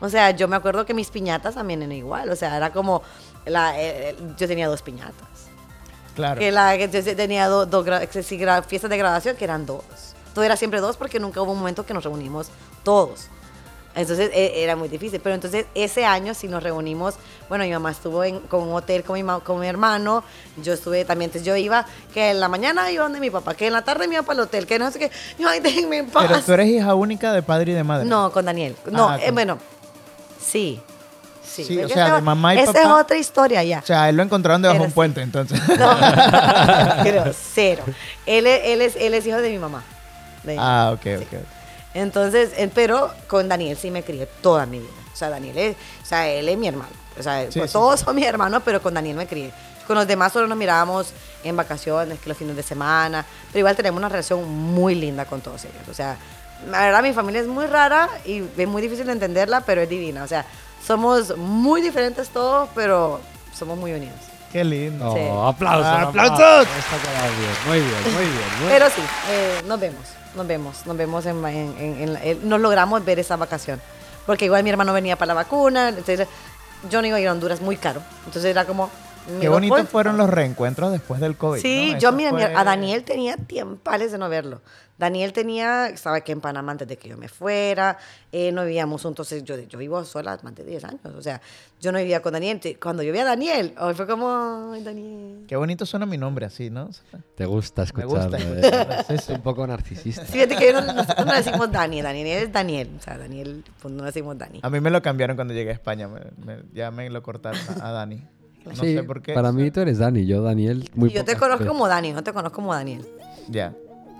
O 0.00 0.08
sea, 0.08 0.30
yo 0.30 0.46
me 0.48 0.56
acuerdo 0.56 0.86
que 0.86 0.94
mis 0.94 1.08
piñatas 1.10 1.54
también 1.56 1.82
eran 1.82 1.92
igual. 1.92 2.30
O 2.30 2.36
sea, 2.36 2.56
era 2.56 2.70
como, 2.72 3.02
la, 3.46 3.72
eh, 3.80 4.16
yo 4.36 4.46
tenía 4.46 4.68
dos 4.68 4.82
piñatas. 4.82 5.28
Claro. 6.14 6.38
Que 6.40 6.50
la 6.52 6.76
que 6.76 6.88
yo 6.88 7.16
tenía 7.16 7.46
do- 7.48 7.66
dos 7.66 7.86
gra- 7.86 8.06
fiestas 8.64 8.90
de 8.90 8.96
graduación 8.98 9.36
que 9.36 9.44
eran 9.44 9.66
dos. 9.66 9.82
Todo 10.34 10.44
era 10.44 10.56
siempre 10.56 10.80
dos 10.80 10.96
porque 10.96 11.18
nunca 11.20 11.40
hubo 11.42 11.52
un 11.52 11.58
momento 11.58 11.84
que 11.86 11.94
nos 11.94 12.04
reunimos 12.04 12.48
todos. 12.82 13.28
Entonces 13.94 14.30
e- 14.32 14.62
era 14.62 14.76
muy 14.76 14.88
difícil. 14.88 15.20
Pero 15.20 15.34
entonces 15.34 15.66
ese 15.74 16.04
año 16.04 16.34
sí 16.34 16.46
nos 16.46 16.62
reunimos. 16.62 17.14
Bueno, 17.48 17.64
mi 17.64 17.70
mamá 17.72 17.90
estuvo 17.90 18.22
en, 18.22 18.38
con 18.40 18.62
un 18.62 18.74
hotel 18.74 19.02
con 19.02 19.14
mi, 19.20 19.40
con 19.40 19.58
mi 19.60 19.66
hermano. 19.66 20.22
Yo 20.62 20.72
estuve 20.74 21.04
también. 21.04 21.28
Entonces 21.30 21.46
yo 21.46 21.56
iba, 21.56 21.84
que 22.14 22.30
en 22.30 22.40
la 22.40 22.48
mañana 22.48 22.90
iba 22.92 23.02
donde 23.04 23.18
mi 23.20 23.30
papá, 23.30 23.54
que 23.54 23.66
en 23.66 23.72
la 23.72 23.82
tarde 23.82 24.06
me 24.06 24.14
iba 24.14 24.22
para 24.22 24.34
el 24.34 24.40
hotel, 24.40 24.66
que 24.66 24.78
no 24.78 24.90
sé 24.90 24.98
qué. 24.98 25.10
Yo, 25.38 25.48
ay, 25.48 25.60
déjenme 25.60 25.98
en 25.98 26.10
paz. 26.10 26.26
Pero 26.28 26.40
tú 26.42 26.52
eres 26.52 26.68
hija 26.68 26.94
única 26.94 27.32
de 27.32 27.42
padre 27.42 27.72
y 27.72 27.74
de 27.74 27.82
madre. 27.84 28.04
No, 28.06 28.30
con 28.30 28.44
Daniel. 28.44 28.76
No, 28.90 29.08
Ah, 29.08 29.18
eh, 29.20 29.26
con- 29.26 29.34
bueno, 29.34 29.58
sí. 30.40 30.80
Sí, 31.44 31.64
Sí, 31.64 31.74
Pero 31.76 31.86
o 31.86 31.90
sea, 31.90 32.06
esa- 32.06 32.14
de 32.16 32.20
mamá 32.22 32.54
y 32.54 32.58
Esa 32.58 32.72
papá. 32.72 32.80
es 32.82 32.86
otra 33.04 33.16
historia 33.16 33.64
ya. 33.64 33.78
O 33.80 33.86
sea, 33.86 34.08
él 34.10 34.16
lo 34.16 34.22
encontraron 34.22 34.60
debajo 34.62 34.74
de 34.74 34.78
Pero 34.80 34.84
un 34.84 34.90
sí. 34.90 34.94
puente, 34.94 35.22
entonces. 35.22 35.60
No, 35.66 35.96
creo, 37.02 37.32
cero. 37.54 37.84
Él 38.26 38.46
es, 38.46 38.60
él, 38.64 38.82
es, 38.82 38.96
él 38.96 39.14
es 39.14 39.26
hijo 39.26 39.38
de 39.38 39.50
mi 39.50 39.58
mamá. 39.58 39.82
De- 40.44 40.56
ah, 40.58 40.90
ok, 40.94 41.06
ok. 41.22 41.38
Entonces, 41.94 42.50
eh, 42.56 42.70
pero 42.72 43.10
con 43.26 43.48
Daniel 43.48 43.76
sí 43.76 43.90
me 43.90 44.02
crié 44.02 44.26
toda 44.42 44.66
mi 44.66 44.78
vida. 44.78 44.90
O 45.12 45.16
sea, 45.16 45.30
Daniel 45.30 45.56
es, 45.58 45.76
o 46.02 46.06
sea, 46.06 46.28
él 46.28 46.48
es 46.48 46.56
mi 46.58 46.68
hermano. 46.68 46.90
O 47.18 47.22
sea, 47.22 47.50
Sí, 47.50 47.58
pues 47.58 47.70
sí. 47.70 47.72
todos 47.72 48.00
son 48.00 48.14
mis 48.14 48.26
hermanos, 48.26 48.62
pero 48.64 48.80
con 48.82 48.94
Daniel 48.94 49.16
me 49.16 49.26
crié. 49.26 49.50
Con 49.86 49.96
los 49.96 50.06
demás 50.06 50.32
solo 50.32 50.46
nos 50.46 50.58
mirábamos 50.58 51.08
en 51.42 51.56
vacaciones, 51.56 52.20
que 52.20 52.28
los 52.28 52.36
fines 52.38 52.54
de 52.54 52.62
semana. 52.62 53.24
Pero 53.48 53.60
igual 53.60 53.74
tenemos 53.74 53.98
una 53.98 54.08
relación 54.10 54.46
muy 54.48 54.94
linda 54.94 55.24
con 55.24 55.40
todos 55.40 55.64
ellos. 55.64 55.88
O 55.90 55.94
sea, 55.94 56.16
la 56.70 56.80
verdad, 56.82 57.02
mi 57.02 57.12
familia 57.12 57.40
es 57.40 57.46
muy 57.46 57.66
rara 57.66 58.08
y 58.24 58.42
es 58.56 58.68
muy 58.68 58.82
difícil 58.82 59.06
de 59.06 59.12
entenderla, 59.12 59.60
pero 59.62 59.80
es 59.82 59.88
divina. 59.88 60.22
O 60.24 60.26
sea, 60.26 60.44
somos 60.86 61.36
muy 61.36 61.80
diferentes 61.80 62.28
todos, 62.30 62.68
pero 62.74 63.20
somos 63.54 63.78
muy 63.78 63.92
unidos. 63.92 64.16
Qué 64.52 64.64
lindo. 64.64 65.10
Oh, 65.10 65.14
Sí. 65.14 65.20
aplausos, 65.56 65.86
¡Aplausos! 66.08 66.66
Está 66.78 66.96
quedado 67.02 67.32
bien, 67.38 67.50
muy 67.66 67.78
bien, 67.80 68.14
muy 68.14 68.24
bien. 68.24 68.48
muy 68.60 68.68
Pero 68.70 68.86
sí, 68.88 69.02
eh, 69.30 69.62
nos 69.66 69.78
vemos, 69.78 70.02
nos 70.34 70.46
vemos, 70.46 70.86
nos 70.86 70.96
vemos 70.96 71.26
en, 71.26 71.44
en- 71.46 71.76
en- 71.78 72.00
en 72.02 72.12
la- 72.14 72.24
eh, 72.24 72.38
nos 72.42 72.58
logramos 72.60 73.04
ver 73.04 73.18
esa 73.18 73.36
vacación. 73.36 73.80
Porque 74.24 74.46
igual 74.46 74.62
mi 74.64 74.70
hermano 74.70 74.92
venía 74.92 75.16
para 75.16 75.28
la 75.28 75.34
vacuna, 75.34 75.90
entonces 75.90 76.26
yo 76.90 77.00
no 77.02 77.08
iba 77.08 77.18
a 77.18 77.20
ir 77.20 77.28
a 77.28 77.32
Honduras 77.32 77.60
muy 77.60 77.76
caro. 77.76 78.02
Entonces 78.26 78.46
era 78.50 78.64
como... 78.64 78.90
Qué 79.40 79.48
bonitos 79.48 79.88
fueron 79.88 80.16
los 80.16 80.28
reencuentros 80.30 80.90
después 80.92 81.20
del 81.20 81.36
COVID. 81.36 81.60
Sí, 81.60 81.90
¿no? 81.92 81.98
yo 81.98 82.12
mira, 82.12 82.30
fue- 82.30 82.44
a 82.44 82.64
Daniel 82.64 83.04
tenía 83.04 83.36
tiempales 83.36 84.12
de 84.12 84.18
no 84.18 84.28
verlo. 84.28 84.60
Daniel 84.98 85.32
tenía, 85.32 85.86
estaba 85.90 86.16
aquí 86.16 86.32
en 86.32 86.40
Panamá 86.40 86.72
antes 86.72 86.88
de 86.88 86.96
que 86.96 87.08
yo 87.08 87.16
me 87.16 87.28
fuera, 87.28 87.98
eh, 88.32 88.50
no 88.50 88.64
vivíamos 88.64 89.00
juntos, 89.00 89.30
yo, 89.44 89.56
yo 89.56 89.78
vivo 89.78 90.04
sola 90.04 90.36
más 90.42 90.56
de 90.56 90.64
10 90.64 90.82
años, 90.82 91.00
o 91.16 91.22
sea, 91.22 91.40
yo 91.80 91.92
no 91.92 91.98
vivía 91.98 92.20
con 92.20 92.32
Daniel. 92.32 92.56
Entonces, 92.56 92.78
Cuando 92.82 93.04
yo 93.04 93.12
vi 93.12 93.20
a 93.20 93.24
Daniel, 93.24 93.74
oh, 93.78 93.94
fue 93.94 94.08
como, 94.08 94.72
ay, 94.74 94.82
Daniel. 94.82 95.44
Qué 95.46 95.54
bonito 95.54 95.86
suena 95.86 96.04
mi 96.04 96.18
nombre 96.18 96.46
así, 96.46 96.68
¿no? 96.68 96.90
Te 97.36 97.46
gusta 97.46 97.82
Me 97.82 97.86
escucharlo. 97.86 98.36
gusta 98.38 98.38
eh. 98.38 98.60
escucharlo, 98.60 98.94
sí, 99.06 99.14
Es 99.14 99.24
sí. 99.24 99.32
un 99.34 99.40
poco 99.42 99.64
narcisista. 99.68 100.26
Sí, 100.26 100.32
Fíjate 100.32 100.56
que 100.56 100.72
no- 100.72 100.80
nosotros 100.80 101.26
no 101.26 101.32
decimos 101.32 101.70
Dani, 101.70 102.02
Daniel 102.02 102.26
es 102.26 102.52
Daniel, 102.52 102.90
o 102.98 103.00
sea, 103.00 103.16
Daniel, 103.18 103.62
pues 103.80 103.94
no 103.94 104.02
decimos 104.02 104.36
Dani. 104.36 104.58
A 104.64 104.68
mí 104.70 104.80
me 104.80 104.90
lo 104.90 105.00
cambiaron 105.00 105.36
cuando 105.36 105.54
llegué 105.54 105.70
a 105.70 105.74
España. 105.74 106.08
me- 106.08 106.22
me- 106.44 106.62
ya 106.72 106.90
me 106.90 107.08
lo 107.08 107.22
cortaron 107.22 107.60
a, 107.80 107.88
a 107.88 107.92
Dani. 107.92 108.26
No 108.68 108.74
Sí, 108.82 108.94
sé 108.94 109.02
por 109.02 109.22
qué. 109.22 109.32
Para 109.34 109.52
mí 109.52 109.70
tú 109.70 109.80
eres 109.80 109.98
Dani, 109.98 110.24
yo 110.26 110.42
Daniel. 110.42 110.88
Muy 110.94 111.10
Y 111.10 111.12
yo 111.12 111.24
te 111.24 111.34
conozco 111.36 111.60
veces. 111.60 111.68
como 111.72 111.88
Dani, 111.88 112.12
no 112.12 112.22
te 112.22 112.32
conozco 112.32 112.56
como 112.56 112.74
Daniel. 112.74 113.04
Ya. 113.48 113.72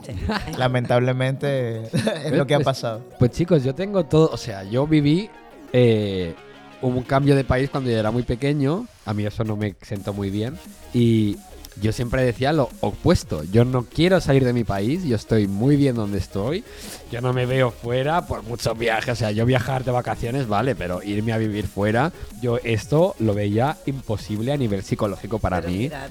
Sí. 0.04 0.12
Lamentablemente 0.58 1.82
es 2.24 2.32
lo 2.32 2.46
que 2.46 2.54
ha 2.54 2.58
Pues- 2.58 2.64
pasado. 2.64 3.02
Pues 3.18 3.30
chicos, 3.32 3.64
yo 3.64 3.74
tengo 3.74 4.04
todo, 4.04 4.30
o 4.32 4.36
sea, 4.36 4.62
yo 4.64 4.86
viví 4.86 5.28
eh, 5.72 6.34
un 6.82 7.02
cambio 7.02 7.34
de 7.36 7.44
país 7.44 7.68
cuando 7.70 7.90
yo 7.90 7.96
era 7.98 8.10
muy 8.10 8.22
pequeño, 8.22 8.86
a 9.04 9.12
mí 9.14 9.26
eso 9.26 9.44
no 9.44 9.56
me 9.56 9.74
sentó 9.82 10.12
muy 10.12 10.30
bien 10.30 10.56
y 10.94 11.36
yo 11.80 11.92
siempre 11.92 12.24
decía 12.24 12.52
lo 12.52 12.70
opuesto, 12.80 13.42
yo 13.44 13.64
no 13.64 13.84
quiero 13.84 14.20
salir 14.20 14.44
de 14.44 14.52
mi 14.52 14.64
país, 14.64 15.04
yo 15.04 15.16
estoy 15.16 15.46
muy 15.46 15.76
bien 15.76 15.94
donde 15.94 16.18
estoy, 16.18 16.64
yo 17.10 17.20
no 17.20 17.32
me 17.32 17.46
veo 17.46 17.70
fuera 17.70 18.26
por 18.26 18.42
muchos 18.42 18.76
viajes, 18.76 19.10
o 19.12 19.16
sea, 19.16 19.30
yo 19.30 19.46
viajar 19.46 19.84
de 19.84 19.90
vacaciones, 19.92 20.48
vale, 20.48 20.74
pero 20.74 21.02
irme 21.02 21.32
a 21.32 21.38
vivir 21.38 21.66
fuera, 21.66 22.12
yo 22.40 22.58
esto 22.64 23.14
lo 23.18 23.34
veía 23.34 23.76
imposible 23.86 24.52
a 24.52 24.56
nivel 24.56 24.82
psicológico 24.82 25.38
para 25.38 25.60
Pero 25.60 25.72
mí. 25.72 25.78
mirad, 25.78 26.10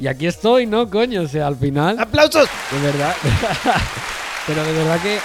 Y 0.00 0.06
aquí 0.06 0.26
estoy, 0.26 0.66
¿no, 0.66 0.90
coño? 0.90 1.22
O 1.22 1.28
sea, 1.28 1.46
al 1.46 1.56
final... 1.56 1.98
¡Aplausos! 1.98 2.48
De 2.72 2.80
verdad. 2.80 3.14
Pero 4.46 4.64
de 4.64 4.72
verdad 4.72 5.00
que, 5.00 5.18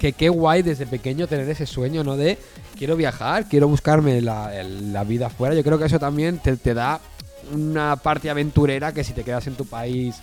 que 0.00 0.12
qué 0.12 0.28
guay 0.28 0.62
desde 0.62 0.86
pequeño 0.86 1.26
tener 1.26 1.48
ese 1.50 1.66
sueño, 1.66 2.02
¿no? 2.04 2.16
De 2.16 2.38
quiero 2.78 2.96
viajar, 2.96 3.46
quiero 3.48 3.68
buscarme 3.68 4.22
la, 4.22 4.52
la 4.62 5.04
vida 5.04 5.26
afuera. 5.26 5.54
Yo 5.54 5.62
creo 5.62 5.78
que 5.78 5.84
eso 5.86 5.98
también 5.98 6.38
te, 6.38 6.56
te 6.56 6.72
da 6.72 7.00
una 7.52 7.96
parte 7.96 8.30
aventurera 8.30 8.92
que 8.92 9.04
si 9.04 9.12
te 9.12 9.24
quedas 9.24 9.46
en 9.46 9.54
tu 9.54 9.64
país, 9.66 10.16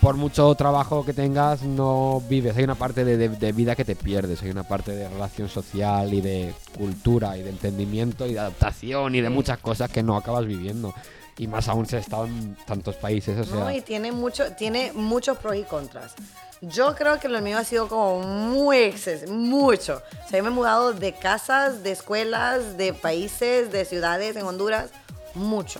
por 0.00 0.14
mucho 0.16 0.54
trabajo 0.54 1.04
que 1.04 1.12
tengas, 1.12 1.62
no 1.62 2.22
vives. 2.28 2.56
Hay 2.56 2.64
una 2.64 2.76
parte 2.76 3.04
de, 3.04 3.16
de- 3.16 3.28
de 3.30 3.52
vida 3.52 3.74
que 3.74 3.84
te 3.84 3.96
pierdes. 3.96 4.42
Hay 4.42 4.50
una 4.50 4.62
parte 4.62 4.92
de 4.92 5.08
relación 5.08 5.48
social 5.48 6.12
y 6.14 6.20
de 6.20 6.54
cultura 6.76 7.36
y 7.36 7.42
de 7.42 7.50
entendimiento 7.50 8.26
y 8.26 8.34
de 8.34 8.38
adaptación 8.40 9.14
y 9.16 9.20
de 9.20 9.28
muchas 9.30 9.58
cosas 9.58 9.90
que 9.90 10.02
no 10.02 10.16
acabas 10.16 10.46
viviendo. 10.46 10.94
Y 11.36 11.46
más 11.48 11.68
aún 11.68 11.86
si 11.86 11.96
has 11.96 12.02
estado 12.02 12.26
en 12.26 12.56
tantos 12.66 12.96
países. 12.96 13.38
O 13.38 13.44
sea, 13.44 13.54
No, 13.64 13.70
y 13.72 13.80
tiene, 13.80 14.12
mucho, 14.12 14.52
tiene 14.52 14.92
muchos 14.94 15.38
pros 15.38 15.56
y 15.56 15.62
contras. 15.62 16.14
Yo 16.60 16.94
creo 16.96 17.20
que 17.20 17.28
lo 17.28 17.40
mío 17.40 17.58
ha 17.58 17.64
sido 17.64 17.86
como 17.88 18.20
muy 18.22 18.78
exces, 18.78 19.30
mucho. 19.30 20.02
O 20.24 20.28
sea, 20.28 20.38
yo 20.38 20.42
me 20.44 20.50
he 20.50 20.52
mudado 20.52 20.92
de 20.92 21.12
casas, 21.12 21.84
de 21.84 21.92
escuelas, 21.92 22.76
de 22.76 22.92
países, 22.92 23.70
de 23.70 23.84
ciudades 23.84 24.34
en 24.34 24.44
Honduras, 24.44 24.90
mucho. 25.34 25.78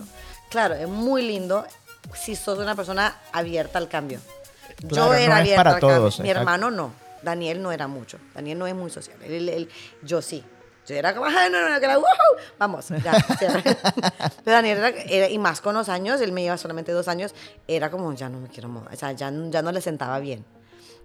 Claro, 0.49 0.75
es 0.75 0.87
muy 0.87 1.21
lindo 1.21 1.65
si 2.13 2.35
sos 2.35 2.57
una 2.59 2.75
persona 2.75 3.15
abierta 3.31 3.77
al 3.77 3.87
cambio. 3.87 4.19
Claro, 4.87 4.95
yo 4.95 5.05
no 5.07 5.13
era 5.13 5.35
es 5.35 5.39
abierta 5.41 5.63
para 5.63 5.75
al 5.75 5.79
cambio. 5.81 5.97
todos, 5.97 6.19
Mi 6.19 6.29
exacto. 6.29 6.39
hermano 6.39 6.71
no. 6.71 6.93
Daniel 7.21 7.61
no 7.61 7.71
era 7.71 7.87
mucho. 7.87 8.17
Daniel 8.33 8.57
no 8.57 8.65
es 8.67 8.73
muy 8.73 8.89
social. 8.89 9.17
Él- 9.23 9.33
él- 9.33 9.49
él- 9.49 9.69
yo 10.01 10.21
sí. 10.21 10.43
Yo 10.87 10.95
era 10.95 11.13
como, 11.13 11.25
"Ay, 11.27 11.51
no, 11.51 11.61
no, 11.61 11.69
no, 11.69 11.79
que 11.79 11.85
la, 11.85 11.99
woohoo". 11.99 12.37
Vamos, 12.57 12.87
ya. 13.03 13.11
Pero 14.43 14.55
Daniel 14.55 14.77
era, 14.79 14.89
era- 14.89 15.29
y 15.29 15.37
más 15.37 15.61
con 15.61 15.75
los 15.75 15.87
años, 15.89 16.19
él 16.21 16.31
me 16.31 16.41
lleva 16.41 16.57
solamente 16.57 16.91
dos 16.93 17.07
años, 17.07 17.35
era 17.67 17.91
como, 17.91 18.11
ya 18.13 18.29
no 18.29 18.39
me 18.39 18.47
quiero 18.47 18.69
mudar, 18.69 18.91
o 18.93 18.97
sea, 18.97 19.11
ya, 19.11 19.31
ya 19.49 19.61
no 19.61 19.71
le 19.71 19.81
sentaba 19.81 20.17
bien. 20.19 20.45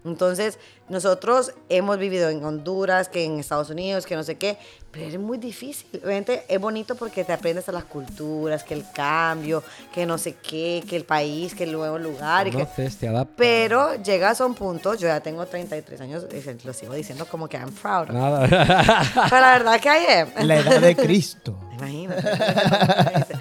Entonces, 0.05 0.59
nosotros 0.91 1.55
hemos 1.71 1.97
vivido 1.97 2.29
en 2.29 2.45
Honduras, 2.45 3.09
que 3.09 3.25
en 3.25 3.41
Estados 3.41 3.71
Unidos, 3.71 4.05
que 4.05 4.15
no 4.15 4.23
sé 4.23 4.37
qué, 4.37 4.59
pero 4.91 5.07
es 5.07 5.19
muy 5.19 5.39
difícil. 5.39 5.89
Obviamente 6.05 6.45
es 6.47 6.61
bonito 6.61 6.95
porque 6.95 7.25
te 7.25 7.33
aprendes 7.33 7.67
a 7.71 7.73
las 7.73 7.85
culturas, 7.85 8.63
que 8.65 8.75
el 8.75 8.85
cambio, 8.93 9.65
que 9.95 10.05
no 10.05 10.19
sé 10.19 10.35
qué, 10.35 10.85
que 10.87 10.97
el 10.97 11.07
país, 11.07 11.55
que 11.55 11.65
el 11.65 11.73
nuevo 11.73 11.99
lugar. 11.99 12.47
Y 12.47 12.51
que, 12.51 12.59
conoces, 12.59 12.99
te 12.99 13.09
adaptas. 13.09 13.35
pero 13.39 13.95
llegas 14.03 14.43
a 14.43 14.47
un 14.47 14.55
punto, 14.55 14.93
yo 14.95 15.09
ya 15.09 15.21
tengo 15.21 15.47
33 15.47 16.01
años, 16.03 16.27
y 16.31 16.67
lo 16.67 16.75
sigo 16.75 16.93
diciendo 16.93 17.27
como 17.27 17.49
que 17.49 17.57
I'm 17.57 17.73
proud. 17.73 18.09
Nada. 18.11 18.47
Pero 19.31 19.41
la 19.41 19.53
verdad 19.53 19.81
que 19.81 19.89
I 19.89 20.21
am. 20.21 20.47
La 20.47 20.57
edad 20.59 20.81
de 20.83 20.97
Cristo. 20.97 21.59
Imagínate. 21.79 23.41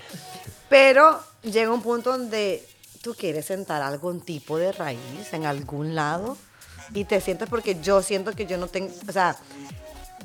Pero 0.70 1.20
llega 1.43 1.72
un 1.72 1.82
punto 1.82 2.11
donde 2.11 2.66
tú 3.01 3.14
quieres 3.16 3.45
sentar 3.45 3.82
algún 3.82 4.22
tipo 4.22 4.57
de 4.57 4.72
raíz 4.72 5.34
en 5.34 5.45
algún 5.45 5.93
lado 5.93 6.38
y 6.94 7.06
te 7.06 7.20
sientes 7.22 7.50
porque 7.50 7.78
yo 7.82 8.02
siento 8.02 8.32
que 8.34 8.46
yo 8.46 8.58
no 8.58 8.68
tengo, 8.68 8.91
o 9.08 9.12
sea, 9.12 9.36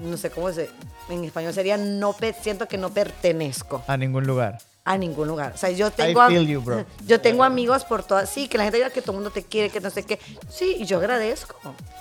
no 0.00 0.16
sé 0.16 0.30
cómo 0.30 0.52
se, 0.52 0.70
en 1.08 1.24
español 1.24 1.52
sería 1.54 1.76
no 1.76 2.12
pe- 2.12 2.34
siento 2.40 2.66
que 2.68 2.78
no 2.78 2.90
pertenezco 2.90 3.82
A 3.86 3.96
ningún 3.96 4.26
lugar. 4.26 4.58
a 4.84 4.96
ningún 4.96 5.28
lugar. 5.28 5.52
O 5.54 5.58
sea, 5.58 5.70
yo 5.70 5.90
tengo 5.90 6.20
am- 6.20 6.30
feel 6.32 6.46
you, 6.46 6.60
bro. 6.62 6.84
yo 7.06 7.20
tengo 7.20 7.42
amigos 7.44 7.84
por 7.84 8.02
todas, 8.04 8.30
sí, 8.30 8.48
que 8.48 8.56
la 8.58 8.64
gente 8.64 8.78
diga 8.78 8.90
que 8.90 9.00
todo 9.02 9.12
el 9.12 9.16
mundo 9.16 9.30
te 9.30 9.42
quiere, 9.42 9.68
que 9.70 9.80
no 9.80 9.90
sé 9.90 10.04
qué. 10.04 10.18
Sí, 10.48 10.76
y 10.78 10.84
yo 10.86 10.98
agradezco. 10.98 11.56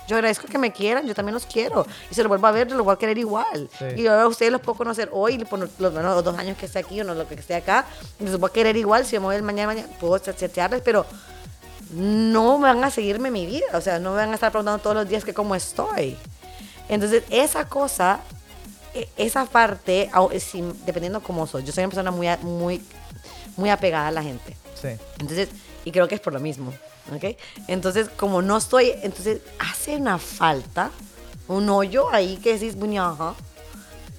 Yo 0.06 0.16
agradezco 0.16 0.46
que 0.46 0.56
me 0.56 0.72
quieran, 0.72 1.06
yo 1.06 1.14
también 1.14 1.34
los 1.34 1.44
quiero. 1.44 1.86
Y 2.10 2.14
si 2.14 2.22
lo 2.22 2.28
vuelvo 2.28 2.46
a 2.46 2.50
ver, 2.52 2.70
los 2.70 2.82
voy 2.82 2.94
a 2.94 2.96
querer 2.96 3.18
igual. 3.18 3.68
Sí. 3.78 3.84
Y 3.96 4.02
yo 4.04 4.14
a 4.18 4.26
ustedes 4.26 4.50
los 4.52 4.62
puedo 4.62 4.78
conocer 4.78 5.10
hoy, 5.12 5.36
por 5.44 5.58
los, 5.58 5.70
los- 5.78 6.24
dos 6.24 6.38
años 6.38 6.56
que 6.56 6.64
esté 6.64 6.78
aquí 6.78 6.98
o 7.00 7.04
no, 7.04 7.14
lo 7.14 7.28
que 7.28 7.34
esté 7.34 7.56
acá, 7.56 7.84
los 8.20 8.38
voy 8.40 8.48
a 8.48 8.52
querer 8.54 8.74
igual. 8.76 9.04
Si 9.04 9.16
yo 9.16 9.20
me 9.20 9.26
voy 9.26 9.36
el 9.36 9.42
mañana, 9.42 9.74
mañana, 9.74 9.88
puedo 10.00 10.16
chatearles, 10.18 10.80
pero 10.82 11.04
no 11.90 12.58
van 12.58 12.82
a 12.84 12.90
seguirme 12.90 13.30
mi 13.30 13.46
vida. 13.46 13.66
O 13.74 13.80
sea, 13.80 13.98
no 13.98 14.10
me 14.10 14.16
van 14.16 14.30
a 14.30 14.34
estar 14.34 14.50
preguntando 14.50 14.82
todos 14.82 14.96
los 14.96 15.08
días 15.08 15.24
que 15.24 15.34
cómo 15.34 15.54
estoy. 15.54 16.16
Entonces, 16.88 17.22
esa 17.30 17.68
cosa, 17.68 18.20
e- 18.94 19.08
esa 19.16 19.44
parte, 19.46 20.10
dependiendo 20.86 21.22
cómo 21.22 21.46
soy, 21.46 21.64
yo 21.64 21.72
soy 21.72 21.84
una 21.84 21.90
persona 21.90 22.10
muy, 22.10 22.28
muy, 22.42 22.82
muy 23.56 23.70
apegada 23.70 24.08
a 24.08 24.10
la 24.10 24.22
gente. 24.22 24.56
Sí. 24.80 24.88
Entonces, 25.18 25.48
y 25.84 25.92
creo 25.92 26.08
que 26.08 26.14
es 26.14 26.20
por 26.20 26.32
lo 26.32 26.40
mismo, 26.40 26.72
¿ok? 27.14 27.36
Entonces, 27.66 28.08
como 28.16 28.42
no 28.42 28.56
estoy, 28.56 28.92
entonces 29.02 29.40
hace 29.58 29.96
una 29.96 30.18
falta, 30.18 30.90
un 31.48 31.68
hoyo 31.70 32.10
ahí 32.12 32.36
que 32.38 32.54
decís, 32.54 32.76
"Bueno, 32.76 33.02
ajá". 33.04 33.34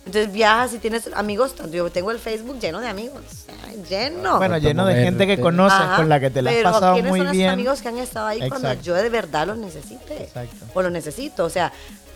Entonces 0.10 0.34
viajas 0.34 0.74
y 0.74 0.80
tienes 0.80 1.08
amigos, 1.14 1.54
tanto 1.54 1.72
yo 1.78 1.88
tengo 1.92 2.10
el 2.10 2.18
Facebook 2.18 2.58
lleno 2.60 2.80
de 2.80 2.88
amigos, 2.88 3.22
ay, 3.68 3.84
lleno. 3.88 4.38
Bueno, 4.38 4.58
lleno 4.58 4.84
de 4.88 4.96
gente 5.04 5.28
que 5.28 5.40
conoces, 5.40 5.80
Ajá, 5.80 5.98
con 5.98 6.10
la 6.10 6.20
que 6.20 6.32
te 6.32 6.42
la 6.42 6.50
has 6.50 6.56
pero 6.56 6.72
pasado 6.72 6.94
¿quiénes 6.94 7.12
muy 7.12 7.20
son 7.20 7.32
bien. 7.32 7.46
los 7.46 7.54
amigos 7.54 7.82
que 7.84 7.88
han 7.90 7.98
estado 8.00 8.26
ahí 8.26 8.40
cuando 8.50 8.70
Exacto. 8.70 8.84
yo 8.86 8.96
de 8.96 9.10
verdad 9.10 9.46
los 9.46 9.58
necesite? 9.58 10.24
Exacto. 10.24 10.66
O 10.74 10.82
los 10.82 10.92
necesito, 10.92 11.46
o 11.46 11.50
sea, 11.52 11.72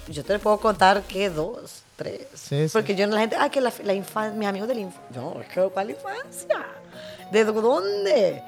yo 0.07 0.23
te 0.23 0.39
puedo 0.39 0.57
contar 0.59 1.03
que 1.03 1.29
dos, 1.29 1.83
tres. 1.95 2.21
Sí, 2.33 2.67
sí. 2.67 2.73
Porque 2.73 2.95
yo 2.95 3.05
la 3.05 3.19
gente, 3.19 3.35
ah, 3.39 3.49
que 3.49 3.61
la, 3.61 3.71
la 3.83 3.93
infancia, 3.93 4.35
mis 4.39 4.47
amigos 4.47 4.67
de 4.69 4.73
la 4.73 4.81
infancia. 4.81 5.21
No, 5.21 5.39
es 5.39 5.47
que 5.49 5.61
¿cuál 5.69 5.91
infancia? 5.91 6.65
¿De 7.31 7.45
dónde? 7.45 8.41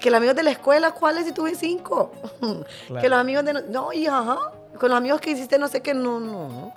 Que 0.00 0.10
los 0.10 0.16
amigos 0.18 0.36
de 0.36 0.44
la 0.44 0.52
escuela, 0.52 0.92
¿cuáles 0.92 1.26
si 1.26 1.32
tuve 1.32 1.56
cinco? 1.56 2.12
Claro. 2.86 3.02
Que 3.02 3.08
los 3.08 3.18
amigos 3.18 3.44
de... 3.44 3.52
no- 3.54 3.60
No, 3.68 3.92
y 3.92 4.06
ajá. 4.06 4.38
Con 4.78 4.90
los 4.90 4.96
amigos 4.96 5.20
que 5.20 5.32
hiciste 5.32 5.58
no 5.58 5.66
sé 5.66 5.80
qué, 5.80 5.92
no, 5.92 6.20
no. 6.20 6.72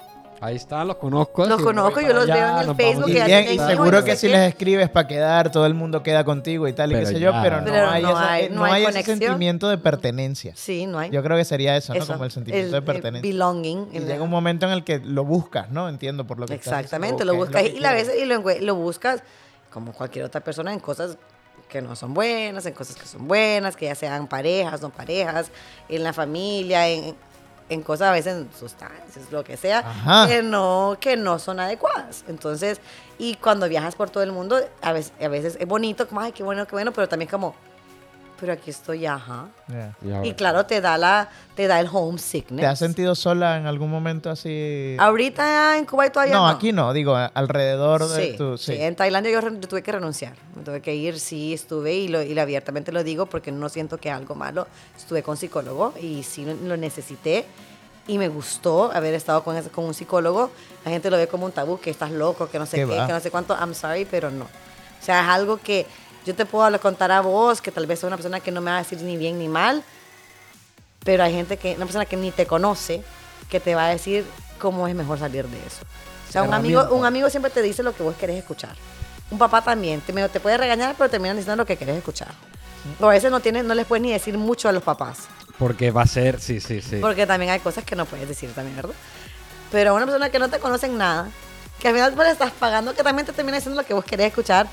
Ahí 0.45 0.57
están, 0.57 0.87
los 0.87 0.97
conozco. 0.97 1.45
Los 1.45 1.61
conozco, 1.61 2.01
yo 2.01 2.13
los 2.13 2.27
veo 2.27 2.61
en 2.61 2.69
el 2.69 2.75
Facebook, 2.75 3.09
Y, 3.09 3.13
bien, 3.13 3.45
y 3.51 3.57
seguro 3.57 4.03
que 4.03 4.15
si 4.15 4.27
les 4.27 4.49
escribes 4.49 4.89
para 4.89 5.07
quedar, 5.07 5.51
todo 5.51 5.65
el 5.65 5.73
mundo 5.73 6.03
queda 6.03 6.23
contigo 6.23 6.67
y 6.67 6.73
tal, 6.73 6.91
y 6.91 6.95
qué 6.95 7.05
sé 7.07 7.19
yo, 7.19 7.31
pero 7.41 7.61
no 7.61 7.71
Pero 7.71 7.89
hay, 7.89 8.03
no 8.03 8.15
hay- 8.17 8.49
no 8.49 8.55
no 8.57 8.63
hay 8.65 8.73
hay 8.73 8.81
ese 8.83 8.91
conexión. 8.91 9.17
sentimiento 9.19 9.69
de 9.69 9.77
pertenencia. 9.79 10.53
Sí, 10.55 10.85
no 10.85 10.99
hay. 10.99 11.09
Yo 11.09 11.23
creo 11.23 11.35
que 11.35 11.45
sería 11.45 11.75
eso, 11.75 11.93
¿no? 11.95 12.05
Como 12.05 12.25
el 12.25 12.31
sentimiento 12.31 12.65
el- 12.67 12.71
de 12.71 12.77
el 12.77 12.83
pertenencia. 12.83 13.27
belonging. 13.31 13.87
Y 13.91 13.97
en 13.97 14.07
llega 14.07 14.21
un 14.23 14.29
momento 14.29 14.67
en 14.67 14.73
el 14.73 14.83
que 14.83 14.99
lo 14.99 15.25
buscas, 15.25 15.71
¿no? 15.71 15.89
Entiendo 15.89 16.25
por 16.27 16.37
lo 16.39 16.45
que 16.45 16.53
estás 16.55 16.73
Exactamente, 16.73 17.25
lo 17.25 17.33
buscas 17.35 17.63
y 17.63 17.79
la 17.79 17.93
veces 17.93 18.15
y 18.21 18.25
lo 18.25 18.75
buscas 18.75 19.23
como 19.71 19.93
cualquier 19.93 20.25
otra 20.25 20.41
persona 20.41 20.71
en 20.71 20.79
cosas 20.79 21.17
que 21.67 21.81
no 21.81 21.95
son 21.95 22.13
buenas, 22.13 22.65
en 22.67 22.73
cosas 22.73 22.95
que 22.95 23.07
son 23.07 23.27
buenas, 23.27 23.75
que 23.75 23.85
ya 23.85 23.95
sean 23.95 24.27
parejas, 24.27 24.81
no 24.81 24.91
parejas, 24.91 25.49
en 25.89 26.03
la 26.03 26.13
familia, 26.13 26.87
en, 26.87 27.15
en 27.69 27.81
cosas 27.81 28.09
a 28.09 28.11
veces 28.11 28.33
en 28.35 28.49
sustancias, 28.57 29.31
lo 29.31 29.43
que 29.43 29.57
sea, 29.57 29.79
Ajá. 29.79 30.27
que 30.27 30.43
no 30.43 30.97
que 30.99 31.17
no 31.17 31.39
son 31.39 31.59
adecuadas. 31.59 32.23
Entonces, 32.27 32.79
y 33.17 33.35
cuando 33.35 33.67
viajas 33.67 33.95
por 33.95 34.09
todo 34.09 34.23
el 34.23 34.31
mundo, 34.31 34.59
a 34.81 34.91
veces, 34.93 35.13
a 35.21 35.27
veces 35.27 35.57
es 35.59 35.67
bonito, 35.67 36.07
como 36.07 36.21
ay, 36.21 36.31
qué 36.31 36.43
bueno, 36.43 36.65
qué 36.67 36.71
bueno, 36.73 36.91
pero 36.91 37.07
también 37.09 37.29
como 37.29 37.55
pero 38.39 38.53
aquí 38.53 38.69
estoy, 38.69 39.05
ajá. 39.05 39.47
Yeah. 39.67 40.23
Y 40.25 40.29
Y 40.29 40.33
claro, 40.33 40.65
te 40.65 40.81
da, 40.81 40.97
la, 40.97 41.29
te 41.55 41.67
da 41.67 41.79
el 41.79 41.87
homesickness. 41.91 42.61
¿Te 42.61 42.67
has 42.67 42.79
sentido 42.79 43.15
sola 43.15 43.57
en 43.57 43.65
algún 43.65 43.89
momento 43.89 44.29
así? 44.29 44.95
Ahorita 44.99 45.77
en 45.77 45.85
Kuwait 45.85 46.11
todavía 46.13 46.33
no, 46.35 46.41
no. 46.41 46.47
aquí 46.49 46.71
no, 46.71 46.91
digo, 46.93 47.15
alrededor 47.15 48.07
de 48.07 48.31
Sí, 48.31 48.37
tu... 48.37 48.57
sí. 48.57 48.75
Sí. 48.75 48.81
en 48.81 48.95
Tailandia 48.95 49.31
yo, 49.31 49.41
yo 49.49 49.67
tuve 49.67 49.81
que 49.83 49.91
renunciar. 49.91 50.33
Me 50.55 50.63
tuve 50.63 50.81
que 50.81 50.93
ir, 50.95 51.19
sí, 51.19 51.53
estuve 51.53 51.93
y, 51.93 52.07
lo, 52.07 52.21
y 52.21 52.37
abiertamente 52.37 52.91
lo 52.91 53.03
digo 53.03 53.25
porque 53.25 53.51
no 53.51 53.69
siento 53.69 53.97
que 53.97 54.11
algo 54.11 54.35
malo. 54.35 54.67
Estuve 54.97 55.23
con 55.23 55.37
psicólogo 55.37 55.93
y 56.01 56.23
sí 56.23 56.45
lo, 56.45 56.77
necesité 56.77 57.45
y 58.07 58.17
me 58.17 58.27
gustó 58.27 58.91
haber 58.93 59.13
estado 59.15 59.43
con, 59.43 59.55
ese- 59.55 59.69
con 59.69 59.85
un 59.85 59.93
psicólogo. 59.93 60.51
La 60.83 60.91
gente 60.91 61.09
lo 61.09 61.17
ve 61.17 61.27
como 61.27 61.45
un 61.45 61.51
tabú, 61.51 61.79
que 61.79 61.89
estás 61.89 62.11
loco, 62.11 62.47
que 62.49 62.59
no 62.59 62.65
sé 62.65 62.77
¿Qué 62.77 62.85
qué, 62.87 63.03
que 63.07 63.13
no 63.13 63.19
sé 63.19 63.31
cuánto. 63.31 63.55
I'm 63.55 63.73
sorry, 63.73 64.05
pero 64.05 64.29
no. 64.29 64.45
O 64.45 65.05
sea, 65.05 65.21
es 65.21 65.27
algo 65.29 65.57
que 65.57 65.85
yo 66.25 66.35
te 66.35 66.45
puedo 66.45 66.79
contar 66.79 67.11
a 67.11 67.21
vos, 67.21 67.61
que 67.61 67.71
tal 67.71 67.85
vez 67.85 67.99
soy 67.99 68.07
una 68.07 68.17
persona 68.17 68.39
que 68.39 68.51
no 68.51 68.59
me 68.59 68.71
va 68.71 68.77
a 68.77 68.83
decir 68.83 69.01
ni 69.01 69.15
bien 69.15 69.37
ni 69.37 69.47
mal, 69.47 69.83
pero 71.03 71.23
hay 71.23 71.33
gente 71.33 71.57
que, 71.57 71.75
una 71.75 71.85
persona 71.85 72.05
que 72.05 72.17
ni 72.17 72.31
te 72.31 72.47
conoce, 72.47 73.03
que 73.49 73.59
te 73.59 73.75
va 73.75 73.85
a 73.85 73.89
decir 73.89 74.25
cómo 74.59 74.87
es 74.87 74.95
mejor 74.95 75.19
salir 75.19 75.47
de 75.47 75.57
eso. 75.57 75.85
O 76.27 76.31
sea, 76.31 76.43
un 76.43 76.53
amigo, 76.53 76.83
un 76.91 77.05
amigo 77.05 77.29
siempre 77.29 77.51
te 77.51 77.61
dice 77.61 77.83
lo 77.83 77.95
que 77.95 78.03
vos 78.03 78.15
querés 78.15 78.37
escuchar. 78.37 78.75
Un 79.29 79.37
papá 79.37 79.61
también, 79.61 80.01
te, 80.01 80.13
te 80.29 80.39
puede 80.39 80.57
regañar, 80.57 80.95
pero 80.97 81.09
terminan 81.09 81.37
diciendo 81.37 81.61
lo 81.61 81.65
que 81.65 81.77
querés 81.77 81.97
escuchar. 81.97 82.33
O 82.99 83.05
a 83.05 83.09
veces 83.09 83.31
no, 83.31 83.39
tienes, 83.39 83.63
no 83.63 83.73
les 83.75 83.85
puedes 83.85 84.01
ni 84.01 84.11
decir 84.11 84.37
mucho 84.37 84.67
a 84.67 84.71
los 84.71 84.83
papás, 84.83 85.27
Porque 85.57 85.91
va 85.91 86.03
a 86.03 86.07
ser, 86.07 86.39
sí, 86.39 86.59
sí, 86.59 86.81
sí. 86.81 86.97
porque 86.97 87.25
también 87.25 87.51
hay 87.51 87.59
cosas 87.59 87.83
que 87.83 87.95
no 87.95 88.05
puedes 88.05 88.27
decir 88.27 88.51
también, 88.53 88.75
¿verdad? 88.75 88.93
Pero 89.71 89.91
a 89.91 89.93
una 89.93 90.05
persona 90.05 90.29
que 90.29 90.39
no 90.39 90.49
te 90.49 90.59
conoce 90.59 90.87
en 90.87 90.97
nada, 90.97 91.29
que 91.79 91.87
al 91.87 91.93
final 91.93 92.13
pues, 92.13 92.27
le 92.27 92.33
estás 92.33 92.51
pagando, 92.51 92.93
que 92.93 93.03
también 93.03 93.25
te 93.25 93.33
termina 93.33 93.57
diciendo 93.57 93.79
lo 93.79 93.87
que 93.87 93.93
vos 93.93 94.05
querés 94.05 94.27
escuchar, 94.27 94.67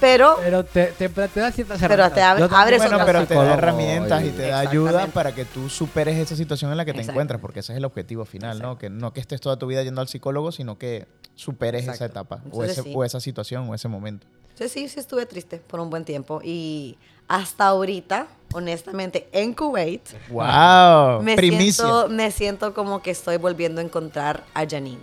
pero 0.00 0.36
Pero 0.42 0.64
te, 0.64 0.86
te, 0.86 1.08
te 1.08 1.40
da 1.40 1.50
ciertas 1.52 1.80
Pero 1.80 1.94
herramientas. 1.94 2.14
te 2.14 2.22
abre- 2.22 2.40
Yo 2.40 2.48
también 2.48 2.62
abres 2.62 2.78
Bueno, 2.78 3.04
pero 3.06 3.26
te 3.26 3.34
da 3.34 3.54
herramientas 3.54 4.22
y 4.22 4.26
y- 4.26 4.30
te 4.30 4.48
da 4.48 4.58
ayuda 4.60 5.06
para 5.08 5.34
que 5.34 5.44
tú 5.44 5.68
superes 5.68 6.16
esa 6.18 6.36
situación 6.36 6.70
en 6.70 6.76
la 6.76 6.84
que 6.84 6.92
te 6.92 6.98
Exacto. 7.00 7.12
encuentras, 7.12 7.40
porque 7.40 7.60
ese 7.60 7.72
es 7.72 7.78
el 7.78 7.84
objetivo 7.84 8.24
final, 8.24 8.60
¿no? 8.60 8.78
Que 8.78 8.90
no 8.90 9.12
que 9.12 9.20
estés 9.20 9.40
toda 9.40 9.58
tu 9.58 9.66
vida 9.66 9.82
yendo 9.82 10.00
al 10.00 10.08
psicólogo, 10.08 10.52
sino 10.52 10.78
que 10.78 11.06
superes 11.34 11.82
esa 11.82 11.92
Exacto. 11.92 12.12
etapa 12.20 12.34
o, 12.44 12.46
Entonces, 12.64 12.72
ese- 12.78 12.82
sí. 12.82 12.92
o 12.94 13.04
esa 13.04 13.20
situación 13.20 13.68
o 13.68 13.74
ese 13.74 13.88
momento. 13.88 14.26
Yo 14.58 14.68
sí, 14.68 14.88
sí 14.88 14.98
estuve 15.00 15.26
triste 15.26 15.58
por 15.66 15.80
un 15.80 15.90
buen 15.90 16.04
tiempo 16.04 16.40
y 16.42 16.96
hasta 17.28 17.66
ahorita, 17.66 18.26
honestamente, 18.54 19.28
en 19.32 19.52
Kuwait, 19.52 20.02
¡Wow! 20.30 21.22
me 21.22 21.36
Primicia. 21.36 21.84
siento, 21.84 22.08
me 22.08 22.30
siento 22.30 22.72
como 22.72 23.02
que 23.02 23.10
estoy 23.10 23.36
volviendo 23.36 23.80
a 23.80 23.84
encontrar 23.84 24.44
a 24.54 24.64
Janine. 24.66 25.00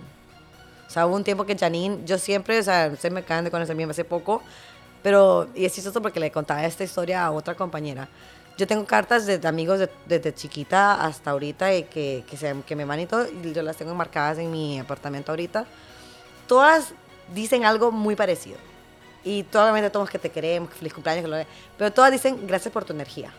O 0.88 0.90
sea, 0.90 1.06
hubo 1.06 1.16
un 1.16 1.24
tiempo 1.24 1.44
que 1.44 1.56
Janine, 1.56 1.98
yo 2.04 2.18
siempre, 2.18 2.58
o 2.58 2.62
sea, 2.62 2.94
se 2.96 3.10
me 3.10 3.20
acaban 3.20 3.44
de 3.44 3.50
conocer 3.50 3.76
bien 3.76 3.90
hace 3.90 4.04
poco, 4.04 4.42
pero, 5.04 5.48
y 5.54 5.64
es 5.66 5.72
chistoso 5.74 6.02
porque 6.02 6.18
le 6.18 6.32
contaba 6.32 6.64
esta 6.64 6.82
historia 6.82 7.24
a 7.24 7.30
otra 7.30 7.54
compañera. 7.54 8.08
Yo 8.56 8.66
tengo 8.66 8.84
cartas 8.86 9.26
de 9.26 9.38
amigos 9.46 9.78
de- 9.80 9.90
desde 10.06 10.32
chiquita 10.34 11.04
hasta 11.04 11.30
ahorita 11.32 11.74
y 11.74 11.82
que, 11.84 12.24
que, 12.28 12.36
se, 12.36 12.54
que 12.66 12.74
me 12.74 12.84
van 12.84 13.00
y 13.00 13.06
todo, 13.06 13.26
y 13.28 13.52
yo 13.52 13.62
las 13.62 13.76
tengo 13.76 13.92
enmarcadas 13.92 14.38
en 14.38 14.50
mi 14.50 14.78
apartamento 14.78 15.30
ahorita. 15.30 15.66
Todas 16.48 16.94
dicen 17.34 17.64
algo 17.64 17.92
muy 17.92 18.16
parecido. 18.16 18.56
Y 19.24 19.42
todas, 19.42 19.64
obviamente 19.66 19.90
todos 19.90 20.08
que 20.08 20.18
te 20.18 20.30
queremos, 20.30 20.70
que 20.70 20.76
feliz 20.76 20.94
cumpleaños, 20.94 21.24
que 21.24 21.30
lo 21.30 21.36
pero 21.76 21.92
todas 21.92 22.10
dicen 22.10 22.46
gracias 22.46 22.72
por 22.72 22.84
tu 22.84 22.92
energía. 22.92 23.30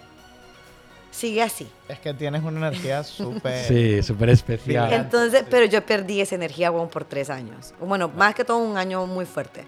Sigue 1.11 1.41
así. 1.41 1.67
Es 1.87 1.99
que 1.99 2.13
tienes 2.13 2.43
una 2.43 2.67
energía 2.67 3.03
súper... 3.03 3.65
Sí, 3.67 4.03
súper 4.03 4.29
especial. 4.29 4.91
Entonces, 4.91 5.45
pero 5.49 5.65
yo 5.65 5.85
perdí 5.85 6.21
esa 6.21 6.35
energía, 6.35 6.69
bueno, 6.69 6.89
por 6.89 7.05
tres 7.05 7.29
años. 7.29 7.73
Bueno, 7.79 8.09
más 8.09 8.35
que 8.35 8.43
todo 8.43 8.57
un 8.57 8.77
año 8.77 9.05
muy 9.07 9.25
fuerte. 9.25 9.65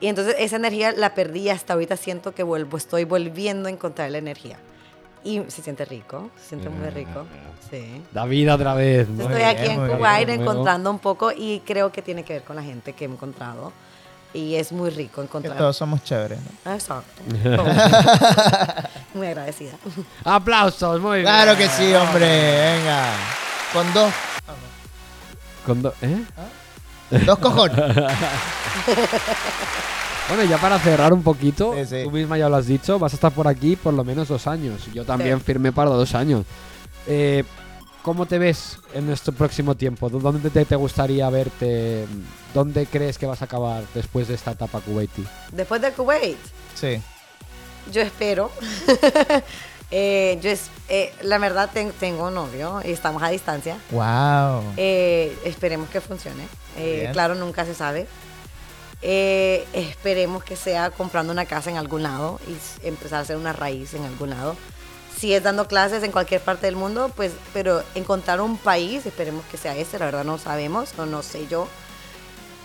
Y 0.00 0.06
entonces 0.06 0.36
esa 0.38 0.56
energía 0.56 0.92
la 0.92 1.14
perdí 1.14 1.48
hasta 1.48 1.72
ahorita 1.72 1.96
siento 1.96 2.32
que 2.34 2.42
vuelvo, 2.42 2.76
estoy 2.76 3.04
volviendo 3.04 3.68
a 3.68 3.72
encontrar 3.72 4.10
la 4.10 4.18
energía. 4.18 4.58
Y 5.24 5.42
se 5.48 5.62
siente 5.62 5.84
rico, 5.84 6.30
se 6.40 6.50
siente 6.50 6.68
muy 6.68 6.88
rico. 6.90 7.24
Sí. 7.70 8.02
Da 8.12 8.24
vida 8.24 8.54
otra 8.54 8.74
vez. 8.74 9.08
¿no? 9.08 9.22
Estoy 9.24 9.36
bien, 9.38 9.48
aquí 9.48 9.66
en 9.66 9.80
muy 9.80 9.90
Kuwait 9.96 10.28
encontrando 10.28 10.90
un 10.90 11.00
poco 11.00 11.32
y 11.36 11.60
creo 11.66 11.90
que 11.90 12.00
tiene 12.02 12.22
que 12.24 12.34
ver 12.34 12.42
con 12.42 12.54
la 12.56 12.62
gente 12.62 12.92
que 12.92 13.04
he 13.04 13.08
encontrado. 13.08 13.72
Y 14.32 14.54
es 14.54 14.72
muy 14.72 14.90
rico 14.90 15.22
Que 15.22 15.26
encontrar. 15.26 15.56
todos 15.56 15.76
somos 15.76 16.04
chéveres, 16.04 16.38
¿no? 16.64 16.72
Exacto. 16.74 17.22
muy 19.14 19.26
agradecida. 19.26 19.72
Aplausos, 20.24 21.00
muy 21.00 21.20
bien. 21.20 21.24
Claro 21.24 21.56
que 21.56 21.68
sí, 21.68 21.92
hombre. 21.94 22.26
Venga. 22.78 23.12
Con 23.72 23.92
dos, 23.92 24.12
Con 25.66 25.82
do- 25.82 25.94
¿eh? 26.02 26.22
Dos 27.10 27.38
cojones. 27.38 27.76
Bueno, 30.28 30.44
ya 30.44 30.58
para 30.58 30.78
cerrar 30.78 31.14
un 31.14 31.22
poquito, 31.22 31.72
Sí, 31.74 31.86
sí. 31.86 32.04
tú 32.04 32.10
misma 32.10 32.36
ya 32.36 32.50
lo 32.50 32.56
has 32.56 32.66
dicho, 32.66 32.98
vas 32.98 33.14
a 33.14 33.16
estar 33.16 33.32
por 33.32 33.48
aquí 33.48 33.76
por 33.76 33.94
lo 33.94 34.04
menos 34.04 34.28
dos 34.28 34.46
años. 34.46 34.82
Yo 34.92 35.06
también 35.06 35.38
Sí. 35.38 35.44
firmé 35.46 35.72
para 35.72 35.88
dos 35.88 36.14
años. 36.14 36.44
Eh, 37.06 37.44
¿Cómo 38.02 38.26
te 38.26 38.38
ves 38.38 38.78
en 38.92 39.10
este 39.10 39.32
próximo 39.32 39.74
tiempo? 39.74 40.10
¿Dó- 40.10 40.18
¿Dónde 40.20 40.50
te, 40.50 40.66
te 40.66 40.76
gustaría 40.76 41.28
verte? 41.30 42.04
¿Dónde 42.52 42.84
crees 42.84 43.16
que 43.16 43.24
vas 43.24 43.40
a 43.40 43.46
acabar 43.46 43.82
después 43.94 44.28
de 44.28 44.34
esta 44.34 44.50
etapa 44.50 44.80
kuwaití? 44.80 45.24
Después 45.52 45.80
de 45.80 45.92
Kuwait, 45.92 46.36
Sí. 46.74 47.00
yo 47.90 48.02
espero. 48.02 48.50
eh, 49.90 50.38
yo 50.42 50.50
es, 50.50 50.70
eh, 50.88 51.12
la 51.22 51.38
verdad 51.38 51.70
ten- 51.72 51.92
tengo 51.92 52.26
un 52.28 52.34
novio 52.34 52.80
y 52.84 52.90
estamos 52.92 53.22
a 53.22 53.28
distancia. 53.30 53.78
Wow. 53.90 54.62
Eh, 54.76 55.36
esperemos 55.44 55.88
que 55.90 56.00
funcione. 56.00 56.46
Eh, 56.76 57.08
claro, 57.12 57.34
nunca 57.34 57.64
se 57.64 57.74
sabe. 57.74 58.06
Eh, 59.00 59.64
esperemos 59.74 60.42
que 60.42 60.56
sea 60.56 60.90
comprando 60.90 61.32
una 61.32 61.46
casa 61.46 61.70
en 61.70 61.76
algún 61.76 62.02
lado 62.02 62.40
y 62.48 62.86
empezar 62.86 63.20
a 63.20 63.22
hacer 63.22 63.36
una 63.36 63.52
raíz 63.52 63.94
en 63.94 64.04
algún 64.04 64.30
lado. 64.30 64.56
Si 65.16 65.34
es 65.34 65.42
dando 65.42 65.66
clases 65.66 66.02
en 66.04 66.12
cualquier 66.12 66.40
parte 66.40 66.66
del 66.66 66.76
mundo, 66.76 67.10
pues, 67.16 67.32
pero 67.52 67.82
encontrar 67.94 68.40
un 68.40 68.56
país, 68.56 69.04
esperemos 69.06 69.44
que 69.50 69.56
sea 69.56 69.76
este, 69.76 69.98
la 69.98 70.04
verdad 70.06 70.24
no 70.24 70.38
sabemos, 70.38 70.90
no, 70.96 71.06
no 71.06 71.22
sé 71.22 71.46
yo. 71.48 71.68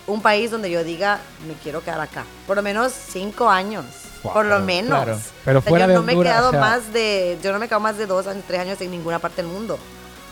Un 0.06 0.22
país 0.22 0.52
donde 0.52 0.70
yo 0.70 0.84
diga, 0.84 1.20
me 1.48 1.54
quiero 1.56 1.82
quedar 1.84 2.02
acá. 2.02 2.26
Por 2.46 2.58
lo 2.58 2.62
menos 2.64 2.92
cinco 2.94 3.50
años. 3.50 3.86
Wow, 4.24 4.34
por 4.34 4.46
lo 4.46 4.60
menos. 4.62 5.04
claro. 5.04 5.20
Pero 5.46 5.60
O 5.60 5.62
sea, 5.62 5.70
fuera 5.70 5.86
yo 5.86 5.90
de 5.90 5.96
no 5.96 6.04
me 6.04 6.14
he 6.14 6.16
Honduras, 6.16 6.34
quedado 6.34 6.48
o 6.48 6.52
sea- 6.52 6.60
más 6.62 6.94
de, 6.94 7.38
yo 7.44 7.52
no 7.52 7.60
me 7.60 7.66
he 7.66 7.68
quedado 7.68 7.82
más 7.82 7.98
de 7.98 8.06
dos 8.08 8.26
años, 8.28 8.44
tres 8.48 8.60
años 8.62 8.80
en 8.82 8.92
ninguna 8.92 9.20
parte 9.20 9.42
del 9.42 9.52
mundo. 9.52 9.78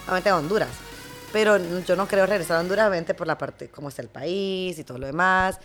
Obviamente 0.05 0.29
en 0.29 0.35
Honduras. 0.35 0.69
Pero 1.33 1.57
yo 1.85 1.95
no 1.95 2.07
creo 2.07 2.25
regresar 2.25 2.57
a 2.57 2.59
Honduras, 2.61 2.87
obviamente 2.87 3.13
por 3.13 3.25
la 3.27 3.37
parte, 3.37 3.69
cómo 3.69 3.89
está 3.89 4.01
el 4.01 4.09
país 4.09 4.77
y 4.79 4.83
todo 4.83 4.97
lo 4.97 5.07
demás. 5.07 5.59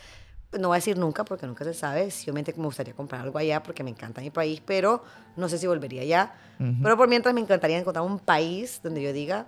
No 0.53 0.69
voy 0.69 0.77
a 0.77 0.79
decir 0.79 0.97
nunca 0.97 1.25
porque 1.25 1.47
nunca 1.47 1.65
se 1.65 1.75
sabe. 1.75 2.11
Sí, 2.11 2.25
obviamente 2.31 2.55
me 2.57 2.65
gustaría 2.65 2.95
comprar 2.95 3.21
algo 3.23 3.39
allá 3.39 3.63
porque 3.63 3.83
me 3.83 3.91
encanta 3.91 4.21
mi 4.21 4.31
país, 4.31 4.63
pero 4.65 5.03
no 5.37 5.49
sé 5.49 5.59
si 5.59 5.67
volvería 5.67 6.03
allá. 6.03 6.33
Pero 6.83 6.97
por 6.97 7.09
mientras 7.09 7.35
me 7.35 7.41
encantaría 7.41 7.79
encontrar 7.79 8.05
un 8.05 8.19
país 8.21 8.81
donde 8.83 9.03
yo 9.03 9.13
diga, 9.13 9.47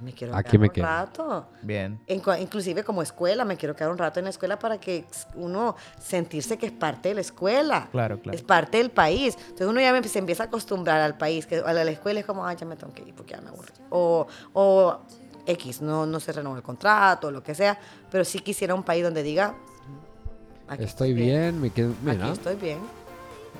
me 0.00 0.12
quiero 0.12 0.34
Aquí 0.34 0.50
quedar 0.50 0.60
me 0.60 0.66
un 0.68 0.72
quedo. 0.72 0.86
rato. 0.86 1.46
Bien. 1.62 2.00
Inclusive 2.06 2.84
como 2.84 3.02
escuela, 3.02 3.44
me 3.44 3.56
quiero 3.56 3.74
quedar 3.76 3.90
un 3.90 3.98
rato 3.98 4.18
en 4.18 4.24
la 4.24 4.30
escuela 4.30 4.58
para 4.58 4.78
que 4.78 5.04
uno 5.34 5.76
sentirse 6.00 6.58
que 6.58 6.66
es 6.66 6.72
parte 6.72 7.10
de 7.10 7.16
la 7.16 7.20
escuela. 7.20 7.88
Claro, 7.90 8.20
claro. 8.20 8.36
Es 8.36 8.42
parte 8.42 8.78
del 8.78 8.90
país. 8.90 9.36
Entonces 9.40 9.66
uno 9.66 9.80
ya 9.80 10.02
se 10.02 10.18
empieza 10.18 10.44
a 10.44 10.46
acostumbrar 10.46 11.00
al 11.00 11.16
país, 11.16 11.46
que 11.46 11.56
a 11.58 11.72
la 11.72 11.82
escuela 11.90 12.20
es 12.20 12.26
como, 12.26 12.46
ay, 12.46 12.56
ya 12.58 12.66
me 12.66 12.76
tengo 12.76 12.92
que 12.92 13.02
ir 13.02 13.14
porque 13.14 13.34
ya 13.34 13.40
me 13.40 13.48
aburro. 13.48 13.72
O, 13.90 14.26
o 14.52 15.00
X, 15.46 15.80
no, 15.82 16.06
no 16.06 16.20
se 16.20 16.32
renueva 16.32 16.58
el 16.58 16.62
contrato, 16.64 17.28
o 17.28 17.30
lo 17.30 17.42
que 17.42 17.54
sea, 17.54 17.78
pero 18.10 18.24
sí 18.24 18.38
quisiera 18.40 18.74
un 18.74 18.82
país 18.82 19.02
donde 19.02 19.22
diga, 19.22 19.54
aquí 20.68 20.84
Estoy 20.84 21.12
bien, 21.12 21.60
me 21.60 21.70
quedo... 21.70 21.94
Mira, 22.02 22.24
Aquí 22.24 22.32
estoy 22.32 22.56
bien. 22.56 22.78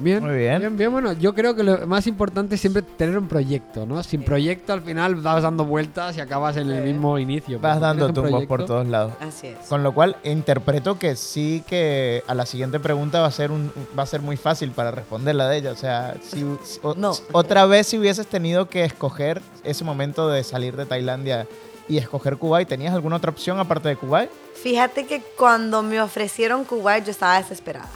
Bien, 0.03 0.25
Muy 0.25 0.37
bien. 0.37 0.59
bien, 0.61 0.77
bien, 0.77 0.93
bueno, 0.93 1.13
yo 1.13 1.35
creo 1.35 1.55
que 1.55 1.63
lo 1.63 1.87
más 1.87 2.07
importante 2.07 2.55
es 2.57 2.61
siempre 2.61 2.83
tener 2.83 3.17
un 3.19 3.29
proyecto, 3.29 3.87
¿no? 3.87 4.03
Sin 4.03 4.23
proyecto 4.23 4.73
al 4.73 4.83
final 4.83 5.15
vas 5.17 5.43
dando 5.43 5.65
vueltas 5.65 6.17
y 6.17 6.21
acabas 6.21 6.57
en 6.57 6.71
el 6.71 6.83
mismo 6.85 7.19
inicio. 7.19 7.59
Vas 7.61 7.81
dando 7.81 8.13
tumbos 8.13 8.45
por 8.47 8.65
todos 8.65 8.87
lados. 8.87 9.13
Así 9.21 9.49
es. 9.49 9.59
Con 9.69 9.83
lo 9.83 9.93
cual 9.93 10.17
interpreto 10.25 10.99
que 10.99 11.17
sí 11.17 11.63
que 11.67 12.23
a 12.27 12.35
la 12.35 12.47
siguiente 12.47 12.81
pregunta 12.81 13.21
va 13.21 13.27
a 13.27 13.31
ser 13.31 13.51
un 13.51 13.73
va 13.99 14.03
a 14.03 14.07
ser 14.07 14.21
muy 14.23 14.37
fácil 14.37 14.71
para 14.71 14.91
responderla 14.91 15.49
de 15.49 15.59
ella. 15.59 15.73
O 15.73 15.77
sea, 15.77 16.15
si, 16.23 16.45
o- 16.83 16.95
No. 16.97 17.13
otra 17.33 17.67
vez 17.67 17.87
si 17.87 17.99
hubieses 17.99 18.27
tenido 18.27 18.69
que 18.69 18.85
escoger 18.85 19.41
ese 19.65 19.85
momento 19.85 20.29
de 20.29 20.43
salir 20.45 20.77
de 20.77 20.87
Tailandia 20.87 21.47
y 21.89 21.99
escoger 21.99 22.37
Kuwait, 22.37 22.69
¿tenías 22.69 22.95
alguna 22.95 23.17
otra 23.17 23.31
opción 23.31 23.59
aparte 23.59 23.89
de 23.89 23.97
Kuwait? 23.97 24.31
Fíjate 24.63 25.07
que 25.07 25.23
cuando 25.37 25.83
me 25.83 26.01
ofrecieron 26.01 26.65
Kuwait 26.65 27.05
yo 27.05 27.11
estaba 27.11 27.39
desesperada. 27.41 27.89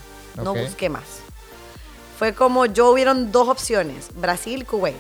No 0.43 0.51
Ok. 0.53 0.59
busqué 0.61 0.89
más. 0.89 1.24
Fue 2.19 2.35
como 2.35 2.67
yo 2.67 2.91
hubieron 2.91 3.33
dos 3.33 3.49
opciones, 3.49 4.09
Brasil, 4.15 4.65
Kuwait. 4.67 4.97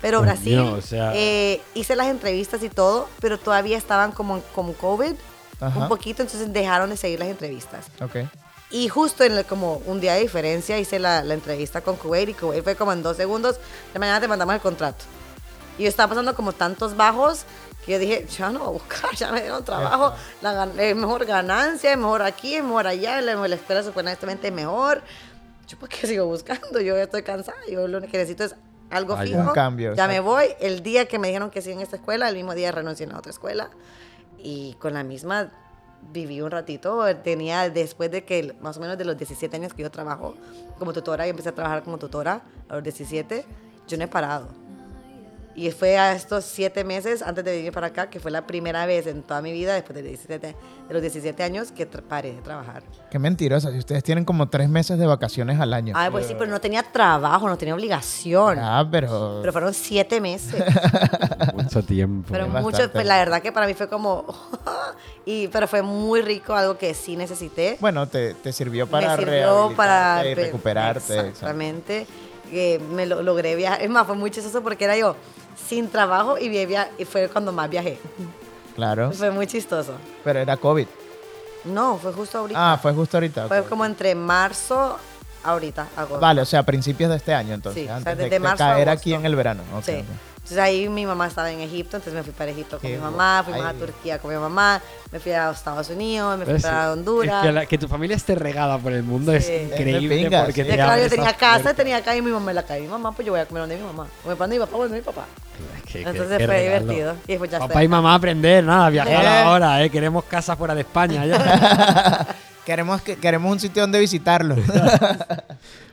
Pero 0.00 0.20
Brasil, 0.20 0.58
o 0.58 0.80
sea- 0.82 1.12
eh, 1.14 1.62
hice 1.74 1.96
las 1.96 2.08
entrevistas 2.08 2.62
y 2.62 2.68
todo, 2.68 3.08
pero 3.20 3.38
todavía 3.38 3.78
estaban 3.78 4.12
como 4.12 4.40
con 4.54 4.74
COVID 4.74 5.14
Ajá. 5.60 5.78
un 5.78 5.88
poquito, 5.88 6.22
entonces 6.22 6.52
dejaron 6.52 6.90
de 6.90 6.96
seguir 6.98 7.18
las 7.20 7.28
entrevistas. 7.28 7.86
Ok. 8.02 8.28
Y 8.70 8.88
justo 8.88 9.24
en 9.24 9.32
el- 9.38 9.44
como 9.46 9.76
un 9.86 10.00
día 10.00 10.14
de 10.14 10.20
diferencia 10.20 10.78
hice 10.78 10.98
la, 10.98 11.22
la 11.24 11.34
entrevista 11.34 11.80
con 11.80 11.96
Kuwait 11.96 12.28
y 12.28 12.34
Kuwait 12.34 12.62
fue 12.62 12.76
como 12.76 12.92
en 12.92 13.02
dos 13.02 13.16
segundos, 13.16 13.56
de 13.92 13.98
mañana 13.98 14.20
te 14.20 14.28
mandamos 14.28 14.54
el 14.54 14.60
contrato. 14.60 15.04
Y 15.78 15.84
yo 15.84 15.88
estaba 15.88 16.10
pasando 16.10 16.34
como 16.34 16.52
tantos 16.52 16.94
bajos 16.96 17.44
que 17.86 17.92
yo 17.92 17.98
dije, 17.98 18.26
ya 18.38 18.50
no 18.50 18.58
voy 18.60 18.68
a 18.68 18.70
buscar, 18.72 19.10
ya 19.16 19.32
me 19.32 19.40
dieron 19.40 19.64
trabajo, 19.64 20.12
la 20.42 20.68
es 20.78 20.94
mejor 20.96 21.24
ganancia, 21.24 21.92
es 21.92 21.98
mejor 21.98 22.22
aquí, 22.22 22.56
es 22.56 22.62
mejor 22.62 22.86
allá, 22.86 23.20
la, 23.22 23.34
la 23.36 23.54
escuela 23.54 23.82
supuestamente 23.82 24.48
es 24.48 24.52
mejor. 24.52 25.02
Yo 25.74 25.80
por 25.80 25.88
qué 25.88 26.06
sigo 26.06 26.26
buscando, 26.26 26.80
yo 26.80 26.96
ya 26.96 27.02
estoy 27.02 27.22
cansada, 27.22 27.58
yo 27.70 27.86
lo 27.88 28.00
que 28.00 28.06
necesito 28.06 28.44
es 28.44 28.54
algo 28.90 29.16
fijo. 29.16 29.40
Un 29.40 29.48
cambio, 29.48 29.94
Ya 29.94 30.06
me 30.06 30.20
voy, 30.20 30.46
el 30.60 30.82
día 30.82 31.06
que 31.06 31.18
me 31.18 31.28
dijeron 31.28 31.50
que 31.50 31.62
sí 31.62 31.72
en 31.72 31.80
esta 31.80 31.96
escuela, 31.96 32.28
el 32.28 32.36
mismo 32.36 32.54
día 32.54 32.70
renuncié 32.70 33.08
a 33.10 33.18
otra 33.18 33.30
escuela 33.30 33.70
y 34.38 34.74
con 34.74 34.94
la 34.94 35.02
misma 35.02 35.52
viví 36.12 36.42
un 36.42 36.50
ratito, 36.50 37.04
tenía 37.16 37.70
después 37.70 38.10
de 38.10 38.24
que 38.24 38.54
más 38.60 38.76
o 38.76 38.80
menos 38.80 38.98
de 38.98 39.04
los 39.04 39.16
17 39.16 39.56
años 39.56 39.72
que 39.72 39.82
yo 39.82 39.90
trabajo 39.90 40.34
como 40.78 40.92
tutora, 40.92 41.24
yo 41.24 41.30
empecé 41.30 41.48
a 41.48 41.54
trabajar 41.54 41.82
como 41.82 41.98
tutora 41.98 42.42
a 42.68 42.74
los 42.74 42.84
17, 42.84 43.44
yo 43.88 43.96
no 43.96 44.04
he 44.04 44.08
parado. 44.08 44.48
Y 45.56 45.70
fue 45.70 45.96
a 45.98 46.12
estos 46.14 46.44
siete 46.44 46.82
meses 46.82 47.22
antes 47.22 47.44
de 47.44 47.52
venir 47.56 47.72
para 47.72 47.86
acá, 47.88 48.10
que 48.10 48.18
fue 48.18 48.30
la 48.32 48.44
primera 48.46 48.86
vez 48.86 49.06
en 49.06 49.22
toda 49.22 49.40
mi 49.40 49.52
vida, 49.52 49.74
después 49.74 49.94
de, 49.94 50.02
17 50.02 50.48
de 50.88 50.92
los 50.92 51.00
17 51.00 51.42
años, 51.44 51.70
que 51.70 51.88
tra- 51.88 52.02
paré 52.02 52.32
de 52.34 52.42
trabajar. 52.42 52.82
Qué 53.10 53.18
mentirosa. 53.20 53.70
Si 53.70 53.78
ustedes 53.78 54.02
tienen 54.02 54.24
como 54.24 54.48
tres 54.48 54.68
meses 54.68 54.98
de 54.98 55.06
vacaciones 55.06 55.60
al 55.60 55.72
año. 55.72 55.94
Ay, 55.96 56.10
pues 56.10 56.26
sí, 56.26 56.34
pero 56.36 56.50
no 56.50 56.60
tenía 56.60 56.82
trabajo, 56.82 57.48
no 57.48 57.56
tenía 57.56 57.74
obligación. 57.74 58.58
Ah, 58.60 58.86
pero. 58.90 59.38
Pero 59.42 59.52
fueron 59.52 59.72
siete 59.74 60.20
meses. 60.20 60.62
Mucho 61.54 61.82
tiempo. 61.84 62.28
Pero 62.32 62.46
Bastante. 62.48 62.62
mucho, 62.78 62.92
pues, 62.92 63.06
la 63.06 63.18
verdad 63.18 63.40
que 63.40 63.52
para 63.52 63.66
mí 63.66 63.74
fue 63.74 63.88
como... 63.88 64.24
y, 65.24 65.48
pero 65.48 65.68
fue 65.68 65.82
muy 65.82 66.20
rico, 66.22 66.54
algo 66.54 66.76
que 66.76 66.94
sí 66.94 67.16
necesité. 67.16 67.76
Bueno, 67.80 68.08
te, 68.08 68.34
te 68.34 68.52
sirvió 68.52 68.86
para 68.88 69.16
me 69.16 69.24
sirvió 69.24 69.72
para 69.76 70.20
y 70.28 70.34
pe- 70.34 70.44
recuperarte. 70.46 71.00
exacto. 71.00 71.28
Exactamente. 71.28 72.06
Que 72.50 72.80
me 72.90 73.06
lo, 73.06 73.22
logré 73.22 73.56
viajar. 73.56 73.82
Es 73.82 73.90
más, 73.90 74.06
fue 74.06 74.16
muy 74.16 74.30
chistoso 74.30 74.62
porque 74.62 74.84
era 74.84 74.96
yo 74.96 75.16
sin 75.68 75.88
trabajo 75.88 76.38
y, 76.38 76.46
y 76.98 77.04
fue 77.04 77.28
cuando 77.28 77.52
más 77.52 77.70
viajé. 77.70 77.98
Claro. 78.74 79.12
Fue 79.12 79.30
muy 79.30 79.46
chistoso. 79.46 79.94
Pero 80.22 80.40
era 80.40 80.56
COVID. 80.56 80.86
No, 81.64 81.98
fue 81.98 82.12
justo 82.12 82.38
ahorita. 82.38 82.72
Ah, 82.72 82.78
fue 82.78 82.92
justo 82.92 83.16
ahorita. 83.16 83.48
Fue 83.48 83.64
como 83.64 83.84
entre 83.84 84.14
marzo, 84.14 84.98
ahorita, 85.42 85.88
agosto. 85.96 86.20
Vale, 86.20 86.42
o 86.42 86.44
sea, 86.44 86.60
a 86.60 86.62
principios 86.64 87.10
de 87.10 87.16
este 87.16 87.32
año 87.32 87.54
entonces. 87.54 87.82
Sí, 87.82 87.84
o 87.84 87.88
sea, 87.88 87.96
antes 87.96 88.16
de, 88.16 88.24
desde 88.24 88.34
de 88.36 88.40
marzo 88.40 88.64
caer 88.64 88.88
aquí 88.88 89.14
en 89.14 89.24
el 89.24 89.36
verano. 89.36 89.62
Sí. 89.82 90.04
Entonces 90.44 90.58
ahí 90.58 90.90
mi 90.90 91.06
mamá 91.06 91.26
estaba 91.28 91.50
en 91.50 91.60
Egipto, 91.60 91.96
entonces 91.96 92.12
me 92.12 92.22
fui 92.22 92.34
para 92.34 92.50
Egipto 92.50 92.78
con 92.78 92.82
Qué 92.90 92.96
mi 92.96 93.02
mamá, 93.02 93.40
guay. 93.40 93.54
fuimos 93.54 93.74
a 93.74 93.78
Turquía 93.78 94.18
con 94.18 94.30
mi 94.30 94.36
mamá, 94.38 94.78
me 95.10 95.18
fui 95.18 95.32
a 95.32 95.50
Estados 95.50 95.88
Unidos, 95.88 96.38
me 96.38 96.44
fui 96.44 96.52
¿Ves? 96.54 96.62
para 96.62 96.92
Honduras. 96.92 97.42
Es 97.42 97.48
que, 97.48 97.52
la- 97.52 97.64
que 97.66 97.78
tu 97.78 97.88
familia 97.88 98.14
esté 98.14 98.34
regada 98.34 98.76
por 98.76 98.92
el 98.92 99.04
mundo 99.04 99.32
es 99.32 99.46
Sí. 99.46 99.54
increíble 99.54 100.16
Es 100.16 100.20
de 100.20 100.28
pinga, 100.28 100.44
porque 100.44 100.62
sí. 100.62 100.68
te 100.68 100.74
claro, 100.74 101.02
yo 101.02 101.08
tenía 101.08 101.32
casa, 101.32 101.54
puertas. 101.62 101.76
tenía 101.76 101.96
acá 101.96 102.14
y 102.14 102.20
mi 102.20 102.30
mamá 102.30 102.50
en 102.50 102.56
la 102.56 102.62
calle. 102.62 102.82
Mi 102.82 102.88
mamá, 102.88 103.12
pues 103.12 103.24
yo 103.24 103.32
voy 103.32 103.40
a 103.40 103.46
comer 103.46 103.62
donde 103.62 103.76
mi 103.78 103.84
mamá. 103.84 104.06
O 104.22 104.28
me 104.28 104.36
pone 104.36 104.54
mi 104.56 104.60
papá, 104.60 104.76
donde 104.76 104.96
mi 104.98 105.02
papá. 105.02 105.24
Qué- 105.90 106.00
Entonces 106.02 106.36
qué 106.36 106.44
fue 106.46 106.56
regalo. 106.58 106.86
divertido. 106.92 107.16
Y 107.26 107.38
Papá 107.38 107.64
estoy 107.66 107.84
y 107.84 107.88
mamá 107.88 108.14
aprender, 108.14 108.64
nada, 108.64 108.90
viajar 108.90 109.24
Eh. 109.24 109.28
ahora, 109.44 109.82
eh. 109.82 109.88
Queremos 109.88 110.24
casa 110.24 110.56
fuera 110.56 110.74
de 110.74 110.82
España 110.82 111.24
ya. 111.24 112.26
Queremos, 112.64 113.02
que, 113.02 113.16
queremos 113.16 113.52
un 113.52 113.60
sitio 113.60 113.82
donde 113.82 113.98
visitarlo. 114.00 114.56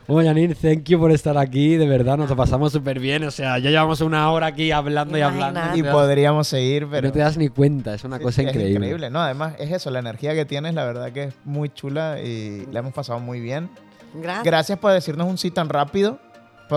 Bueno, 0.08 0.30
Janine, 0.30 0.54
thank 0.56 0.82
you 0.88 0.98
por 0.98 1.12
estar 1.12 1.38
aquí, 1.38 1.76
de 1.76 1.86
verdad, 1.86 2.18
nos 2.18 2.28
lo 2.28 2.34
pasamos 2.36 2.72
súper 2.72 2.98
bien. 2.98 3.22
O 3.22 3.30
sea, 3.30 3.58
ya 3.60 3.70
llevamos 3.70 4.00
una 4.00 4.30
hora 4.32 4.48
aquí 4.48 4.72
hablando 4.72 5.16
y 5.16 5.20
hablando. 5.22 5.60
Imagínate. 5.60 5.78
y 5.78 5.82
No 5.82 5.84
te 5.84 5.88
das- 5.88 5.94
podríamos 5.94 6.48
seguir, 6.48 6.88
pero. 6.90 7.06
no 7.06 7.12
te 7.12 7.20
das 7.20 7.36
ni 7.36 7.48
cuenta, 7.48 7.94
es 7.94 8.02
una 8.02 8.18
Sí, 8.18 8.24
cosa 8.24 8.42
es 8.42 8.48
increíble. 8.48 9.10
No, 9.10 9.20
además 9.22 9.54
es 9.60 9.70
eso, 9.70 9.90
la 9.92 10.00
energía 10.00 10.34
que 10.34 10.44
tienes, 10.44 10.74
la 10.74 10.84
verdad 10.84 11.12
que 11.12 11.22
es 11.24 11.34
muy 11.44 11.68
chula 11.68 12.20
y 12.20 12.66
la 12.72 12.80
hemos 12.80 12.92
pasado 12.92 13.20
muy 13.20 13.38
bien. 13.40 13.70
Gracias. 14.14 14.44
Gracias 14.44 14.78
por 14.80 14.92
decirnos 14.92 15.28
un 15.28 15.38
sí 15.38 15.52
tan 15.52 15.68
rápido, 15.68 16.18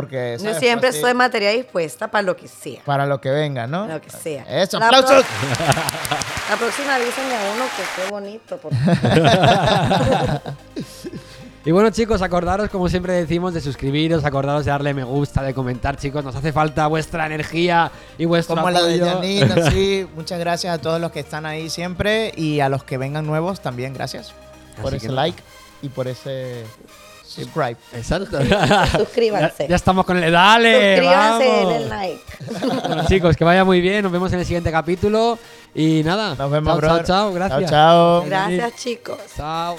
porque 0.01 0.37
Yo 0.41 0.53
siempre 0.59 0.89
Así, 0.89 0.97
estoy 0.97 1.13
materia 1.13 1.51
dispuesta 1.51 2.09
para 2.09 2.21
lo 2.21 2.35
que 2.35 2.47
sea. 2.47 2.81
para 2.85 3.05
lo 3.05 3.19
que 3.21 3.29
venga, 3.29 3.67
¿no? 3.67 3.87
Lo 3.87 4.01
que 4.01 4.09
sea. 4.09 4.43
Eso, 4.43 4.79
La 4.79 4.87
aplausos. 4.87 5.23
La 6.49 6.57
próxima 6.57 6.95
avísenme 6.95 7.35
a 7.35 7.53
uno 7.55 7.65
que 7.75 7.83
qué 8.03 8.09
bonito. 8.11 8.57
porque- 8.57 8.77
Y 11.67 11.71
bueno, 11.71 11.89
chicos, 11.89 12.21
acordaros, 12.21 12.69
como 12.69 12.89
siempre 12.89 13.13
decimos, 13.13 13.55
de 13.55 13.59
suscribiros, 13.61 14.23
acordaros 14.23 14.65
de 14.65 14.71
darle 14.71 14.93
me 14.93 15.03
gusta, 15.03 15.41
de 15.41 15.51
comentar, 15.55 15.97
chicos. 15.97 16.23
Nos 16.23 16.35
hace 16.35 16.53
falta 16.53 16.85
vuestra 16.85 17.25
energía 17.25 17.89
y 18.19 18.25
vuestro 18.25 18.55
Como 18.55 18.69
la 18.69 18.83
de 18.83 19.01
apoyo. 19.01 19.15
Janine, 19.15 19.63
sí. 19.71 20.07
Muchas 20.15 20.37
gracias 20.39 20.75
a 20.75 20.77
todos 20.79 21.01
los 21.01 21.11
que 21.11 21.21
están 21.21 21.47
ahí 21.47 21.71
siempre 21.71 22.31
y 22.35 22.59
a 22.59 22.69
los 22.69 22.83
que 22.83 22.99
vengan 22.99 23.25
nuevos 23.25 23.61
también, 23.61 23.95
gracias 23.95 24.31
por 24.79 24.89
Así 24.93 24.97
ese 24.97 25.07
que- 25.07 25.13
like 25.13 25.41
y 25.81 25.89
por 25.89 26.07
ese 26.07 26.65
subscribe. 27.35 27.77
Exacto. 27.93 28.39
Suscríbanse. 28.97 29.63
ya, 29.63 29.69
ya 29.69 29.75
estamos 29.75 30.05
con 30.05 30.21
el 30.23 30.31
dale. 30.31 30.95
Suscríbanse, 30.95 31.47
vamos. 31.47 31.73
den 31.73 31.89
like. 31.89 32.21
Bueno, 32.87 33.05
chicos, 33.07 33.37
que 33.37 33.43
vaya 33.43 33.63
muy 33.63 33.81
bien. 33.81 34.03
Nos 34.03 34.11
vemos 34.11 34.31
en 34.33 34.39
el 34.39 34.45
siguiente 34.45 34.71
capítulo. 34.71 35.37
Y 35.73 36.03
nada. 36.03 36.35
Nos 36.35 36.49
vemos, 36.49 36.79
chao, 36.79 36.89
chao, 36.97 37.03
chao. 37.03 37.33
Gracias. 37.33 37.69
Chao, 37.69 38.21
chao. 38.21 38.29
Gracias, 38.29 38.75
chicos. 38.75 39.19
Chao. 39.35 39.75